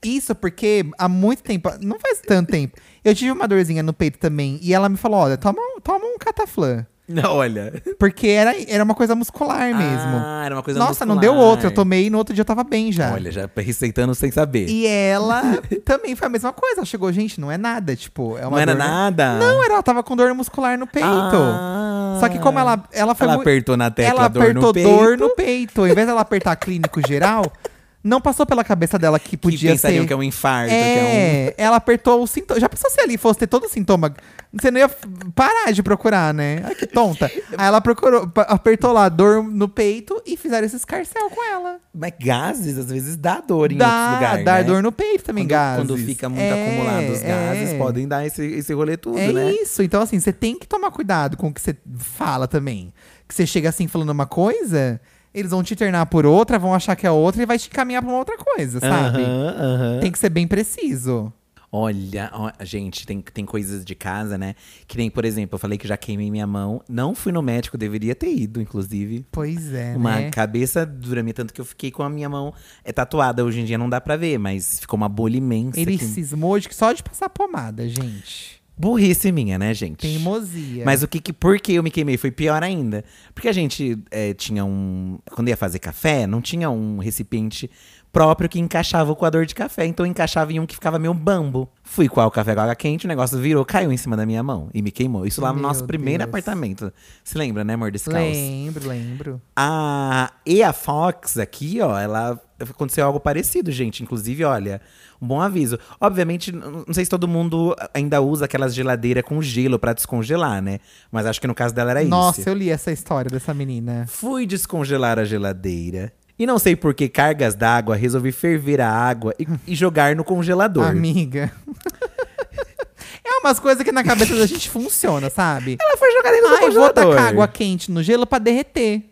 isso 0.05 0.35
porque 0.35 0.87
há 0.97 1.09
muito 1.09 1.43
tempo, 1.43 1.71
não 1.83 1.99
faz 1.99 2.21
tanto 2.21 2.51
tempo. 2.51 2.79
Eu 3.05 3.15
tive 3.15 3.31
uma 3.31 3.47
dorzinha 3.49 3.83
no 3.83 3.93
peito 3.93 4.19
também 4.19 4.59
e 4.63 4.73
ela 4.73 4.89
me 4.89 4.97
falou: 4.97 5.21
olha, 5.21 5.37
toma, 5.37 5.61
toma 5.83 6.05
um 6.07 6.19
cataflã. 6.19 6.87
Não, 7.09 7.33
olha. 7.37 7.73
Porque 7.99 8.27
era, 8.29 8.55
era 8.69 8.85
uma 8.85 8.95
coisa 8.95 9.15
muscular 9.15 9.75
mesmo. 9.75 10.23
Ah, 10.23 10.43
era 10.45 10.55
uma 10.55 10.63
coisa 10.63 10.79
Nossa, 10.79 11.07
não 11.07 11.15
muscular. 11.17 11.35
deu 11.37 11.43
outra. 11.45 11.67
Eu 11.69 11.75
tomei 11.75 12.07
e 12.07 12.11
no 12.11 12.19
outro 12.19 12.35
dia 12.35 12.43
eu 12.43 12.45
tava 12.47 12.63
bem 12.63 12.93
já. 12.93 13.13
Olha, 13.15 13.31
já 13.33 13.49
receitando 13.57 14.15
sem 14.15 14.31
saber. 14.31 14.69
E 14.69 14.87
ela 14.87 15.43
também 15.85 16.15
foi 16.15 16.27
a 16.27 16.31
mesma 16.31 16.53
coisa. 16.53 16.77
Ela 16.81 16.87
chegou, 16.87 17.11
gente, 17.13 17.41
não 17.41 17.51
é 17.51 17.57
nada. 17.57 17.97
Tipo, 17.97 18.37
é 18.37 18.43
não 18.43 18.59
era 18.59 18.73
no- 18.75 18.79
nada? 18.79 19.35
Não, 19.39 19.65
era, 19.65 19.75
ela 19.75 19.83
tava 19.83 20.03
com 20.03 20.15
dor 20.15 20.33
muscular 20.35 20.79
no 20.79 20.87
peito. 20.87 21.09
Ah. 21.09 22.17
Só 22.21 22.29
que 22.29 22.39
como 22.39 22.59
ela, 22.59 22.83
ela 22.93 23.15
foi 23.15 23.27
Ela 23.27 23.37
apertou 23.37 23.77
na 23.77 23.91
tecla 23.91 24.21
ela 24.21 24.29
dor 24.29 24.43
apertou 24.43 24.63
no 24.69 24.73
peito. 24.75 24.89
dor 24.89 25.17
no 25.19 25.31
peito. 25.31 25.87
Em 25.87 25.95
vez 25.95 26.07
dela 26.07 26.21
apertar 26.21 26.57
clínico 26.57 27.01
geral, 27.07 27.45
não 28.09 28.21
passou 28.21 28.45
pela 28.47 28.65
cabeça 28.65 28.99
dela 28.99 29.19
que 29.19 29.31
Que 29.31 29.37
podia 29.37 29.71
pensariam 29.73 30.03
ser. 30.03 30.07
que 30.09 30.13
é 30.13 30.17
um 30.17 30.23
infarto, 30.23 30.71
que 30.71 30.75
é 30.75 31.47
É, 31.49 31.55
ela 31.57 31.77
apertou 31.77 32.23
o 32.23 32.27
sintoma. 32.27 32.59
Já 32.59 32.69
pensou 32.69 32.91
se 32.91 33.01
ali 33.01 33.17
fosse 33.17 33.39
ter 33.41 33.47
todo 33.47 33.65
o 33.65 33.69
sintoma? 33.69 34.13
Você 34.53 34.71
não 34.71 34.81
ia 34.81 34.89
parar 35.35 35.71
de 35.73 35.83
procurar, 35.83 36.33
né? 36.33 36.63
Ai, 36.65 36.75
que 36.75 36.87
tonta. 36.87 37.27
Aí 37.57 37.67
ela 37.67 37.81
procurou, 37.81 38.31
apertou 38.49 38.93
lá, 38.93 39.09
dor 39.09 39.45
no 39.45 39.69
peito 39.69 40.21
e 40.27 40.37
fizeram 40.37 40.67
esse 40.67 40.77
escarcel 40.77 41.29
com 41.31 41.45
ela. 41.45 41.75
um... 41.75 41.79
Mas 42.01 42.13
gases, 42.19 42.79
às 42.79 42.91
vezes, 42.91 43.17
dá 43.17 43.41
dor 43.41 43.71
em 43.71 43.75
outros 43.75 43.91
Dá, 43.91 44.15
lugares, 44.15 44.45
dá 44.45 44.53
né? 44.55 44.65
dor 44.65 44.83
no 44.83 44.91
peito 44.93 45.25
também, 45.25 45.45
quando, 45.45 45.51
gases. 45.51 45.87
Quando 45.87 45.97
fica 45.99 46.29
muito 46.29 46.43
É, 46.43 46.53
acumulado 46.67 47.13
os 47.13 47.21
gases, 47.21 47.69
é. 47.71 47.79
podem 47.79 48.09
dar 48.09 48.27
esse, 48.27 48.43
esse 48.45 48.73
rolê 48.73 48.97
tudo, 48.97 49.19
É 49.19 49.33
né? 49.33 49.53
isso. 49.53 49.83
Então, 49.83 50.01
assim, 50.01 50.19
você 50.19 50.33
tem 50.33 50.59
que 50.59 50.67
tomar 50.67 50.91
cuidado 50.91 51.37
com 51.37 51.49
o 51.49 51.53
que 51.53 51.61
você 51.61 51.77
fala 51.99 52.49
também. 52.49 52.93
Que 53.29 53.35
você 53.35 53.47
chega 53.47 53.69
assim 53.69 53.87
falando 53.87 54.11
uma 54.11 54.27
coisa, 54.27 54.99
eles 55.39 55.51
vão 55.51 55.63
te 55.63 55.75
internar 55.75 56.07
por 56.07 56.27
outra, 56.27 56.59
vão 56.59 56.75
achar 56.75 56.95
que 56.97 57.07
é 57.07 57.11
outra 57.11 57.43
e 57.43 57.47
vai 57.47 57.59
te 57.59 57.69
encaminhar 57.69 58.03
pra 58.03 58.11
uma 58.11 58.19
outra 58.19 58.37
coisa, 58.37 58.81
sabe? 58.81 59.23
Aham, 59.23 59.55
aham. 59.59 60.01
Tem 60.01 60.11
que 60.13 60.19
ser 60.19 60.29
bem 60.31 60.47
preciso. 60.47 61.33
Olha, 61.71 62.31
ó, 62.33 62.51
gente, 62.65 63.07
tem, 63.07 63.21
tem 63.21 63.45
coisas 63.45 63.85
de 63.85 63.95
casa, 63.95 64.39
né? 64.39 64.55
Que 64.87 64.97
nem, 64.97 65.11
por 65.11 65.23
exemplo, 65.27 65.57
eu 65.57 65.59
falei 65.59 65.77
que 65.77 65.87
já 65.87 65.99
queimei 65.99 66.31
minha 66.31 66.47
mão. 66.47 66.81
Não 66.89 67.15
fui 67.15 67.31
no 67.31 67.43
médico, 67.43 67.77
deveria 67.77 68.15
ter 68.15 68.33
ido, 68.35 68.59
inclusive. 68.59 69.27
Pois 69.31 69.75
é, 69.75 69.95
Uma 69.95 70.17
né? 70.17 70.31
cabeça 70.31 70.87
dura 70.87 71.23
minha, 71.23 71.35
tanto 71.35 71.53
que 71.53 71.61
eu 71.61 71.67
fiquei 71.67 71.91
com 71.91 72.03
a 72.03 72.09
minha 72.09 72.27
mão 72.29 72.55
é 72.83 72.91
tatuada. 72.91 73.45
Hoje 73.45 73.61
em 73.61 73.67
dia 73.67 73.77
não 73.77 73.91
dá 73.91 74.01
pra 74.01 74.17
ver, 74.17 74.39
mas 74.39 74.81
ficou 74.81 74.97
uma 74.97 75.11
bolha 75.11 75.37
imensa. 75.37 75.79
Ele 75.79 75.99
que- 75.99 76.07
cismou 76.07 76.59
de 76.59 76.71
que 76.71 76.75
só 76.75 76.91
de 76.95 77.03
passar 77.03 77.29
pomada, 77.29 77.87
gente. 77.87 78.58
Burrice 78.79 79.33
minha, 79.33 79.59
né, 79.59 79.75
gente? 79.75 80.01
Teimosia. 80.01 80.85
Mas 80.85 81.03
o 81.03 81.09
que, 81.09 81.21
que 81.21 81.33
por 81.33 81.59
que 81.59 81.75
eu 81.75 81.83
me 81.83 81.91
queimei 81.91 82.17
foi 82.17 82.31
pior 82.31 82.63
ainda. 82.63 83.05
Porque 83.35 83.49
a 83.49 83.53
gente 83.53 83.99
é, 84.11 84.33
tinha 84.35 84.65
um. 84.65 85.19
Quando 85.33 85.49
ia 85.49 85.57
fazer 85.57 85.79
café, 85.81 86.27
não 86.27 86.41
tinha 86.41 86.71
um 86.71 86.99
recipiente 86.99 87.69
próprio 88.13 88.49
que 88.49 88.59
encaixava 88.59 89.13
o 89.13 89.17
coador 89.17 89.45
de 89.47 89.55
café. 89.55 89.85
Então 89.87 90.07
eu 90.07 90.11
encaixava 90.11 90.53
em 90.53 90.61
um 90.61 90.67
que 90.67 90.75
ficava 90.75 90.99
meio 90.99 91.13
bambo. 91.13 91.69
Fui 91.83 92.09
coar 92.09 92.27
o 92.27 92.31
café 92.31 92.55
com 92.55 92.61
água 92.61 92.75
quente, 92.75 93.05
o 93.05 93.09
negócio 93.09 93.39
virou, 93.39 93.65
caiu 93.65 93.93
em 93.93 93.97
cima 93.97 94.17
da 94.17 94.25
minha 94.25 94.43
mão 94.43 94.71
e 94.73 94.81
me 94.83 94.91
queimou. 94.91 95.27
Isso 95.27 95.41
lá 95.41 95.49
no 95.49 95.59
Meu 95.59 95.69
nosso 95.69 95.85
primeiro 95.85 96.19
Deus. 96.19 96.29
apartamento. 96.29 96.93
Se 97.25 97.37
lembra, 97.37 97.65
né, 97.65 97.75
amor? 97.75 97.91
Desse 97.91 98.09
caos. 98.09 98.23
Lembro, 98.23 98.89
lembro. 98.89 99.43
A 99.57 100.33
e 100.47 100.63
a 100.63 100.73
Fox 100.73 101.39
aqui, 101.39 101.81
ó, 101.81 101.99
ela 101.99 102.41
aconteceu 102.61 103.05
algo 103.07 103.21
parecido, 103.21 103.71
gente. 103.71 104.03
Inclusive, 104.03 104.45
olha, 104.45 104.81
um 105.21 105.27
bom 105.27 105.41
aviso. 105.41 105.79
Obviamente, 106.01 106.51
não 106.53 106.85
sei 106.93 107.05
se 107.05 107.11
todo 107.11 107.29
mundo 107.29 107.75
ainda 107.95 108.21
usa 108.21 108.45
aquelas 108.47 108.75
geladeiras 108.75 109.23
com 109.25 109.41
gelo 109.43 109.79
pra 109.79 109.93
descongelar, 109.93 110.61
né? 110.63 110.79
Mas 111.11 111.27
acho 111.27 111.41
que 111.41 111.47
no 111.47 111.55
caso 111.55 111.75
dela 111.75 111.91
era 111.93 112.05
Nossa, 112.05 112.41
isso. 112.41 112.49
eu 112.49 112.55
li 112.55 112.71
essa 112.71 112.91
história 112.93 113.31
dessa 113.31 113.53
menina. 113.55 114.07
Fui 114.09 114.47
descongelar 114.47 115.19
a 115.19 115.25
geladeira. 115.25 116.13
E 116.39 116.47
não 116.47 116.59
sei 116.59 116.77
por 116.77 116.95
que 116.95 117.09
cargas 117.09 117.57
d'água, 117.57 117.97
resolvi 117.97 118.31
ferver 118.31 118.81
a 118.81 118.89
água 118.89 119.35
e, 119.41 119.47
e 119.67 119.75
jogar 119.75 120.15
no 120.15 120.23
congelador. 120.23 120.85
Amiga. 120.87 121.53
é 123.25 123.39
umas 123.41 123.59
coisas 123.59 123.83
que 123.83 123.91
na 123.93 124.05
cabeça 124.05 124.37
da 124.37 124.47
gente 124.47 124.71
funciona, 124.71 125.31
sabe? 125.31 125.77
Ela 125.81 125.97
foi 125.97 126.09
dentro 126.13 126.31
do 126.31 126.37
Ah, 126.37 126.41
eu 126.41 126.73
vou 126.73 126.83
congelador. 126.89 127.15
tacar 127.17 127.29
água 127.29 127.49
quente 127.49 127.91
no 127.91 128.03
gelo 128.03 128.27
pra 128.27 128.39
derreter. 128.39 129.03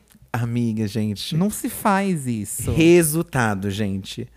Amiga, 0.42 0.86
gente. 0.86 1.36
Não 1.36 1.50
se 1.50 1.68
faz 1.68 2.26
isso. 2.26 2.72
Resultado, 2.72 3.70
gente. 3.70 4.28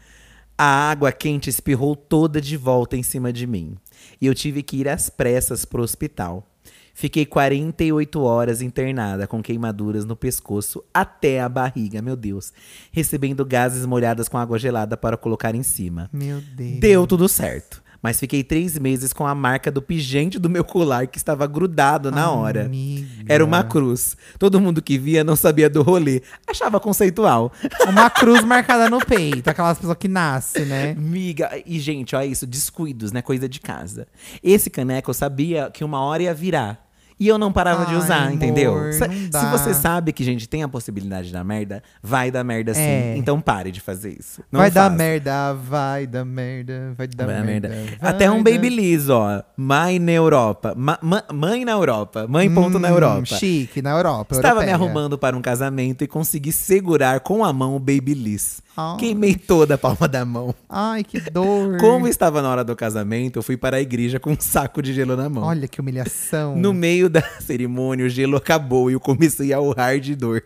A 0.58 0.90
água 0.90 1.12
quente 1.12 1.50
espirrou 1.50 1.96
toda 1.96 2.42
de 2.42 2.58
volta 2.58 2.98
em 2.98 3.04
cima 3.04 3.32
de 3.32 3.48
mim. 3.48 3.78
E 4.20 4.26
eu 4.26 4.36
tive 4.36 4.62
que 4.62 4.78
ir 4.78 4.90
às 4.90 5.10
pressas 5.10 5.64
pro 5.64 5.82
hospital. 5.82 6.46
Fiquei 6.94 7.26
48 7.26 8.20
horas 8.20 8.62
internada 8.62 9.26
com 9.26 9.42
queimaduras 9.42 10.04
no 10.04 10.18
pescoço 10.18 10.84
até 10.94 11.40
a 11.40 11.48
barriga, 11.48 12.02
meu 12.02 12.18
Deus. 12.18 12.52
Recebendo 12.92 13.46
gases 13.46 13.86
molhadas 13.86 14.28
com 14.28 14.38
água 14.38 14.60
gelada 14.60 14.98
para 14.98 15.16
colocar 15.16 15.56
em 15.56 15.64
cima. 15.64 16.10
Meu 16.12 16.42
Deus. 16.42 16.80
Deu 16.82 17.08
tudo 17.08 17.30
certo. 17.30 17.82
Mas 18.02 18.20
fiquei 18.20 18.44
três 18.44 18.78
meses 18.80 19.12
com 19.12 19.28
a 19.28 19.36
marca 19.36 19.70
do 19.70 19.82
pingente 19.82 20.40
do 20.40 20.50
meu 20.50 20.64
colar 20.64 21.08
que 21.08 21.18
estava 21.18 21.46
grudado 21.46 22.12
na 22.12 22.32
hora. 22.32 22.66
Amiga. 22.66 23.26
Era 23.28 23.44
uma 23.44 23.64
cruz. 23.64 24.16
Todo 24.38 24.60
mundo 24.60 24.82
que 24.82 24.98
via 24.98 25.24
não 25.24 25.36
sabia 25.36 25.70
do 25.70 25.82
rolê. 25.82 26.22
Achava 26.48 26.80
conceitual. 26.80 27.52
Uma 27.88 28.10
cruz 28.10 28.44
marcada 28.44 28.90
no 28.90 29.00
peito. 29.06 29.50
Aquelas 29.50 29.78
pessoas 29.78 29.98
que 29.98 30.08
nascem, 30.08 30.66
né? 30.66 30.96
Miga, 30.96 31.50
e 31.66 31.80
gente, 31.80 32.16
olha 32.16 32.26
isso, 32.26 32.48
descuidos, 32.48 33.12
né? 33.12 33.22
Coisa 33.22 33.50
de 33.50 33.60
casa. 33.60 34.08
Esse 34.44 34.70
caneco 34.70 35.10
eu 35.10 35.14
sabia 35.14 35.70
que 35.72 35.84
uma 35.84 36.00
hora 36.00 36.24
ia 36.24 36.34
virar. 36.34 36.89
E 37.20 37.28
eu 37.28 37.38
não 37.38 37.52
parava 37.52 37.86
de 37.86 37.92
Ai, 37.92 37.98
usar, 37.98 38.22
amor, 38.24 38.34
entendeu? 38.34 38.94
Se, 38.94 39.00
se 39.00 39.46
você 39.52 39.74
sabe 39.74 40.14
que, 40.14 40.24
gente, 40.24 40.48
tem 40.48 40.64
a 40.64 40.70
possibilidade 40.70 41.28
de 41.28 41.34
dar 41.34 41.44
merda, 41.44 41.84
vai 42.02 42.32
dar 42.32 42.44
merda 42.46 42.74
sim. 42.74 42.80
É. 42.82 43.16
Então 43.18 43.42
pare 43.42 43.72
de 43.72 43.82
fazer 43.82 44.16
isso. 44.18 44.42
Não 44.52 44.60
vai 44.62 44.72
dar 44.72 44.86
faça. 44.86 44.96
merda, 44.96 45.54
vai 45.54 46.08
dar 46.08 46.24
merda, 46.24 46.94
vai 46.98 47.08
dar 47.08 47.26
Vai 47.26 47.36
dar 47.36 47.44
merda. 47.44 47.68
merda. 47.70 47.98
vai 48.00 48.10
Até 48.12 48.32
um 48.32 48.42
dar- 48.42 48.52
Babyliss, 48.54 49.10
ó. 49.10 49.44
Mãe 49.58 50.00
na 50.00 50.12
Europa. 50.14 50.74
Ma- 50.78 51.00
ma- 51.02 51.24
mãe 51.34 51.66
na 51.66 51.74
Europa. 51.74 52.26
Mãe 52.30 52.50
ponto 52.54 52.80
na 52.80 52.88
Hum, 52.88 52.92
Europa. 52.92 53.26
Chique, 53.26 53.82
na 53.82 53.92
Europa. 53.92 54.36
Estava 54.36 54.62
me 54.62 54.68
europeia. 54.68 54.76
arrumando 54.76 55.18
para 55.18 55.36
um 55.36 55.42
casamento 55.42 56.04
e 56.04 56.08
consegui 56.08 56.52
segurar 56.54 57.20
com 57.20 57.44
a 57.44 57.52
mão 57.52 57.76
o 57.76 57.80
Babyliss. 57.80 58.62
Ah. 58.78 58.96
Queimei 58.98 59.36
toda 59.36 59.76
a 59.76 59.78
palma 59.78 60.08
da 60.08 60.24
mão. 60.24 60.56
Ai, 60.70 61.04
que 61.04 61.20
dor. 61.20 61.78
Como 61.80 62.08
estava 62.08 62.42
na 62.42 62.50
hora 62.50 62.64
do 62.64 62.74
casamento, 62.78 63.38
eu 63.40 63.44
fui 63.44 63.58
para 63.58 63.76
a 63.76 63.82
igreja 63.82 64.22
com 64.22 64.32
um 64.32 64.38
saco 64.40 64.82
de 64.82 64.94
gelo 64.94 65.18
na 65.18 65.28
mão. 65.28 65.44
Olha 65.44 65.68
que 65.68 65.82
humilhação. 65.82 66.56
No 66.56 66.74
meio 66.74 67.09
da 67.12 67.22
cerimônia, 67.40 68.06
o 68.06 68.10
gelo 68.10 68.38
acabou 68.38 68.90
e 68.90 68.94
eu 68.94 69.00
comecei 69.00 69.52
a 69.54 69.60
urrar 69.60 70.00
de 70.00 70.16
dor. 70.16 70.44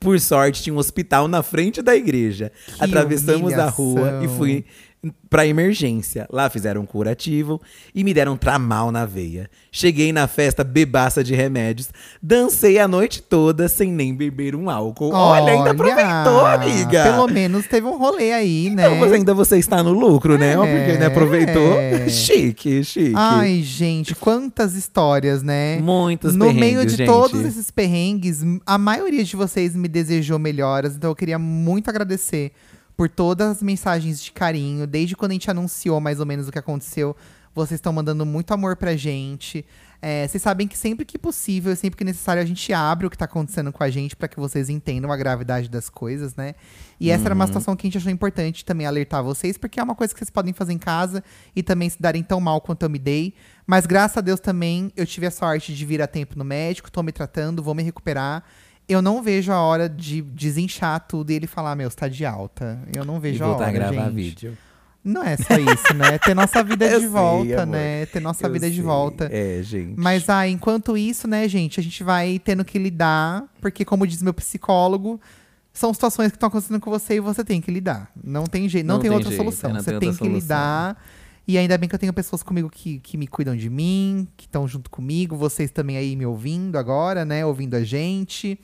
Por 0.00 0.18
sorte, 0.18 0.62
tinha 0.62 0.74
um 0.74 0.78
hospital 0.78 1.28
na 1.28 1.42
frente 1.42 1.82
da 1.82 1.94
igreja. 1.94 2.50
Que 2.76 2.84
Atravessamos 2.84 3.52
a 3.52 3.68
rua 3.68 4.00
e 4.00 4.02
humilhação. 4.02 4.36
fui 4.38 4.64
pra 5.28 5.46
emergência. 5.46 6.26
Lá 6.30 6.48
fizeram 6.48 6.82
um 6.82 6.86
curativo 6.86 7.60
e 7.94 8.04
me 8.04 8.14
deram 8.14 8.36
tramal 8.36 8.92
na 8.92 9.04
veia. 9.04 9.50
Cheguei 9.72 10.12
na 10.12 10.26
festa 10.28 10.62
bebaça 10.62 11.24
de 11.24 11.34
remédios, 11.34 11.88
dancei 12.22 12.78
a 12.78 12.86
noite 12.86 13.20
toda 13.22 13.66
sem 13.68 13.90
nem 13.90 14.14
beber 14.14 14.54
um 14.54 14.68
álcool. 14.70 15.10
Olha, 15.12 15.52
ainda 15.54 15.70
aproveitou, 15.72 16.46
amiga. 16.46 17.02
Pelo 17.04 17.26
menos 17.28 17.66
teve 17.66 17.86
um 17.86 17.96
rolê 17.98 18.32
aí, 18.32 18.70
né? 18.70 18.86
Então, 18.86 18.98
você- 18.98 19.14
ainda 19.14 19.34
você 19.34 19.58
está 19.58 19.82
no 19.82 19.92
lucro, 19.92 20.38
né? 20.38 20.56
Ó, 20.56 20.60
Porque 20.66 20.98
né, 20.98 21.06
aproveitou. 21.06 21.78
É. 21.78 22.08
Chique, 22.08 22.84
chique. 22.84 23.12
Ai, 23.16 23.60
gente, 23.62 24.14
quantas 24.14 24.74
histórias, 24.74 25.42
né? 25.42 25.78
Muitos 25.80 26.34
No 26.36 26.52
meio 26.52 26.84
de 26.86 26.96
gente. 26.96 27.06
todos 27.06 27.40
esses 27.44 27.70
perrengues, 27.70 28.42
a 28.66 28.78
maioria 28.78 29.24
de 29.24 29.34
vocês 29.34 29.74
me 29.74 29.88
desejou 29.88 30.38
melhoras, 30.38 30.94
então 30.94 31.10
eu 31.10 31.16
queria 31.16 31.38
muito 31.38 31.88
agradecer 31.90 32.52
por 33.02 33.08
todas 33.08 33.56
as 33.56 33.62
mensagens 33.64 34.22
de 34.22 34.30
carinho, 34.30 34.86
desde 34.86 35.16
quando 35.16 35.32
a 35.32 35.34
gente 35.34 35.50
anunciou 35.50 36.00
mais 36.00 36.20
ou 36.20 36.26
menos 36.26 36.46
o 36.46 36.52
que 36.52 36.58
aconteceu. 36.60 37.16
Vocês 37.52 37.78
estão 37.78 37.92
mandando 37.92 38.24
muito 38.24 38.54
amor 38.54 38.76
pra 38.76 38.94
gente. 38.94 39.66
É, 40.00 40.28
vocês 40.28 40.40
sabem 40.40 40.68
que 40.68 40.78
sempre 40.78 41.04
que 41.04 41.18
possível, 41.18 41.74
sempre 41.74 41.98
que 41.98 42.04
necessário, 42.04 42.40
a 42.40 42.46
gente 42.46 42.72
abre 42.72 43.04
o 43.04 43.10
que 43.10 43.18
tá 43.18 43.24
acontecendo 43.24 43.72
com 43.72 43.82
a 43.82 43.90
gente 43.90 44.14
para 44.14 44.28
que 44.28 44.38
vocês 44.38 44.68
entendam 44.68 45.10
a 45.10 45.16
gravidade 45.16 45.68
das 45.68 45.88
coisas, 45.88 46.36
né? 46.36 46.54
E 47.00 47.10
essa 47.10 47.24
era 47.24 47.34
uma 47.34 47.44
situação 47.48 47.74
que 47.74 47.84
a 47.84 47.88
gente 47.88 47.98
achou 47.98 48.12
importante 48.12 48.64
também 48.64 48.86
alertar 48.86 49.20
vocês, 49.24 49.58
porque 49.58 49.80
é 49.80 49.82
uma 49.82 49.96
coisa 49.96 50.14
que 50.14 50.20
vocês 50.20 50.30
podem 50.30 50.52
fazer 50.52 50.72
em 50.72 50.78
casa 50.78 51.24
e 51.56 51.60
também 51.60 51.90
se 51.90 52.00
darem 52.00 52.22
tão 52.22 52.40
mal 52.40 52.60
quanto 52.60 52.84
eu 52.84 52.88
me 52.88 53.00
dei. 53.00 53.34
Mas 53.66 53.84
graças 53.84 54.16
a 54.16 54.20
Deus 54.20 54.38
também 54.38 54.92
eu 54.96 55.04
tive 55.04 55.26
a 55.26 55.30
sorte 55.32 55.74
de 55.74 55.84
vir 55.84 56.00
a 56.00 56.06
tempo 56.06 56.38
no 56.38 56.44
médico, 56.44 56.88
tô 56.88 57.02
me 57.02 57.10
tratando, 57.10 57.64
vou 57.64 57.74
me 57.74 57.82
recuperar. 57.82 58.44
Eu 58.88 59.00
não 59.00 59.22
vejo 59.22 59.52
a 59.52 59.60
hora 59.60 59.88
de 59.88 60.20
desinchar 60.22 61.00
tudo 61.08 61.30
e 61.30 61.34
ele 61.34 61.46
falar, 61.46 61.74
meu, 61.76 61.88
você 61.90 61.96
tá 61.96 62.08
de 62.08 62.26
alta. 62.26 62.78
Eu 62.94 63.04
não 63.04 63.16
E 63.16 63.20
vejo 63.20 63.42
a 63.44 63.46
voltar 63.48 63.60
hora, 63.62 63.70
a 63.70 63.72
gravar 63.72 64.04
gente. 64.06 64.14
vídeo. 64.14 64.58
Não 65.04 65.22
é 65.24 65.36
só 65.36 65.54
isso, 65.56 65.94
né? 65.94 66.18
Ter 66.18 66.34
nossa 66.34 66.62
vida 66.62 66.88
de 67.00 67.06
volta, 67.06 67.66
né? 67.66 68.06
Ter 68.06 68.20
nossa 68.20 68.46
Eu 68.46 68.52
vida 68.52 68.68
de 68.68 68.76
sei. 68.76 68.84
volta. 68.84 69.28
É, 69.32 69.60
gente. 69.62 69.94
Mas 69.98 70.28
ah, 70.28 70.46
enquanto 70.46 70.96
isso, 70.96 71.26
né, 71.26 71.48
gente, 71.48 71.80
a 71.80 71.82
gente 71.82 72.04
vai 72.04 72.38
tendo 72.38 72.64
que 72.64 72.78
lidar, 72.78 73.44
porque 73.60 73.84
como 73.84 74.06
diz 74.06 74.22
meu 74.22 74.32
psicólogo, 74.34 75.20
são 75.72 75.92
situações 75.92 76.30
que 76.30 76.36
estão 76.36 76.48
acontecendo 76.48 76.78
com 76.78 76.90
você 76.90 77.14
e 77.14 77.20
você 77.20 77.42
tem 77.42 77.60
que 77.60 77.70
lidar. 77.70 78.10
Não 78.22 78.44
tem 78.44 78.68
jeito, 78.68 78.86
não, 78.86 78.96
Não 78.96 79.00
tem, 79.00 79.10
tem 79.10 79.16
outra 79.16 79.30
jeito, 79.30 79.42
solução. 79.42 79.74
Você 79.74 79.98
tem 79.98 80.10
que 80.10 80.18
solução. 80.18 80.34
lidar. 80.40 81.04
E 81.46 81.58
ainda 81.58 81.76
bem 81.76 81.88
que 81.88 81.94
eu 81.94 81.98
tenho 81.98 82.12
pessoas 82.12 82.42
comigo 82.42 82.70
que, 82.70 83.00
que 83.00 83.16
me 83.16 83.26
cuidam 83.26 83.56
de 83.56 83.68
mim, 83.68 84.28
que 84.36 84.46
estão 84.46 84.66
junto 84.68 84.88
comigo, 84.88 85.36
vocês 85.36 85.70
também 85.70 85.96
aí 85.96 86.14
me 86.14 86.24
ouvindo 86.24 86.78
agora, 86.78 87.24
né? 87.24 87.44
Ouvindo 87.44 87.74
a 87.74 87.82
gente. 87.82 88.58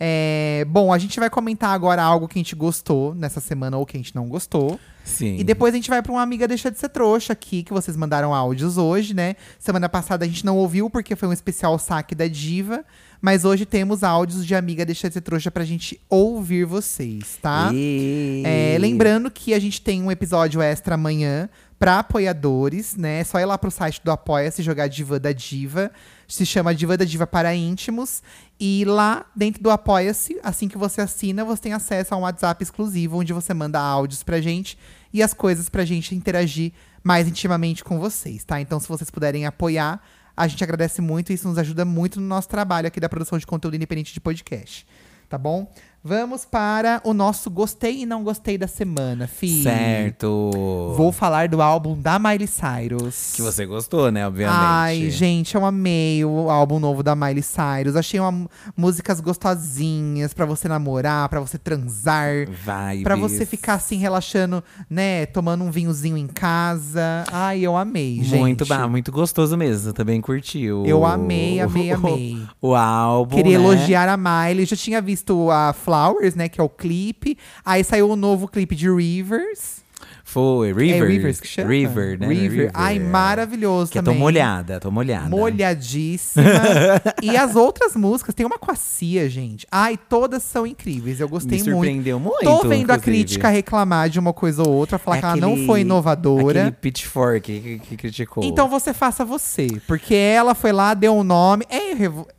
É, 0.00 0.64
bom, 0.68 0.92
a 0.92 0.98
gente 0.98 1.20
vai 1.20 1.30
comentar 1.30 1.70
agora 1.70 2.02
algo 2.02 2.26
que 2.26 2.38
a 2.38 2.42
gente 2.42 2.56
gostou 2.56 3.14
nessa 3.14 3.38
semana 3.38 3.76
ou 3.76 3.86
que 3.86 3.96
a 3.96 4.00
gente 4.00 4.14
não 4.16 4.28
gostou. 4.28 4.80
Sim. 5.04 5.36
E 5.38 5.44
depois 5.44 5.74
a 5.74 5.76
gente 5.76 5.90
vai 5.90 6.02
pra 6.02 6.10
uma 6.10 6.22
amiga 6.22 6.48
deixa 6.48 6.70
de 6.70 6.78
ser 6.78 6.88
trouxa 6.88 7.32
aqui, 7.32 7.62
que 7.62 7.72
vocês 7.72 7.96
mandaram 7.96 8.34
áudios 8.34 8.78
hoje, 8.78 9.14
né? 9.14 9.36
Semana 9.58 9.88
passada 9.88 10.24
a 10.24 10.28
gente 10.28 10.44
não 10.44 10.56
ouviu 10.56 10.88
porque 10.88 11.14
foi 11.14 11.28
um 11.28 11.32
especial 11.32 11.78
saque 11.78 12.14
da 12.14 12.26
diva. 12.26 12.84
Mas 13.20 13.44
hoje 13.44 13.64
temos 13.64 14.02
áudios 14.02 14.44
de 14.44 14.52
amiga 14.52 14.84
deixa 14.84 15.08
de 15.08 15.14
ser 15.14 15.20
trouxa 15.20 15.48
pra 15.48 15.64
gente 15.64 16.00
ouvir 16.10 16.64
vocês, 16.64 17.38
tá? 17.40 17.70
E... 17.72 18.42
É, 18.44 18.76
lembrando 18.80 19.30
que 19.30 19.54
a 19.54 19.60
gente 19.60 19.80
tem 19.80 20.02
um 20.02 20.10
episódio 20.10 20.60
extra 20.60 20.96
amanhã 20.96 21.48
pra 21.82 21.98
apoiadores, 21.98 22.94
né? 22.94 23.18
É 23.18 23.24
só 23.24 23.40
ir 23.40 23.44
lá 23.44 23.58
pro 23.58 23.68
site 23.68 24.00
do 24.04 24.12
Apoia-se 24.12 24.62
jogar 24.62 24.86
Diva 24.86 25.18
da 25.18 25.32
Diva. 25.32 25.90
Se 26.28 26.46
chama 26.46 26.72
Diva 26.72 26.96
da 26.96 27.04
Diva 27.04 27.26
para 27.26 27.56
íntimos. 27.56 28.22
E 28.60 28.84
lá 28.84 29.26
dentro 29.34 29.60
do 29.60 29.68
Apoia-se, 29.68 30.38
assim 30.44 30.68
que 30.68 30.78
você 30.78 31.00
assina, 31.00 31.44
você 31.44 31.62
tem 31.62 31.72
acesso 31.72 32.14
a 32.14 32.16
um 32.16 32.20
WhatsApp 32.20 32.62
exclusivo 32.62 33.18
onde 33.18 33.32
você 33.32 33.52
manda 33.52 33.80
áudios 33.80 34.22
pra 34.22 34.40
gente 34.40 34.78
e 35.12 35.24
as 35.24 35.34
coisas 35.34 35.68
pra 35.68 35.84
gente 35.84 36.14
interagir 36.14 36.72
mais 37.02 37.26
intimamente 37.26 37.82
com 37.82 37.98
vocês, 37.98 38.44
tá? 38.44 38.60
Então, 38.60 38.78
se 38.78 38.86
vocês 38.86 39.10
puderem 39.10 39.44
apoiar, 39.44 40.00
a 40.36 40.46
gente 40.46 40.62
agradece 40.62 41.02
muito 41.02 41.32
e 41.32 41.34
isso 41.34 41.48
nos 41.48 41.58
ajuda 41.58 41.84
muito 41.84 42.20
no 42.20 42.28
nosso 42.28 42.48
trabalho 42.48 42.86
aqui 42.86 43.00
da 43.00 43.08
produção 43.08 43.36
de 43.36 43.44
conteúdo 43.44 43.74
independente 43.74 44.14
de 44.14 44.20
podcast. 44.20 44.86
Tá 45.28 45.36
bom? 45.36 45.68
Vamos 46.04 46.44
para 46.44 47.00
o 47.04 47.14
nosso 47.14 47.48
gostei 47.48 48.02
e 48.02 48.06
não 48.06 48.24
gostei 48.24 48.58
da 48.58 48.66
semana, 48.66 49.28
Fi. 49.28 49.62
Certo. 49.62 50.50
Vou 50.96 51.12
falar 51.12 51.46
do 51.46 51.62
álbum 51.62 51.96
da 51.96 52.18
Miley 52.18 52.48
Cyrus. 52.48 53.34
Que 53.36 53.40
você 53.40 53.64
gostou, 53.64 54.10
né? 54.10 54.26
Obviamente. 54.26 54.58
Ai, 54.58 55.10
gente, 55.10 55.54
eu 55.54 55.64
amei 55.64 56.24
o 56.24 56.50
álbum 56.50 56.80
novo 56.80 57.04
da 57.04 57.14
Miley 57.14 57.44
Cyrus. 57.44 57.94
Achei 57.94 58.18
uma, 58.18 58.48
músicas 58.76 59.20
gostosinhas 59.20 60.34
pra 60.34 60.44
você 60.44 60.66
namorar, 60.66 61.28
pra 61.28 61.38
você 61.38 61.56
transar. 61.56 62.48
Vibes. 62.48 63.04
Pra 63.04 63.14
você 63.14 63.46
ficar 63.46 63.74
assim, 63.74 63.98
relaxando, 63.98 64.60
né? 64.90 65.24
Tomando 65.26 65.62
um 65.62 65.70
vinhozinho 65.70 66.16
em 66.16 66.26
casa. 66.26 67.22
Ai, 67.30 67.60
eu 67.60 67.76
amei, 67.76 68.24
gente. 68.24 68.40
Muito 68.40 68.66
bom, 68.66 68.88
muito 68.88 69.12
gostoso 69.12 69.56
mesmo. 69.56 69.92
Também 69.92 70.20
curtiu. 70.20 70.84
Eu 70.84 71.06
amei, 71.06 71.60
amei, 71.60 71.92
amei. 71.94 72.42
O 72.60 72.74
álbum. 72.74 73.36
Queria 73.36 73.56
né? 73.56 73.64
elogiar 73.64 74.08
a 74.08 74.16
Miley. 74.16 74.66
Já 74.66 74.74
tinha 74.74 75.00
visto 75.00 75.48
a 75.48 75.72
Flowers, 75.92 76.34
né? 76.34 76.48
Que 76.48 76.60
é 76.60 76.64
o 76.64 76.68
clipe. 76.68 77.36
Aí 77.64 77.84
saiu 77.84 78.08
o 78.10 78.16
novo 78.16 78.48
clipe 78.48 78.74
de 78.74 78.90
Rivers. 78.90 79.82
Foi, 80.24 80.72
River. 80.72 81.02
É 81.02 81.06
Rivers 81.06 81.40
que 81.40 81.46
chama? 81.46 81.68
River, 81.70 82.18
né? 82.18 82.26
River. 82.26 82.70
Ai, 82.72 82.98
maravilhoso 82.98 83.92
Que 83.92 83.98
eu 83.98 84.02
também. 84.02 84.18
tô 84.18 84.24
molhada, 84.24 84.80
tô 84.80 84.90
molhada. 84.90 85.28
Molhadíssima. 85.28 86.44
e 87.22 87.36
as 87.36 87.54
outras 87.54 87.94
músicas, 87.94 88.34
tem 88.34 88.46
uma 88.46 88.58
com 88.58 88.70
a 88.70 88.74
Cia, 88.74 89.28
gente. 89.28 89.66
Ai, 89.70 89.98
todas 90.08 90.42
são 90.42 90.66
incríveis. 90.66 91.20
Eu 91.20 91.28
gostei 91.28 91.58
Me 91.58 91.64
muito. 91.64 91.74
surpreendeu 91.74 92.18
muito. 92.18 92.44
Tô 92.44 92.62
vendo 92.62 92.90
a 92.90 92.94
inclusive. 92.96 93.00
crítica 93.00 93.48
reclamar 93.48 94.08
de 94.08 94.18
uma 94.18 94.32
coisa 94.32 94.62
ou 94.62 94.72
outra, 94.72 94.96
falar 94.98 95.18
É 95.18 95.20
que 95.20 95.26
ela 95.26 95.36
não 95.36 95.66
foi 95.66 95.82
inovadora. 95.82 96.60
Aquele 96.62 96.76
Pitchfork 96.76 97.60
que, 97.60 97.78
que 97.80 97.96
criticou. 97.96 98.42
Então 98.42 98.68
você 98.68 98.94
faça 98.94 99.24
você. 99.24 99.66
Porque 99.86 100.14
ela 100.14 100.54
foi 100.54 100.72
lá, 100.72 100.94
deu 100.94 101.14
um 101.14 101.24
nome. 101.24 101.66
É, 101.68 101.92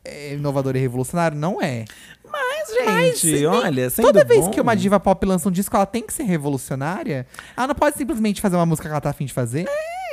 é 0.04 0.34
inovador 0.34 0.74
e 0.74 0.80
revolucionário? 0.80 1.38
Não 1.38 1.62
é. 1.62 1.84
Mas, 2.84 3.20
gente, 3.20 3.32
nem- 3.32 3.46
olha, 3.46 3.90
sendo 3.90 4.06
Toda 4.06 4.24
vez 4.24 4.44
bom- 4.44 4.50
que 4.50 4.60
uma 4.60 4.74
diva 4.74 4.98
pop 5.00 5.24
lança 5.26 5.48
um 5.48 5.52
disco, 5.52 5.74
ela 5.76 5.86
tem 5.86 6.02
que 6.02 6.12
ser 6.12 6.24
revolucionária. 6.24 7.26
Ela 7.56 7.68
não 7.68 7.74
pode 7.74 7.96
simplesmente 7.96 8.40
fazer 8.40 8.56
uma 8.56 8.66
música 8.66 8.88
que 8.88 8.92
ela 8.92 9.00
tá 9.00 9.10
afim 9.10 9.24
de 9.24 9.32
fazer. 9.32 9.66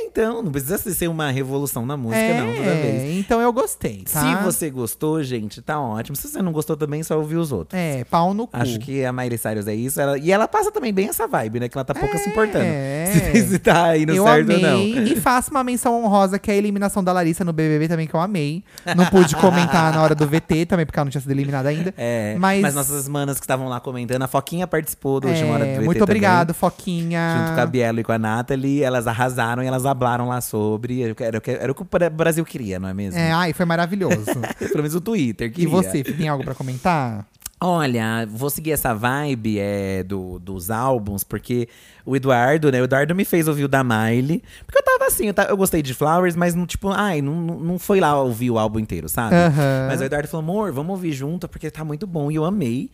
Então, 0.04 0.42
não 0.44 0.52
precisa 0.52 0.78
ser 0.78 1.08
uma 1.08 1.32
revolução 1.32 1.86
na 1.86 1.96
música, 1.96 2.20
é, 2.20 2.42
não, 2.42 2.54
toda 2.54 2.74
vez. 2.76 3.18
então 3.20 3.40
eu 3.40 3.54
gostei, 3.54 4.04
tá? 4.12 4.20
Se 4.20 4.44
você 4.44 4.70
gostou, 4.70 5.24
gente, 5.24 5.62
tá 5.62 5.80
ótimo. 5.80 6.18
Se 6.18 6.28
você 6.28 6.42
não 6.42 6.52
gostou 6.52 6.76
também, 6.76 7.02
só 7.02 7.18
ouvir 7.18 7.38
os 7.38 7.52
outros. 7.54 7.80
É, 7.80 8.04
pau 8.04 8.34
no 8.34 8.46
cu. 8.46 8.58
Acho 8.58 8.78
que 8.80 9.06
a 9.06 9.14
Miley 9.14 9.38
Cyrus 9.38 9.68
é 9.68 9.74
isso. 9.76 10.02
ela- 10.02 10.18
e 10.18 10.30
ela 10.30 10.50
passa 10.50 10.70
também 10.70 10.92
bem 10.92 11.08
essa 11.08 11.28
vibe, 11.28 11.62
né? 11.62 11.70
Que 11.70 11.78
ela 11.78 11.86
tá 11.86 11.94
pouco 11.94 12.18
se 12.18 12.28
importando. 12.30 12.66
É. 12.66 13.01
se 13.48 13.60
tá 13.60 13.98
indo 13.98 14.14
eu 14.14 14.24
certo 14.24 14.52
amei. 14.52 14.56
ou 14.58 14.62
não. 14.62 15.04
E 15.06 15.16
faço 15.16 15.52
uma 15.52 15.64
menção 15.64 16.04
honrosa, 16.04 16.38
que 16.40 16.50
é 16.52 16.54
a 16.54 16.58
eliminação 16.58 17.04
da 17.04 17.12
Larissa 17.12 17.44
no 17.44 17.54
BBB 17.54 17.88
também, 17.88 18.08
que 18.08 18.14
eu 18.14 18.20
amei. 18.20 18.64
Não 18.96 19.06
pude 19.06 19.36
comentar 19.36 19.94
na 19.94 20.02
hora 20.02 20.16
do 20.16 20.26
VT 20.28 20.66
também, 20.66 20.86
porque 20.86 20.98
ela 21.00 21.06
não 21.06 21.12
tinha 21.12 21.22
sido 21.22 21.32
eliminada 21.32 21.70
ainda. 21.70 21.94
É, 21.98 22.36
Mas- 22.40 22.62
mas, 22.62 22.76
nossas 22.76 23.08
manas 23.08 23.38
que 23.40 23.44
estavam 23.44 23.68
lá 23.68 23.80
comentando, 23.80 24.22
a 24.24 24.28
Foquinha 24.28 24.66
participou 24.68 25.20
do 25.20 25.28
É, 25.28 25.32
último 25.32 25.52
hora 25.54 25.66
do 25.66 25.72
VT 25.72 25.80
muito 25.86 25.98
também, 26.00 26.04
obrigado, 26.04 26.54
Foquinha. 26.54 27.36
Junto 27.38 27.56
com 27.56 27.62
a 27.62 27.66
Bielo 27.66 28.00
e 28.00 28.04
com 28.04 28.12
a 28.12 28.18
Nathalie, 28.20 28.84
elas 28.84 29.08
arrasaram 29.08 29.64
e 29.64 29.68
elas 29.68 29.86
hablaram 29.86 30.28
lá 30.28 30.42
sobre. 30.42 31.02
Era, 31.20 31.38
o 31.38 31.42
que- 31.42 31.52
era 31.52 31.72
o 31.72 31.76
que 31.76 31.82
o 31.82 31.88
Brasil 32.12 32.44
queria, 32.46 32.80
não 32.80 32.90
é 32.90 32.94
mesmo? 32.94 33.20
É, 33.20 33.32
ai, 33.32 33.54
foi 33.54 33.66
maravilhoso. 33.66 34.26
Pelo 34.60 34.78
menos 34.78 34.96
o 34.96 35.02
Twitter 35.02 35.48
e 35.48 35.52
queria. 35.52 35.70
você, 35.70 36.04
tem 36.04 36.28
algo 36.28 36.44
pra 36.44 36.54
comentar? 36.56 37.26
Olha, 37.64 38.28
vou 38.28 38.50
seguir 38.50 38.72
essa 38.72 38.92
vibe 38.92 39.60
é, 39.60 40.02
do, 40.02 40.40
dos 40.40 40.72
álbuns, 40.72 41.24
porque 41.24 41.70
o 42.04 42.16
Eduardo, 42.16 42.72
né? 42.72 42.82
O 42.82 42.86
Eduardo 42.86 43.14
me 43.14 43.24
fez 43.24 43.48
ouvir 43.48 43.66
o 43.66 43.68
da 43.68 43.84
Miley. 43.84 44.42
Porque 44.66 44.80
eu 44.80 44.84
tava 44.84 45.06
assim, 45.06 45.28
eu, 45.28 45.34
eu 45.48 45.56
gostei 45.56 45.84
de 45.84 45.94
Flowers, 45.94 46.36
mas 46.36 46.56
não, 46.56 46.66
tipo, 46.66 46.90
ai, 46.90 47.22
não, 47.22 47.36
não 47.36 47.78
foi 47.78 48.00
lá 48.00 48.20
ouvir 48.20 48.50
o 48.50 48.58
álbum 48.58 48.80
inteiro, 48.80 49.08
sabe? 49.08 49.36
Aham. 49.36 49.86
Mas 49.88 50.02
o 50.02 50.04
Eduardo 50.04 50.28
falou, 50.28 50.44
amor, 50.44 50.72
vamos 50.72 50.90
ouvir 50.90 51.12
junto, 51.12 51.48
porque 51.48 51.70
tá 51.70 51.86
muito 51.86 52.08
bom. 52.08 52.32
E 52.32 52.36
eu 52.36 52.46
amei. 52.46 52.90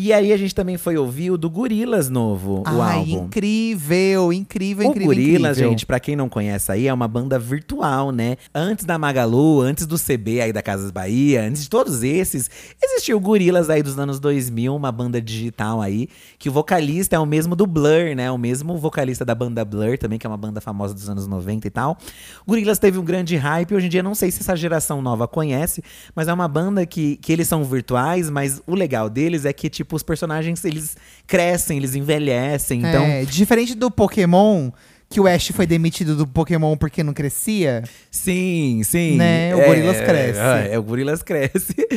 E 0.00 0.12
aí 0.12 0.32
a 0.32 0.36
gente 0.36 0.54
também 0.54 0.76
foi 0.76 0.96
ouvir 0.96 1.32
o 1.32 1.36
do 1.36 1.50
Gorilas 1.50 2.08
novo, 2.08 2.62
o 2.64 2.80
ai, 2.80 2.98
álbum. 2.98 3.24
incrível, 3.24 4.32
incrível, 4.32 4.86
O 4.86 4.90
incrível, 4.92 5.06
Gorilas, 5.08 5.56
incrível. 5.56 5.70
gente, 5.70 5.84
pra 5.84 5.98
quem 5.98 6.14
não 6.14 6.28
conhece 6.28 6.70
aí, 6.70 6.86
é 6.86 6.94
uma 6.94 7.08
banda 7.08 7.36
virtual, 7.36 8.12
né? 8.12 8.36
Antes 8.54 8.84
da 8.84 8.96
Magalu, 8.96 9.60
antes 9.60 9.86
do 9.86 9.96
CB 9.98 10.40
aí 10.40 10.52
da 10.52 10.62
Casas 10.62 10.92
Bahia, 10.92 11.42
antes 11.42 11.64
de 11.64 11.68
todos 11.68 12.04
esses, 12.04 12.48
existiu 12.80 13.16
o 13.16 13.20
Gorilas 13.20 13.68
aí 13.68 13.82
dos 13.82 13.98
anos 13.98 14.20
2000, 14.20 14.72
uma 14.72 14.92
banda 14.92 15.20
digital 15.20 15.82
aí, 15.82 16.08
que 16.38 16.48
o 16.48 16.52
vocalista 16.52 17.16
é 17.16 17.18
o 17.18 17.26
mesmo 17.26 17.56
do 17.56 17.66
Blur, 17.66 18.14
né? 18.14 18.30
O 18.30 18.38
mesmo 18.38 18.78
vocalista 18.78 19.24
da 19.24 19.34
banda 19.34 19.64
Blur 19.64 19.98
também, 19.98 20.16
que 20.16 20.24
é 20.28 20.30
uma 20.30 20.36
banda 20.36 20.60
famosa 20.60 20.94
dos 20.94 21.08
anos 21.10 21.26
90 21.26 21.66
e 21.66 21.70
tal. 21.70 21.98
O 22.46 22.50
Gorilas 22.50 22.78
teve 22.78 23.00
um 23.00 23.04
grande 23.04 23.34
hype, 23.34 23.74
hoje 23.74 23.86
em 23.86 23.90
dia 23.90 24.04
não 24.04 24.14
sei 24.14 24.30
se 24.30 24.42
essa 24.42 24.54
geração 24.54 25.02
nova 25.02 25.26
conhece, 25.26 25.82
mas 26.14 26.28
é 26.28 26.32
uma 26.32 26.46
banda 26.46 26.86
que, 26.86 27.16
que 27.16 27.32
eles 27.32 27.48
são 27.48 27.64
virtuais, 27.64 28.30
mas 28.30 28.62
o 28.64 28.76
legal 28.76 29.10
deles 29.10 29.44
é 29.44 29.52
que, 29.52 29.68
tipo, 29.68 29.87
os 29.96 30.02
personagens, 30.02 30.64
eles 30.64 30.96
crescem, 31.26 31.78
eles 31.78 31.94
envelhecem, 31.94 32.80
então... 32.80 33.04
É, 33.04 33.24
diferente 33.24 33.74
do 33.74 33.90
Pokémon, 33.90 34.70
que 35.10 35.20
o 35.20 35.26
Ash 35.26 35.48
foi 35.48 35.66
demitido 35.66 36.14
do 36.14 36.26
Pokémon 36.26 36.76
porque 36.76 37.02
não 37.02 37.14
crescia. 37.14 37.82
Sim, 38.10 38.82
sim. 38.84 39.16
Né? 39.16 39.54
O 39.54 39.58
Gorillaz 39.58 40.00
cresce. 40.00 40.38
É, 40.40 40.74
é, 40.74 40.78
o 40.78 40.82
Gorilas 40.82 41.22
cresce. 41.22 41.74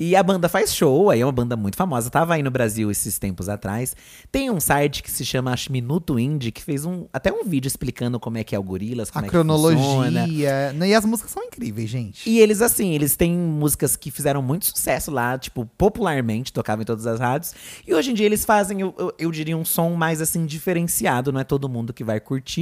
E 0.00 0.14
a 0.14 0.22
banda 0.22 0.48
faz 0.48 0.72
show, 0.72 1.10
aí 1.10 1.20
é 1.20 1.26
uma 1.26 1.32
banda 1.32 1.56
muito 1.56 1.76
famosa. 1.76 2.08
Tava 2.08 2.34
aí 2.34 2.42
no 2.42 2.52
Brasil 2.52 2.88
esses 2.88 3.18
tempos 3.18 3.48
atrás. 3.48 3.96
Tem 4.30 4.48
um 4.48 4.60
site 4.60 5.02
que 5.02 5.10
se 5.10 5.24
chama 5.24 5.52
acho, 5.52 5.72
Minuto 5.72 6.20
Indie, 6.20 6.52
que 6.52 6.62
fez 6.62 6.84
um, 6.84 7.06
até 7.12 7.32
um 7.32 7.44
vídeo 7.44 7.66
explicando 7.66 8.20
como 8.20 8.38
é 8.38 8.44
que 8.44 8.54
é 8.54 8.58
o 8.58 8.62
Gorilas, 8.62 9.10
como 9.10 9.24
a 9.24 9.26
é 9.26 9.30
que 9.30 9.36
funciona. 9.36 9.66
cronologia. 9.66 10.72
né? 10.72 10.88
E 10.90 10.94
as 10.94 11.04
músicas 11.04 11.32
são 11.32 11.42
incríveis, 11.42 11.90
gente. 11.90 12.30
E 12.30 12.38
eles, 12.38 12.62
assim, 12.62 12.94
eles 12.94 13.16
têm 13.16 13.34
músicas 13.34 13.96
que 13.96 14.10
fizeram 14.12 14.40
muito 14.40 14.66
sucesso 14.66 15.10
lá, 15.10 15.36
tipo, 15.36 15.66
popularmente, 15.76 16.52
tocavam 16.52 16.82
em 16.82 16.86
todas 16.86 17.06
as 17.06 17.18
rádios. 17.18 17.54
E 17.84 17.92
hoje 17.92 18.12
em 18.12 18.14
dia 18.14 18.26
eles 18.26 18.44
fazem, 18.44 18.80
eu, 18.80 18.94
eu, 18.96 19.12
eu 19.18 19.30
diria, 19.32 19.56
um 19.56 19.64
som 19.64 19.90
mais, 19.94 20.20
assim, 20.20 20.46
diferenciado. 20.46 21.32
Não 21.32 21.40
é 21.40 21.44
todo 21.44 21.68
mundo 21.68 21.92
que 21.92 22.04
vai 22.04 22.20
curtir. 22.20 22.57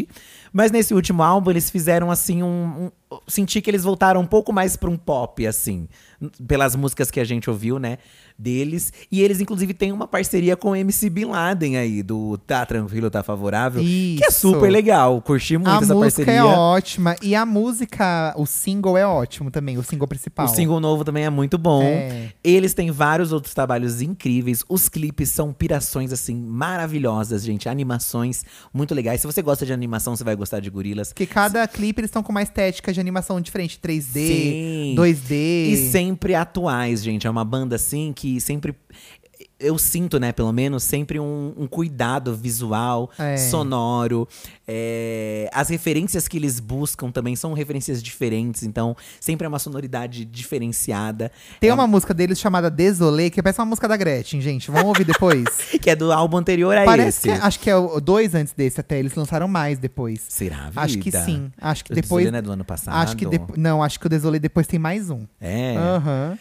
Mas 0.52 0.70
nesse 0.70 0.92
último 0.94 1.22
álbum, 1.22 1.50
eles 1.50 1.70
fizeram, 1.70 2.10
assim, 2.10 2.42
um. 2.42 2.90
Senti 3.28 3.60
que 3.60 3.70
eles 3.70 3.84
voltaram 3.84 4.20
um 4.20 4.26
pouco 4.26 4.52
mais 4.52 4.76
pra 4.76 4.90
um 4.90 4.96
pop, 4.96 5.46
assim. 5.46 5.88
Pelas 6.46 6.74
músicas 6.74 7.10
que 7.10 7.20
a 7.20 7.24
gente 7.24 7.48
ouviu, 7.50 7.78
né? 7.78 7.98
Deles. 8.38 8.92
E 9.10 9.22
eles, 9.22 9.40
inclusive, 9.40 9.72
têm 9.72 9.92
uma 9.92 10.06
parceria 10.06 10.56
com 10.56 10.70
o 10.70 10.76
MC 10.76 11.08
Bin 11.08 11.26
Laden 11.26 11.76
aí, 11.78 12.02
do 12.02 12.36
Tá 12.38 12.66
Tranquilo, 12.66 13.10
Tá 13.10 13.22
Favorável. 13.22 13.82
Que 13.82 14.18
é 14.22 14.28
Isso. 14.28 14.52
super 14.52 14.70
legal. 14.70 15.20
Curti 15.22 15.56
muito 15.56 15.70
a 15.70 15.76
essa 15.76 15.94
música 15.94 16.24
parceria. 16.24 16.40
é 16.40 16.44
ótima. 16.44 17.16
E 17.22 17.34
a 17.34 17.46
música, 17.46 18.34
o 18.36 18.44
single 18.44 18.96
é 18.96 19.06
ótimo 19.06 19.50
também, 19.50 19.78
o 19.78 19.82
single 19.82 20.06
principal. 20.08 20.46
O 20.46 20.48
single 20.48 20.80
novo 20.80 21.04
também 21.04 21.24
é 21.24 21.30
muito 21.30 21.56
bom. 21.56 21.82
É. 21.82 22.30
Eles 22.44 22.74
têm 22.74 22.90
vários 22.90 23.32
outros 23.32 23.54
trabalhos 23.54 24.02
incríveis. 24.02 24.64
Os 24.68 24.88
clipes 24.88 25.30
são 25.30 25.52
pirações, 25.52 26.12
assim, 26.12 26.36
maravilhosas, 26.36 27.42
gente. 27.44 27.68
Animações 27.68 28.44
muito 28.72 28.94
legais. 28.94 29.20
Se 29.20 29.26
você 29.26 29.40
gosta 29.40 29.64
de 29.64 29.72
animação, 29.72 30.14
você 30.14 30.24
vai 30.24 30.36
gostar 30.36 30.60
de 30.60 30.68
Gorilas. 30.68 31.08
Porque 31.08 31.26
cada 31.26 31.66
clipe 31.66 32.00
eles 32.00 32.08
estão 32.08 32.22
com 32.22 32.32
uma 32.32 32.42
estética 32.42 32.92
de 32.96 33.00
animação 33.00 33.40
diferente. 33.40 33.78
3D, 33.82 34.12
Sim. 34.12 34.94
2D. 34.96 35.32
E 35.32 35.90
sempre 35.90 36.34
atuais, 36.34 37.02
gente. 37.02 37.26
É 37.26 37.30
uma 37.30 37.44
banda, 37.44 37.76
assim, 37.76 38.12
que 38.14 38.40
sempre. 38.40 38.74
Eu 39.58 39.76
sinto, 39.78 40.18
né, 40.20 40.32
pelo 40.32 40.52
menos, 40.52 40.82
sempre 40.82 41.18
um, 41.20 41.52
um 41.56 41.66
cuidado 41.66 42.34
visual, 42.34 43.10
É. 43.18 43.36
sonoro. 43.36 44.26
É, 44.68 45.48
as 45.52 45.68
referências 45.68 46.26
que 46.28 46.36
eles 46.36 46.58
buscam 46.60 47.10
também 47.10 47.34
são 47.36 47.52
referências 47.52 48.02
diferentes, 48.02 48.62
então 48.62 48.96
sempre 49.20 49.44
é 49.44 49.48
uma 49.48 49.58
sonoridade 49.58 50.24
diferenciada. 50.24 51.30
Tem 51.60 51.70
É 51.70 51.74
uma 51.74 51.86
música 51.86 52.12
deles 52.12 52.38
chamada 52.38 52.70
Desolé, 52.70 53.30
que 53.30 53.42
parece 53.42 53.60
uma 53.60 53.66
música 53.66 53.86
da 53.88 53.96
Gretchen, 53.96 54.40
gente. 54.40 54.70
Vamos 54.70 54.88
ouvir 54.88 55.04
depois? 55.04 55.44
Que 55.80 55.90
é 55.90 55.96
do 55.96 56.10
álbum 56.12 56.36
anterior 56.38 56.76
a 56.76 56.84
Parece 56.84 57.08
esse. 57.08 57.22
que 57.22 57.30
é- 57.30 57.38
acho 57.46 57.60
que 57.60 57.70
é 57.70 57.76
o 57.76 58.00
dois 58.00 58.34
antes 58.34 58.52
desse 58.52 58.80
até. 58.80 58.98
Eles 58.98 59.14
lançaram 59.14 59.46
mais 59.46 59.78
depois. 59.78 60.20
Será, 60.28 60.66
vida? 60.70 60.80
Acho 60.80 60.98
que 60.98 61.10
sim. 61.12 61.50
Acho 61.60 61.84
que 61.84 61.92
O 61.92 61.94
depois. 61.94 62.24
Desolé 62.24 62.30
não 62.32 62.38
é 62.38 62.42
do 62.42 62.52
ano 62.52 62.64
passado? 62.64 62.94
Acho 62.96 63.16
que 63.16 63.24
depo- 63.26 63.54
não, 63.56 63.82
acho 63.82 64.00
que 64.00 64.06
o 64.06 64.08
Desolé 64.08 64.38
depois 64.38 64.66
tem 64.66 64.78
mais 64.78 65.10
um. 65.10 65.24
É. 65.40 65.76
Aham. 65.76 66.38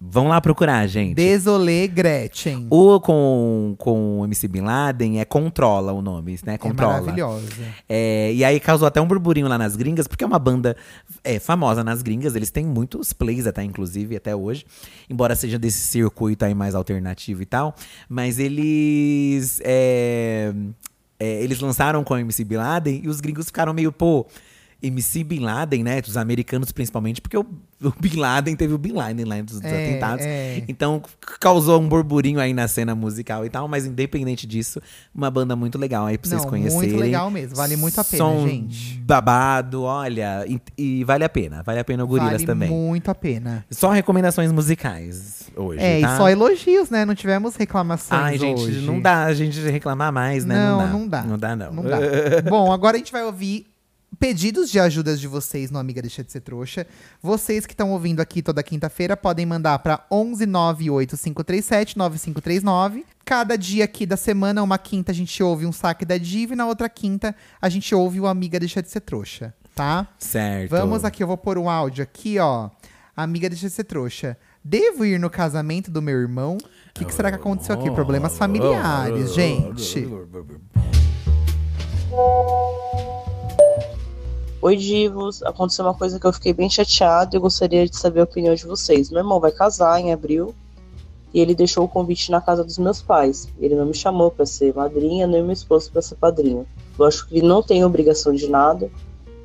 Vão 0.00 0.28
lá 0.28 0.40
procurar, 0.40 0.86
gente. 0.86 1.16
Desolé 1.16 1.88
Gretchen. 1.88 2.68
O 2.70 3.00
com, 3.00 3.74
com 3.76 4.20
o 4.20 4.24
MC 4.24 4.46
Bin 4.46 4.60
Laden 4.60 5.20
é 5.20 5.24
Controla 5.24 5.92
o 5.92 6.00
nome, 6.00 6.38
né? 6.44 6.54
É 6.54 6.58
Controla. 6.58 7.00
maravilhosa. 7.00 7.46
É, 7.88 8.32
e 8.32 8.44
aí 8.44 8.60
causou 8.60 8.86
até 8.86 9.00
um 9.00 9.06
burburinho 9.06 9.48
lá 9.48 9.58
nas 9.58 9.74
gringas, 9.74 10.06
porque 10.06 10.22
é 10.22 10.26
uma 10.26 10.38
banda 10.38 10.76
é, 11.24 11.40
famosa 11.40 11.82
nas 11.82 12.00
gringas. 12.00 12.36
Eles 12.36 12.50
têm 12.50 12.64
muitos 12.64 13.12
plays 13.12 13.44
até, 13.44 13.64
inclusive, 13.64 14.14
até 14.14 14.36
hoje. 14.36 14.64
Embora 15.10 15.34
seja 15.34 15.58
desse 15.58 15.80
circuito 15.80 16.44
aí 16.44 16.54
mais 16.54 16.76
alternativo 16.76 17.42
e 17.42 17.46
tal. 17.46 17.74
Mas 18.08 18.38
eles… 18.38 19.60
é, 19.64 20.52
é, 21.18 21.42
eles 21.42 21.58
lançaram 21.58 22.04
com 22.04 22.14
o 22.14 22.18
MC 22.18 22.44
Bin 22.44 22.56
Laden 22.56 23.00
e 23.02 23.08
os 23.08 23.20
gringos 23.20 23.46
ficaram 23.46 23.74
meio, 23.74 23.90
pô… 23.90 24.26
MC 24.80 25.24
Bin 25.24 25.40
Laden, 25.40 25.82
né? 25.82 26.00
Os 26.06 26.16
americanos 26.16 26.70
principalmente, 26.70 27.20
porque 27.20 27.36
o, 27.36 27.44
o 27.82 27.92
Bin 28.00 28.16
Laden 28.16 28.54
teve 28.54 28.72
o 28.72 28.78
Bin 28.78 28.92
Laden 28.92 29.24
lá 29.24 29.40
dos, 29.42 29.60
dos 29.60 29.64
É, 29.70 29.86
atentados. 29.86 30.24
é. 30.24 30.62
Então 30.68 31.02
causou 31.40 31.80
um 31.80 31.88
burburinho 31.88 32.38
aí 32.38 32.54
na 32.54 32.68
cena 32.68 32.94
musical 32.94 33.44
e 33.44 33.50
tal, 33.50 33.66
mas 33.66 33.86
independente 33.86 34.46
disso, 34.46 34.80
uma 35.12 35.30
banda 35.30 35.56
muito 35.56 35.76
legal 35.78 36.06
aí 36.06 36.16
pra 36.16 36.28
vocês 36.30 36.42
Não, 36.42 36.48
conhecerem. 36.50 36.88
muito 36.90 37.00
legal 37.00 37.28
mesmo. 37.30 37.56
Vale 37.56 37.76
muito 37.76 38.00
a 38.00 38.04
pena, 38.04 38.24
Som 38.24 38.46
gente. 38.46 38.98
babado, 39.00 39.82
olha, 39.82 40.44
e, 40.46 40.60
e 40.76 41.02
vale 41.04 41.24
a 41.24 41.28
pena, 41.28 41.62
vale 41.64 41.80
a 41.80 41.84
pena 41.84 42.04
o 42.04 42.06
Gorilas 42.06 42.32
vale 42.34 42.46
também. 42.46 42.70
muito 42.70 43.10
a 43.10 43.14
pena. 43.16 43.64
Só 43.70 43.90
recomendações 43.90 44.52
musicais 44.52 45.50
hoje, 45.56 45.80
é, 45.80 46.00
tá? 46.00 46.14
e 46.14 46.16
só 46.16 46.28
elogios, 46.30 46.88
né? 46.88 47.04
Não 47.04 47.16
tivemos 47.16 47.56
reclamações 47.56 48.20
Ai, 48.22 48.38
gente, 48.38 48.60
hoje. 48.62 48.80
não 48.86 49.00
dá 49.00 49.24
a 49.24 49.34
gente 49.34 49.58
reclamar 49.60 50.12
mais, 50.12 50.44
né? 50.44 50.54
Não, 50.54 50.78
não 50.86 50.98
não 51.00 51.08
dá. 51.08 51.22
Não 51.22 51.38
dá, 51.38 51.56
não. 51.56 51.72
Não 51.72 51.82
dá. 51.82 51.98
Bom, 52.48 52.72
agora 52.72 52.96
a 52.96 52.98
gente 52.98 53.10
vai 53.10 53.24
ouvir 53.24 53.66
pedidos 54.18 54.70
de 54.70 54.80
ajudas 54.80 55.20
de 55.20 55.26
vocês 55.26 55.70
no 55.70 55.78
Amiga 55.78 56.02
Deixa 56.02 56.24
de 56.24 56.32
Ser 56.32 56.40
Trouxa. 56.40 56.86
Vocês 57.22 57.64
que 57.64 57.72
estão 57.72 57.92
ouvindo 57.92 58.20
aqui 58.20 58.42
toda 58.42 58.62
quinta-feira 58.62 59.16
podem 59.16 59.46
mandar 59.46 59.78
para 59.78 60.04
11 60.10 60.44
98537 60.46 61.96
9539. 61.96 63.06
Cada 63.24 63.56
dia 63.56 63.84
aqui 63.84 64.06
da 64.06 64.16
semana, 64.16 64.62
uma 64.62 64.78
quinta 64.78 65.12
a 65.12 65.14
gente 65.14 65.42
ouve 65.42 65.66
um 65.66 65.72
saque 65.72 66.04
da 66.04 66.18
Diva 66.18 66.54
e 66.54 66.56
na 66.56 66.66
outra 66.66 66.88
quinta 66.88 67.34
a 67.60 67.68
gente 67.68 67.94
ouve 67.94 68.20
o 68.20 68.26
Amiga 68.26 68.58
Deixa 68.58 68.82
de 68.82 68.90
Ser 68.90 69.00
Trouxa, 69.00 69.54
tá? 69.74 70.08
certo. 70.18 70.70
Vamos 70.70 71.04
aqui, 71.04 71.22
eu 71.22 71.26
vou 71.26 71.36
pôr 71.36 71.58
um 71.58 71.68
áudio 71.68 72.02
aqui, 72.02 72.38
ó. 72.38 72.70
Amiga 73.16 73.48
Deixa 73.48 73.68
de 73.68 73.72
Ser 73.72 73.84
Trouxa. 73.84 74.36
Devo 74.64 75.04
ir 75.04 75.18
no 75.18 75.30
casamento 75.30 75.90
do 75.90 76.02
meu 76.02 76.18
irmão? 76.18 76.56
O 76.56 76.94
que, 76.94 77.04
que 77.04 77.14
será 77.14 77.30
que 77.30 77.36
aconteceu 77.36 77.74
aqui? 77.74 77.90
Problemas 77.90 78.36
familiares, 78.36 79.34
gente. 79.34 80.08
Oi, 84.60 84.76
divos. 84.76 85.40
Aconteceu 85.44 85.84
uma 85.84 85.94
coisa 85.94 86.18
que 86.18 86.26
eu 86.26 86.32
fiquei 86.32 86.52
bem 86.52 86.68
chateado 86.68 87.36
e 87.36 87.38
gostaria 87.38 87.88
de 87.88 87.96
saber 87.96 88.20
a 88.20 88.24
opinião 88.24 88.56
de 88.56 88.66
vocês. 88.66 89.08
Meu 89.08 89.20
irmão 89.20 89.38
vai 89.38 89.52
casar 89.52 90.00
em 90.00 90.12
abril 90.12 90.52
e 91.32 91.38
ele 91.38 91.54
deixou 91.54 91.84
o 91.84 91.88
convite 91.88 92.28
na 92.32 92.40
casa 92.40 92.64
dos 92.64 92.76
meus 92.76 93.00
pais. 93.00 93.48
Ele 93.60 93.76
não 93.76 93.86
me 93.86 93.94
chamou 93.94 94.32
para 94.32 94.44
ser 94.44 94.74
madrinha, 94.74 95.28
nem 95.28 95.44
meu 95.44 95.52
esposo 95.52 95.92
para 95.92 96.02
ser 96.02 96.16
padrinho. 96.16 96.66
Eu 96.98 97.04
acho 97.04 97.28
que 97.28 97.38
ele 97.38 97.46
não 97.46 97.62
tem 97.62 97.84
obrigação 97.84 98.34
de 98.34 98.48
nada, 98.48 98.90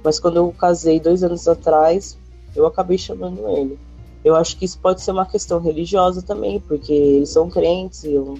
mas 0.03 0.20
quando 0.20 0.38
eu 0.38 0.51
casei 0.51 0.99
dois 0.99 1.24
anos 1.24 1.47
atrás, 1.47 2.18
eu 2.55 2.66
acabei 2.66 2.97
chamando 2.97 3.47
ele. 3.49 3.78
Eu 4.26 4.36
acho 4.36 4.57
que 4.57 4.66
isso 4.66 4.80
pode 4.80 5.03
ser 5.03 5.11
uma 5.11 5.28
questão 5.28 5.59
religiosa 5.59 6.24
também, 6.24 6.59
porque 6.59 6.91
eles 6.91 7.30
são 7.30 7.51
crentes 7.51 8.03
e 8.03 8.14
eu 8.14 8.39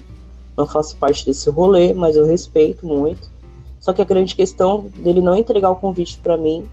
não 0.56 0.66
faço 0.66 0.96
parte 0.96 1.24
desse 1.24 1.48
rolê, 1.50 1.94
mas 1.94 2.16
eu 2.16 2.26
respeito 2.26 2.84
muito. 2.84 3.30
Só 3.84 3.92
que 3.92 4.00
a 4.00 4.04
grande 4.06 4.34
questão 4.34 4.86
dele 4.96 5.20
não 5.20 5.36
entregar 5.36 5.68
o 5.68 5.76
convite 5.76 6.18
para 6.22 6.38
mim 6.38 6.66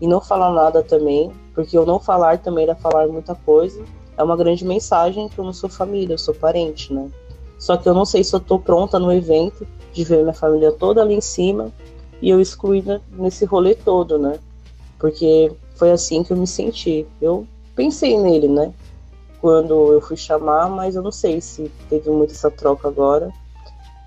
e 0.00 0.06
não 0.06 0.20
falar 0.20 0.52
nada 0.52 0.84
também, 0.84 1.32
porque 1.52 1.76
eu 1.76 1.84
não 1.84 1.98
falar 1.98 2.38
também 2.38 2.62
era 2.62 2.76
falar 2.76 3.08
muita 3.08 3.34
coisa, 3.34 3.82
é 4.16 4.22
uma 4.22 4.36
grande 4.36 4.64
mensagem 4.64 5.28
que 5.28 5.36
eu 5.36 5.44
não 5.44 5.52
sou 5.52 5.68
família, 5.68 6.14
eu 6.14 6.18
sou 6.18 6.32
parente, 6.32 6.94
né? 6.94 7.10
Só 7.58 7.76
que 7.76 7.88
eu 7.88 7.92
não 7.92 8.04
sei 8.04 8.22
se 8.22 8.36
eu 8.36 8.38
tô 8.38 8.56
pronta 8.56 9.00
no 9.00 9.12
evento 9.12 9.66
de 9.92 10.04
ver 10.04 10.22
minha 10.22 10.32
família 10.32 10.70
toda 10.70 11.02
ali 11.02 11.14
em 11.14 11.20
cima 11.20 11.72
e 12.22 12.30
eu 12.30 12.40
excluí 12.40 12.82
né, 12.82 13.00
nesse 13.10 13.44
rolê 13.44 13.74
todo, 13.74 14.16
né? 14.16 14.38
Porque 14.96 15.50
foi 15.74 15.90
assim 15.90 16.22
que 16.22 16.32
eu 16.32 16.36
me 16.36 16.46
senti. 16.46 17.04
Eu 17.20 17.48
pensei 17.74 18.16
nele, 18.16 18.46
né? 18.46 18.72
Quando 19.40 19.92
eu 19.92 20.00
fui 20.00 20.16
chamar, 20.16 20.70
mas 20.70 20.94
eu 20.94 21.02
não 21.02 21.10
sei 21.10 21.40
se 21.40 21.68
teve 21.90 22.08
muito 22.10 22.30
essa 22.30 22.48
troca 22.48 22.86
agora. 22.86 23.32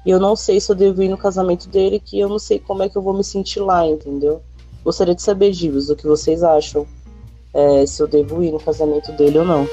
E 0.07 0.09
eu 0.09 0.21
não 0.21 0.37
sei 0.37 0.61
se 0.61 0.71
eu 0.71 0.75
devo 0.75 1.03
ir 1.03 1.09
no 1.09 1.17
casamento 1.17 1.67
dele, 1.67 1.99
que 1.99 2.17
eu 2.17 2.29
não 2.29 2.39
sei 2.39 2.59
como 2.59 2.81
é 2.81 2.87
que 2.87 2.95
eu 2.97 3.01
vou 3.01 3.13
me 3.13 3.25
sentir 3.25 3.59
lá, 3.59 3.85
entendeu? 3.85 4.41
Gostaria 4.81 5.13
de 5.13 5.21
saber, 5.21 5.51
Divos, 5.51 5.89
o 5.89 5.97
que 5.97 6.07
vocês 6.07 6.43
acham. 6.43 6.87
É, 7.53 7.85
se 7.85 8.01
eu 8.01 8.07
devo 8.07 8.41
ir 8.41 8.53
no 8.53 8.57
casamento 8.57 9.11
dele 9.17 9.39
ou 9.39 9.43
não. 9.45 9.67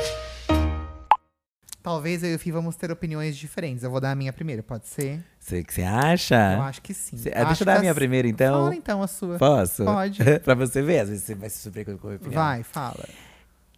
Talvez 1.80 2.24
eu 2.24 2.30
e 2.30 2.34
o 2.34 2.38
Fih 2.40 2.50
vamos 2.50 2.74
ter 2.74 2.90
opiniões 2.90 3.36
diferentes. 3.36 3.84
Eu 3.84 3.92
vou 3.92 4.00
dar 4.00 4.10
a 4.10 4.14
minha 4.16 4.32
primeira, 4.32 4.60
pode 4.60 4.88
ser? 4.88 5.20
Você 5.38 5.62
que 5.62 5.72
você 5.72 5.82
acha? 5.82 6.54
Eu 6.56 6.62
acho 6.62 6.82
que 6.82 6.92
sim. 6.92 7.16
Cê- 7.16 7.30
ah, 7.32 7.42
Acho 7.42 7.46
deixa 7.48 7.62
eu 7.62 7.66
dar 7.66 7.76
a 7.76 7.78
minha 7.78 7.92
as- 7.92 7.96
primeira, 7.96 8.26
então. 8.26 8.62
Fala 8.64 8.74
então 8.74 9.02
a 9.04 9.06
sua. 9.06 9.38
Posso? 9.38 9.84
Pode. 9.84 10.18
pra 10.42 10.54
você 10.56 10.82
ver, 10.82 10.98
às 10.98 11.10
vezes 11.10 11.22
você 11.24 11.36
vai 11.36 11.48
se 11.48 11.58
surpreender 11.58 11.96
com 11.96 12.08
a 12.08 12.10
minha 12.10 12.16
opinião. 12.20 12.42
Vai, 12.42 12.64
fala. 12.64 13.04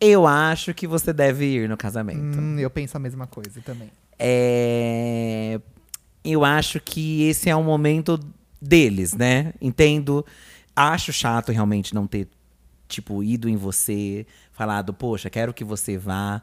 Eu 0.01 0.27
acho 0.27 0.73
que 0.73 0.87
você 0.87 1.13
deve 1.13 1.45
ir 1.45 1.69
no 1.69 1.77
casamento. 1.77 2.39
Hum, 2.39 2.59
eu 2.59 2.71
penso 2.71 2.97
a 2.97 3.01
mesma 3.01 3.27
coisa 3.27 3.61
também. 3.61 3.91
É... 4.19 5.61
Eu 6.27 6.45
acho 6.45 6.81
que 6.81 7.23
esse 7.23 7.49
é 7.49 7.57
um 7.57 7.63
momento 7.63 8.19
deles, 8.61 9.13
né? 9.15 9.53
Entendo. 9.61 10.25
Acho 10.75 11.13
chato 11.13 11.53
realmente 11.53 11.95
não 11.95 12.07
ter, 12.07 12.29
tipo, 12.89 13.23
ido 13.23 13.49
em 13.49 13.57
você, 13.57 14.27
falado, 14.53 14.93
poxa, 14.93 15.31
quero 15.31 15.55
que 15.55 15.65
você 15.65 15.97
vá. 15.97 16.43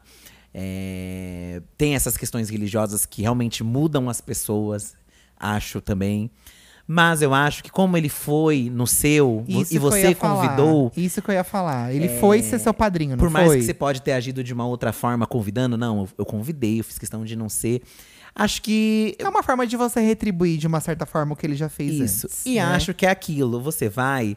É, 0.52 1.60
Tem 1.76 1.94
essas 1.94 2.16
questões 2.16 2.48
religiosas 2.48 3.04
que 3.04 3.22
realmente 3.22 3.62
mudam 3.64 4.08
as 4.08 4.20
pessoas, 4.20 4.94
acho 5.38 5.80
também. 5.80 6.30
Mas 6.86 7.22
eu 7.22 7.32
acho 7.32 7.64
que 7.64 7.70
como 7.70 7.96
ele 7.96 8.10
foi 8.10 8.70
no 8.70 8.86
seu 8.86 9.42
Isso 9.48 9.74
e 9.74 9.78
você 9.78 10.10
ia 10.10 10.16
falar. 10.16 10.48
convidou, 10.48 10.92
Isso 10.94 11.22
que 11.22 11.30
eu 11.30 11.34
ia 11.34 11.44
falar. 11.44 11.94
Ele 11.94 12.08
foi 12.20 12.42
ser 12.42 12.58
seu 12.58 12.74
padrinho, 12.74 13.12
não 13.12 13.18
por 13.18 13.30
mais 13.30 13.46
foi? 13.46 13.58
que 13.58 13.64
você 13.64 13.72
pode 13.72 14.02
ter 14.02 14.12
agido 14.12 14.44
de 14.44 14.52
uma 14.52 14.66
outra 14.66 14.92
forma, 14.92 15.26
convidando, 15.26 15.78
não, 15.78 16.00
eu, 16.02 16.08
eu 16.18 16.26
convidei, 16.26 16.80
eu 16.80 16.84
fiz 16.84 16.98
questão 16.98 17.24
de 17.24 17.36
não 17.36 17.48
ser. 17.48 17.82
Acho 18.34 18.60
que 18.62 19.14
É 19.18 19.28
uma 19.28 19.42
forma 19.42 19.66
de 19.66 19.76
você 19.76 20.00
retribuir 20.00 20.58
de 20.58 20.66
uma 20.66 20.80
certa 20.80 21.06
forma 21.06 21.34
o 21.34 21.36
que 21.36 21.46
ele 21.46 21.54
já 21.56 21.68
fez 21.68 21.92
isso. 21.94 22.26
antes. 22.26 22.46
E 22.46 22.54
né? 22.56 22.60
acho 22.62 22.92
que 22.92 23.06
é 23.06 23.10
aquilo. 23.10 23.60
Você 23.60 23.88
vai, 23.88 24.36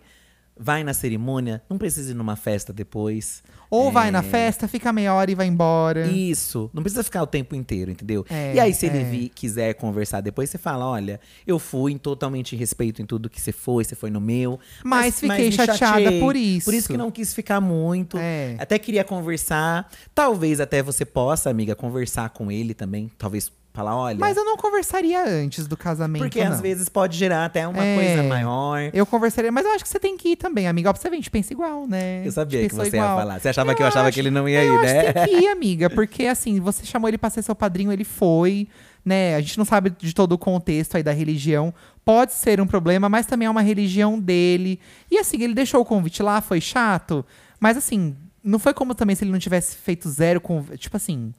vai 0.56 0.84
na 0.84 0.94
cerimônia, 0.94 1.62
não 1.70 1.78
precisa 1.78 2.12
ir 2.12 2.14
numa 2.16 2.36
festa 2.36 2.72
depois. 2.72 3.42
Ou 3.70 3.92
vai 3.92 4.08
É. 4.08 4.12
na 4.12 4.24
festa, 4.24 4.66
fica 4.66 4.94
meia 4.94 5.14
hora 5.14 5.30
e 5.30 5.36
vai 5.36 5.46
embora. 5.46 6.08
Isso. 6.08 6.70
Não 6.74 6.82
precisa 6.82 7.04
ficar 7.04 7.22
o 7.22 7.28
tempo 7.28 7.54
inteiro, 7.54 7.92
entendeu? 7.92 8.26
É, 8.30 8.54
e 8.56 8.60
aí, 8.62 8.74
se 8.74 8.86
ele 8.86 9.00
é. 9.00 9.04
vi- 9.04 9.28
quiser 9.30 9.74
conversar 9.74 10.22
depois, 10.22 10.50
você 10.50 10.58
fala: 10.58 10.86
olha, 10.88 11.20
eu 11.46 11.60
fui 11.60 11.92
em 11.92 11.98
totalmente 11.98 12.56
respeito 12.56 13.02
em 13.02 13.06
tudo 13.06 13.30
que 13.30 13.42
você 13.42 13.52
foi, 13.52 13.84
você 13.84 13.94
foi 13.94 14.10
no 14.10 14.22
meu. 14.22 14.58
Mas 14.86 15.20
fiquei 15.20 15.48
me 15.48 15.52
chateada 15.52 15.78
chateei. 16.02 16.20
por 16.22 16.36
isso. 16.38 16.64
Por 16.66 16.74
isso 16.74 16.88
que 16.88 16.96
não 16.96 17.12
quis 17.12 17.34
ficar 17.34 17.60
muito. 17.60 18.18
É. 18.18 18.56
Até 18.58 18.80
queria 18.80 19.04
conversar. 19.04 19.92
Talvez 20.16 20.62
até 20.62 20.82
você 20.82 21.04
possa, 21.04 21.50
amiga, 21.50 21.76
conversar 21.76 22.30
com 22.30 22.50
ele 22.50 22.74
também. 22.74 23.12
Talvez 23.18 23.52
falar: 23.78 23.96
olha. 23.96 24.18
Mas 24.20 24.36
eu 24.36 24.44
não 24.44 24.58
conversaria 24.58 25.24
antes 25.26 25.68
do 25.68 25.78
casamento, 25.78 26.22
porque 26.24 26.44
não. 26.44 26.52
às 26.52 26.60
vezes 26.62 26.90
pode 26.90 27.18
gerar 27.18 27.46
até 27.46 27.68
uma 27.68 27.84
É. 27.84 27.96
coisa 27.96 28.24
maior. 28.24 28.90
Eu 28.94 29.06
conversaria, 29.06 29.52
mas 29.52 29.66
eu 29.66 29.72
acho 29.72 29.84
que 29.84 29.90
você 29.90 30.00
tem 30.00 30.18
que 30.18 30.30
ir 30.30 30.36
também, 30.36 30.68
amiga. 30.68 30.90
Ó, 30.90 30.94
pra 30.94 31.02
você 31.02 31.10
ver, 31.10 31.16
a 31.16 31.20
gente 31.20 31.32
pensa 31.32 31.54
igual, 31.54 31.88
né? 31.88 32.26
Eu 32.26 32.32
sabia 32.32 32.60
gente 32.62 32.70
que 32.72 32.76
você 32.76 32.84
ia 32.96 33.02
igual. 33.04 33.18
falar. 33.18 33.40
Você 33.40 33.50
achava 33.50 33.72
Eu 33.72 33.76
que 33.76 33.84
eu 33.84 33.88
achava 33.88 34.08
acho- 34.10 34.14
que 34.16 34.20
ele 34.20 34.32
não 34.32 34.48
ia 34.50 34.64
ir, 34.64 34.70
acho 34.70 34.82
né? 34.84 35.04
que 35.06 35.14
tem 35.14 35.26
que 35.40 35.46
ir, 35.46 35.48
amiga. 35.52 35.90
Porque, 35.90 36.26
assim, 36.26 36.60
você 36.60 36.86
chamou 36.86 37.08
ele 37.08 37.18
pra 37.18 37.30
ser 37.30 37.42
seu 37.42 37.56
padrinho, 37.56 37.92
ele 37.92 38.04
foi, 38.04 38.68
né? 39.06 39.36
A 39.36 39.40
gente 39.42 39.58
não 39.58 39.66
sabe 39.66 39.90
de 39.92 40.14
todo 40.14 40.34
o 40.34 40.38
contexto 40.38 40.96
aí 40.98 41.04
da 41.04 41.12
religião. 41.12 41.74
Pode 42.04 42.34
ser 42.34 42.60
um 42.62 42.68
problema, 42.68 43.08
mas 43.10 43.26
também 43.26 43.46
é 43.48 43.50
uma 43.50 43.62
religião 43.62 44.20
dele. 44.20 44.80
E, 45.12 45.18
assim, 45.18 45.42
ele 45.42 45.54
deixou 45.54 45.82
o 45.82 45.86
convite 45.86 46.22
lá, 46.24 46.42
foi 46.42 46.60
chato. 46.62 47.26
Mas, 47.60 47.76
assim, 47.78 48.16
não 48.44 48.60
foi 48.60 48.74
como 48.74 48.96
também 48.96 49.16
se 49.16 49.24
ele 49.24 49.32
não 49.32 49.40
tivesse 49.40 49.76
feito 49.76 50.10
zero 50.10 50.40
convite. 50.42 50.78
Tipo 50.84 50.98
assim. 50.98 51.34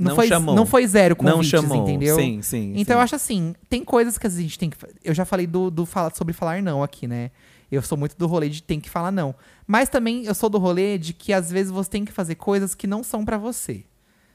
Não, 0.00 0.08
Não 0.10 0.16
foi, 0.16 0.28
chamou. 0.28 0.54
não 0.54 0.66
foi 0.66 0.86
zero 0.86 1.16
Não 1.20 1.32
convites, 1.32 1.50
chamou. 1.50 1.82
entendeu? 1.82 2.16
Sim, 2.16 2.40
sim. 2.42 2.72
Então 2.76 2.94
sim. 2.94 2.98
eu 2.98 3.00
acho 3.00 3.14
assim, 3.14 3.54
tem 3.68 3.84
coisas 3.84 4.16
que 4.16 4.26
a 4.26 4.30
gente 4.30 4.58
tem 4.58 4.70
que. 4.70 4.76
Eu 5.04 5.12
já 5.14 5.24
falei 5.24 5.46
do, 5.46 5.70
do 5.70 5.84
falar 5.84 6.14
sobre 6.14 6.32
falar 6.32 6.62
não 6.62 6.82
aqui, 6.82 7.06
né? 7.06 7.30
Eu 7.70 7.82
sou 7.82 7.96
muito 7.96 8.16
do 8.16 8.26
rolê 8.26 8.48
de 8.48 8.62
tem 8.62 8.80
que 8.80 8.90
falar 8.90 9.12
não. 9.12 9.34
Mas 9.66 9.88
também 9.88 10.24
eu 10.24 10.34
sou 10.34 10.48
do 10.48 10.58
rolê 10.58 10.98
de 10.98 11.12
que 11.12 11.32
às 11.32 11.50
vezes 11.50 11.70
você 11.70 11.88
tem 11.90 12.04
que 12.04 12.12
fazer 12.12 12.34
coisas 12.34 12.74
que 12.74 12.86
não 12.86 13.04
são 13.04 13.24
pra 13.24 13.38
você. 13.38 13.84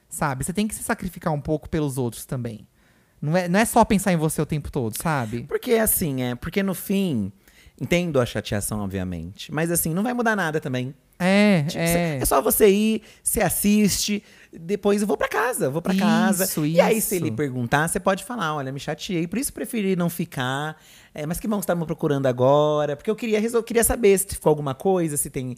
Sabe? 0.07 0.45
Você 0.45 0.53
tem 0.53 0.67
que 0.67 0.75
se 0.75 0.83
sacrificar 0.83 1.33
um 1.33 1.41
pouco 1.41 1.67
pelos 1.67 1.97
outros 1.97 2.25
também. 2.25 2.65
Não 3.21 3.35
é, 3.35 3.47
não 3.49 3.59
é 3.59 3.65
só 3.65 3.83
pensar 3.83 4.13
em 4.13 4.17
você 4.17 4.41
o 4.41 4.45
tempo 4.45 4.71
todo, 4.71 4.95
sabe? 5.01 5.43
Porque 5.43 5.73
assim, 5.73 6.21
é. 6.21 6.35
Porque 6.35 6.61
no 6.61 6.75
fim, 6.75 7.31
entendo 7.81 8.21
a 8.21 8.25
chateação, 8.25 8.81
obviamente. 8.81 9.51
Mas 9.51 9.71
assim, 9.71 9.93
não 9.93 10.03
vai 10.03 10.13
mudar 10.13 10.35
nada 10.35 10.61
também. 10.61 10.93
É, 11.17 11.63
Tipo, 11.67 11.79
é. 11.81 12.17
é 12.21 12.25
só 12.25 12.41
você 12.41 12.69
ir, 12.69 13.01
você 13.23 13.41
assiste, 13.41 14.21
depois 14.51 15.01
eu 15.01 15.07
vou 15.07 15.15
pra 15.17 15.27
casa, 15.29 15.69
vou 15.69 15.81
pra 15.81 15.95
casa. 15.95 16.43
Isso, 16.43 16.65
E 16.65 16.79
aí, 16.81 16.99
se 16.99 17.15
ele 17.15 17.31
perguntar, 17.31 17.87
você 17.87 17.99
pode 17.99 18.23
falar: 18.23 18.55
olha, 18.55 18.71
me 18.71 18.79
chateei, 18.79 19.25
por 19.27 19.39
isso 19.39 19.53
preferi 19.53 19.95
não 19.95 20.09
ficar. 20.09 20.81
É, 21.13 21.25
mas 21.25 21.39
que 21.39 21.47
bom 21.47 21.55
que 21.57 21.63
você 21.63 21.67
tá 21.67 21.75
me 21.75 21.85
procurando 21.85 22.25
agora. 22.25 22.95
Porque 22.97 23.09
eu 23.09 23.15
queria, 23.15 23.39
resol- 23.39 23.63
queria 23.63 23.83
saber 23.83 24.17
se 24.17 24.27
ficou 24.27 24.49
alguma 24.49 24.75
coisa, 24.75 25.15
se 25.15 25.29
tem. 25.29 25.55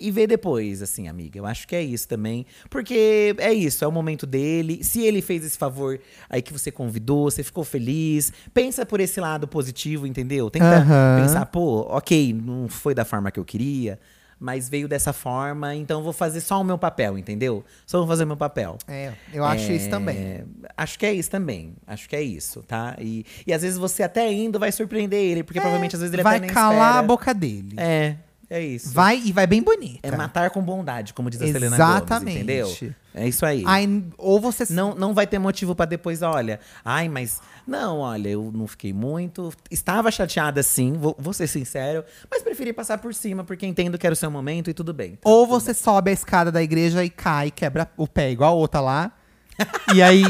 E 0.00 0.12
ver 0.12 0.28
depois, 0.28 0.80
assim, 0.80 1.08
amiga. 1.08 1.38
Eu 1.40 1.46
acho 1.46 1.66
que 1.66 1.74
é 1.74 1.82
isso 1.82 2.06
também. 2.06 2.46
Porque 2.70 3.34
é 3.38 3.52
isso, 3.52 3.84
é 3.84 3.88
o 3.88 3.90
momento 3.92 4.26
dele. 4.26 4.84
Se 4.84 5.02
ele 5.04 5.20
fez 5.20 5.44
esse 5.44 5.58
favor 5.58 6.00
aí 6.30 6.40
que 6.40 6.52
você 6.52 6.70
convidou, 6.70 7.28
você 7.28 7.42
ficou 7.42 7.64
feliz. 7.64 8.32
Pensa 8.54 8.86
por 8.86 9.00
esse 9.00 9.18
lado 9.20 9.48
positivo, 9.48 10.06
entendeu? 10.06 10.48
Tenta 10.50 10.76
Aham. 10.78 11.16
pensar, 11.16 11.46
pô, 11.46 11.80
ok, 11.88 12.32
não 12.32 12.68
foi 12.68 12.94
da 12.94 13.04
forma 13.04 13.32
que 13.32 13.40
eu 13.40 13.44
queria, 13.44 13.98
mas 14.40 14.68
veio 14.68 14.86
dessa 14.88 15.12
forma, 15.12 15.74
então 15.74 16.02
vou 16.02 16.12
fazer 16.12 16.40
só 16.40 16.60
o 16.60 16.64
meu 16.64 16.78
papel, 16.78 17.18
entendeu? 17.18 17.64
Só 17.86 17.98
vou 17.98 18.06
fazer 18.06 18.24
o 18.24 18.26
meu 18.26 18.36
papel. 18.36 18.78
É, 18.86 19.12
eu 19.32 19.44
acho 19.44 19.72
isso 19.72 19.86
É, 19.86 19.90
também. 19.90 20.44
Acho 20.76 20.98
que 20.98 21.06
é 21.06 21.12
isso 21.12 21.30
também. 21.30 21.74
Acho 21.86 22.08
que 22.08 22.14
é 22.16 22.22
isso, 22.22 22.62
tá? 22.62 22.94
E, 23.00 23.24
e 23.46 23.52
às 23.52 23.62
vezes 23.62 23.78
você 23.78 24.02
até 24.02 24.32
indo 24.32 24.58
vai 24.58 24.70
surpreender 24.70 25.18
ele, 25.20 25.42
porque 25.42 25.60
provavelmente 25.60 25.94
às 25.96 26.00
vezes 26.00 26.12
ele 26.12 26.20
É, 26.20 26.24
Vai 26.24 26.36
até 26.36 26.46
nem 26.46 26.54
calar 26.54 26.72
espera. 26.88 26.98
a 26.98 27.02
boca 27.02 27.34
dele. 27.34 27.74
É, 27.76 28.16
é 28.50 28.62
isso. 28.62 28.92
Vai 28.94 29.20
e 29.24 29.32
vai 29.32 29.46
bem 29.46 29.62
bonita. 29.62 30.00
É 30.02 30.16
matar 30.16 30.50
com 30.50 30.62
bondade, 30.62 31.12
como 31.12 31.28
diz 31.28 31.40
a 31.42 31.46
Selena 31.46 31.76
Gomez, 31.76 31.96
Exatamente. 31.96 32.36
entendeu? 32.36 32.76
É 33.14 33.28
isso 33.28 33.44
aí. 33.44 33.62
Aí, 33.66 34.04
ou 34.16 34.40
você 34.40 34.64
Não, 34.72 34.94
não 34.94 35.12
vai 35.12 35.26
ter 35.26 35.38
motivo 35.38 35.74
pra 35.74 35.84
depois, 35.84 36.22
olha. 36.22 36.58
Ai, 36.84 37.08
mas. 37.08 37.40
Não, 37.66 37.98
olha, 37.98 38.28
eu 38.30 38.50
não 38.54 38.66
fiquei 38.66 38.92
muito. 38.92 39.52
Estava 39.70 40.10
chateada 40.10 40.62
sim, 40.62 40.94
vou, 40.94 41.14
vou 41.18 41.34
ser 41.34 41.46
sincero. 41.46 42.04
Mas 42.30 42.42
preferi 42.42 42.72
passar 42.72 42.96
por 42.98 43.12
cima, 43.12 43.44
porque 43.44 43.66
entendo 43.66 43.98
que 43.98 44.06
era 44.06 44.14
o 44.14 44.16
seu 44.16 44.30
momento 44.30 44.70
e 44.70 44.74
tudo 44.74 44.94
bem. 44.94 45.16
Tá 45.16 45.28
Ou 45.28 45.46
você 45.46 45.74
sobe 45.74 46.10
a 46.10 46.14
escada 46.14 46.50
da 46.50 46.62
igreja 46.62 47.04
e 47.04 47.10
cai, 47.10 47.50
quebra 47.50 47.90
o 47.96 48.06
pé, 48.06 48.30
igual 48.30 48.54
a 48.54 48.56
outra 48.56 48.80
lá. 48.80 49.12
e 49.94 50.00
aí 50.00 50.22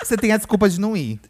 você 0.00 0.16
tem 0.16 0.30
a 0.30 0.36
desculpa 0.36 0.68
de 0.68 0.78
não 0.78 0.96
ir. 0.96 1.20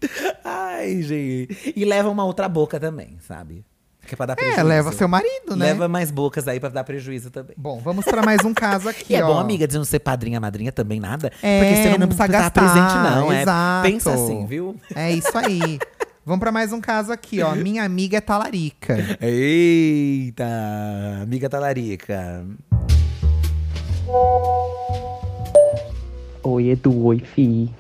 Ai, 0.45 1.01
gente. 1.01 1.73
E 1.75 1.85
leva 1.87 2.11
uma 2.11 2.25
outra 2.25 2.49
boca 2.49 2.79
também, 2.79 3.17
sabe? 3.21 3.65
Que 4.09 4.15
é 4.15 4.17
pra 4.17 4.25
dar 4.25 4.37
prejuízo. 4.37 4.61
É, 4.61 4.63
leva 4.63 4.91
seu 4.93 5.07
marido, 5.07 5.55
né? 5.55 5.67
Leva 5.67 5.87
mais 5.87 6.11
bocas 6.11 6.49
aí 6.49 6.59
pra 6.59 6.71
dar 6.71 6.83
prejuízo 6.83 7.31
também. 7.31 7.55
Bom, 7.59 7.79
vamos 7.79 8.07
pra 8.07 8.23
mais 8.23 8.43
um 8.43 8.55
caso 8.55 8.89
aqui, 8.91 9.13
E 9.13 9.17
é 9.17 9.23
ó. 9.23 9.27
bom, 9.27 9.39
amiga, 9.39 9.69
de 9.69 9.77
não 9.77 9.85
ser 9.85 9.99
padrinha, 9.99 10.41
madrinha 10.41 10.73
também 10.73 10.99
nada. 10.99 11.31
É, 11.43 11.59
porque 11.61 11.77
você 11.77 11.91
não, 11.91 11.99
não 11.99 12.07
precisa 12.09 12.27
tá 12.27 12.33
gastar, 12.33 12.51
presente, 12.63 12.95
não. 12.95 13.31
É, 13.33 13.43
exato. 13.43 13.89
pensa 13.89 14.15
assim, 14.15 14.47
viu? 14.47 14.75
É 14.97 15.13
isso 15.13 15.37
aí. 15.37 15.79
Vamos 16.25 16.41
pra 16.41 16.51
mais 16.51 16.73
um 16.73 16.81
caso 16.81 17.13
aqui, 17.13 17.43
ó. 17.43 17.53
Minha 17.57 17.85
amiga 17.85 18.17
é 18.17 18.21
talarica. 18.23 18.97
Eita, 19.21 20.47
amiga 21.23 21.49
talarica. 21.51 22.47
Oi, 26.43 26.69
Edu, 26.71 27.05
oi, 27.05 27.19
Fi. 27.21 27.71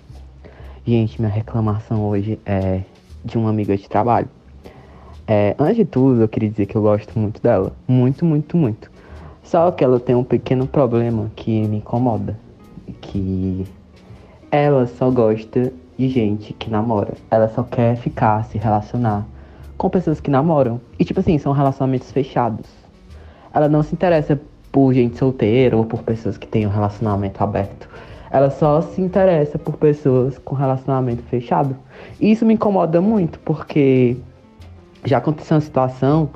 Gente, 0.86 1.20
minha 1.20 1.32
reclamação 1.32 2.04
hoje 2.06 2.38
é 2.44 2.82
de 3.24 3.36
uma 3.38 3.50
amiga 3.50 3.76
de 3.76 3.88
trabalho. 3.88 4.28
É, 5.30 5.54
antes 5.58 5.76
de 5.76 5.84
tudo, 5.84 6.22
eu 6.22 6.28
queria 6.28 6.48
dizer 6.48 6.64
que 6.64 6.74
eu 6.74 6.80
gosto 6.80 7.18
muito 7.18 7.42
dela. 7.42 7.72
Muito, 7.86 8.24
muito, 8.24 8.56
muito. 8.56 8.90
Só 9.42 9.70
que 9.70 9.84
ela 9.84 10.00
tem 10.00 10.14
um 10.14 10.24
pequeno 10.24 10.66
problema 10.66 11.30
que 11.36 11.68
me 11.68 11.76
incomoda. 11.76 12.34
Que 13.02 13.66
ela 14.50 14.86
só 14.86 15.10
gosta 15.10 15.70
de 15.98 16.08
gente 16.08 16.54
que 16.54 16.70
namora. 16.70 17.12
Ela 17.30 17.46
só 17.48 17.62
quer 17.62 17.96
ficar, 17.96 18.42
se 18.46 18.56
relacionar 18.56 19.26
com 19.76 19.90
pessoas 19.90 20.18
que 20.18 20.30
namoram. 20.30 20.80
E, 20.98 21.04
tipo 21.04 21.20
assim, 21.20 21.36
são 21.36 21.52
relacionamentos 21.52 22.10
fechados. 22.10 22.66
Ela 23.52 23.68
não 23.68 23.82
se 23.82 23.94
interessa 23.94 24.40
por 24.72 24.94
gente 24.94 25.18
solteira 25.18 25.76
ou 25.76 25.84
por 25.84 26.02
pessoas 26.02 26.38
que 26.38 26.46
têm 26.46 26.66
um 26.66 26.70
relacionamento 26.70 27.44
aberto. 27.44 27.86
Ela 28.30 28.48
só 28.48 28.80
se 28.80 29.02
interessa 29.02 29.58
por 29.58 29.76
pessoas 29.76 30.38
com 30.38 30.54
relacionamento 30.54 31.22
fechado. 31.24 31.76
E 32.18 32.30
isso 32.30 32.46
me 32.46 32.54
incomoda 32.54 33.00
muito, 33.00 33.38
porque 33.40 34.16
já 35.04 35.18
aconteceu 35.18 35.56
uma 35.56 35.60
situação 35.60 36.30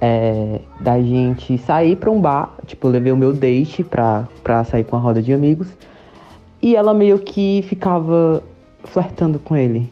é, 0.00 0.60
da 0.80 1.00
gente 1.00 1.58
sair 1.58 1.96
pra 1.96 2.10
um 2.10 2.20
bar, 2.20 2.54
tipo, 2.66 2.86
eu 2.86 2.92
levei 2.92 3.12
o 3.12 3.16
meu 3.16 3.32
date 3.32 3.82
pra, 3.82 4.28
pra 4.42 4.64
sair 4.64 4.84
com 4.84 4.96
a 4.96 4.98
roda 4.98 5.20
de 5.20 5.32
amigos, 5.32 5.68
e 6.60 6.74
ela 6.74 6.92
meio 6.92 7.18
que 7.18 7.64
ficava 7.68 8.42
flertando 8.84 9.38
com 9.38 9.56
ele. 9.56 9.90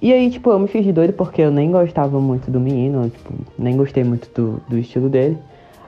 E 0.00 0.12
aí, 0.12 0.30
tipo, 0.30 0.50
eu 0.50 0.58
me 0.58 0.68
fiz 0.68 0.84
de 0.84 0.92
doido 0.92 1.14
porque 1.14 1.42
eu 1.42 1.50
nem 1.50 1.70
gostava 1.70 2.20
muito 2.20 2.50
do 2.50 2.60
menino, 2.60 3.08
tipo, 3.10 3.32
nem 3.58 3.76
gostei 3.76 4.04
muito 4.04 4.28
do, 4.34 4.60
do 4.68 4.78
estilo 4.78 5.08
dele. 5.08 5.38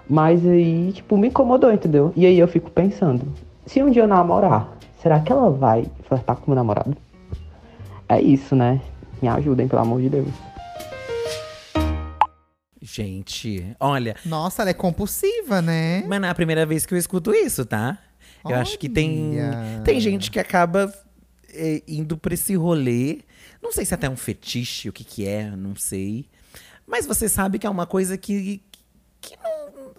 Mas 0.08 0.44
aí, 0.46 0.92
tipo, 0.92 1.16
me 1.16 1.28
incomodou, 1.28 1.70
entendeu? 1.70 2.12
E 2.16 2.24
aí 2.24 2.38
eu 2.38 2.48
fico 2.48 2.70
pensando, 2.70 3.26
se 3.66 3.82
um 3.82 3.90
dia 3.90 4.02
eu 4.02 4.08
namorar, 4.08 4.72
será 5.02 5.20
que 5.20 5.30
ela 5.30 5.50
vai 5.50 5.84
flertar 6.04 6.36
com 6.36 6.50
meu 6.50 6.56
namorado? 6.56 6.96
É 8.08 8.20
isso, 8.20 8.56
né? 8.56 8.80
Me 9.20 9.28
ajudem, 9.28 9.68
pelo 9.68 9.82
amor 9.82 10.00
de 10.00 10.08
Deus. 10.08 10.28
Gente, 12.90 13.76
olha, 13.78 14.16
Nossa, 14.24 14.62
ela 14.62 14.70
é 14.70 14.74
compulsiva, 14.74 15.60
né? 15.60 16.02
mas 16.06 16.20
não 16.20 16.26
é 16.28 16.30
a 16.30 16.34
primeira 16.34 16.64
vez 16.64 16.86
que 16.86 16.94
eu 16.94 16.98
escuto 16.98 17.34
isso, 17.34 17.66
tá? 17.66 17.98
Eu 18.48 18.56
acho 18.56 18.78
que 18.78 18.88
tem, 18.88 19.36
Olha. 19.38 19.82
tem 19.84 20.00
gente 20.00 20.30
que 20.30 20.38
acaba 20.40 20.92
é, 21.52 21.82
indo 21.86 22.16
pra 22.16 22.32
esse 22.32 22.54
rolê. 22.54 23.18
Não 23.62 23.72
sei 23.72 23.84
se 23.84 23.92
até 23.92 24.06
é 24.06 24.10
um 24.10 24.16
fetiche, 24.16 24.88
o 24.88 24.92
que 24.92 25.04
que 25.04 25.26
é, 25.26 25.50
não 25.50 25.76
sei. 25.76 26.26
Mas 26.86 27.04
você 27.04 27.28
sabe 27.28 27.58
que 27.58 27.66
é 27.66 27.70
uma 27.70 27.86
coisa 27.86 28.16
que, 28.16 28.62
que 29.20 29.36
não, 29.36 29.92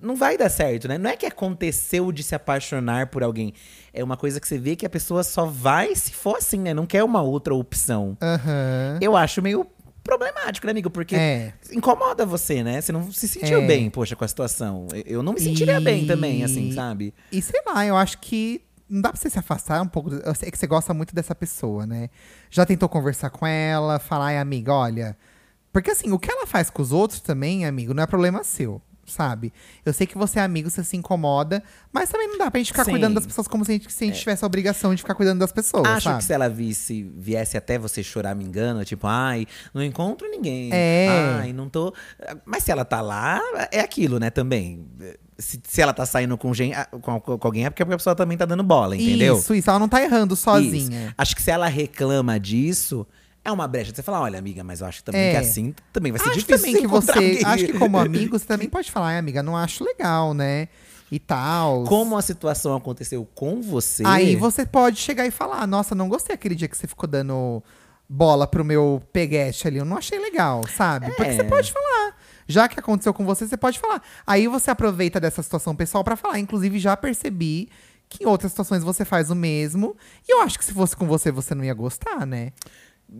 não 0.00 0.16
vai 0.16 0.38
dar 0.38 0.48
certo, 0.48 0.88
né? 0.88 0.96
Não 0.96 1.10
é 1.10 1.16
que 1.16 1.26
aconteceu 1.26 2.10
de 2.10 2.22
se 2.22 2.34
apaixonar 2.34 3.08
por 3.08 3.22
alguém. 3.22 3.52
É 3.92 4.02
uma 4.02 4.16
coisa 4.16 4.40
que 4.40 4.48
você 4.48 4.56
vê 4.56 4.76
que 4.76 4.86
a 4.86 4.90
pessoa 4.90 5.22
só 5.22 5.44
vai 5.44 5.94
se 5.94 6.12
for 6.12 6.38
assim, 6.38 6.60
né? 6.60 6.72
Não 6.72 6.86
quer 6.86 7.04
uma 7.04 7.20
outra 7.20 7.54
opção. 7.54 8.16
Aham. 8.22 8.98
Eu 9.02 9.14
acho 9.14 9.42
meio 9.42 9.66
problemático, 10.02 10.66
né, 10.66 10.70
amigo? 10.72 10.90
Porque 10.90 11.14
É. 11.16 11.52
incomoda 11.72 12.24
você, 12.26 12.62
né? 12.62 12.80
Você 12.80 12.92
não 12.92 13.10
se 13.12 13.28
sentiu 13.28 13.60
É. 13.62 13.66
bem, 13.66 13.88
poxa, 13.90 14.16
com 14.16 14.24
a 14.24 14.28
situação. 14.28 14.88
Eu 15.06 15.22
não 15.22 15.32
me 15.32 15.40
sentiria 15.40 15.78
E- 15.78 15.80
bem 15.84 16.06
também, 16.06 16.44
assim, 16.44 16.72
sabe? 16.72 17.14
E 17.30 17.40
sei 17.40 17.60
lá, 17.66 17.84
eu 17.86 17.96
acho 17.96 18.18
que 18.18 18.60
não 18.88 19.00
dá 19.00 19.10
pra 19.10 19.18
você 19.20 19.30
se 19.30 19.38
afastar 19.38 19.80
um 19.82 19.86
pouco. 19.88 20.10
Eu 20.12 20.34
sei 20.34 20.50
que 20.50 20.58
você 20.58 20.66
gosta 20.66 20.92
muito 20.92 21.14
dessa 21.14 21.34
pessoa, 21.34 21.86
né? 21.86 22.10
Já 22.50 22.66
tentou 22.66 22.88
conversar 22.88 23.30
com 23.30 23.46
ela, 23.46 23.98
falar, 23.98 24.26
ai, 24.26 24.38
amiga, 24.38 24.72
olha. 24.74 25.16
Porque 25.72 25.90
assim, 25.90 26.12
o 26.12 26.18
que 26.18 26.30
ela 26.30 26.46
faz 26.46 26.68
com 26.68 26.82
os 26.82 26.92
outros 26.92 27.20
também, 27.20 27.64
amigo, 27.64 27.94
não 27.94 28.02
é 28.02 28.06
problema 28.06 28.44
seu. 28.44 28.82
Sabe? 29.12 29.52
Eu 29.84 29.92
sei 29.92 30.06
que 30.06 30.16
você 30.16 30.38
é 30.38 30.42
amigo, 30.42 30.70
você 30.70 30.82
se 30.82 30.96
incomoda, 30.96 31.62
mas 31.92 32.08
também 32.08 32.28
não 32.28 32.38
dá 32.38 32.50
pra 32.50 32.58
gente 32.58 32.68
ficar 32.68 32.84
Sim. 32.84 32.92
cuidando 32.92 33.14
das 33.14 33.26
pessoas 33.26 33.46
como 33.46 33.62
se 33.62 33.72
a 33.72 33.74
gente, 33.74 33.92
se 33.92 34.04
a 34.04 34.06
gente 34.06 34.18
tivesse 34.18 34.42
a 34.42 34.46
obrigação 34.46 34.94
de 34.94 35.02
ficar 35.02 35.14
cuidando 35.14 35.38
das 35.40 35.52
pessoas, 35.52 35.86
Acho 35.86 36.04
sabe? 36.04 36.18
que 36.18 36.24
se 36.24 36.32
ela 36.32 36.48
visse, 36.48 37.02
viesse 37.14 37.58
até 37.58 37.78
você 37.78 38.02
chorar 38.02 38.34
me 38.34 38.42
engano, 38.42 38.82
tipo, 38.86 39.06
ai, 39.06 39.46
não 39.74 39.82
encontro 39.82 40.26
ninguém. 40.30 40.70
É. 40.72 41.08
Ai, 41.40 41.52
não 41.52 41.68
tô. 41.68 41.92
Mas 42.46 42.64
se 42.64 42.72
ela 42.72 42.86
tá 42.86 43.02
lá, 43.02 43.38
é 43.70 43.80
aquilo, 43.80 44.18
né, 44.18 44.30
também. 44.30 44.86
Se, 45.38 45.60
se 45.62 45.82
ela 45.82 45.92
tá 45.92 46.06
saindo 46.06 46.38
com, 46.38 46.54
gen... 46.54 46.72
com, 47.02 47.20
com 47.20 47.38
alguém, 47.42 47.66
é 47.66 47.70
porque 47.70 47.82
a 47.82 47.86
pessoa 47.86 48.16
também 48.16 48.38
tá 48.38 48.46
dando 48.46 48.62
bola, 48.62 48.96
entendeu? 48.96 49.36
Isso, 49.36 49.54
isso, 49.54 49.68
ela 49.68 49.78
não 49.78 49.88
tá 49.88 50.02
errando 50.02 50.34
sozinha. 50.34 51.06
Isso. 51.06 51.14
Acho 51.18 51.36
que 51.36 51.42
se 51.42 51.50
ela 51.50 51.66
reclama 51.66 52.40
disso, 52.40 53.06
é 53.44 53.50
uma 53.52 53.66
brecha. 53.66 53.92
Você 53.94 54.02
fala, 54.02 54.20
olha, 54.20 54.38
amiga, 54.38 54.62
mas 54.64 54.80
eu 54.80 54.86
acho 54.86 55.02
também 55.04 55.20
É. 55.20 55.30
que 55.32 55.36
assim 55.38 55.74
também 55.92 56.12
vai 56.12 56.20
ser 56.20 56.30
Acho 56.30 56.38
difícil 56.38 56.58
também 56.58 56.80
que 56.80 56.86
você. 56.86 57.10
alguém. 57.12 57.44
Acho 57.44 57.66
que 57.66 57.72
como 57.78 57.98
amigo, 57.98 58.38
você 58.38 58.46
também 58.46 58.68
pode 58.68 58.90
falar, 58.90 59.16
amiga, 59.18 59.42
não 59.42 59.56
acho 59.56 59.84
legal, 59.84 60.32
né? 60.34 60.68
E 61.10 61.18
tal. 61.18 61.84
Como 61.84 62.16
a 62.16 62.22
situação 62.22 62.74
aconteceu 62.74 63.28
com 63.34 63.60
você. 63.60 64.02
Aí 64.06 64.34
você 64.34 64.64
pode 64.64 64.98
chegar 64.98 65.26
e 65.26 65.30
falar: 65.30 65.66
Nossa, 65.66 65.94
não 65.94 66.08
gostei 66.08 66.34
aquele 66.34 66.54
dia 66.54 66.66
que 66.68 66.76
você 66.76 66.86
ficou 66.86 67.06
dando 67.06 67.62
bola 68.08 68.46
pro 68.46 68.64
meu 68.64 69.02
peguete 69.12 69.68
ali. 69.68 69.76
Eu 69.78 69.84
não 69.84 69.98
achei 69.98 70.18
legal, 70.18 70.62
sabe? 70.74 71.08
Porque 71.08 71.30
É. 71.32 71.36
você 71.36 71.44
pode 71.44 71.70
falar. 71.70 72.16
Já 72.48 72.66
que 72.68 72.78
aconteceu 72.80 73.12
com 73.12 73.24
você, 73.26 73.46
você 73.46 73.56
pode 73.58 73.78
falar. 73.78 74.02
Aí 74.26 74.46
você 74.48 74.70
aproveita 74.70 75.20
dessa 75.20 75.42
situação 75.42 75.76
pessoal 75.76 76.02
pra 76.02 76.16
falar. 76.16 76.38
Inclusive, 76.38 76.78
já 76.78 76.96
percebi 76.96 77.68
que 78.08 78.24
em 78.24 78.26
outras 78.26 78.52
situações 78.52 78.82
você 78.82 79.04
faz 79.04 79.30
o 79.30 79.34
mesmo. 79.34 79.94
E 80.28 80.32
eu 80.32 80.40
acho 80.40 80.58
que 80.58 80.64
se 80.64 80.72
fosse 80.72 80.96
com 80.96 81.06
você, 81.06 81.30
você 81.30 81.54
não 81.54 81.62
ia 81.64 81.74
gostar, 81.74 82.26
né? 82.26 82.52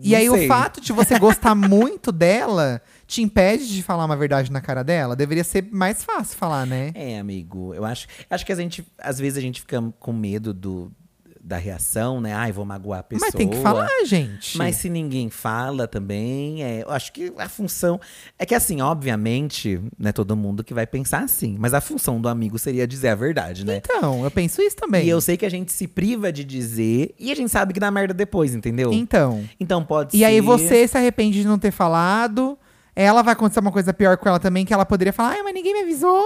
E 0.01 0.11
Não 0.11 0.17
aí, 0.17 0.29
sei. 0.29 0.45
o 0.45 0.47
fato 0.47 0.81
de 0.81 0.91
você 0.91 1.19
gostar 1.19 1.53
muito 1.55 2.11
dela 2.11 2.81
te 3.05 3.21
impede 3.21 3.67
de 3.67 3.83
falar 3.83 4.05
uma 4.05 4.15
verdade 4.15 4.51
na 4.51 4.59
cara 4.61 4.83
dela? 4.83 5.15
Deveria 5.15 5.43
ser 5.43 5.67
mais 5.71 6.03
fácil 6.03 6.37
falar, 6.37 6.65
né? 6.65 6.91
É, 6.95 7.19
amigo, 7.19 7.73
eu 7.73 7.85
acho, 7.85 8.07
acho 8.29 8.45
que 8.45 8.51
a 8.51 8.55
gente, 8.55 8.85
às 8.97 9.19
vezes 9.19 9.37
a 9.37 9.41
gente 9.41 9.61
fica 9.61 9.81
com 9.99 10.11
medo 10.13 10.53
do, 10.53 10.91
da 11.45 11.57
reação, 11.57 12.21
né? 12.21 12.33
Ai, 12.33 12.53
vou 12.53 12.63
magoar 12.63 13.01
a 13.01 13.03
pessoa. 13.03 13.27
Mas 13.27 13.35
tem 13.35 13.49
que 13.49 13.57
falar, 13.57 13.89
gente. 14.05 14.57
Mas 14.57 14.77
se 14.77 14.89
ninguém 14.89 15.29
fala 15.29 15.85
também, 15.89 16.63
é, 16.63 16.83
eu 16.83 16.89
acho 16.91 17.11
que 17.11 17.33
a 17.37 17.49
função. 17.49 17.99
É 18.39 18.45
que 18.45 18.55
assim, 18.55 18.79
obviamente, 18.81 19.81
não 19.99 20.09
é 20.09 20.13
todo 20.13 20.37
mundo 20.37 20.63
que 20.63 20.73
vai 20.73 20.87
pensar 20.87 21.19
assim. 21.19 21.57
Mas 21.59 21.73
a 21.73 21.81
função 21.81 22.21
do 22.21 22.29
amigo 22.29 22.57
seria 22.57 22.87
dizer 22.87 23.09
a 23.09 23.15
verdade, 23.15 23.65
né? 23.65 23.81
Então, 23.83 24.23
eu 24.23 24.31
penso 24.31 24.61
isso 24.61 24.77
também. 24.77 25.05
E 25.05 25.09
eu 25.09 25.19
sei 25.19 25.35
que 25.35 25.45
a 25.45 25.49
gente 25.49 25.71
se 25.73 25.85
priva 25.85 26.31
de 26.31 26.45
dizer 26.45 27.13
e 27.19 27.29
a 27.29 27.35
gente 27.35 27.49
sabe 27.51 27.73
que 27.73 27.79
dá 27.79 27.91
merda 27.91 28.13
depois, 28.13 28.55
entendeu? 28.55 28.93
Então. 28.93 29.43
Então 29.59 29.83
pode 29.83 30.15
E 30.15 30.19
ser. 30.19 30.25
aí 30.25 30.39
você 30.39 30.87
se 30.87 30.97
arrepende 30.97 31.41
de 31.41 31.47
não 31.47 31.59
ter 31.59 31.71
falado. 31.71 32.57
Ela 32.95 33.21
vai 33.21 33.33
acontecer 33.33 33.59
uma 33.59 33.71
coisa 33.71 33.91
pior 33.93 34.15
com 34.17 34.29
ela 34.29 34.39
também, 34.39 34.63
que 34.65 34.73
ela 34.73 34.85
poderia 34.85 35.11
falar, 35.11 35.31
ai, 35.31 35.41
mas 35.43 35.53
ninguém 35.53 35.73
me 35.73 35.81
avisou. 35.81 36.23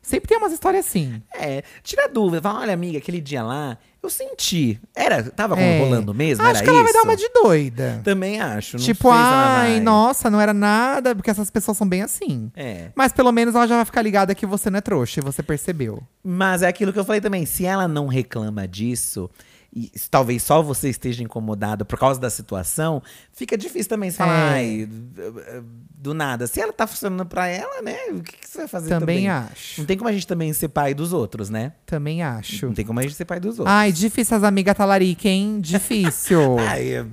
Sempre 0.00 0.28
tem 0.28 0.36
umas 0.36 0.52
histórias 0.52 0.86
assim. 0.86 1.22
É, 1.34 1.62
tira 1.82 2.08
dúvida. 2.08 2.42
Fala, 2.42 2.60
olha, 2.60 2.74
amiga, 2.74 2.98
aquele 2.98 3.20
dia 3.20 3.42
lá, 3.42 3.78
eu 4.02 4.10
senti. 4.10 4.80
Era, 4.94 5.22
tava 5.22 5.58
É. 5.58 5.78
rolando 5.80 6.12
mesmo? 6.12 6.44
Acho 6.44 6.56
era 6.56 6.62
que 6.64 6.68
ela 6.70 6.78
vai 6.82 6.90
isso? 6.90 6.94
dar 6.94 7.02
uma 7.04 7.16
de 7.16 7.28
doida. 7.30 8.00
Também 8.02 8.40
acho. 8.40 8.76
Não 8.76 8.84
tipo, 8.84 9.08
ai, 9.10 9.72
vai. 9.72 9.80
nossa, 9.80 10.28
não 10.30 10.40
era 10.40 10.52
nada, 10.52 11.14
porque 11.14 11.30
essas 11.30 11.50
pessoas 11.50 11.76
são 11.76 11.88
bem 11.88 12.02
assim. 12.02 12.50
É. 12.56 12.90
Mas 12.94 13.12
pelo 13.12 13.30
menos 13.32 13.54
ela 13.54 13.66
já 13.66 13.76
vai 13.76 13.84
ficar 13.84 14.02
ligada 14.02 14.34
que 14.34 14.44
você 14.46 14.68
não 14.70 14.78
é 14.78 14.80
trouxa 14.80 15.20
e 15.20 15.22
você 15.22 15.42
percebeu. 15.42 16.02
Mas 16.22 16.62
é 16.62 16.68
aquilo 16.68 16.92
que 16.92 16.98
eu 16.98 17.04
falei 17.04 17.20
também. 17.20 17.46
Se 17.46 17.64
ela 17.64 17.86
não 17.86 18.06
reclama 18.06 18.66
disso, 18.66 19.30
e 19.74 19.90
talvez 20.10 20.42
só 20.42 20.62
você 20.62 20.90
esteja 20.90 21.22
incomodado 21.22 21.84
por 21.86 21.98
causa 21.98 22.20
da 22.20 22.28
situação, 22.28 23.02
fica 23.32 23.56
difícil 23.56 23.88
também 23.88 24.10
você 24.10 24.18
falar, 24.18 24.34
É. 24.34 24.52
ai, 24.54 24.86
d- 24.86 25.62
do 25.94 26.12
nada. 26.12 26.46
Se 26.46 26.60
ela 26.60 26.72
tá 26.72 26.86
funcionando 26.86 27.24
pra 27.26 27.46
ela, 27.48 27.80
né? 27.80 27.96
O 28.10 28.20
que, 28.22 28.36
que 28.36 28.48
você 28.48 28.58
vai 28.58 28.68
fazer 28.68 28.88
Também 28.90 29.24
também? 29.24 29.28
acho. 29.28 29.80
Não 29.80 29.86
tem 29.86 29.96
como 29.96 30.08
a 30.08 30.12
gente 30.12 30.26
também 30.26 30.52
ser 30.52 30.68
pai 30.68 30.92
dos 30.92 31.12
outros, 31.12 31.48
né? 31.48 31.72
Também 31.86 32.22
acho. 32.22 32.66
Não 32.66 32.74
tem 32.74 32.84
como 32.84 32.98
a 33.00 33.02
gente 33.02 33.14
ser 33.14 33.24
pai 33.24 33.40
dos 33.40 33.58
outros. 33.58 33.74
Ai, 33.74 33.90
difícil 33.92 34.36
as 34.36 34.42
amigas 34.42 34.76
talarica, 34.76 35.28
hein? 35.28 35.58
Difícil. 35.60 36.58
Ai, 36.68 36.96
é- 36.96 37.06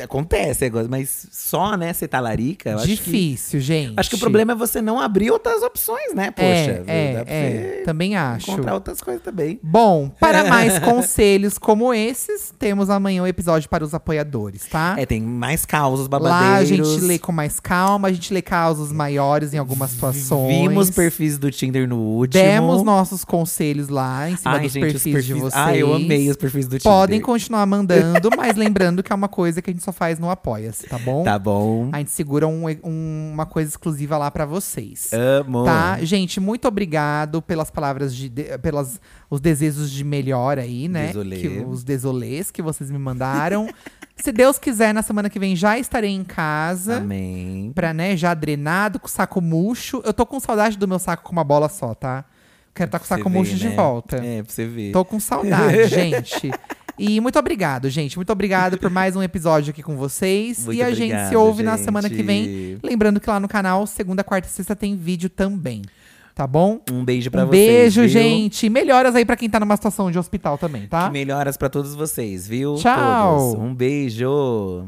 acontece, 0.00 0.66
é, 0.66 0.70
mas 0.88 1.26
só, 1.30 1.76
né, 1.76 1.92
ser 1.92 2.08
talarica, 2.08 2.70
eu 2.70 2.76
acho 2.78 2.86
que. 2.86 2.94
Difícil, 2.94 3.60
gente. 3.60 3.94
Acho 3.96 4.10
que 4.10 4.16
o 4.16 4.18
problema 4.18 4.52
é 4.52 4.54
você 4.54 4.80
não 4.80 5.00
abrir 5.00 5.30
outras 5.30 5.62
opções, 5.62 6.14
né? 6.14 6.30
Poxa, 6.30 6.46
é, 6.46 6.82
pra 6.84 6.94
é, 6.94 7.24
você 7.24 7.78
é, 7.80 7.82
também 7.84 8.16
acho. 8.16 8.50
encontrar 8.50 8.74
outras 8.74 9.00
coisas 9.00 9.22
também. 9.22 9.58
Bom, 9.62 10.10
para 10.20 10.44
mais 10.48 10.78
conselhos 10.78 11.58
como 11.58 11.92
esses, 11.92 12.52
temos 12.58 12.90
amanhã 12.90 13.22
o 13.22 13.26
episódio 13.26 13.68
para 13.68 13.84
os 13.84 13.94
apoiadores, 13.94 14.66
tá? 14.66 14.94
É, 14.98 15.06
tem 15.06 15.20
mais 15.20 15.64
causos 15.64 16.08
Lá 16.08 16.16
a 16.16 16.20
babadeiros. 16.20 16.88
gente 16.88 17.04
lê 17.04 17.18
com 17.18 17.32
mais 17.32 17.60
calma, 17.60 18.08
a 18.08 18.12
gente 18.12 18.32
lê 18.32 18.42
causos 18.42 18.92
maiores 18.92 19.54
em 19.54 19.58
algumas 19.58 19.90
situações. 19.90 20.68
Vimos 20.68 20.90
perfis 20.90 21.38
do 21.38 21.50
Tinder 21.50 21.88
no 21.88 21.98
último. 21.98 22.42
Demos 22.42 22.82
nossos 22.82 23.24
conselhos 23.24 23.88
lá 23.88 24.30
em 24.30 24.36
cima 24.36 24.54
Ai, 24.54 24.60
dos 24.62 24.72
gente, 24.72 24.96
os 24.96 25.02
perfis, 25.02 25.24
de 25.24 25.34
vocês. 25.34 25.54
Ai, 25.54 25.82
eu 25.82 25.94
amei 25.94 26.28
os 26.28 26.36
perfis 26.36 26.66
do 26.66 26.78
Tinder. 26.78 26.92
Podem 26.92 27.20
continuar 27.20 27.66
mandando, 27.66 28.30
mas 28.36 28.56
lembrando 28.56 29.02
que 29.02 29.12
é 29.12 29.14
uma 29.14 29.28
coisa 29.28 29.60
que 29.60 29.70
a 29.70 29.72
gente 29.72 29.81
só 29.82 29.92
faz 29.92 30.18
no 30.18 30.30
Apoia-se, 30.30 30.86
tá 30.86 30.98
bom? 30.98 31.22
Tá 31.24 31.38
bom. 31.38 31.88
A 31.92 31.98
gente 31.98 32.10
segura 32.10 32.46
um- 32.48 32.64
um- 32.84 33.30
uma 33.32 33.44
coisa 33.46 33.68
exclusiva 33.70 34.16
lá 34.16 34.30
pra 34.30 34.46
vocês. 34.46 35.10
Amo. 35.12 35.64
Tá, 35.64 35.98
gente, 36.02 36.40
muito 36.40 36.66
obrigado 36.68 37.42
pelas 37.42 37.70
palavras 37.70 38.14
de, 38.14 38.28
de- 38.28 38.58
pelas 38.58 39.00
os 39.28 39.40
desejos 39.40 39.90
de 39.90 40.04
melhor 40.04 40.58
aí, 40.58 40.88
né? 40.88 41.08
Desolê. 41.08 41.36
Que, 41.36 41.48
os 41.66 41.82
desolês 41.84 42.50
que 42.50 42.62
vocês 42.62 42.90
me 42.90 42.98
mandaram. 42.98 43.68
Se 44.16 44.30
Deus 44.30 44.58
quiser, 44.58 44.92
na 44.94 45.02
semana 45.02 45.28
que 45.28 45.38
vem 45.38 45.56
já 45.56 45.78
estarei 45.78 46.10
em 46.10 46.22
casa. 46.22 46.98
Amém. 46.98 47.72
Pra, 47.74 47.92
né, 47.92 48.16
já 48.16 48.32
drenado, 48.34 49.00
com 49.00 49.06
o 49.06 49.10
saco 49.10 49.40
murcho. 49.40 50.00
Eu 50.04 50.12
tô 50.12 50.24
com 50.24 50.38
saudade 50.38 50.76
do 50.78 50.86
meu 50.86 50.98
saco 50.98 51.24
com 51.24 51.32
uma 51.32 51.42
bola 51.42 51.68
só, 51.68 51.92
tá? 51.94 52.24
Quero 52.74 52.88
estar 52.88 52.98
com 53.00 53.04
o 53.04 53.08
saco 53.08 53.28
murcho 53.28 53.52
ver, 53.52 53.58
de 53.58 53.68
né? 53.70 53.74
volta. 53.74 54.16
É, 54.24 54.42
pra 54.42 54.52
você 54.52 54.64
ver. 54.66 54.92
Tô 54.92 55.04
com 55.04 55.18
saudade, 55.18 55.86
gente. 55.88 56.50
E 57.04 57.20
muito 57.20 57.36
obrigado, 57.36 57.90
gente. 57.90 58.16
Muito 58.16 58.30
obrigado 58.30 58.78
por 58.78 58.88
mais 58.88 59.16
um 59.16 59.22
episódio 59.24 59.72
aqui 59.72 59.82
com 59.82 59.96
vocês. 59.96 60.66
Muito 60.66 60.78
e 60.78 60.82
a 60.82 60.90
gente 60.90 61.10
se 61.10 61.16
obrigado, 61.16 61.40
ouve 61.40 61.62
na 61.64 61.76
semana 61.76 62.08
que 62.08 62.22
vem. 62.22 62.44
gente. 62.44 62.80
Lembrando 62.80 63.18
que 63.18 63.28
lá 63.28 63.40
no 63.40 63.48
canal, 63.48 63.84
segunda, 63.88 64.22
quarta 64.22 64.46
e 64.46 64.50
sexta 64.52 64.76
tem 64.76 64.94
vídeo 64.96 65.28
também. 65.28 65.82
Tá 66.32 66.46
bom? 66.46 66.80
Um 66.92 67.04
beijo 67.04 67.28
pra 67.28 67.42
um 67.42 67.48
vocês. 67.48 67.66
beijo, 67.66 68.00
viu? 68.02 68.08
gente. 68.08 68.70
Melhoras 68.70 69.16
aí 69.16 69.24
pra 69.24 69.34
quem 69.34 69.50
tá 69.50 69.58
numa 69.58 69.74
situação 69.74 70.12
de 70.12 70.18
hospital 70.18 70.56
também, 70.56 70.86
tá? 70.86 71.06
Que 71.06 71.12
melhoras 71.12 71.56
pra 71.56 71.68
todos 71.68 71.92
vocês, 71.92 72.46
viu? 72.46 72.76
Tchau. 72.76 73.50
Todos. 73.50 73.60
Um 73.64 73.74
beijo. 73.74 74.86